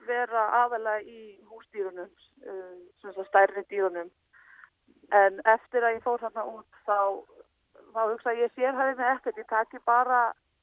vera 0.07 0.45
aðalega 0.63 1.01
í 1.05 1.21
húsdýrunum, 1.49 2.11
uh, 2.45 3.25
stærri 3.29 3.65
dýrunum. 3.71 4.11
En 5.13 5.41
eftir 5.45 5.85
að 5.85 5.97
ég 5.99 6.05
fór 6.05 6.21
þarna 6.23 6.45
út 6.49 6.79
þá, 6.87 6.97
þá 7.93 8.01
hugsa 8.11 8.33
ég 8.39 8.53
sérhæði 8.55 8.97
mig 8.97 9.11
ekkert. 9.11 9.37
Ég 9.43 9.49
taki 9.51 9.81
bara 9.85 10.21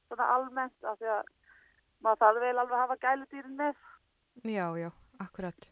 svona 0.09 0.27
almennt 0.35 0.89
af 0.89 0.99
því 0.99 1.13
að 1.17 1.31
maður 2.03 2.19
þarf 2.25 2.43
vel 2.43 2.57
alveg 2.57 2.75
að 2.75 2.83
hafa 2.83 2.99
gæludýrin 3.05 3.55
með. 3.61 3.79
Já, 4.43 4.67
já, 4.81 4.89
akkurat. 5.23 5.69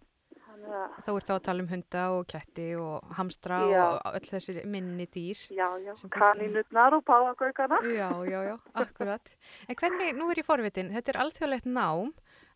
Að, 0.52 0.64
Þá 0.99 1.10
ert 1.15 1.27
þá 1.30 1.34
að 1.34 1.43
tala 1.45 1.64
um 1.64 1.69
hunda 1.72 2.02
og 2.11 2.26
ketti 2.27 2.65
og 2.76 3.11
hamstra 3.15 3.60
Já. 3.72 3.84
og 3.88 4.18
öll 4.18 4.27
þessi 4.34 4.64
minni 4.68 5.06
dýr. 5.07 5.39
já, 5.56 5.68
já, 5.80 5.93
kanínutnar 6.11 6.95
og 6.98 7.06
páagaukana. 7.07 7.80
Já, 7.88 8.10
já, 8.27 8.39
já, 8.49 8.56
akkurat. 8.73 9.31
En 9.69 9.80
hvernig, 9.80 10.11
nú 10.18 10.27
er 10.31 10.41
ég 10.41 10.48
forvitin, 10.48 10.91
þetta 10.91 11.14
er 11.14 11.22
alþjóðlegt 11.23 11.69
nám 11.72 12.11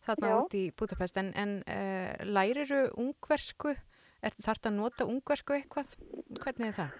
þarna 0.06 0.30
Já. 0.30 0.36
út 0.38 0.56
í 0.56 0.64
Budapest, 0.78 1.20
en, 1.20 1.30
en 1.36 1.58
uh, 1.66 2.24
læriru 2.24 2.86
ungversku? 3.02 3.74
Er 4.24 4.34
þarf 4.34 4.66
að 4.66 4.78
nota 4.78 5.06
ungversku 5.06 5.54
eitthvað? 5.56 5.94
Hvernig 6.42 6.72
er 6.72 6.76
það? 6.80 6.98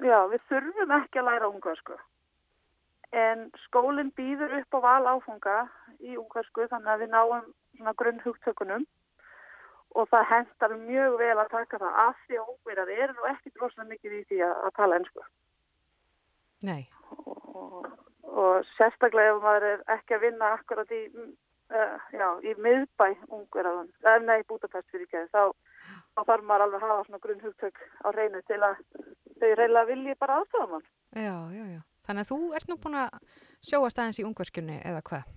Já, 0.00 0.18
við 0.32 0.46
þurfum 0.48 0.94
ekki 0.96 1.20
að 1.20 1.28
læra 1.28 1.50
ungversku. 1.50 1.98
En 3.10 3.48
skólinn 3.66 4.12
býður 4.16 4.60
upp 4.60 4.76
á 4.76 4.80
val 4.86 5.10
áfunga 5.16 5.56
í 5.98 6.14
ungversku 6.16 6.68
þannig 6.70 6.92
að 6.92 7.02
við 7.02 7.12
náum 7.14 7.50
svona 7.76 7.94
grunnhugtökunum 7.98 8.86
og 9.98 10.06
það 10.12 10.28
hendar 10.30 10.76
mjög 10.84 11.16
vel 11.18 11.36
að 11.42 11.50
taka 11.50 11.80
það 11.82 11.98
af 12.04 12.18
því 12.26 12.38
að 12.38 12.52
ungverjar 12.52 12.92
eru 12.94 13.16
nú 13.16 13.26
ekki 13.32 13.52
droslega 13.56 13.88
mikið 13.90 14.16
í 14.20 14.22
því 14.30 14.42
að, 14.46 14.54
að 14.68 14.74
tala 14.78 15.00
ennsku. 15.00 15.26
Nei, 16.68 16.82
Og, 17.10 17.86
og 18.22 18.66
sérstaklega 18.76 19.34
ef 19.34 19.42
maður 19.42 19.66
er 19.70 19.80
ekki 19.96 20.16
að 20.16 20.24
vinna 20.26 20.50
akkurat 20.56 20.92
í, 20.94 21.00
uh, 21.70 22.06
já, 22.14 22.28
í 22.46 22.54
miðbæ 22.60 23.08
ungverjaðan, 23.28 23.90
uh, 24.04 24.18
nei, 24.26 24.40
Budapest 24.48 24.90
fyrir 24.92 25.06
ekki, 25.08 25.26
þá, 25.34 25.50
þá 26.16 26.20
þarf 26.22 26.46
maður 26.48 26.66
alveg 26.66 26.80
að 26.82 26.88
hafa 26.88 27.06
svona 27.08 27.24
grunnhugtök 27.26 27.84
á 28.04 28.08
reynu 28.16 28.42
til 28.48 28.60
að 28.60 28.80
þau 29.40 29.52
reyla 29.62 29.86
vilji 29.88 30.16
bara 30.20 30.40
aðstofa 30.40 30.72
mann. 30.74 30.88
já, 31.14 31.36
já, 31.54 31.64
já. 31.76 31.80
Þannig 32.06 32.26
að 32.26 32.30
þú 32.32 32.54
ert 32.56 32.70
nú 32.70 32.80
búin 32.80 32.96
að 32.96 33.36
sjóast 33.60 33.98
aðeins 34.00 34.18
í 34.22 34.26
ungverskunni 34.26 34.80
eða 34.88 35.04
hvað? 35.04 35.28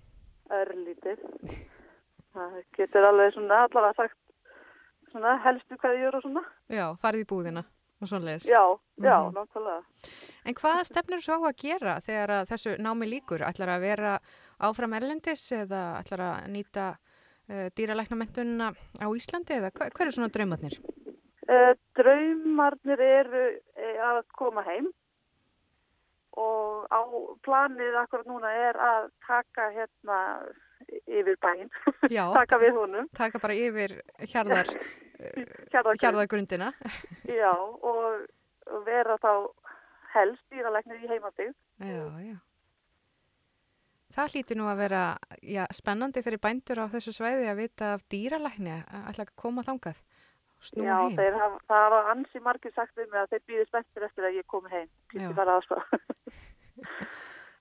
örlítið. 0.52 1.22
Það 2.34 2.58
getur 2.76 3.08
alveg 3.08 3.32
svona 3.34 3.60
allavega 3.66 3.94
sagt 3.98 4.18
svona 5.12 5.36
helstu 5.44 5.78
hverjur 5.80 6.18
og 6.18 6.24
svona. 6.24 6.42
Já, 6.72 6.86
farið 7.00 7.24
í 7.24 7.28
búðina 7.30 7.62
og 8.04 8.10
svoleiðis. 8.12 8.46
Já, 8.48 8.62
já, 9.00 9.16
Mhm. 9.24 9.34
náttúrulega. 9.34 9.82
En 10.44 10.54
hvað 10.54 10.84
stefnir 10.84 11.22
svo 11.24 11.40
á 11.40 11.48
að 11.48 11.56
gera 11.64 11.94
þegar 12.04 12.30
að 12.38 12.48
þessu 12.52 12.76
námi 12.78 13.08
líkur? 13.08 13.40
Ætlar 13.42 13.68
að 13.74 13.80
vera 13.80 14.18
áfram 14.60 14.94
erlendis 14.94 15.44
eða 15.52 15.98
ætlar 16.02 16.20
að 16.20 16.48
nýta 16.52 16.96
uh, 17.48 17.68
dýralæknamentuna 17.76 18.70
á 19.00 19.06
Íslandi 19.12 19.56
eða 19.58 19.70
hver, 19.72 19.90
hver 19.96 20.06
er 20.06 20.12
svona 20.16 20.30
draumarnir? 20.32 20.78
Uh, 21.48 21.74
draumarnir 21.96 23.00
eru 23.00 23.42
eh, 23.76 23.98
að 24.00 24.22
koma 24.32 24.62
heim 24.64 24.86
og 26.36 26.86
á 26.90 27.00
planið 27.46 27.94
akkurat 28.00 28.26
núna 28.26 28.50
er 28.50 28.74
að 28.80 29.10
taka 29.26 29.68
hérna 29.76 30.18
yfir 31.06 31.36
bæinn, 31.42 31.70
Já, 32.12 32.24
taka 32.38 32.58
við 32.62 32.74
honum. 32.78 33.08
taka 33.16 33.38
bara 33.42 33.54
yfir 33.56 33.96
hjarðar, 34.30 34.70
Hjarðargrund. 35.72 36.00
hjarðargrundina. 36.02 36.72
Já, 37.40 37.52
og, 37.54 38.24
vera 38.86 39.16
þá 39.22 39.30
helst 40.14 40.44
dýralæknir 40.52 41.04
í 41.04 41.08
heimabygg. 41.10 41.54
Já, 41.82 42.04
já. 42.24 42.36
Það 44.14 44.28
hlýtur 44.34 44.58
nú 44.60 44.66
að 44.70 44.78
vera 44.78 45.00
já, 45.42 45.64
spennandi 45.74 46.22
fyrir 46.22 46.38
bændur 46.38 46.78
á 46.78 46.86
þessu 46.92 47.10
svæði 47.16 47.48
að 47.50 47.56
vita 47.64 47.88
af 47.96 48.04
dýralækni 48.12 48.70
að 48.70 49.08
ætla 49.10 49.24
að 49.26 49.32
koma 49.42 49.64
þangað. 49.66 49.98
og 50.54 50.68
Snúa 50.68 50.84
Já, 50.86 50.98
heim. 51.02 51.16
þeir 51.18 51.38
hafa, 51.40 51.58
það 51.68 51.82
hafa 51.84 52.12
ansi 52.12 52.42
margir 52.44 52.72
sagt 52.76 52.94
við 53.00 53.08
mig 53.10 53.20
að 53.24 53.32
þeir 53.34 53.42
býði 53.50 53.64
spenntir 53.72 54.06
eftir 54.06 54.28
að 54.28 54.36
ég 54.38 54.46
komi 54.54 54.70
heim. 54.70 54.88
Já. 55.18 55.28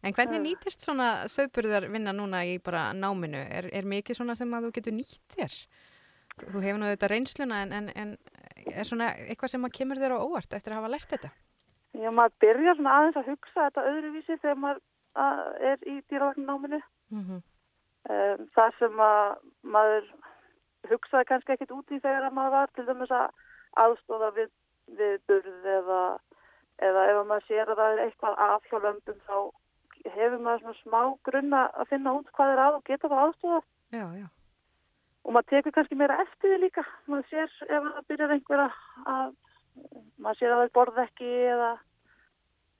En 0.04 0.16
hvernig 0.16 0.42
nýtist 0.44 0.84
svona 0.84 1.30
sögburðar 1.32 1.88
vinna 1.92 2.12
núna 2.16 2.44
í 2.44 2.58
bara 2.64 2.90
náminu? 2.94 3.40
Er, 3.40 3.70
er 3.72 3.88
mikið 3.88 4.20
svona 4.20 4.36
sem 4.36 4.52
að 4.52 4.68
þú 4.68 4.72
getur 4.76 4.96
nýtt 4.98 5.38
þér? 5.38 5.56
Þú, 6.34 6.48
þú 6.50 6.64
hefur 6.66 6.82
nú 6.82 6.90
þetta 6.92 7.10
reynsluna 7.12 7.62
en, 7.64 7.72
en, 7.78 7.90
en 7.96 8.16
er 8.74 8.88
svona 8.88 9.14
eitthvað 9.28 9.54
sem 9.54 9.68
að 9.68 9.76
kemur 9.78 10.02
þér 10.02 10.18
á 10.18 10.24
óvart 10.26 10.58
eftir 10.58 10.74
að 10.74 10.82
hafa 10.82 10.92
lært 10.92 11.16
þetta? 11.16 11.32
Já, 11.94 12.10
maður 12.10 12.36
byrjar 12.42 12.78
svona 12.80 12.98
aðeins 12.98 13.22
að 13.22 13.32
hugsa 13.32 13.68
þetta 13.68 13.88
öðruvísi 13.92 14.38
þegar 14.42 14.60
maður 14.60 14.84
að, 15.24 15.42
er 15.72 15.88
í 15.88 15.96
dýravagnáminu. 16.10 16.82
Mm 17.14 17.24
-hmm. 17.24 17.42
Um, 18.04 18.48
það 18.58 18.78
sem 18.80 19.00
að 19.00 19.36
maður 19.64 20.08
hugsaði 20.92 21.28
kannski 21.30 21.54
ekkit 21.54 21.72
út 21.72 21.92
í 21.92 22.00
þegar 22.04 22.26
að 22.28 22.36
maður 22.36 22.56
var 22.58 22.72
til 22.76 22.86
dæmis 22.88 23.14
að 23.16 23.30
aðstóða 23.84 24.32
við, 24.36 24.50
við 24.98 25.14
burð 25.28 25.68
eða, 25.78 26.02
eða 26.84 27.06
ef 27.12 27.20
maður 27.30 27.46
sér 27.48 27.70
að 27.72 27.80
það 27.80 27.94
er 27.94 28.02
eitthvað 28.06 28.42
af 28.48 28.66
hjá 28.68 28.78
lömbum 28.84 29.22
þá 29.28 29.38
hefur 30.12 30.40
maður 30.44 30.62
svona 30.64 30.80
smá 30.84 31.02
grunna 31.24 31.62
að 31.80 31.88
finna 31.94 32.14
út 32.20 32.32
hvað 32.36 32.54
er 32.54 32.62
að 32.66 32.78
og 32.80 32.84
geta 32.90 33.08
það 33.12 33.24
aðstóða 33.28 33.62
Já, 33.94 34.06
já. 34.20 34.28
og 35.24 35.34
maður 35.38 35.50
tekur 35.54 35.72
kannski 35.78 35.96
meira 36.00 36.18
eftir 36.26 36.52
því 36.54 36.60
líka 36.66 36.84
maður 37.08 37.28
sér 37.30 37.50
ef 37.70 37.84
það 37.90 38.08
byrjar 38.12 38.34
einhver 38.36 38.64
að, 38.66 38.78
að 39.16 39.36
maður 40.20 40.40
sér 40.42 40.54
að 40.56 40.64
það 40.64 40.74
borð 40.78 40.98
ekki 41.06 41.30
eða 41.54 41.72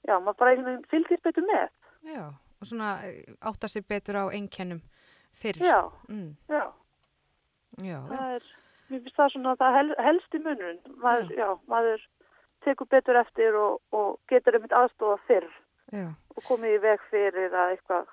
já, 0.04 0.14
maður 0.20 0.38
bara 0.42 0.50
einhvern 0.54 0.66
veginn 0.72 0.90
fylgir 0.92 1.22
betur 1.24 1.46
með 1.48 1.68
Já, 2.04 2.24
og 2.60 2.68
svona 2.68 2.90
eh, 3.08 3.22
áttar 3.40 3.72
sér 3.72 3.86
betur 3.88 4.18
á 4.20 4.24
einkennum 4.36 4.82
fyrr. 5.34 5.62
já, 5.64 5.80
Mm, 6.08 6.34
já, 6.48 6.64
já, 7.80 7.86
já. 7.88 8.00
það 8.10 8.34
er 8.36 8.44
mér 8.90 9.00
finnst 9.00 9.16
það 9.16 9.32
svona 9.32 9.54
það 9.62 9.78
hel, 9.78 9.94
helsti 10.06 10.38
munun 10.44 10.78
maður, 11.00 11.30
já. 11.38 11.48
maður 11.66 12.04
tekur 12.64 12.86
betur 12.92 13.16
eftir 13.20 13.56
og, 13.56 13.80
og 13.92 14.18
getur 14.28 14.54
einmitt 14.58 14.72
aðstofa 14.76 15.16
fyrr 15.28 15.48
já. 15.92 16.10
Og 16.34 16.46
komið 16.48 16.76
í 16.76 16.82
veg 16.84 17.08
fyrir 17.10 17.54
að 17.54 17.76
eitthvað 17.76 18.12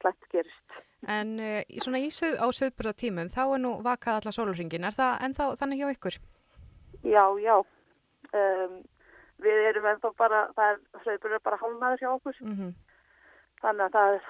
slætt 0.00 0.30
gerist 0.32 0.80
En 1.06 1.36
uh, 1.38 1.60
svona 1.82 2.00
í 2.02 2.08
sög, 2.10 2.38
á 2.40 2.46
sögburðatímum 2.50 3.28
þá 3.30 3.42
er 3.44 3.60
nú 3.62 3.76
vakað 3.84 4.16
alla 4.18 4.32
sólurringin. 4.34 4.86
Er 4.88 4.94
það 4.96 5.20
ennþá 5.26 5.44
þannig 5.60 5.82
hjá 5.82 5.90
ykkur? 5.92 6.16
já, 7.06 7.24
já 7.38 7.56
um, 7.60 8.74
við 9.42 9.62
erum 9.70 9.86
ennþá 9.92 10.12
bara 10.18 10.42
það 10.56 10.74
er, 10.74 11.22
er 11.28 11.44
bara 11.44 11.60
hálfnaður 11.60 12.02
hjá 12.02 12.10
okkur 12.14 12.42
Mm 12.42 12.74
þannig 13.56 13.86
að 13.86 13.94
það 13.96 14.14
er, 14.14 14.24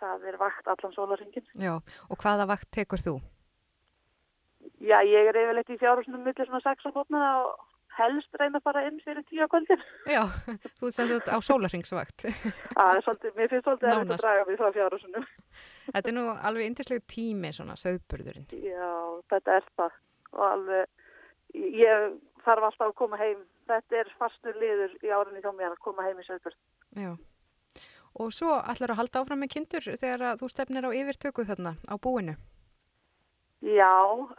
það 0.00 0.22
er 0.30 0.36
vakt 0.40 0.68
allan 0.72 0.94
sólaringin 0.94 1.44
Já, 1.60 1.74
og 2.08 2.22
hvaða 2.22 2.46
vakt 2.48 2.70
tekur 2.72 2.98
þú? 2.98 3.12
Já, 4.80 5.02
ég 5.04 5.28
er 5.28 5.36
yfirleitt 5.36 5.74
í 5.74 5.76
fjárhúsnum 5.76 6.24
millir 6.24 6.48
svona 6.48 6.62
6 6.64 6.88
á 6.88 6.90
botna 6.94 7.20
og 7.42 7.60
helst 7.98 8.34
reyna 8.40 8.58
að 8.60 8.64
fara 8.68 8.82
inn 8.88 8.98
fyrir 9.04 9.24
10 9.28 9.44
á 9.44 9.46
kvöldin. 9.52 9.82
Já, 10.08 10.22
þú 10.80 10.88
ert 10.88 10.96
sem 10.96 11.08
sagt 11.10 11.28
á 11.28 11.36
sólarringsvakt. 11.44 12.24
Það 12.72 12.96
er 12.96 13.02
svolítið, 13.06 13.34
mér 13.38 13.50
finnst 13.52 13.66
svolítið 13.68 13.88
að 13.92 13.98
Nánast. 14.02 14.24
draga 14.24 14.44
mig 14.48 14.60
frá 14.60 14.70
fjárhúsnum. 14.76 15.26
Þetta 15.92 16.12
er 16.12 16.16
nú 16.16 16.26
alveg 16.32 16.68
indislegu 16.70 17.04
tími 17.14 17.50
svona 17.52 17.76
sögburðurinn. 17.80 18.46
Já, 18.56 18.92
þetta 19.34 19.56
er 19.60 19.66
það 19.76 19.98
og 20.32 20.44
alveg, 20.48 20.86
ég 21.82 22.14
þarf 22.46 22.68
alltaf 22.70 22.86
að 22.88 22.96
koma 23.02 23.20
heim. 23.20 23.42
Þetta 23.68 24.00
er 24.02 24.08
fastur 24.18 24.56
liður 24.58 24.96
í 25.04 25.12
árinni 25.14 25.42
hjá 25.44 25.52
mér 25.54 25.74
að 25.76 25.82
koma 25.84 26.02
heim 26.08 26.18
í 26.18 26.24
sögbjörn. 26.26 26.56
Já. 26.98 27.12
Og 28.20 28.32
svo 28.34 28.56
ætlar 28.68 28.92
að 28.92 28.98
halda 28.98 29.20
áfram 29.22 29.40
með 29.40 29.52
kindur 29.54 29.86
þegar 29.86 30.24
að 30.32 30.42
þú 30.42 30.48
stefnir 30.52 30.84
á 30.84 30.90
yfirtöku 30.92 31.44
þarna 31.48 31.76
á 31.88 31.94
búinu. 31.96 32.34
Já, 33.62 33.92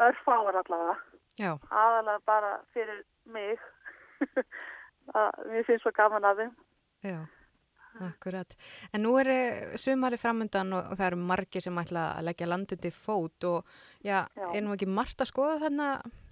örfáar 0.03 0.57
allavega. 0.59 0.97
Já, 1.39 1.55
Aðalega 1.71 2.19
bara 2.27 2.49
fyrir 2.75 2.99
mig. 3.33 3.61
að, 5.19 5.31
mér 5.51 5.65
finnst 5.67 5.83
svo 5.85 5.91
gaman 5.95 6.27
að 6.29 6.43
þeim. 6.43 6.53
já, 7.03 7.17
akkurat. 8.07 8.55
En 8.93 9.03
nú 9.05 9.15
er 9.21 9.29
eh, 9.33 9.75
sumari 9.77 10.17
framundan 10.21 10.71
og, 10.73 10.93
og 10.93 10.99
það 10.99 11.09
eru 11.11 11.19
margir 11.33 11.65
sem 11.65 11.81
ætla 11.81 12.07
að 12.17 12.29
leggja 12.29 12.47
landundi 12.49 12.93
fót 12.95 13.49
og 13.49 13.75
já, 14.05 14.23
Já. 14.37 14.47
er 14.53 14.63
nú 14.63 14.73
ekki 14.77 14.87
margt 14.89 15.21
að 15.21 15.31
skoða 15.33 15.59
þarna 15.65 15.89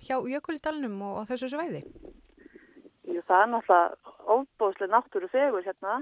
hjá 0.07 0.15
Jökulidalnum 0.35 0.97
og 1.09 1.21
á 1.21 1.29
þessu 1.33 1.51
svæði? 1.51 1.83
Jú, 3.11 3.19
það 3.27 3.43
er 3.43 3.51
náttúrulega 3.51 4.17
ofbóðslega 4.37 4.93
náttúru 4.95 5.29
fegur 5.33 5.65
hérna 5.67 5.99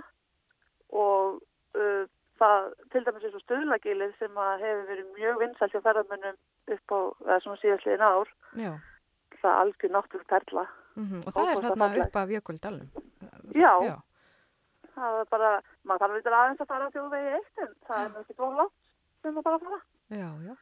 og 0.93 1.39
uh, 1.77 2.05
það 2.39 2.69
til 2.93 3.03
dæmis 3.05 3.25
eins 3.27 3.37
og 3.37 3.43
stöðlagilið 3.43 4.13
sem 4.19 4.37
að 4.39 4.63
hefur 4.63 4.85
verið 4.91 5.09
mjög 5.17 5.39
vinsælt 5.43 5.73
hjá 5.75 5.81
ferðarmönnum 5.85 6.37
upp 6.75 6.93
á, 6.93 6.99
eða 7.27 7.39
svona 7.43 7.61
síðastliðin 7.63 8.05
ár, 8.05 8.31
Já. 8.61 8.71
það 9.41 9.49
er 9.51 9.59
algjör 9.63 9.93
náttúru 9.95 10.27
perla. 10.29 10.65
Mm 10.99 11.21
Og 11.25 11.33
það 11.33 11.49
er 11.53 11.61
þarna 11.63 11.89
upp 12.03 12.15
af 12.21 12.31
Jökuldalnum. 12.35 12.89
Já. 13.55 13.73
Já, 13.87 13.95
Það 14.99 15.19
er 15.21 15.27
bara, 15.31 15.49
maður 15.87 16.01
þarf 16.03 16.15
eitthvað 16.17 16.39
aðeins 16.39 16.61
að 16.63 16.67
fara 16.73 16.87
á 16.87 16.93
þjóðvegi 16.95 17.29
eitt 17.37 17.61
en 17.63 17.69
það 17.87 17.99
er 17.99 18.09
náttúrulega 18.09 18.23
ekki 18.25 18.35
dóla. 18.39 18.65
við 19.23 19.29
erum 19.29 19.43
bara 19.45 19.59
fara. 19.59 19.79
Já, 20.09 20.29
já. 20.49 20.55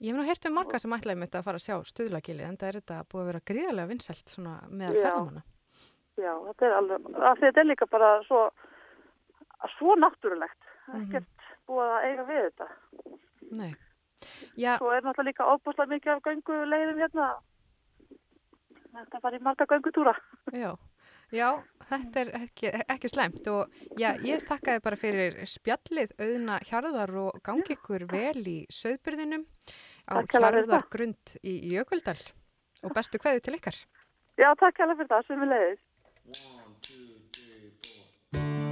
Ég 0.00 0.12
hef 0.12 0.16
nú 0.16 0.24
heyrt 0.28 0.46
um 0.48 0.54
marga 0.56 0.78
sem 0.78 0.92
ætlaði 0.96 1.18
mitt 1.20 1.34
að 1.36 1.44
fara 1.44 1.56
að 1.60 1.66
sjá 1.66 1.76
stuðlagilið 1.90 2.46
en 2.48 2.56
það 2.60 2.68
er 2.68 2.78
þetta 2.80 2.96
búið 3.10 3.22
að 3.22 3.28
vera 3.30 3.40
gríðarlega 3.50 3.90
vinsælt 3.92 4.32
Já. 4.96 5.02
ferðamanna. 5.02 5.42
Já, 6.16 6.32
þetta 6.48 6.66
er 6.66 6.74
alveg, 6.78 7.06
þetta 7.40 7.60
er 7.60 7.68
líka 7.68 7.86
bara 7.92 8.10
svo, 8.24 8.40
svo 9.76 9.96
náttúrulegt. 10.00 10.62
Mhm. 10.88 11.02
Ekkert 11.02 11.48
búið 11.68 11.92
að 11.96 12.04
eiga 12.08 12.24
við 12.30 12.42
þetta. 12.46 12.68
Nei. 13.50 13.74
Já, 14.56 14.78
Svo 14.78 14.90
er 14.92 15.02
náttúrulega 15.04 15.28
líka 15.28 15.48
óbúslega 15.52 15.92
mikið 15.92 16.12
af 16.16 16.22
göngu 16.22 16.60
leiðum 16.72 17.00
hérna. 17.04 17.28
Þetta 18.92 19.22
var 19.22 19.36
í 19.36 19.40
marga 19.42 19.66
göngutúra. 19.70 20.14
já. 20.52 20.74
Já, 21.34 21.58
þetta 21.88 22.20
er 22.20 22.28
ekki, 22.38 22.70
ekki 22.86 23.08
slæmt 23.10 23.48
og 23.50 23.72
já, 23.98 24.12
ég 24.22 24.44
þakkaði 24.46 24.82
bara 24.84 24.98
fyrir 25.00 25.40
spjallið 25.50 26.12
auðna 26.22 26.60
hjarðar 26.68 27.12
og 27.24 27.40
gangi 27.42 27.74
ykkur 27.74 28.06
vel 28.12 28.44
í 28.46 28.60
söðbyrðinum 28.70 29.42
á 30.06 30.22
hjarðargrund 30.22 31.34
í, 31.42 31.56
Jökuldal 31.74 32.20
og 32.86 32.94
bestu 32.94 33.18
kveði 33.18 33.42
til 33.42 33.56
ykkar. 33.58 33.80
Já, 34.38 34.52
takk 34.54 34.78
hérlega 34.78 35.02
fyrir 35.02 35.10
það 35.16 35.26
sem 35.26 35.42
við 35.42 35.52
leiðis. 35.56 35.82
I 38.36 38.65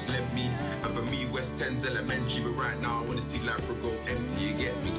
docs 0.00 0.08
lent 0.08 0.34
me. 0.34 0.50
And 0.82 0.94
for 0.94 1.02
me, 1.02 1.26
West 1.26 1.54
10's 1.56 1.86
elementary. 1.86 2.42
But 2.42 2.56
right 2.56 2.80
now, 2.80 3.02
I 3.02 3.06
wanna 3.06 3.22
see 3.22 3.38
go 3.74 3.92
empty, 4.06 4.44
you 4.44 4.54
get 4.54 4.76
me? 4.84 4.90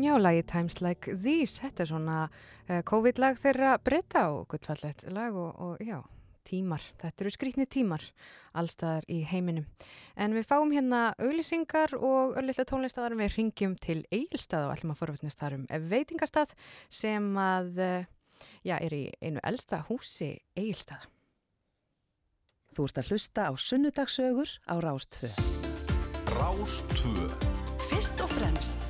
Já, 0.00 0.16
lagi 0.18 0.42
Times 0.42 0.80
Like 0.80 1.12
These, 1.12 1.60
þetta 1.60 1.82
er 1.82 1.88
svona 1.90 2.18
uh, 2.24 2.78
COVID-lag 2.88 3.36
þeirra 3.36 3.74
breyta 3.84 4.22
og 4.32 4.46
gullfallet 4.48 5.02
lag 5.12 5.34
og, 5.36 5.50
og 5.60 5.82
já, 5.84 5.98
tímar. 6.48 6.80
Þetta 7.02 7.24
eru 7.24 7.32
skrýtni 7.34 7.66
tímar 7.68 8.06
allstaðar 8.56 9.04
í 9.12 9.18
heiminum. 9.28 9.66
En 10.16 10.32
við 10.32 10.48
fáum 10.48 10.72
hérna 10.72 11.10
auglýsingar 11.20 11.92
og 11.98 12.38
öllitlega 12.40 12.70
tónlistaðarum 12.72 13.20
við 13.20 13.36
ringjum 13.36 13.76
til 13.82 13.98
Egilstað 14.08 14.70
og 14.70 14.76
ætlum 14.78 14.94
að 14.94 15.02
forvetnast 15.02 15.42
þar 15.42 15.58
um 15.58 15.66
veitingastað 15.92 16.54
sem 16.88 17.28
að, 17.36 17.72
eh, 17.84 18.08
já, 18.64 18.78
er 18.80 18.96
í 18.96 19.04
einu 19.20 19.44
elsta 19.44 19.84
húsi 19.90 20.38
Egilstað. 20.56 21.04
Þú 22.72 22.88
ert 22.88 23.02
að 23.02 23.12
hlusta 23.12 23.50
á 23.50 23.52
sunnudagsögur 23.52 24.56
á 24.64 24.74
Rástfö. 24.80 25.28
Rástvö 26.30 27.28
Fyrst 27.90 28.20
og 28.22 28.30
fremst 28.32 28.89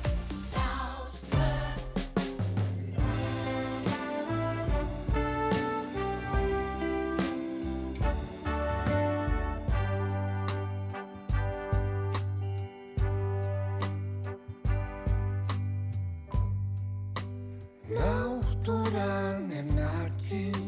Náttúran 19.01 19.49
er 19.51 19.65
nakin 19.73 20.61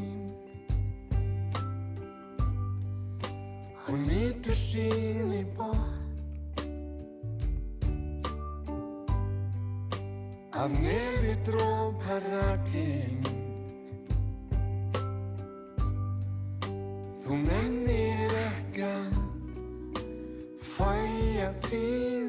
Hún 3.85 3.99
nýtur 4.09 4.57
sín 4.57 5.29
í 5.37 5.43
bótt 5.53 6.57
Af 10.49 10.71
nefi 10.81 11.35
drópar 11.45 12.25
rakin 12.33 13.21
Þú 17.21 17.37
mennir 17.45 18.33
ekki 18.47 18.89
að 18.89 19.13
fæja 20.73 21.49
þín 21.69 22.22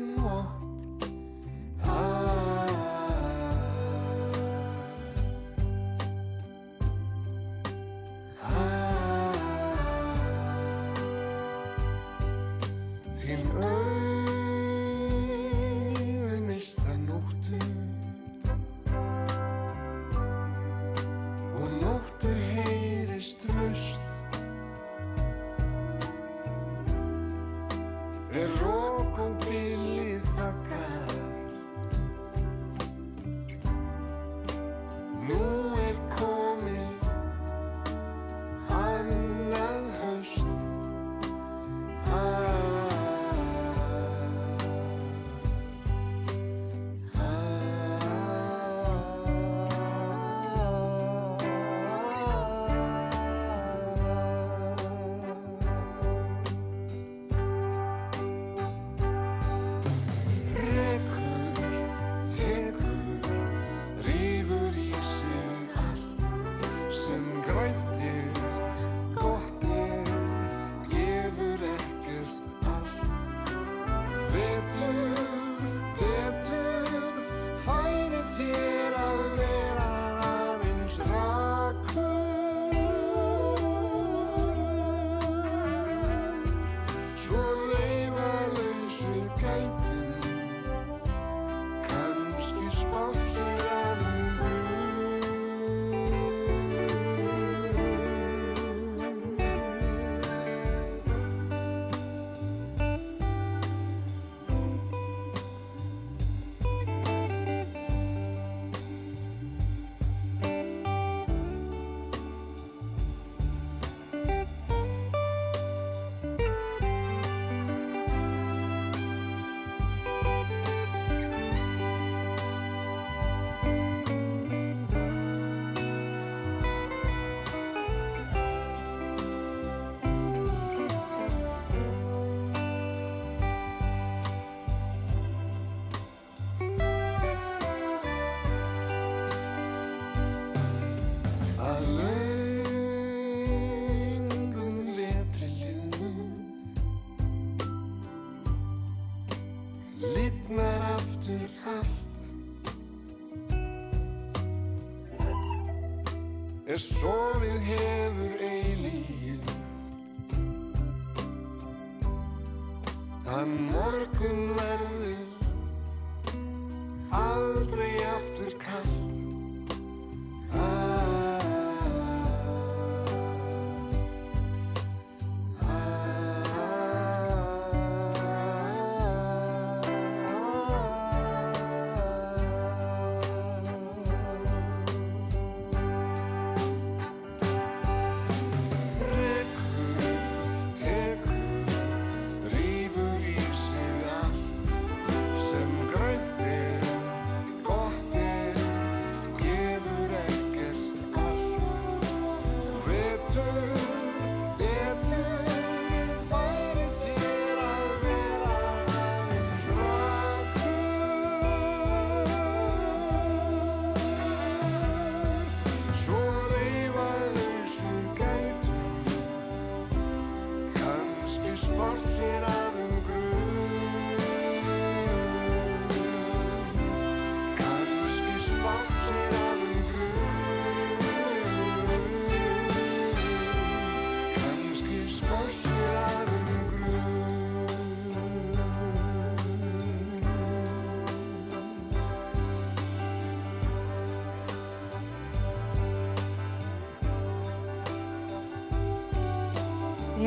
Er 156.74 156.80
sofið 156.82 157.13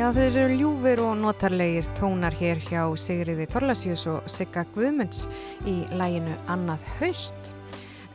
Já, 0.07 0.13
þau 0.15 0.37
eru 0.39 0.55
ljúfur 0.55 0.99
og 1.03 1.17
notarlegir 1.19 1.87
tónar 1.97 2.35
hér 2.39 2.61
hjá 2.63 2.85
Sigriði 2.95 3.43
Torlasjós 3.51 4.05
og 4.07 4.29
Sigga 4.31 4.61
Guðmunds 4.71 5.25
í 5.67 5.73
læginu 5.99 6.31
Annað 6.47 6.85
haust. 7.01 7.49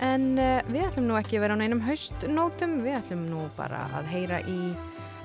En 0.01 0.25
uh, 0.41 0.63
við 0.71 0.87
ætlum 0.87 1.11
nú 1.11 1.19
ekki 1.19 1.37
að 1.37 1.45
vera 1.45 1.59
á 1.59 1.61
neinum 1.61 1.83
haustnótum, 1.85 2.79
við 2.81 2.97
ætlum 2.97 3.27
nú 3.29 3.45
bara 3.59 3.83
að 3.99 4.09
heyra 4.09 4.41
í 4.49 4.73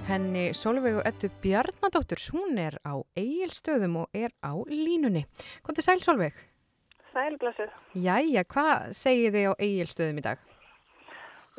henni 0.09 0.43
Solveig 0.51 0.99
og 0.99 1.07
Ettu 1.07 1.31
Bjarnadóttur. 1.39 2.19
Hún 2.35 2.59
er 2.59 2.75
á 2.83 2.99
eigilstöðum 3.15 4.01
og 4.03 4.11
er 4.11 4.35
á 4.43 4.51
línunni. 4.67 5.23
Konti 5.63 5.87
sæl 5.87 6.03
Solveig? 6.03 6.35
Sælblessuð. 7.15 7.71
Jæja, 7.95 8.43
hvað 8.43 8.91
segir 9.05 9.37
þið 9.39 9.47
á 9.47 9.53
eigilstöðum 9.55 10.19
í 10.19 10.27
dag? 10.33 10.47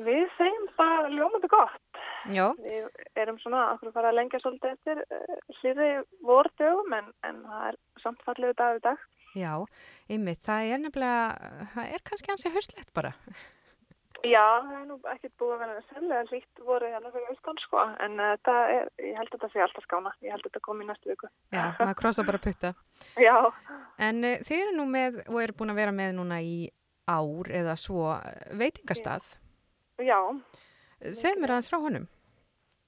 Við 0.04 0.28
segjum 0.36 0.68
bara 0.76 1.08
ljómandi 1.16 1.48
gott. 1.56 1.87
Já. 2.34 2.46
Við 2.60 3.20
erum 3.22 3.38
svona 3.42 3.66
okkur 3.74 3.90
að 3.90 3.98
fara 3.98 4.12
að 4.12 4.18
lengja 4.18 4.40
svolítið 4.42 4.74
eftir 4.74 5.02
uh, 5.04 5.36
hlýri 5.60 5.90
vordögum 6.24 6.96
en, 6.98 7.12
en 7.26 7.44
það 7.44 7.68
er 7.70 7.78
samt 8.02 8.24
fallegu 8.26 8.56
dag 8.58 8.80
í 8.80 8.82
dag. 8.84 9.06
Já, 9.36 9.52
einmitt, 10.08 10.42
það 10.44 10.72
er 10.72 10.82
nefnilega, 10.82 11.54
það 11.74 11.94
er 11.94 12.04
kannski 12.10 12.32
hansi 12.32 12.52
haustlegt 12.54 12.92
bara. 12.96 13.14
Já, 14.26 14.42
það 14.64 14.72
er 14.74 14.86
nú 14.88 14.96
ekkert 15.12 15.34
búið 15.38 15.52
að 15.54 15.60
vera 15.62 15.82
sérlega 15.86 16.22
hlýtt 16.32 16.62
voru 16.66 16.88
hérna 16.90 17.12
fyrir 17.14 17.28
austan 17.30 17.60
sko, 17.62 17.84
en 18.02 18.16
uh, 18.18 18.32
það 18.48 18.72
er, 18.74 18.88
ég 19.04 19.20
held 19.20 19.28
að 19.28 19.36
þetta 19.36 19.50
sé 19.52 19.62
alltaf 19.62 19.86
skána, 19.86 20.14
ég 20.26 20.34
held 20.34 20.42
að 20.42 20.48
þetta 20.50 20.64
komi 20.64 20.84
í 20.84 20.88
næstu 20.88 21.12
viku. 21.12 21.30
Já, 21.54 21.62
maður 21.78 22.00
krossa 22.00 22.24
bara 22.26 22.42
putta. 22.42 22.72
Já. 23.22 23.36
En 24.08 24.24
uh, 24.26 24.40
þið 24.48 24.64
eru 24.64 24.74
nú 24.80 24.88
með, 24.90 25.22
og 25.28 25.38
eru 25.44 25.56
búin 25.60 25.74
að 25.74 25.80
vera 25.84 25.94
með 25.94 26.16
núna 26.18 26.40
í 26.42 26.56
ár 27.08 27.50
eða 27.54 27.74
svo 27.80 28.10
eh, 28.18 28.52
veitingastað. 28.58 29.32
Já. 30.04 30.18
Segð 30.98 31.40
mér 31.40 31.54
aðeins 31.54 31.70
frá 31.70 31.78
honum. 31.80 32.06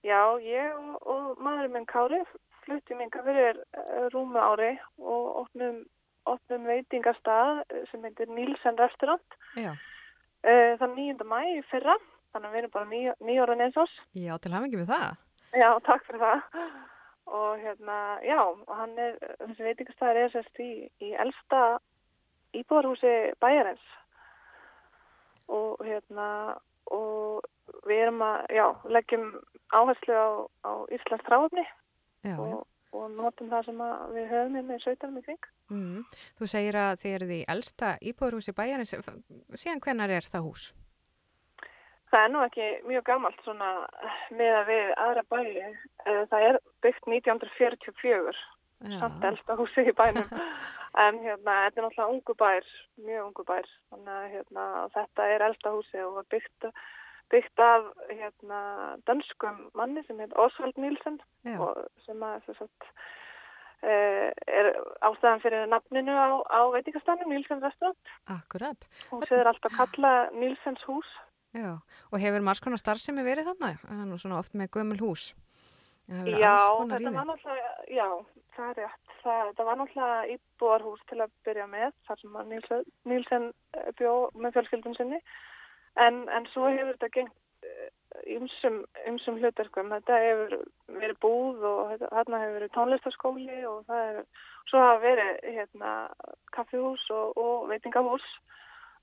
Já, 0.06 0.20
ég 0.40 0.76
og, 0.76 0.96
og 1.04 1.40
maðurinn 1.44 1.74
minn 1.74 1.88
Kári 1.88 2.20
fluttum 2.64 3.02
yngar 3.04 3.24
fyrir 3.26 3.58
uh, 3.76 4.06
rúmu 4.14 4.40
ári 4.40 4.72
og 4.98 5.42
opnum, 5.44 5.82
opnum 6.28 6.68
veitingastað 6.68 7.62
eh, 7.68 7.82
sem 7.90 8.04
heitir 8.06 8.30
Nílsen 8.32 8.78
Restaurant 8.80 9.36
Já. 9.58 9.74
uh, 9.74 10.72
þann 10.80 10.96
9. 10.96 11.26
mæ 11.28 11.40
fyrra, 11.72 11.96
þannig 12.32 12.48
að 12.48 12.54
við 12.54 12.62
erum 12.62 12.74
bara 12.76 12.90
ný, 12.92 13.02
nýjóra 13.28 13.58
neins 13.58 13.76
Já, 14.16 14.36
til 14.38 14.54
ekki 14.56 14.80
með 14.80 14.94
það. 14.94 15.20
Já, 15.50 15.68
takk 15.84 16.06
fyrir 16.06 16.24
það. 16.24 16.64
Og 17.30 17.60
hérna, 17.62 17.96
já, 18.26 18.40
hann 18.74 18.96
er, 18.98 19.16
þessi 19.44 19.66
veitingastæður 19.66 20.18
er 20.18 20.32
sérst 20.32 20.60
í, 20.62 20.70
í 21.02 21.12
elsta 21.14 21.60
íbúðarhúsi 22.58 23.14
bæjarins. 23.42 23.84
Og 25.50 25.82
hérna, 25.86 26.26
og 26.90 27.44
við 27.86 28.04
erum 28.06 28.24
að, 28.26 28.38
já, 28.54 28.66
leggjum 28.96 29.28
áherslu 29.76 30.16
á, 30.16 30.28
á 30.66 30.72
Íslands 30.94 31.26
þráfni 31.28 31.64
og, 32.36 32.66
og 32.92 33.08
notum 33.14 33.50
það 33.52 33.70
sem 33.70 33.80
við 34.16 34.28
höfum 34.34 34.58
hérna 34.58 34.76
í 34.76 34.84
sveitanum 34.84 35.20
í 35.20 35.24
kring. 35.28 35.48
Mm. 35.70 36.04
Þú 36.38 36.50
segir 36.50 36.78
að 36.80 37.00
þið 37.04 37.16
eruð 37.16 37.34
í 37.38 37.40
elsta 37.54 37.94
íbúðarhúsi 38.10 38.54
bæjarins. 38.56 38.94
Síðan 39.54 39.82
hvenar 39.84 40.14
er 40.18 40.26
það 40.26 40.46
hús? 40.48 40.70
Það 42.10 42.24
er 42.24 42.32
nú 42.34 42.40
ekki 42.42 42.68
mjög 42.90 43.04
gammalt 43.06 43.44
svona 43.44 43.68
með 44.34 44.56
að 44.58 44.70
við 44.72 44.88
aðra 45.04 45.22
bæri. 45.30 45.66
Eh, 46.06 46.22
Það 46.32 46.46
er 46.48 46.58
byggt 46.82 47.06
1944, 47.06 48.32
Já. 48.90 48.96
samt 48.98 49.26
elsta 49.30 49.56
húsi 49.60 49.84
í 49.86 49.94
bænum. 49.94 50.32
en 51.04 51.20
hérna, 51.22 51.54
þetta 51.68 51.78
er 51.78 51.86
náttúrulega 51.86 52.08
ungu 52.10 52.34
bær, 52.40 52.66
mjög 52.98 53.28
ungu 53.28 53.44
bær. 53.46 53.70
Þannig 53.92 54.16
að 54.16 54.26
hérna, 54.34 54.64
þetta 54.96 55.28
er 55.36 55.46
elsta 55.46 55.74
húsi 55.76 56.02
og 56.02 56.16
var 56.18 56.26
byggt, 56.34 56.68
byggt 57.30 57.62
af 57.62 57.88
hérna, 58.10 58.60
danskum 59.06 59.70
manni 59.74 60.02
sem 60.06 60.18
heit 60.18 60.34
Já. 61.44 61.56
og 61.58 61.76
sem 62.04 62.22
að 62.22 62.54
sagt, 62.58 62.88
eh, 63.82 64.30
er 64.46 64.70
ástæðan 65.02 65.42
fyrir 65.44 65.66
nafninu 65.66 66.12
á, 66.12 66.28
á 66.44 66.60
veitingastannum 66.74 67.30
Nílsen 67.32 67.62
restaurant. 67.62 67.98
Akkurat. 68.26 68.88
Hún 69.10 69.22
séður 69.28 69.52
alltaf 69.52 69.76
kalla 69.76 70.30
Nílsens 70.32 70.82
hús. 70.88 71.06
Já, 71.54 71.78
og 72.12 72.18
hefur 72.22 72.42
margs 72.46 72.62
konar 72.62 72.78
starfsemi 72.78 73.24
verið 73.26 73.50
þarna? 73.50 73.74
Nú 74.06 74.18
svona 74.18 74.38
oft 74.38 74.54
með 74.54 74.70
gömul 74.76 75.00
hús. 75.02 75.32
Já, 76.10 76.56
þetta 76.90 77.10
var 77.14 77.26
náttúrulega, 77.28 77.72
já, 77.86 78.06
það 78.56 78.70
er 78.70 78.78
rétt. 78.80 79.10
Það, 79.20 79.50
það 79.56 79.68
var 79.68 79.76
náttúrulega 79.78 80.34
íbúarhús 80.34 81.02
til 81.10 81.18
að 81.22 81.34
byrja 81.46 81.66
með, 81.70 81.92
þar 82.08 82.20
sem 82.22 82.38
Nílsen 83.10 83.44
eh, 83.78 83.90
bjó 83.98 84.14
með 84.34 84.56
fjölskyldum 84.56 84.96
sinni. 84.98 85.20
En, 86.00 86.24
en 86.32 86.46
svo 86.54 86.70
hefur 86.70 86.94
þetta 86.96 87.12
gengt 87.14 87.36
ymsum, 88.26 88.84
ymsum 89.08 89.38
hlutverkum. 89.40 89.92
Þetta 89.94 90.20
hefur 90.24 90.54
verið 91.00 91.18
búð 91.22 91.64
og 91.66 91.96
þarna 92.02 92.42
hefur 92.42 92.56
verið 92.58 92.74
tónlistaskóli 92.76 93.58
og 93.68 93.82
það 93.88 94.04
hefur, 94.06 94.28
svo 94.70 94.84
hafa 94.84 95.00
verið 95.04 95.32
hérna 95.56 95.94
kaffihús 96.56 97.06
og, 97.14 97.40
og 97.40 97.68
veitingahús 97.72 98.26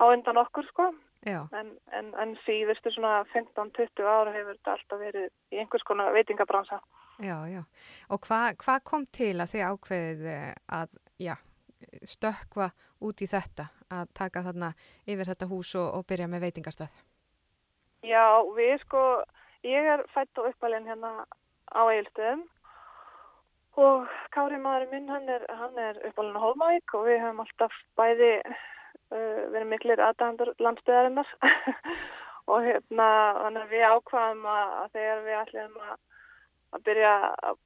á 0.02 0.04
undan 0.12 0.42
okkur 0.44 0.68
sko. 0.72 0.92
En, 1.28 1.74
en, 1.98 2.14
en 2.22 2.36
síðustu 2.46 2.94
svona 2.94 3.24
15-20 3.34 4.06
ára 4.06 4.36
hefur 4.36 4.56
þetta 4.56 4.76
alltaf 4.78 5.02
verið 5.02 5.28
í 5.52 5.60
einhvers 5.64 5.86
konar 5.88 6.14
veitingabransa. 6.16 6.80
Já, 7.18 7.38
já. 7.50 7.64
Og 8.14 8.22
hvað 8.28 8.60
hva 8.64 8.78
kom 8.86 9.08
til 9.10 9.34
að 9.42 9.56
þið 9.56 9.64
ákveðið 9.72 10.28
eh, 10.36 10.52
að, 10.78 10.98
já, 11.18 11.34
stökkva 12.04 12.70
út 13.02 13.22
í 13.22 13.28
þetta, 13.30 13.70
að 13.94 14.12
taka 14.18 14.44
þarna 14.48 14.74
yfir 15.06 15.32
þetta 15.32 15.50
hús 15.52 15.74
og, 15.80 15.88
og 16.00 16.06
byrja 16.10 16.28
með 16.32 16.48
veitingastað? 16.48 16.94
Já, 18.06 18.44
við 18.56 18.78
sko, 18.84 19.04
ég 19.66 19.90
er 19.96 20.06
fætt 20.14 20.40
og 20.40 20.52
uppalinn 20.52 20.88
hérna 20.88 21.26
á 21.74 21.82
Eilstöðum 21.90 22.46
og 23.78 24.08
Kári 24.34 24.58
maðurinn 24.62 24.94
minn, 24.94 25.10
hann 25.12 25.28
er, 25.30 25.44
er 25.78 26.00
uppalinn 26.10 26.38
á 26.38 26.46
Hólmavík 26.46 26.96
og 26.98 27.08
við 27.08 27.22
höfum 27.22 27.44
alltaf 27.44 27.76
bæði 28.00 28.32
uh, 28.42 29.42
verið 29.54 29.68
miklir 29.74 30.02
aðdæmandur 30.02 30.54
landsbyðarinnar 30.64 31.34
og 32.52 32.66
hérna, 32.66 33.10
við 33.70 33.86
ákvaðum 33.86 34.46
að, 34.50 34.76
að 34.82 34.94
þegar 34.98 35.24
við 35.26 35.40
ætlum 35.42 35.80
að 35.84 35.96
að 36.76 36.84
byrja 36.88 37.12
að, 37.48 37.58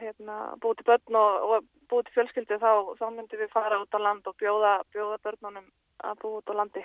hérna, 0.00 0.36
búið 0.62 0.80
til 0.80 0.86
börn 0.90 1.18
og, 1.20 1.44
og 1.54 1.66
búið 1.90 2.08
til 2.08 2.14
fjölskyldu 2.16 2.58
þá, 2.62 2.70
þá 2.98 3.04
myndum 3.14 3.42
við 3.44 3.52
fara 3.54 3.78
út 3.82 3.94
á 3.94 4.00
land 4.02 4.26
og 4.30 4.36
bjóða, 4.40 4.74
bjóða 4.94 5.20
börnunum 5.26 5.68
að 6.04 6.18
búið 6.24 6.38
út 6.40 6.50
á 6.50 6.58
landi. 6.60 6.84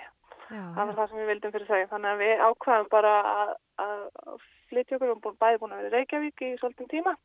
Já, 0.50 0.62
það 0.74 0.86
var 0.86 0.96
það 0.98 1.10
sem 1.10 1.20
við 1.20 1.28
vildum 1.30 1.52
fyrir 1.54 1.68
þau. 1.70 1.82
Þannig 1.94 2.10
að 2.12 2.22
við 2.24 2.44
ákvaðum 2.46 2.88
bara 2.90 3.12
að, 3.32 3.52
að 3.86 4.00
flytja 4.70 4.96
okkur, 4.98 5.12
búin- 5.24 5.40
bæði 5.42 5.60
búin 5.62 5.74
að 5.74 5.82
vera 5.82 5.90
í 5.90 5.94
Reykjavík 5.98 6.42
í 6.46 6.54
svolítinn 6.60 6.90
tíma 6.90 7.16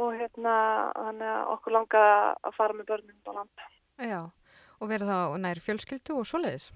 og 0.00 0.14
hérna, 0.16 0.54
þannig 0.96 1.28
að 1.28 1.50
okkur 1.52 1.74
langaði 1.76 2.14
að 2.48 2.54
fara 2.56 2.76
með 2.78 2.88
börnum 2.92 3.18
út 3.18 3.28
á 3.28 3.36
land. 3.36 3.66
Já, 4.02 4.20
og 4.80 4.88
verið 4.88 5.12
þá 5.12 5.18
nær 5.44 5.60
fjölskyldu 5.60 6.16
og 6.16 6.28
svoleiðis? 6.28 6.70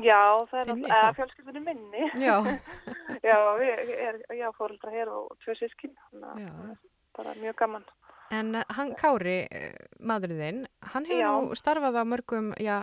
Já, 0.00 0.40
það 0.48 0.58
er 0.58 0.68
Þinni 0.70 0.88
náttúrulega 0.88 1.08
þá? 1.12 1.16
fjölskyldunni 1.18 1.62
minni. 1.66 2.04
Já. 2.22 2.36
já, 3.28 3.36
við, 3.60 3.90
er, 3.92 4.20
já, 4.38 4.46
fóreldra 4.56 4.92
hér 4.94 5.10
og 5.12 5.34
tvö 5.44 5.56
sískinn, 5.58 5.92
þannig 6.08 6.30
að 6.32 6.54
það 6.56 6.70
er 6.70 6.78
bara 7.18 7.34
mjög 7.42 7.56
gaman. 7.60 7.84
En 8.32 8.54
eh, 8.56 8.64
hann 8.72 8.94
Kári, 8.96 9.38
eh, 9.52 9.74
maðurinn 10.00 10.62
hann 10.94 11.04
hefur 11.04 11.20
Já. 11.20 11.32
nú 11.36 11.58
starfað 11.60 11.98
á 12.00 12.04
mörgum, 12.08 12.54
já, 12.56 12.78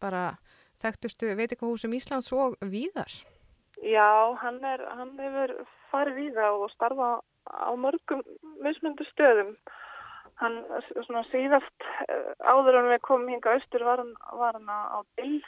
bara 0.00 0.38
þekktustu 0.80 1.34
veitingahúsum 1.36 1.92
Íslands 1.98 2.30
og 2.32 2.56
víðar. 2.64 3.12
Já, 3.84 4.08
hann, 4.40 4.62
er, 4.64 4.86
hann 4.96 5.12
hefur 5.20 5.52
farið 5.92 6.32
það 6.38 6.64
og 6.64 6.72
starfa 6.72 7.10
á 7.44 7.70
mörgum 7.76 8.24
mismundu 8.64 9.04
stöðum. 9.12 9.52
Hann 10.40 10.60
svona 11.04 11.26
síðast 11.28 11.86
eh, 12.08 12.32
áður 12.48 12.80
en 12.80 12.92
við 12.94 13.04
komum 13.04 13.28
hinga 13.28 13.58
austur 13.58 13.84
var 13.84 14.00
hann, 14.00 14.14
var 14.40 14.56
hann 14.56 14.70
á 14.72 14.78
á 14.96 14.98
Dill 15.20 15.42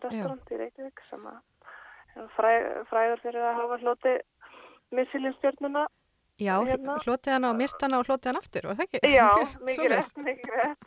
restaurant 0.00 0.50
í 0.52 0.60
Reykjavík 0.62 1.00
sem 1.10 1.26
að 1.26 2.28
fræ, 2.36 2.52
fræður 2.90 3.20
fyrir 3.24 3.42
að 3.48 3.58
hafa 3.60 3.78
hloti 3.82 4.14
missilinstjörnuna. 4.96 5.86
Já, 6.42 6.56
Hérna. 6.64 6.96
hlotið 7.04 7.32
hann 7.36 7.44
á, 7.44 7.52
mist 7.54 7.82
hann 7.84 7.92
á 7.94 7.98
og 8.00 8.06
hlotið 8.08 8.30
hann 8.32 8.38
aftur, 8.40 8.64
var 8.66 8.76
það 8.78 8.86
ekki? 8.88 9.00
Já, 9.12 9.28
mikið 9.68 9.90
rétt, 9.92 10.16
mikið 10.26 10.54
rétt. 10.58 10.86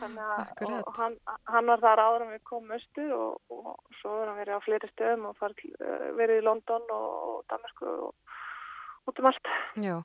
Þannig 0.00 0.24
að 0.24 0.40
Akkurat. 0.40 0.86
og 0.88 0.96
hann, 0.98 1.16
hann 1.52 1.66
var 1.70 1.82
þar 1.84 2.02
áður 2.06 2.24
en 2.24 2.32
við 2.34 2.42
komum 2.48 2.72
austur 2.74 3.12
og, 3.14 3.36
og 3.52 3.98
svo 4.00 4.14
er 4.22 4.30
hann 4.32 4.40
verið 4.40 4.56
á 4.56 4.64
fleiri 4.64 4.90
stöðum 4.94 5.26
og 5.30 5.36
til- 5.60 5.74
eh, 5.84 6.06
verið 6.18 6.40
í 6.40 6.46
London 6.48 6.88
og, 6.96 7.10
og 7.34 7.44
Danmarku 7.52 7.92
og 8.08 9.12
út 9.12 9.20
um 9.20 9.28
allt. 9.30 9.52
Já, 9.84 9.96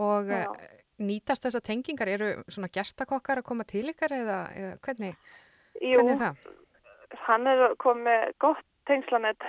og 0.00 0.32
Já. 0.32 0.40
Já. 0.48 0.80
nýtast 1.02 1.44
þessar 1.46 1.64
tengingar, 1.68 2.08
eru 2.08 2.32
svona 2.48 2.72
gestakokkar 2.72 3.42
að 3.42 3.48
koma 3.52 3.64
til 3.68 3.84
ykkar 3.92 4.16
eða, 4.16 4.40
eða 4.56 4.74
hvernig, 4.80 5.14
Jú, 5.80 5.94
hvernig 6.00 6.16
er 6.16 6.20
það? 6.24 6.42
Hann 7.26 7.46
er 7.46 7.74
komið 7.82 8.32
gott 8.42 8.64
tengslanett 8.88 9.44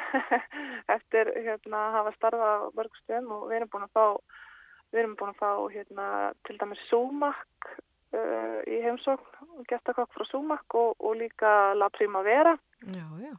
eftir 0.95 1.31
hérna, 1.35 1.87
að 1.87 1.95
hafa 1.97 2.15
starfað 2.17 2.51
á 2.53 2.75
mörg 2.77 2.99
stöðum 3.01 3.31
og 3.37 3.47
við 3.49 3.59
erum 3.59 3.71
búin 3.73 3.87
að 3.87 3.95
fá 3.95 4.05
við 4.93 5.01
erum 5.01 5.15
búin 5.17 5.33
að 5.33 5.39
fá 5.41 5.51
hérna, 5.73 6.07
til 6.45 6.57
dæmis 6.61 6.83
Súmak 6.89 7.71
uh, 8.13 8.59
í 8.69 8.81
heimsókn 8.83 9.65
gestakokk 9.69 10.13
frá 10.13 10.27
Súmak 10.29 10.77
og, 10.77 10.93
og 10.99 11.17
líka 11.17 11.73
La 11.79 11.89
Primavera 11.93 12.53
Já, 12.93 13.07
já. 13.23 13.33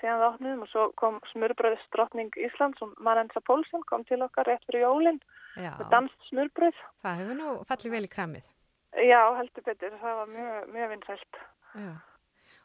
síðan 0.00 0.18
það 0.18 0.28
opnum 0.30 0.64
og 0.64 0.72
svo 0.72 0.88
kom 0.98 1.20
smurbröðis 1.30 1.86
drottning 1.94 2.42
Íslands 2.48 2.82
og 2.82 2.96
Marensa 2.98 3.42
Pólsen 3.46 3.86
kom 3.86 4.06
til 4.08 4.22
okkar 4.24 4.50
rétt 4.50 4.66
fyrir 4.66 4.88
jólinn 4.88 5.20
með 5.54 5.84
danst 5.92 6.30
smurbröð. 6.30 6.78
Það 7.04 7.18
hefur 7.20 7.38
nú 7.38 7.50
fallið 7.68 7.94
vel 7.94 8.06
í 8.06 8.10
kramið. 8.10 8.46
Já, 9.04 9.20
heldur 9.36 9.64
betur, 9.66 9.94
það 10.00 10.16
var 10.18 10.32
mjög, 10.32 10.56
mjög 10.72 10.90
vinsælt. 10.94 11.38
Já. 11.76 11.92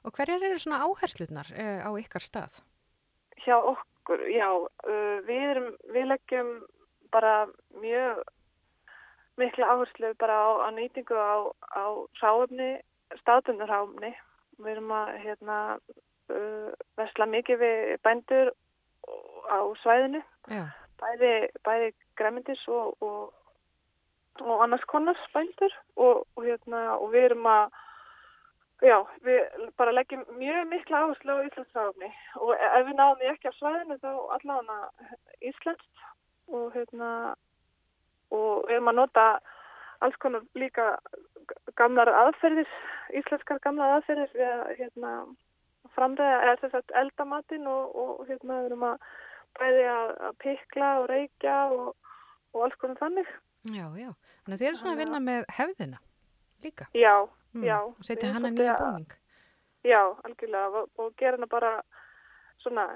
Og 0.07 0.15
hverjar 0.15 0.39
eru 0.39 0.59
svona 0.61 0.85
áherslutnar 0.87 1.49
uh, 1.51 1.79
á 1.83 1.89
ykkar 1.99 2.23
stað? 2.23 2.61
Hjá 3.43 3.57
okkur, 3.59 4.21
já, 4.31 4.47
uh, 4.55 5.17
við, 5.27 5.41
erum, 5.51 5.69
við 5.91 6.05
leggjum 6.13 6.51
bara 7.11 7.33
mjög 7.81 8.21
mikla 9.37 9.67
áherslu 9.73 10.13
bara 10.21 10.37
á, 10.39 10.49
á 10.63 10.69
nýtingu 10.71 11.17
á, 11.19 11.51
á 11.75 11.85
ráöfni, 12.23 12.77
staðbundur 13.19 13.67
ráöfni. 13.67 14.13
Við 14.63 14.77
erum 14.77 14.93
að 14.95 15.11
hérna, 15.25 15.57
uh, 16.31 16.71
vesla 16.95 17.27
mikið 17.27 17.59
við 17.65 17.91
bændur 18.07 18.53
á 19.51 19.59
svæðinu, 19.83 20.23
Já. 20.47 20.63
bæði, 21.03 21.33
bæði 21.67 21.91
græmyndis 22.19 22.63
og, 22.71 22.95
og, 23.03 23.35
og 24.39 24.63
annars 24.63 24.87
konars 24.87 25.19
bændur 25.35 25.75
og, 25.95 26.23
og, 26.35 26.41
hérna, 26.47 26.95
og 26.95 27.11
við 27.11 27.29
erum 27.29 27.51
að 27.51 27.75
Já, 28.85 28.97
við 29.25 29.69
bara 29.79 29.95
leggjum 29.95 30.21
mjög 30.37 30.67
mikla 30.69 30.99
áherslu 31.01 31.33
á 31.33 31.45
Íslandsráfni 31.47 32.09
og 32.37 32.51
ef 32.53 32.83
við 32.85 32.95
náðum 32.99 33.21
því 33.21 33.29
ekki 33.31 33.49
á 33.49 33.57
svæðinu 33.57 33.97
þá 34.03 34.11
allavega 34.35 34.77
Íslands 35.49 36.03
og 36.47 36.75
hérna 36.75 37.09
og 38.33 38.67
við 38.67 38.75
erum 38.77 38.91
að 38.91 38.99
nota 38.99 39.25
alls 40.05 40.19
konar 40.21 40.45
líka 40.53 40.85
gamlar 41.79 42.11
aðferðir, 42.11 42.69
íslenskar 43.17 43.61
gamlar 43.63 43.97
aðferðir 43.97 44.33
við 44.35 44.51
að 44.51 44.73
hérna 44.81 45.13
framræða 45.95 46.37
eða 46.43 46.59
þess 46.61 46.77
að 46.77 46.95
elda 47.01 47.25
matinn 47.25 47.67
og, 47.71 47.95
og 47.97 48.27
hérna 48.29 48.59
við 48.59 48.69
erum 48.69 48.85
að 48.91 49.07
bæði 49.57 49.85
að, 49.93 50.11
að 50.27 50.37
pikla 50.43 50.91
og 51.01 51.09
reykja 51.11 51.57
og, 51.73 52.11
og 52.53 52.67
alls 52.67 52.77
konar 52.81 53.01
þannig. 53.01 53.31
Já, 53.73 53.87
já. 53.97 54.11
Þannig 54.43 54.53
að 54.53 54.61
þið 54.61 54.69
eru 54.69 54.79
svona 54.81 54.93
að 54.93 55.01
vinna 55.01 55.23
með 55.23 55.47
hefðina 55.57 56.01
líka. 56.63 56.89
Já, 56.97 57.15
Mm, 57.57 57.67
já. 57.67 57.79
og 57.83 58.05
setja 58.05 58.33
hana 58.33 58.51
nýja 58.53 58.77
búning. 58.79 59.17
Já, 59.87 60.01
algjörlega 60.23 60.81
og, 60.81 60.89
og 60.97 61.13
gera 61.17 61.37
hana 61.37 61.47
bara 61.47 61.73
svona, 62.63 62.87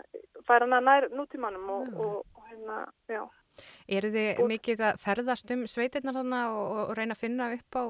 færa 0.48 0.68
hana 0.68 0.82
nær 0.82 1.10
nútímanum 1.12 1.70
og, 1.70 1.94
og, 1.94 2.26
og 2.36 2.50
hérna, 2.50 2.82
já. 3.10 3.24
Eru 3.88 4.10
þið 4.14 4.42
mikið 4.48 4.84
að 4.88 5.00
ferðast 5.04 5.52
um 5.54 5.64
sveitirnar 5.68 6.22
þarna 6.22 6.42
og, 6.56 6.94
reyna 6.98 7.18
að 7.18 7.24
finna 7.24 7.52
upp 7.58 7.76
á 7.76 7.84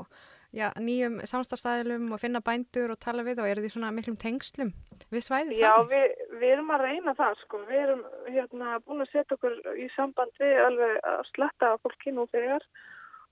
já, 0.52 0.68
nýjum 0.80 1.20
samstafstæðilum 1.28 2.12
og 2.12 2.20
finna 2.20 2.42
bændur 2.44 2.92
og 2.92 3.00
tala 3.00 3.24
við 3.24 3.42
og 3.44 3.50
eru 3.50 3.64
þið 3.64 3.76
svona 3.76 3.92
miklum 3.96 4.18
tengslum 4.20 4.74
við 5.12 5.26
svæðið 5.28 5.62
Já, 5.62 5.72
þannig? 5.78 5.92
við, 5.94 6.40
við 6.42 6.56
erum 6.56 6.74
að 6.76 6.86
reyna 6.88 7.14
það 7.20 7.38
sko, 7.44 7.62
við 7.70 7.84
erum 7.86 8.02
hérna 8.28 8.80
búin 8.86 9.06
að 9.06 9.14
setja 9.14 9.38
okkur 9.38 9.60
í 9.80 9.88
samband 9.96 10.42
við 10.42 10.64
alveg 10.66 10.98
að 11.14 11.22
sletta 11.32 11.72
fólki 11.84 12.16
nú 12.16 12.28
þegar 12.34 12.68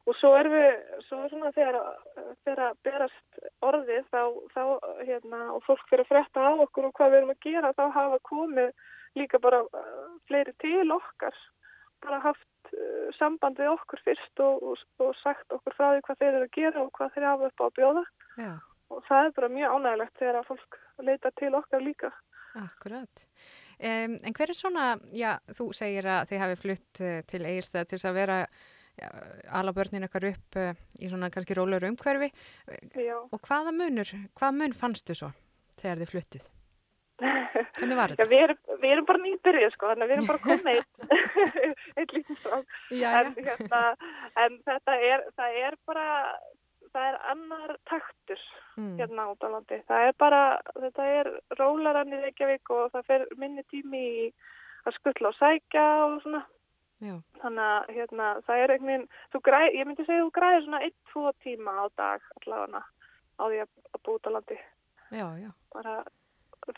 og 0.09 0.17
svo 0.17 0.31
erum 0.39 0.55
við, 0.55 0.79
svo 1.05 1.19
er 1.23 1.31
svona 1.31 1.51
þegar, 1.55 1.77
þegar 2.45 2.61
að 2.65 2.79
berast 2.87 3.41
orðið 3.65 4.07
þá, 4.09 4.21
þá 4.55 4.63
hérna 5.05 5.41
og 5.55 5.63
fólk 5.67 5.85
fyrir 5.89 6.05
að 6.05 6.11
frétta 6.11 6.45
af 6.49 6.63
okkur 6.65 6.89
og 6.89 6.95
hvað 6.97 7.11
við 7.13 7.19
erum 7.19 7.33
að 7.35 7.43
gera 7.45 7.73
þá 7.77 7.83
hafa 7.97 8.19
komið 8.29 8.71
líka 9.19 9.41
bara 9.43 9.61
uh, 9.65 10.07
fleiri 10.29 10.55
til 10.61 10.87
okkar 10.95 11.37
bara 12.03 12.21
haft 12.23 12.73
uh, 12.73 13.09
samband 13.17 13.59
við 13.59 13.73
okkur 13.73 14.01
fyrst 14.05 14.43
og, 14.45 14.63
og, 14.71 14.87
og 15.03 15.13
sagt 15.21 15.53
okkur 15.55 15.77
frá 15.77 15.91
því 15.91 16.01
hvað 16.07 16.23
þeir 16.23 16.31
eru 16.31 16.47
að 16.47 16.57
gera 16.57 16.83
og 16.85 16.91
hvað 16.97 17.13
þeir 17.15 17.29
hafa 17.29 17.51
upp 17.51 17.63
á 17.63 17.65
að 17.67 17.77
bjóða 17.77 18.05
Já, 18.39 18.51
og 18.89 19.05
það 19.09 19.27
er 19.27 19.37
bara 19.37 19.53
mjög 19.57 19.77
ánægilegt 19.77 20.19
þegar 20.23 20.41
að 20.41 20.49
fólk 20.49 20.81
leita 21.09 21.31
til 21.39 21.53
okkar 21.57 21.85
líka. 21.85 22.11
akkurat. 22.59 23.25
Um, 23.79 24.17
en 24.25 24.35
hver 24.35 24.51
er 24.51 24.57
svona, 24.57 24.85
já, 25.15 25.37
þú 25.55 25.69
segir 25.77 26.07
að 26.09 26.31
þið 26.31 26.41
hafi 26.43 26.59
flutt 26.59 27.01
uh, 27.05 27.19
til 27.29 27.45
Egilstað 27.45 27.87
til 27.87 27.99
þess 27.99 28.09
að 28.09 28.17
vera 28.17 28.39
ala 29.59 29.73
börnin 29.73 30.05
ykkar 30.07 30.25
upp 30.31 30.57
uh, 30.59 30.71
í 30.99 31.09
svona 31.11 31.29
kannski 31.33 31.57
rólur 31.57 31.85
umhverfi 31.89 32.29
Já. 32.99 33.17
og 33.19 33.39
hvaða 33.47 33.73
munur, 33.75 34.11
hvaða 34.39 34.55
mun 34.59 34.73
fannstu 34.77 35.15
svo 35.17 35.31
þegar 35.79 36.01
þið 36.03 36.11
fluttuð? 36.13 36.47
Hvernig 37.19 37.97
var 37.99 38.13
Já, 38.19 38.25
við 38.31 38.43
erum, 38.45 38.59
við 38.81 38.93
erum 38.93 39.07
bara 39.09 39.23
nýbyrjuð 39.25 39.73
sko, 39.75 39.89
þannig 39.91 40.05
að 40.05 40.09
við 40.11 40.17
erum 40.17 40.29
bara 40.29 40.45
komið 40.45 40.79
eitt, 41.99 42.13
lítið. 42.15 42.47
Já, 42.99 43.09
en, 43.19 43.33
hérna, 43.43 43.81
en 44.45 44.55
þetta 44.69 44.95
er, 45.09 45.25
það 45.39 45.57
er 45.65 45.77
bara, 45.89 46.05
það 46.93 47.09
er 47.11 47.19
annar 47.35 47.77
taktur 47.91 48.49
Mm. 48.79 48.93
hérna 48.95 49.25
á 49.27 49.35
landi. 49.51 49.75
Það 49.89 50.05
er 50.07 50.13
bara, 50.23 50.37
þetta 50.79 51.05
er 51.11 51.27
rólarann 51.59 52.13
í 52.15 52.19
Reykjavík 52.21 52.69
og 52.71 52.93
það 52.93 53.07
fer 53.09 53.25
minni 53.35 53.65
tími 53.67 53.99
í 54.21 54.21
að 54.87 54.95
skuttla 54.95 55.33
og 55.33 55.35
sækja 55.35 55.83
og 56.05 56.13
svona. 56.23 56.39
Já. 56.99 57.15
Þannig 57.39 57.63
að 57.63 57.91
hérna, 57.95 58.29
það 58.47 58.61
er 58.61 58.71
einhvern 58.73 58.89
veginn, 58.91 59.75
ég 59.79 59.87
myndi 59.87 60.05
segja 60.05 60.23
þú 60.25 60.31
græðir 60.35 60.63
svona 60.65 60.81
1-2 60.87 61.33
tíma 61.45 61.75
á 61.79 61.85
dag 61.95 62.25
allavega 62.41 62.81
á 63.39 63.43
því 63.47 63.59
að, 63.63 63.69
að 63.95 64.01
búa 64.03 64.19
út 64.19 64.27
á 64.27 64.31
landi 64.35 64.57
Já, 65.09 65.27
já. 65.39 65.51
bara 65.73 65.93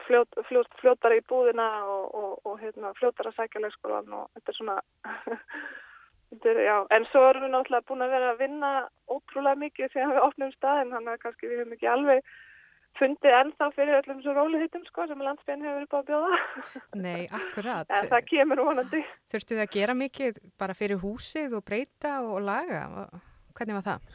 fljót, 0.06 0.38
fljót, 0.48 0.70
fljótar 0.80 1.16
í 1.16 1.24
búðina 1.28 1.68
og, 1.90 2.04
og, 2.16 2.34
og 2.46 2.60
hérna, 2.62 2.94
fljótar 3.00 3.32
að 3.32 3.40
sækja 3.40 3.64
leikskólan 3.64 4.14
og 4.14 4.30
þetta 4.36 4.54
er 4.54 4.60
svona 4.60 4.78
þetta 6.30 6.54
er, 6.54 6.62
já, 6.68 6.76
en 6.96 7.08
svo 7.10 7.26
erum 7.28 7.48
við 7.48 7.54
náttúrulega 7.56 7.88
búin 7.90 8.06
að 8.06 8.14
vera 8.16 8.32
að 8.32 8.42
vinna 8.46 8.72
ótrúlega 9.10 9.62
mikið 9.66 9.94
þegar 9.96 10.14
við 10.14 10.28
opnum 10.28 10.56
staðin 10.56 10.96
þannig 10.96 11.14
að 11.16 11.22
kannski 11.26 11.50
við 11.50 11.64
höfum 11.64 11.76
ekki 11.78 11.92
alveg 11.92 12.34
fundið 13.00 13.36
ennþá 13.38 13.70
fyrir 13.76 13.98
öllum 14.02 14.20
svo 14.24 14.34
rólihitum 14.36 14.84
sko 14.88 15.08
sem 15.10 15.24
landsbyrn 15.24 15.64
hefur 15.66 15.86
upp 15.86 15.96
á 15.96 16.00
að 16.02 16.10
bjóða 16.10 16.40
Nei, 17.06 17.24
akkurat. 17.40 17.90
en 17.90 18.10
það 18.12 18.28
kemur 18.32 18.64
vonandi 18.66 19.02
Þurftu 19.32 19.56
þið 19.56 19.64
að 19.66 19.74
gera 19.78 19.96
mikið 20.02 20.42
bara 20.62 20.78
fyrir 20.78 21.02
húsið 21.04 21.58
og 21.60 21.66
breyta 21.68 22.20
og 22.28 22.42
laga? 22.46 23.08
Hvernig 23.58 23.80
var 23.80 23.88
það? 23.88 24.12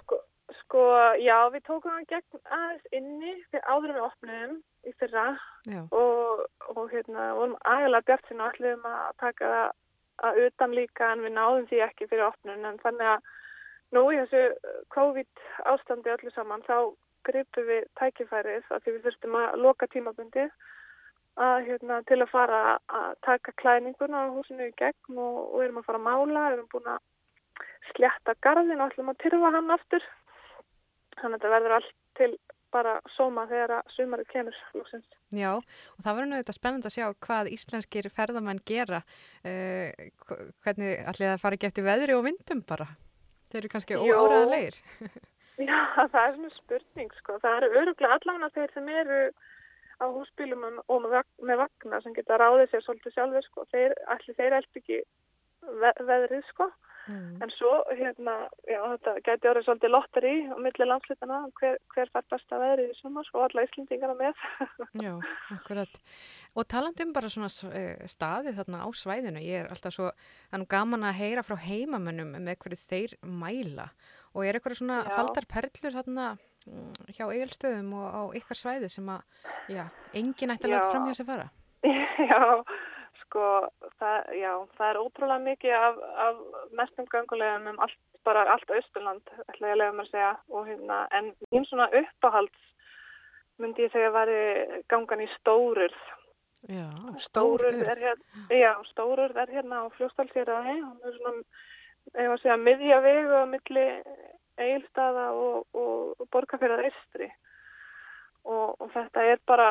Sko, 0.61 0.83
já, 1.23 1.37
við 1.55 1.65
tókum 1.67 1.95
hann 1.95 2.07
gegn 2.11 2.41
aðeins 2.59 2.87
inni 2.97 3.35
fyrir 3.51 3.67
áður 3.71 3.91
en 3.93 3.99
við 3.99 4.07
opnum 4.07 4.55
í 4.87 4.95
fyrra 5.01 5.27
og, 5.95 6.45
og 6.75 6.85
hérna, 6.93 7.33
vorum 7.39 7.57
aðeinslega 7.63 8.07
bjart 8.11 8.31
sinna 8.31 8.47
og 8.47 8.55
ætlum 8.55 8.87
að 8.91 9.11
taka 9.23 9.51
það 9.55 9.75
að 10.27 10.39
utan 10.47 10.77
líka 10.77 11.11
en 11.13 11.25
við 11.27 11.35
náðum 11.37 11.67
því 11.71 11.83
ekki 11.87 12.09
fyrir 12.09 12.29
opnun 12.31 12.65
en 12.65 12.79
þannig 12.83 13.11
að 13.15 13.33
nú 13.95 14.05
í 14.11 14.21
þessu 14.23 14.45
COVID 14.95 15.43
ástandi 15.73 16.13
öllu 16.15 16.33
saman 16.35 16.65
þá 16.67 16.77
gripum 17.27 17.69
við 17.69 17.85
tækifærið 18.01 18.73
að 18.73 18.83
því 18.85 18.95
við 18.95 19.05
þurftum 19.07 19.37
að 19.41 19.59
loka 19.65 19.89
tímabundið 19.93 20.51
að, 21.37 21.59
hérna, 21.69 22.01
til 22.09 22.21
að 22.23 22.33
fara 22.33 22.61
að 22.89 23.11
taka 23.27 23.55
klæninguna 23.61 24.25
á 24.25 24.35
húsinu 24.35 24.71
í 24.71 24.77
gegn 24.81 25.21
og, 25.21 25.41
og 25.53 25.65
erum 25.65 25.83
að 25.83 25.89
fara 25.91 26.01
að 26.01 26.07
mála, 26.09 26.45
erum 26.55 26.71
búin 26.73 26.93
að 26.95 27.03
slétta 27.93 28.37
garðin 28.45 28.81
og 28.81 28.91
ætlum 28.91 29.13
að 29.13 29.21
tyrfa 29.25 29.53
hann 29.55 29.75
aftur 29.75 30.07
þannig 31.21 31.37
að 31.37 31.41
þetta 31.41 31.55
verður 31.55 31.77
allt 31.79 31.95
til 32.17 32.33
bara 32.75 32.97
sóma 33.15 33.47
þegar 33.49 33.77
að 33.79 33.93
sumarið 33.95 34.29
kemur 34.33 34.57
lóksins. 34.77 35.07
Já, 35.35 35.53
og 35.57 36.03
það 36.05 36.19
nú 36.27 36.41
þetta 36.41 36.57
spennand 36.57 36.89
að 36.89 36.97
sjá 36.97 37.07
hvað 37.27 37.53
íslenskir 37.55 38.09
ferðamenn 38.13 38.61
gera. 38.69 39.01
Uh, 39.47 39.89
hvernig 40.65 41.01
allir 41.07 41.33
það 41.33 41.43
fara 41.45 41.59
ekki 41.59 41.71
eftir 41.71 41.87
veðri 41.87 42.17
og 42.17 42.27
vindum 42.27 42.63
bara? 42.69 42.89
Þeir 43.53 43.63
eru 43.63 43.73
kannski 43.73 43.97
Jó. 43.97 44.21
Já, 45.57 45.77
það 46.13 46.23
er 46.23 46.35
svona 46.37 46.55
spurning 46.55 47.13
sko. 47.21 47.37
Það 47.43 47.59
eru 47.59 47.83
öruglega 47.83 48.19
allavega 48.19 48.55
þeir 48.57 48.75
sem 48.75 48.89
eru 49.03 49.21
á 49.97 50.05
húsbílum 50.13 50.65
og 50.69 50.99
með, 51.05 51.13
vagn, 51.15 51.31
með 51.49 51.63
vagna 51.65 52.01
sem 52.05 52.17
geta 52.17 52.41
ráðið 52.41 52.73
sér 52.73 52.83
svolítið 52.85 53.15
sjálfur 53.15 53.47
sko. 53.47 53.69
Þeir, 53.73 53.95
allir 54.13 54.41
þeir 54.41 54.59
elst 54.59 54.83
ekki 54.83 54.99
ve 55.81 55.95
veðrið 56.11 56.45
sko. 56.51 56.69
Mm. 57.07 57.39
En 57.39 57.51
svo, 57.55 57.71
hérna, 57.95 58.33
já, 58.67 58.81
þetta 58.83 59.13
gæti 59.23 59.49
orðið 59.49 59.67
svolítið 59.69 59.93
lotteri 59.95 60.33
á 60.51 60.57
milli 60.59 60.89
landslítana 60.89 61.37
hver, 61.61 61.77
hver 61.95 62.11
fær 62.11 62.27
besta 62.35 62.59
veðrið 62.59 62.91
í 62.91 62.97
sumar 62.99 63.29
og 63.31 63.45
alla 63.47 63.63
Íslendingarna 63.63 64.17
með. 64.19 64.41
Já, 65.05 65.13
akkurat. 65.55 66.01
Og 66.59 66.67
talandi 66.67 67.07
um 67.07 67.15
bara 67.15 67.31
svona 67.31 67.47
uh, 67.71 68.09
staði 68.11 68.57
þarna 68.59 68.83
á 68.83 68.89
svæðinu, 68.91 69.45
ég 69.47 69.63
er 69.63 69.71
alltaf 69.71 69.95
svo, 69.95 70.11
er 70.51 70.67
gaman 70.75 71.07
að 71.07 71.21
heyra 71.21 71.47
frá 71.47 71.55
heimamönnum 71.63 72.35
með 72.41 72.59
hverju 72.65 72.83
þeir 72.83 73.17
mæla 73.23 73.87
og 74.37 74.45
er 74.45 74.59
eitthvað 74.59 74.81
svona 74.81 74.99
Já. 75.07 75.13
faldar 75.17 75.47
perlur 75.49 75.95
þarna 75.97 76.27
mm, 76.67 77.13
hjá 77.17 77.25
eigilstöðum 77.27 77.95
og 77.97 78.07
á 78.13 78.23
ykkar 78.41 78.61
svæði 78.61 78.91
sem 78.93 79.09
að, 79.09 79.25
já, 79.73 79.87
engin 80.13 80.53
ætti 80.55 80.69
að 80.69 80.77
láta 80.77 80.91
fram 80.93 81.09
hjá 81.09 81.17
sig 81.17 81.29
fara. 81.31 81.49
já, 82.31 82.43
sko, 83.23 83.47
það, 84.01 84.35
já, 84.43 84.53
það 84.77 84.91
er 84.91 85.01
ótrúlega 85.01 85.45
mikið 85.47 85.79
af, 85.89 86.05
af 86.27 86.45
mestum 86.81 87.09
gangulegum 87.13 87.73
um 87.73 87.83
allt, 87.87 87.99
bara 88.27 88.45
allt 88.53 88.71
Austurland, 88.77 89.35
ætla 89.47 89.73
ég 89.73 89.77
að 89.77 89.81
lega 89.83 89.97
mér 89.97 90.09
að 90.09 90.13
segja, 90.13 90.33
og 90.53 90.69
hérna, 90.69 91.01
en 91.17 91.33
mín 91.55 91.67
svona 91.69 91.89
uppáhalds 92.03 92.73
myndi 93.63 93.87
ég 93.87 93.95
segja 93.95 94.13
væri 94.13 94.41
gangan 94.91 95.25
í 95.25 95.29
Stórurð. 95.39 95.97
Já, 96.67 96.89
stór 97.23 97.63
er 97.63 97.77
urð. 97.79 97.87
hérna, 97.87 98.45
já, 98.51 98.73
Stórurð 98.91 99.39
er 99.39 99.53
hérna 99.55 99.85
á 99.85 99.87
fljóstalsýraði, 99.97 100.77
hann 100.83 101.09
er 101.09 101.19
svona, 101.21 101.43
ef 102.15 102.31
að 102.31 102.41
segja, 102.43 102.57
miðja 102.61 103.01
vegu 103.05 103.41
á 103.41 103.45
milli 103.51 103.87
Egilstaða 104.57 105.31
og, 105.37 105.67
og, 105.77 106.15
og 106.21 106.29
Borgarfjörðar 106.33 106.87
Eistri. 106.89 107.29
Og, 108.47 108.77
og 108.81 108.93
þetta 108.95 109.25
er 109.27 109.41
bara, 109.49 109.71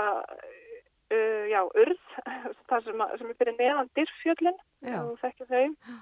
uh, 1.16 1.45
já, 1.49 1.62
urð, 1.64 2.02
það 2.70 2.90
sem, 2.90 3.06
sem 3.22 3.32
er 3.32 3.40
fyrir 3.40 3.57
neðan 3.60 3.94
Dyrfjöllin, 3.98 4.60
þú 4.84 5.16
þekkir 5.22 5.49
þau, 5.53 5.95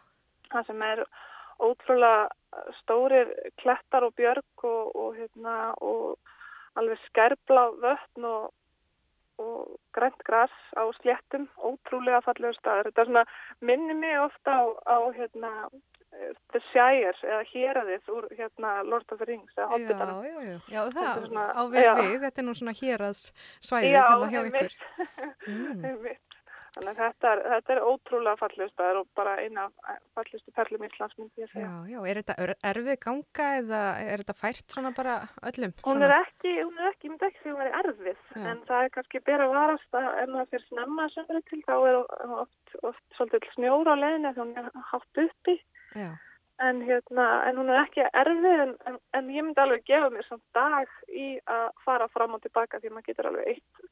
það 0.50 0.72
sem 0.72 0.84
er 0.90 1.04
ótrúlega 1.64 2.66
stórir 2.82 3.30
klettar 3.62 4.08
og 4.08 4.16
björg 4.18 4.66
og, 4.68 4.96
og, 4.96 5.16
hérna, 5.18 5.56
og 5.82 6.18
alveg 6.80 7.00
skerblá 7.08 7.68
vötn 7.82 8.28
og, 8.28 8.52
og 9.42 9.78
grænt 9.96 10.26
gras 10.28 10.54
á 10.74 10.84
sléttum, 11.00 11.48
ótrúlega 11.58 12.24
fallegur 12.26 12.58
staður. 12.58 12.90
Þetta 12.90 13.06
er 13.06 13.12
svona, 13.12 13.26
minni 13.62 13.98
mig 13.98 14.18
ofta 14.22 14.58
á, 14.58 14.64
á 14.90 14.98
hérna, 15.14 15.54
The 16.54 16.60
Shire 16.72 17.14
eða 17.24 17.44
Héraðið 17.52 18.10
úr 18.14 18.28
hérna, 18.38 18.74
Lord 18.86 19.12
of 19.12 19.18
the 19.20 19.26
Rings 19.26 19.54
eða 19.58 19.70
Hobbitanum. 19.74 20.24
Já, 20.24 20.34
já, 20.34 20.42
já. 20.52 20.60
Já, 20.76 20.82
það 20.94 21.10
er 21.18 21.28
svona- 21.28 21.48
á 21.58 21.62
við 21.74 21.84
já. 21.84 21.94
við. 22.02 22.20
Þetta 22.28 22.40
er 22.44 22.48
nú 22.50 22.54
svona 22.60 22.76
héraðs 22.82 23.24
svæðið 23.62 23.92
Já, 23.98 24.04
hérna 24.04 24.30
hjá 24.30 24.42
ykkur. 24.52 24.78
Mm. 25.44 26.16
Þannig 26.74 26.96
þetta 26.98 27.32
er, 27.36 27.40
þetta 27.52 27.74
er 27.76 27.80
ótrúlega 27.86 28.40
fallegur 28.40 28.70
staður 28.72 29.00
og 29.04 29.08
bara 29.14 29.34
eina 29.44 29.68
af 29.68 29.98
fallegustu 30.18 30.54
perlum 30.58 30.82
Íslands 30.88 31.14
myndi 31.20 31.44
ég 31.44 31.52
segja. 31.52 31.68
Já, 31.70 31.92
já, 31.92 32.00
er 32.10 32.18
þetta 32.24 32.36
er- 32.42 32.54
erfið 32.72 32.98
ganga 33.04 33.50
eða 33.60 33.82
er 34.02 34.24
þetta 34.24 34.36
fært 34.40 34.74
svona 34.74 34.90
bara 34.98 35.20
öllum? 35.46 35.76
Hún 35.84 36.00
svona? 36.00 36.08
er 36.08 36.16
ekki, 36.24 36.54
hún 36.64 36.80
er 36.82 36.88
ekki, 36.90 37.06
ég 37.06 37.14
myndi 37.14 37.28
ekki 37.30 37.44
því 37.44 37.54
hún 37.54 37.62
er 37.68 37.78
erfið, 37.84 38.18
Já. 38.34 38.48
en 38.56 38.64
það 38.72 38.82
er 38.88 38.90
kannski 38.98 39.22
bera 39.30 39.48
varast 39.54 40.00
að 40.02 40.10
ef 40.24 40.32
maður 40.34 40.50
fyrir 40.56 40.66
snemma 40.72 41.06
sömri 41.14 41.44
til 41.52 41.62
þá 41.68 41.76
er 41.78 42.00
oft, 42.42 42.76
oft 42.90 43.06
svolítið 43.20 43.48
snjór 43.54 43.94
á 43.94 43.96
leiðinni 44.02 44.34
þegar 44.34 44.46
hún 44.48 44.58
er 44.58 44.72
hátt 44.90 45.22
uppi, 45.28 45.56
en, 46.64 46.82
hérna, 46.86 47.26
en 47.50 47.58
hún 47.60 47.72
er 47.72 47.82
ekki 47.84 48.06
erfið, 48.06 48.62
en, 48.66 48.74
en, 48.90 49.00
en 49.18 49.32
ég 49.34 49.46
myndi 49.46 49.62
alveg 49.64 49.86
gefa 49.90 50.10
mér 50.14 50.28
samt 50.28 50.46
dag 50.56 50.92
í 51.10 51.34
að 51.50 51.68
fara 51.86 52.08
fram 52.14 52.38
og 52.38 52.44
tilbaka 52.44 52.80
því 52.80 52.94
maður 52.94 53.10
getur 53.10 53.30
alveg 53.32 53.52
eitt 53.56 53.90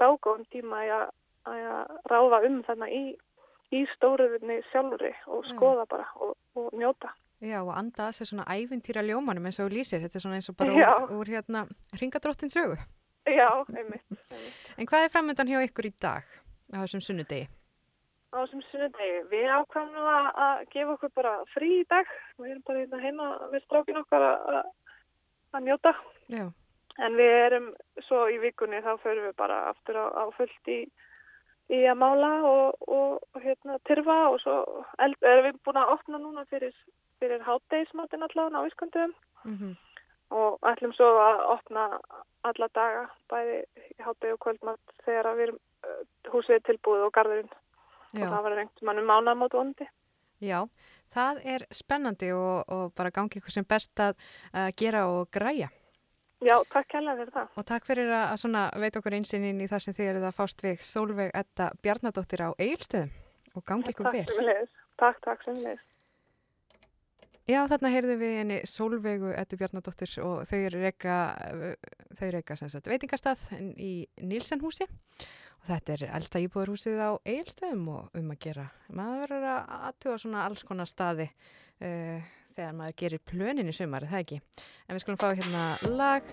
dágóðum 0.00 0.46
tíma 0.52 0.84
að, 0.84 1.04
að 1.50 1.98
ráða 2.10 2.40
um 2.48 2.62
þarna 2.66 2.88
í, 2.90 3.02
í 3.74 3.84
stóruðinni 3.96 4.60
sjálfuri 4.70 5.12
og 5.26 5.44
skoða 5.52 5.86
bara 5.90 6.08
og, 6.22 6.34
og 6.58 6.72
njóta. 6.78 7.12
já, 7.44 7.58
og 7.62 7.74
anda 7.76 8.08
að 8.08 8.18
sér 8.18 8.30
svona 8.30 8.46
ævintýra 8.48 9.04
ljómanum 9.04 9.50
eins 9.50 9.60
og 9.60 9.72
lýsir. 9.74 10.02
Þetta 10.04 10.18
er 10.18 10.24
svona 10.24 10.38
eins 10.40 10.50
og 10.50 10.56
bara 10.58 10.74
úr, 10.74 11.18
úr 11.18 11.32
hérna 11.34 11.66
ringadróttin 12.00 12.52
sögu. 12.52 12.78
Já, 13.24 13.48
einmitt. 13.72 14.04
En 14.78 14.88
hvað 14.88 15.06
er 15.06 15.12
framöndan 15.12 15.48
hjá 15.48 15.62
ykkur 15.64 15.88
í 15.88 15.94
dag 16.00 16.24
á 16.72 16.76
þessum 16.82 17.04
sunnudegi? 17.04 17.46
Á 18.34 18.38
þessum 18.42 18.64
sunnudegi. 18.68 19.20
Við 19.30 19.46
ákvæmum 19.54 20.08
að, 20.10 20.28
að 20.46 20.64
gefa 20.74 20.96
okkur 20.96 21.12
bara 21.20 21.34
frí 21.54 21.70
í 21.80 21.86
dag. 21.90 22.10
Við 22.40 22.50
erum 22.50 22.66
bara 22.66 22.82
hérna 22.82 23.00
heima 23.04 23.28
við 23.52 23.64
strákin 23.64 24.00
okkar 24.02 24.26
að, 24.26 24.58
að, 25.54 25.62
njóta. 25.68 25.94
Já. 26.34 26.44
En 27.04 27.16
við 27.18 27.32
erum 27.46 27.70
svo 28.06 28.26
í 28.30 28.36
vikunni 28.42 28.82
þá 28.84 28.92
förum 29.02 29.28
við 29.28 29.38
bara 29.38 29.62
aftur 29.70 29.98
á, 29.98 30.06
á 30.14 30.24
fullt 30.36 30.70
í, 30.70 30.80
í 31.74 31.80
að 31.90 31.98
mála 32.02 32.34
og, 32.50 32.84
og, 32.86 33.40
hérna 33.42 33.80
tyrfa 33.88 34.18
og 34.30 34.38
svo 34.44 34.58
eld, 35.02 35.16
erum 35.22 35.48
við 35.48 35.58
búin 35.66 35.80
að 35.80 35.94
opna 35.96 36.20
núna 36.22 36.46
fyrir, 36.52 36.76
fyrir 37.22 37.42
hátdeismatin 37.42 38.22
allavega 38.28 38.62
á 38.62 38.68
Ískandum 38.70 39.16
Mm 39.44 39.74
og 40.34 40.58
ætlum 40.70 40.94
svo 40.96 41.10
að 41.20 41.42
opna 41.54 41.84
alla 42.48 42.68
daga, 42.76 43.04
bæði 43.30 43.60
hátdegi 44.04 44.34
og 44.34 44.40
kvöldmatt 44.44 44.96
þegar 45.04 45.36
við 45.36 45.46
erum 45.46 45.60
uh, 45.60 46.00
húsið 46.32 46.64
tilbúið 46.68 47.06
og 47.06 47.14
garðurinn 47.16 47.52
Já. 48.14 48.26
og 48.26 48.34
það 48.34 48.44
var 48.46 48.56
reynt 48.60 48.82
mannum 48.86 49.08
mánamót 49.10 49.56
vondi. 49.56 49.86
Já, 50.44 50.58
það 51.14 51.40
er 51.54 51.64
spennandi 51.72 52.32
og, 52.34 52.68
og 52.68 52.92
bara 52.98 53.12
gangi 53.14 53.40
ykkur 53.40 53.54
sem 53.54 53.66
best 53.68 54.00
að, 54.02 54.18
að 54.52 54.68
gera 54.82 55.06
og 55.10 55.30
græja. 55.34 55.70
Já, 56.44 56.58
takk 56.68 56.90
kærlega 56.92 57.22
fyrir 57.22 57.32
það. 57.32 57.52
Og 57.56 57.66
takk 57.70 57.86
fyrir 57.88 58.10
að, 58.12 58.24
að 58.34 58.40
svona 58.42 58.64
veit 58.82 58.96
okkur 58.98 59.16
einsinn 59.16 59.46
í 59.48 59.68
það 59.70 59.84
sem 59.86 59.96
þið 59.96 60.10
eruð 60.10 60.28
að 60.28 60.36
fást 60.36 60.64
við 60.64 60.82
Solveig 60.84 61.30
Edda 61.32 61.70
Bjarnadóttir 61.80 62.44
á 62.44 62.50
Egilstöðum 62.58 63.14
og 63.54 63.64
gangi 63.64 63.94
ykkur 63.94 64.10
Takk 64.10 64.18
vel. 64.18 64.26
sömuleiðis. 64.28 64.78
Takk, 65.00 65.20
takk 65.24 65.46
sem 65.46 65.60
leis. 65.64 65.82
Já, 67.44 67.58
þarna 67.68 67.90
heyrðum 67.92 68.20
við 68.22 68.34
henni 68.40 68.58
Solveigu 68.64 69.32
Eddu 69.36 69.56
Bjarnadóttir 69.60 70.12
og 70.24 70.46
þau 70.48 70.58
eru 70.64 70.78
reyka, 70.80 71.16
þau 72.16 72.22
eru 72.24 72.38
reyka 72.38 72.56
sem 72.56 72.70
sagt 72.72 72.88
veitingastað 72.88 73.42
í 73.76 74.06
Nílsenhúsi 74.24 74.86
og 75.64 75.70
þetta 75.70 75.94
er 75.94 76.02
elsta 76.18 76.40
íbúðarhúsið 76.44 76.98
á 77.00 77.10
Egilstöðum 77.24 77.84
og 77.94 78.18
um 78.20 78.32
að 78.34 78.40
gera. 78.44 78.66
Maður 78.92 79.22
verður 79.24 79.46
að 79.54 79.70
aðtuga 79.88 80.16
svona 80.20 80.42
alls 80.44 80.64
konar 80.68 80.90
staði 80.90 81.28
uh, 81.30 82.18
þegar 82.54 82.76
maður 82.76 82.98
gerir 83.00 83.24
plönin 83.32 83.72
í 83.72 83.76
sumar, 83.76 84.04
er 84.04 84.12
það 84.12 84.26
ekki? 84.26 84.42
En 84.84 84.98
við 84.98 85.06
skulum 85.06 85.22
fá 85.22 85.30
hérna 85.32 85.64
lag, 85.88 86.28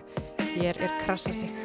hér 0.58 0.84
er 0.84 1.00
Krassa 1.06 1.34
sig. 1.36 1.56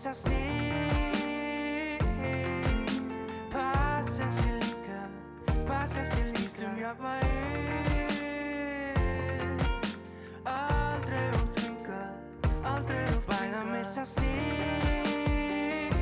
Missa 0.00 0.14
sig 0.14 1.98
Passa 3.52 4.30
sig 4.30 4.52
líka 4.52 5.00
Passa 5.66 6.04
sig 6.06 6.24
líka 6.24 6.38
Snýst 6.38 6.62
um 6.62 6.78
jafnvægi 6.80 8.06
Aldrei 10.44 11.28
of 11.28 11.52
þvingað 11.52 12.12
Aldrei 12.64 13.04
of 13.12 13.28
þvingað 13.28 13.52
Bæða 13.52 13.62
missa 13.72 14.04
sig 14.04 15.92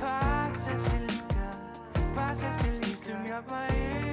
Passa 0.00 0.78
sig 0.88 1.00
líka 1.12 1.48
Passa 2.16 2.52
sig 2.52 2.72
líka 2.72 3.42
Snýst 3.44 4.05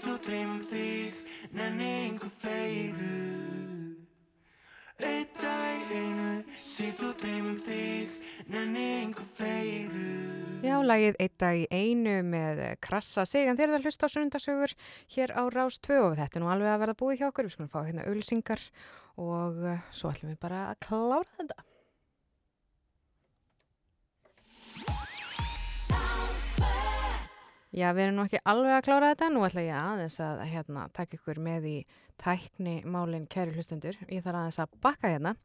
sitt 0.00 0.08
og 0.08 0.20
dreymum 0.24 0.60
þig 0.64 1.16
Nenni 1.52 1.88
einhver 2.06 2.30
fleiru 2.40 3.08
Eitt 4.96 5.34
dag 5.36 5.90
einu 5.92 6.30
Sitt 6.56 7.02
og 7.04 7.18
dreymum 7.20 7.58
þig 7.66 8.14
Nenni 8.48 8.86
einhver 9.02 9.28
fleiru 9.36 10.06
Já, 10.64 10.78
lagið 10.80 11.20
Eitt 11.20 11.36
dag 11.42 11.60
í 11.60 11.66
einu 11.68 12.16
með 12.24 12.62
krassa 12.80 13.26
sig 13.28 13.50
en 13.50 13.60
þeir 13.60 13.68
eru 13.68 13.80
að 13.82 13.90
hlusta 13.90 14.08
á 14.08 14.12
sunnundasögur 14.14 14.76
hér 15.16 15.36
á 15.36 15.42
Rás 15.52 15.80
2 15.84 16.00
og 16.06 16.16
þetta 16.16 16.40
er 16.40 16.44
nú 16.46 16.52
alveg 16.54 16.72
að 16.72 16.82
verða 16.84 16.98
búið 17.00 17.20
hjá 17.20 17.28
okkur. 17.30 17.48
Við 17.48 17.56
skulum 17.56 17.72
fá 17.72 17.80
hérna 17.84 18.04
auðlýsingar 18.08 18.64
og 19.20 19.64
eh, 19.68 19.84
svo 19.92 20.12
ætlum 20.12 20.32
við 20.32 20.40
bara 20.44 20.66
að 20.70 20.80
klára 20.84 21.24
þetta. 21.36 21.69
Já, 27.70 27.92
við 27.94 28.08
erum 28.08 28.16
nú 28.18 28.22
ekki 28.26 28.40
alveg 28.50 28.72
að 28.74 28.86
klára 28.88 29.10
þetta, 29.12 29.26
nú 29.30 29.44
ætla 29.46 29.62
ég 29.62 29.76
aðeins 29.78 30.16
að 30.24 30.40
hérna, 30.50 30.88
taka 30.90 31.14
ykkur 31.14 31.38
með 31.38 31.68
í 31.70 31.74
tækni 32.18 32.80
málinn 32.82 33.28
kæri 33.30 33.54
hlustendur. 33.54 33.94
Ég 34.10 34.24
þarf 34.24 34.40
aðeins 34.40 34.58
að 34.64 34.74
bakka 34.82 35.12
hérna. 35.12 35.36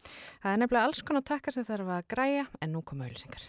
Það 0.42 0.56
er 0.56 0.64
nefnilega 0.64 0.90
alls 0.90 1.04
konar 1.06 1.26
takka 1.30 1.54
sem 1.54 1.68
þarf 1.68 1.92
að 1.94 2.08
græja 2.16 2.48
en 2.66 2.74
nú 2.74 2.82
koma 2.82 3.06
auðlýsingar. 3.06 3.46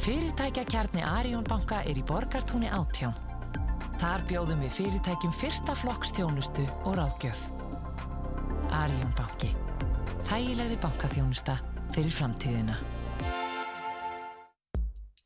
Fyrirtækja 0.00 0.64
kjarni 0.70 1.02
Arion 1.04 1.44
banka 1.50 1.82
er 1.82 1.98
í 1.98 2.06
Borgartúni 2.06 2.70
átján. 2.70 3.18
Þar 4.00 4.24
bjóðum 4.30 4.62
við 4.62 4.72
fyrirtækjum 4.78 5.34
fyrsta 5.42 5.74
flokks 5.76 6.14
þjónustu 6.16 6.64
og 6.86 6.94
ráðgjöf. 6.96 7.42
Arion 8.70 9.12
banki. 9.18 9.50
Þægilegri 10.30 10.78
bankaþjónusta 10.80 11.58
fyrir 11.90 12.14
framtíðina. 12.14 12.78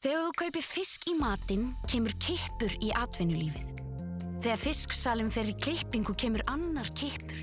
Þegar 0.05 0.21
þú 0.21 0.33
kaupir 0.37 0.65
fisk 0.69 1.07
í 1.09 1.13
matinn 1.17 1.71
kemur 1.89 2.13
kippur 2.21 2.73
í 2.85 2.91
atvinnulífið. 2.93 3.79
Þegar 4.45 4.61
fisksalinn 4.61 5.31
fer 5.33 5.49
í 5.49 5.55
klippingu 5.57 6.13
kemur 6.21 6.43
annar 6.53 6.91
kippur. 6.93 7.39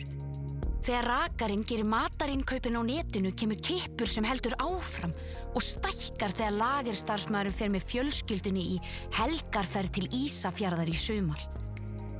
Þegar 0.86 1.08
rakarinn 1.10 1.64
gerir 1.66 1.90
matarinn 1.90 2.44
kaupin 2.46 2.78
á 2.78 2.86
netinu 2.86 3.32
kemur 3.34 3.58
kippur 3.66 4.12
sem 4.12 4.28
heldur 4.30 4.54
áfram 4.62 5.16
og 5.56 5.66
stækkar 5.66 6.36
þegar 6.38 6.60
lagerstarfsmæðurinn 6.60 7.58
fer 7.64 7.74
með 7.74 7.88
fjölskyldunni 7.96 8.68
í 8.76 8.78
helgarferð 9.18 9.96
til 9.98 10.06
Ísafjarðar 10.22 10.94
í 10.94 11.00
sumar. 11.02 11.42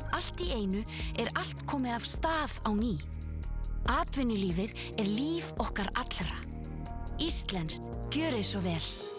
Allt 0.10 0.42
í 0.42 0.50
einu 0.58 0.82
er 1.22 1.30
allt 1.36 1.62
komið 1.70 2.00
af 2.00 2.10
stað 2.16 2.58
á 2.66 2.74
ný. 2.82 2.96
Atvinnulífið 3.94 4.74
er 4.98 5.06
líf 5.06 5.54
okkar 5.62 5.94
allra. 5.94 6.42
Íslenskt, 7.22 7.86
gjörið 8.10 8.48
svo 8.50 8.66
vel. 8.66 9.11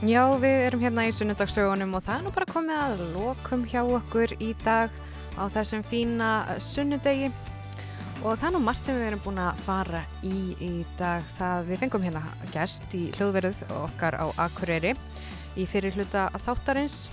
Já, 0.00 0.22
við 0.40 0.62
erum 0.64 0.80
hérna 0.80 1.02
í 1.04 1.10
sunnudagssögunum 1.12 1.90
og 1.98 2.00
það 2.06 2.14
er 2.14 2.22
nú 2.24 2.30
bara 2.32 2.46
komið 2.48 2.78
að 2.80 3.00
lokum 3.12 3.66
hjá 3.68 3.82
okkur 3.84 4.32
í 4.40 4.54
dag 4.62 4.94
á 5.36 5.44
þessum 5.52 5.84
fína 5.84 6.30
sunnudegi. 6.56 7.28
Og 8.24 8.32
það 8.40 8.46
er 8.48 8.54
nú 8.54 8.62
margt 8.64 8.86
sem 8.86 8.96
við 8.96 9.10
erum 9.10 9.22
búin 9.26 9.42
að 9.44 9.60
fara 9.66 10.00
í 10.24 10.56
í 10.56 10.70
dag. 10.96 11.28
Það 11.36 11.68
við 11.68 11.82
fengum 11.84 12.08
hérna 12.08 12.24
gest 12.54 12.96
í 12.96 13.02
hljóðverð 13.18 13.60
okkar 13.76 14.16
á 14.16 14.26
Akureyri 14.48 14.94
í 15.60 15.68
fyrir 15.68 15.92
hluta 16.00 16.30
þáttarins 16.32 17.10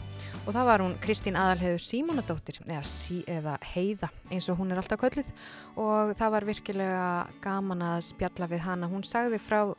og 0.47 0.53
það 0.55 0.67
var 0.69 0.81
hún 0.85 0.93
Kristín 1.03 1.35
Aðalheður 1.35 1.81
Símonadóttir 1.83 2.57
eða, 2.63 2.79
sí, 2.87 3.17
eða 3.27 3.57
Heiða 3.73 4.07
eins 4.31 4.47
og 4.47 4.61
hún 4.61 4.71
er 4.71 4.79
alltaf 4.79 5.01
kölluð. 5.01 5.31
Og 5.75 6.13
það 6.15 6.31
var 6.37 6.45
virkilega 6.47 7.07
gaman 7.43 7.83
að 7.83 7.97
spjalla 8.07 8.47
við 8.47 8.63
hana. 8.63 8.87
Hún 8.87 9.03
sagði 9.03 9.41
frá 9.43 9.73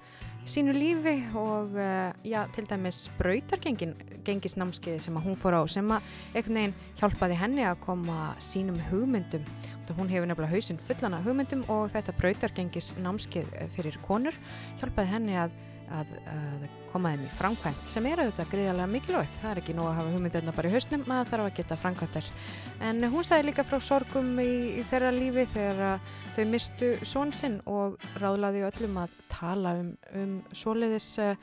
sínu 0.48 0.74
lífi 0.76 1.14
og 1.36 1.72
uh, 1.76 2.12
já, 2.24 2.42
til 2.52 2.66
dæmis 2.68 3.00
brautargengisnámskeiði 3.16 5.00
sem 5.06 5.16
að 5.16 5.30
hún 5.30 5.40
fór 5.40 5.56
á 5.56 5.62
sem 5.72 5.88
að 5.92 6.12
einhvern 6.34 6.60
veginn 6.60 6.76
hjálpaði 7.00 7.40
henni 7.40 7.64
að 7.64 7.80
koma 7.86 8.18
sínum 8.42 8.76
hugmyndum. 8.90 9.48
Og 9.88 9.96
hún 9.96 10.12
hefur 10.12 10.28
nefnilega 10.28 10.52
hausinn 10.52 10.80
fullana 10.84 11.22
hugmyndum 11.24 11.64
og 11.72 11.88
þetta 11.94 12.16
brautargengisnámskeið 12.20 13.56
fyrir 13.72 13.96
konur 14.04 14.36
hjálpaði 14.82 15.14
henni 15.14 15.40
að, 15.40 15.56
að, 15.94 16.12
að 16.30 16.66
koma 16.88 17.12
þeim 17.12 17.24
í 17.26 17.30
framkvæmt 17.36 17.88
sem 17.88 18.06
er 18.08 18.22
auðvitað 18.22 18.50
greiðarlega 18.52 18.92
mikilvægt. 18.92 19.38
Það 19.42 19.50
er 19.50 19.60
ekki 19.62 19.76
nóg 19.76 19.88
að 19.90 19.96
hafa 19.98 20.12
hugmyndirna 20.14 20.54
bara 20.56 20.70
í 20.70 20.74
hausnum 20.74 21.04
maður 21.08 21.30
þarf 21.32 21.46
að 21.46 21.56
geta 21.58 21.78
framkvæmtar 21.82 22.30
en 22.88 23.08
hún 23.12 23.26
sagði 23.26 23.48
líka 23.48 23.64
frá 23.66 23.78
sorgum 23.84 24.30
í, 24.42 24.50
í 24.80 24.84
þeirra 24.88 25.12
lífi 25.14 25.46
þegar 25.54 26.12
þau 26.36 26.44
mistu 26.52 26.90
són 27.06 27.32
sinn 27.36 27.58
og 27.68 27.98
ráðlaði 28.22 28.64
öllum 28.68 29.00
að 29.04 29.16
tala 29.32 29.74
um, 29.82 29.92
um 30.16 30.34
svoleiðis 30.56 31.10
uh, 31.22 31.34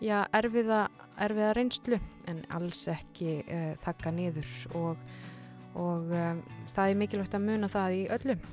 já, 0.00 0.20
erfiða, 0.36 0.86
erfiða 1.26 1.52
reynslu 1.58 2.00
en 2.30 2.42
alls 2.56 2.86
ekki 2.92 3.40
uh, 3.44 3.72
þakka 3.84 4.12
niður. 4.16 4.52
Og, 4.78 5.06
og 5.76 6.10
um, 6.16 6.42
það 6.72 6.90
er 6.90 7.00
mikilvægt 7.02 7.36
að 7.36 7.46
muna 7.50 7.70
það 7.70 8.00
í 8.00 8.02
öllum, 8.16 8.50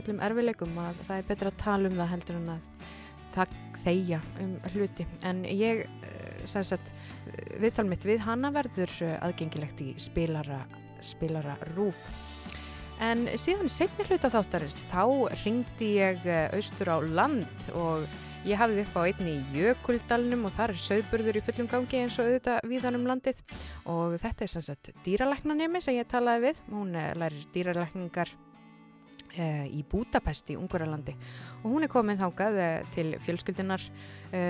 öllum 0.00 0.20
erfileikum 0.26 0.78
að 0.82 1.00
það 1.06 1.16
er 1.16 1.26
betra 1.30 1.52
að 1.52 1.60
tala 1.62 1.90
um 1.90 1.98
það 2.00 2.14
heldur 2.16 2.40
en 2.40 2.54
að 2.56 2.92
það 3.34 3.56
þeia 3.84 4.20
um 4.42 4.54
hluti. 4.72 5.06
En 5.26 5.42
ég 5.44 5.84
sem 6.48 6.64
sagt 6.64 6.92
viðtal 7.60 7.86
mitt 7.88 8.04
við 8.04 8.24
hana 8.24 8.52
verður 8.54 8.92
aðgengilegt 9.24 9.80
í 9.84 9.94
spilara, 10.00 10.62
spilara 11.00 11.56
rúf 11.74 12.00
En 13.02 13.26
síðan 13.40 13.70
setni 13.72 14.06
hluta 14.06 14.30
þáttarins 14.30 14.84
þá 14.90 15.02
ringdi 15.42 15.96
ég 15.98 16.22
austur 16.54 16.92
á 16.94 16.98
land 17.02 17.66
og 17.74 18.06
ég 18.46 18.60
hafði 18.60 18.84
upp 18.84 18.98
á 19.00 19.06
einni 19.08 19.34
í 19.40 19.58
Jökuldalnum 19.58 20.46
og 20.46 20.54
þar 20.54 20.74
er 20.74 20.82
söðburður 20.84 21.40
í 21.40 21.42
fullum 21.42 21.70
gangi 21.70 22.04
eins 22.04 22.18
og 22.20 22.28
auðvitað 22.28 22.70
víðan 22.70 22.98
um 23.00 23.08
landið. 23.10 23.42
Og 23.90 24.14
þetta 24.22 24.46
er 24.46 24.52
sem 24.54 24.66
sagt 24.68 24.92
dýralæknanemi 25.06 25.82
sem 25.82 25.98
ég 25.98 26.10
talaði 26.10 26.50
við. 26.50 26.62
Hún 26.70 26.94
lærir 26.94 27.48
dýralækningar 27.56 28.34
í 29.40 29.84
Budapest 29.90 30.52
í 30.52 30.58
Unguralandi 30.58 31.14
og 31.62 31.70
hún 31.72 31.86
er 31.86 31.92
komin 31.92 32.20
þákað 32.20 32.58
e, 32.60 32.68
til 32.94 33.06
fjölskyldunar 33.24 33.84
e, 34.32 34.42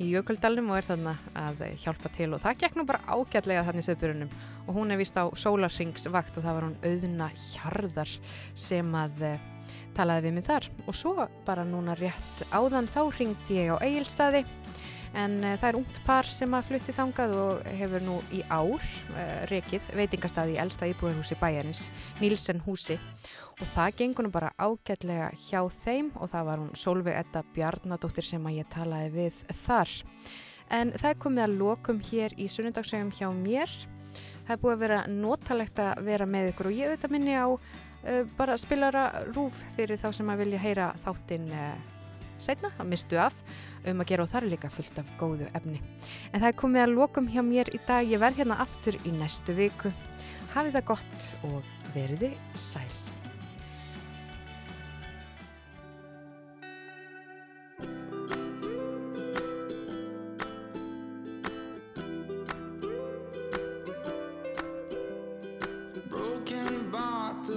í 0.00 0.08
Jökuldalum 0.14 0.70
og 0.72 0.80
er 0.80 0.86
þannig 0.88 1.24
að 1.36 1.62
hjálpa 1.82 2.10
til. 2.14 2.30
Og 2.32 2.40
það 2.40 2.60
gekk 2.62 2.78
nú 2.78 2.86
bara 2.88 3.02
ágætlega 3.04 3.66
þannig 3.66 3.84
söðburunum 3.84 4.30
og 4.64 4.78
hún 4.78 4.94
er 4.94 5.00
vist 5.00 5.18
á 5.20 5.28
sólarsingsvakt 5.28 6.40
og 6.40 6.46
það 6.46 6.56
var 6.56 6.68
hún 6.70 6.78
auðna 6.86 7.28
hjarðar 7.36 8.14
sem 8.56 8.94
að 8.96 9.26
talaði 9.98 10.28
við 10.28 10.38
mig 10.38 10.46
þar. 10.48 10.70
Og 10.86 10.96
svo 10.96 11.28
bara 11.44 11.66
núna 11.68 11.98
rétt 12.00 12.46
áðan 12.48 12.88
þá 12.88 13.02
ringdi 13.18 13.60
ég 13.60 13.76
á 13.76 13.82
Egilstaði 13.84 14.46
en 15.18 15.40
það 15.42 15.66
er 15.68 15.78
ungt 15.80 16.00
par 16.06 16.28
sem 16.30 16.52
að 16.54 16.68
flutti 16.70 16.94
þangað 16.94 17.34
og 17.34 17.70
hefur 17.80 18.04
nú 18.06 18.18
í 18.34 18.42
ár 18.46 18.78
uh, 18.78 19.22
rekið 19.50 19.90
veitingastaði 19.98 20.56
í 20.56 20.60
elsta 20.62 20.88
íbúðarhúsi 20.90 21.38
bæjarins 21.40 21.88
Nílsen 22.20 22.62
húsi 22.66 22.98
og 23.60 23.68
það 23.74 23.96
gengur 23.98 24.24
nú 24.24 24.32
bara 24.32 24.52
ágætlega 24.56 25.28
hjá 25.36 25.60
þeim 25.74 26.10
og 26.16 26.30
það 26.32 26.46
var 26.48 26.62
hún 26.62 26.70
Solveig 26.78 27.18
Edda 27.18 27.42
Bjarnadóttir 27.54 28.24
sem 28.24 28.46
að 28.48 28.56
ég 28.62 28.70
talaði 28.72 29.10
við 29.18 29.42
þar. 29.60 29.92
En 30.70 30.92
það 30.96 31.20
komið 31.24 31.44
að 31.44 31.56
lokum 31.60 32.00
hér 32.10 32.34
í 32.40 32.48
sunnundagsögum 32.48 33.12
hjá 33.12 33.28
mér. 33.34 33.72
Það 34.46 34.54
er 34.54 34.62
búið 34.62 34.74
að 34.76 34.82
vera 34.84 35.00
notalegt 35.12 35.82
að 35.82 36.02
vera 36.08 36.26
með 36.26 36.50
ykkur 36.52 36.70
og 36.70 36.76
ég 36.78 36.90
auðvitað 36.90 37.14
minni 37.14 37.36
á 37.36 37.48
uh, 37.50 38.24
bara 38.38 38.58
spilara 38.58 39.04
rúf 39.34 39.60
fyrir 39.76 40.00
þá 40.00 40.08
sem 40.16 40.32
að 40.32 40.44
vilja 40.44 40.62
heyra 40.64 40.88
þáttinn 41.04 41.46
uh, 41.52 41.76
setna, 42.40 42.72
að 42.80 42.90
mistu 42.94 43.20
af 43.20 43.36
um 43.84 44.00
að 44.00 44.10
gera 44.12 44.24
og 44.24 44.32
þar 44.32 44.46
er 44.46 44.54
líka 44.54 44.72
fullt 44.72 45.02
af 45.02 45.14
góðu 45.20 45.50
efni. 45.52 45.82
En 46.32 46.40
það 46.40 46.48
er 46.52 46.58
komið 46.64 46.86
að 46.86 46.96
lokum 46.96 47.30
hjá 47.30 47.42
mér 47.44 47.74
í 47.76 47.82
dag. 47.86 48.08
Ég 48.08 48.22
verð 48.22 48.42
hérna 48.42 48.60
aftur 48.64 48.98
í 49.04 49.14
næstu 49.20 49.56
viku. 49.58 49.92
Hafið 50.56 50.80
það 50.80 50.90
gott 50.94 51.32
og 51.52 51.72
veriði 51.94 52.34
sæl. 52.58 53.09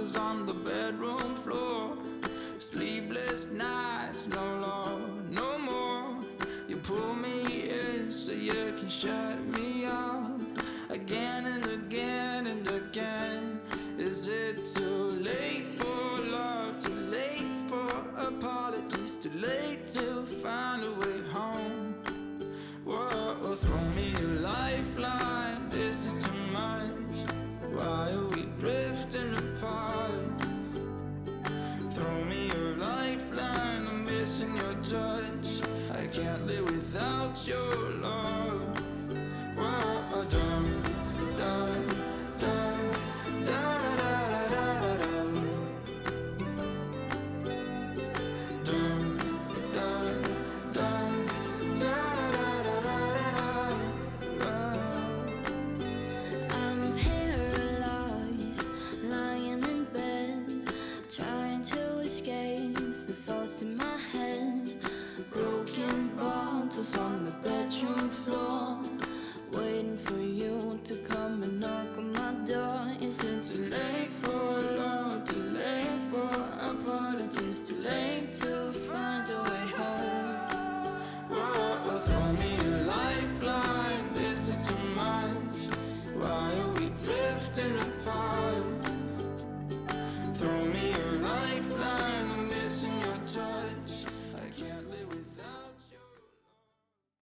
On 0.04 0.44
the 0.44 0.52
bedroom 0.52 1.34
floor. 1.36 1.96
Sleepless 2.58 3.46
nights, 3.50 4.26
no 4.26 4.44
Lord, 4.66 5.30
no 5.30 5.58
more. 5.58 6.18
You 6.68 6.76
pull 6.76 7.14
me 7.14 7.70
in 7.70 8.10
so 8.10 8.32
you 8.32 8.74
can 8.78 8.90
shut 8.90 9.40
me 9.56 9.86
out 9.86 10.40
again 10.90 11.46
and 11.46 11.64
again 11.64 12.46
and 12.48 12.68
again. 12.68 13.60
Is 13.98 14.28
it 14.28 14.56
too 14.74 15.18
late 15.30 15.68
for 15.78 16.20
love? 16.36 16.84
Too 16.84 17.00
late 17.16 17.52
for 17.66 17.88
apologies? 18.18 19.16
Too 19.16 19.32
late 19.40 19.88
to 19.94 20.26
find 20.26 20.84
a 20.84 20.92
way 21.00 21.22
home? 21.32 21.94
Whoa, 22.84 23.54
throw 23.54 23.84
me 23.96 24.14
a 24.14 24.26
lifeline. 24.52 25.53
Why 27.74 28.10
are 28.12 28.26
we 28.28 28.42
drifting 28.60 29.34
apart? 29.34 30.12
Throw 31.90 32.24
me 32.24 32.46
your 32.46 32.76
lifeline, 32.76 33.86
I'm 33.88 34.04
missing 34.04 34.54
your 34.56 34.74
touch. 34.84 35.60
I 35.92 36.06
can't 36.06 36.46
live 36.46 36.64
without 36.66 37.46
your 37.46 37.74
love. 38.00 38.43
to 70.84 70.96
come 70.96 71.42
and 71.42 71.60
knock 71.60 71.96
on 71.96 72.12
my 72.12 72.32
door. 72.44 72.86
Is 73.00 73.24
it 73.24 73.42
too 73.50 73.70
late 73.70 74.12
for 74.20 74.60
love? 74.76 75.26
Too 75.26 75.40
late 75.40 76.00
for 76.10 76.28
apologies? 76.60 77.62
Too 77.62 77.76
late 77.76 78.34
to 78.34 78.63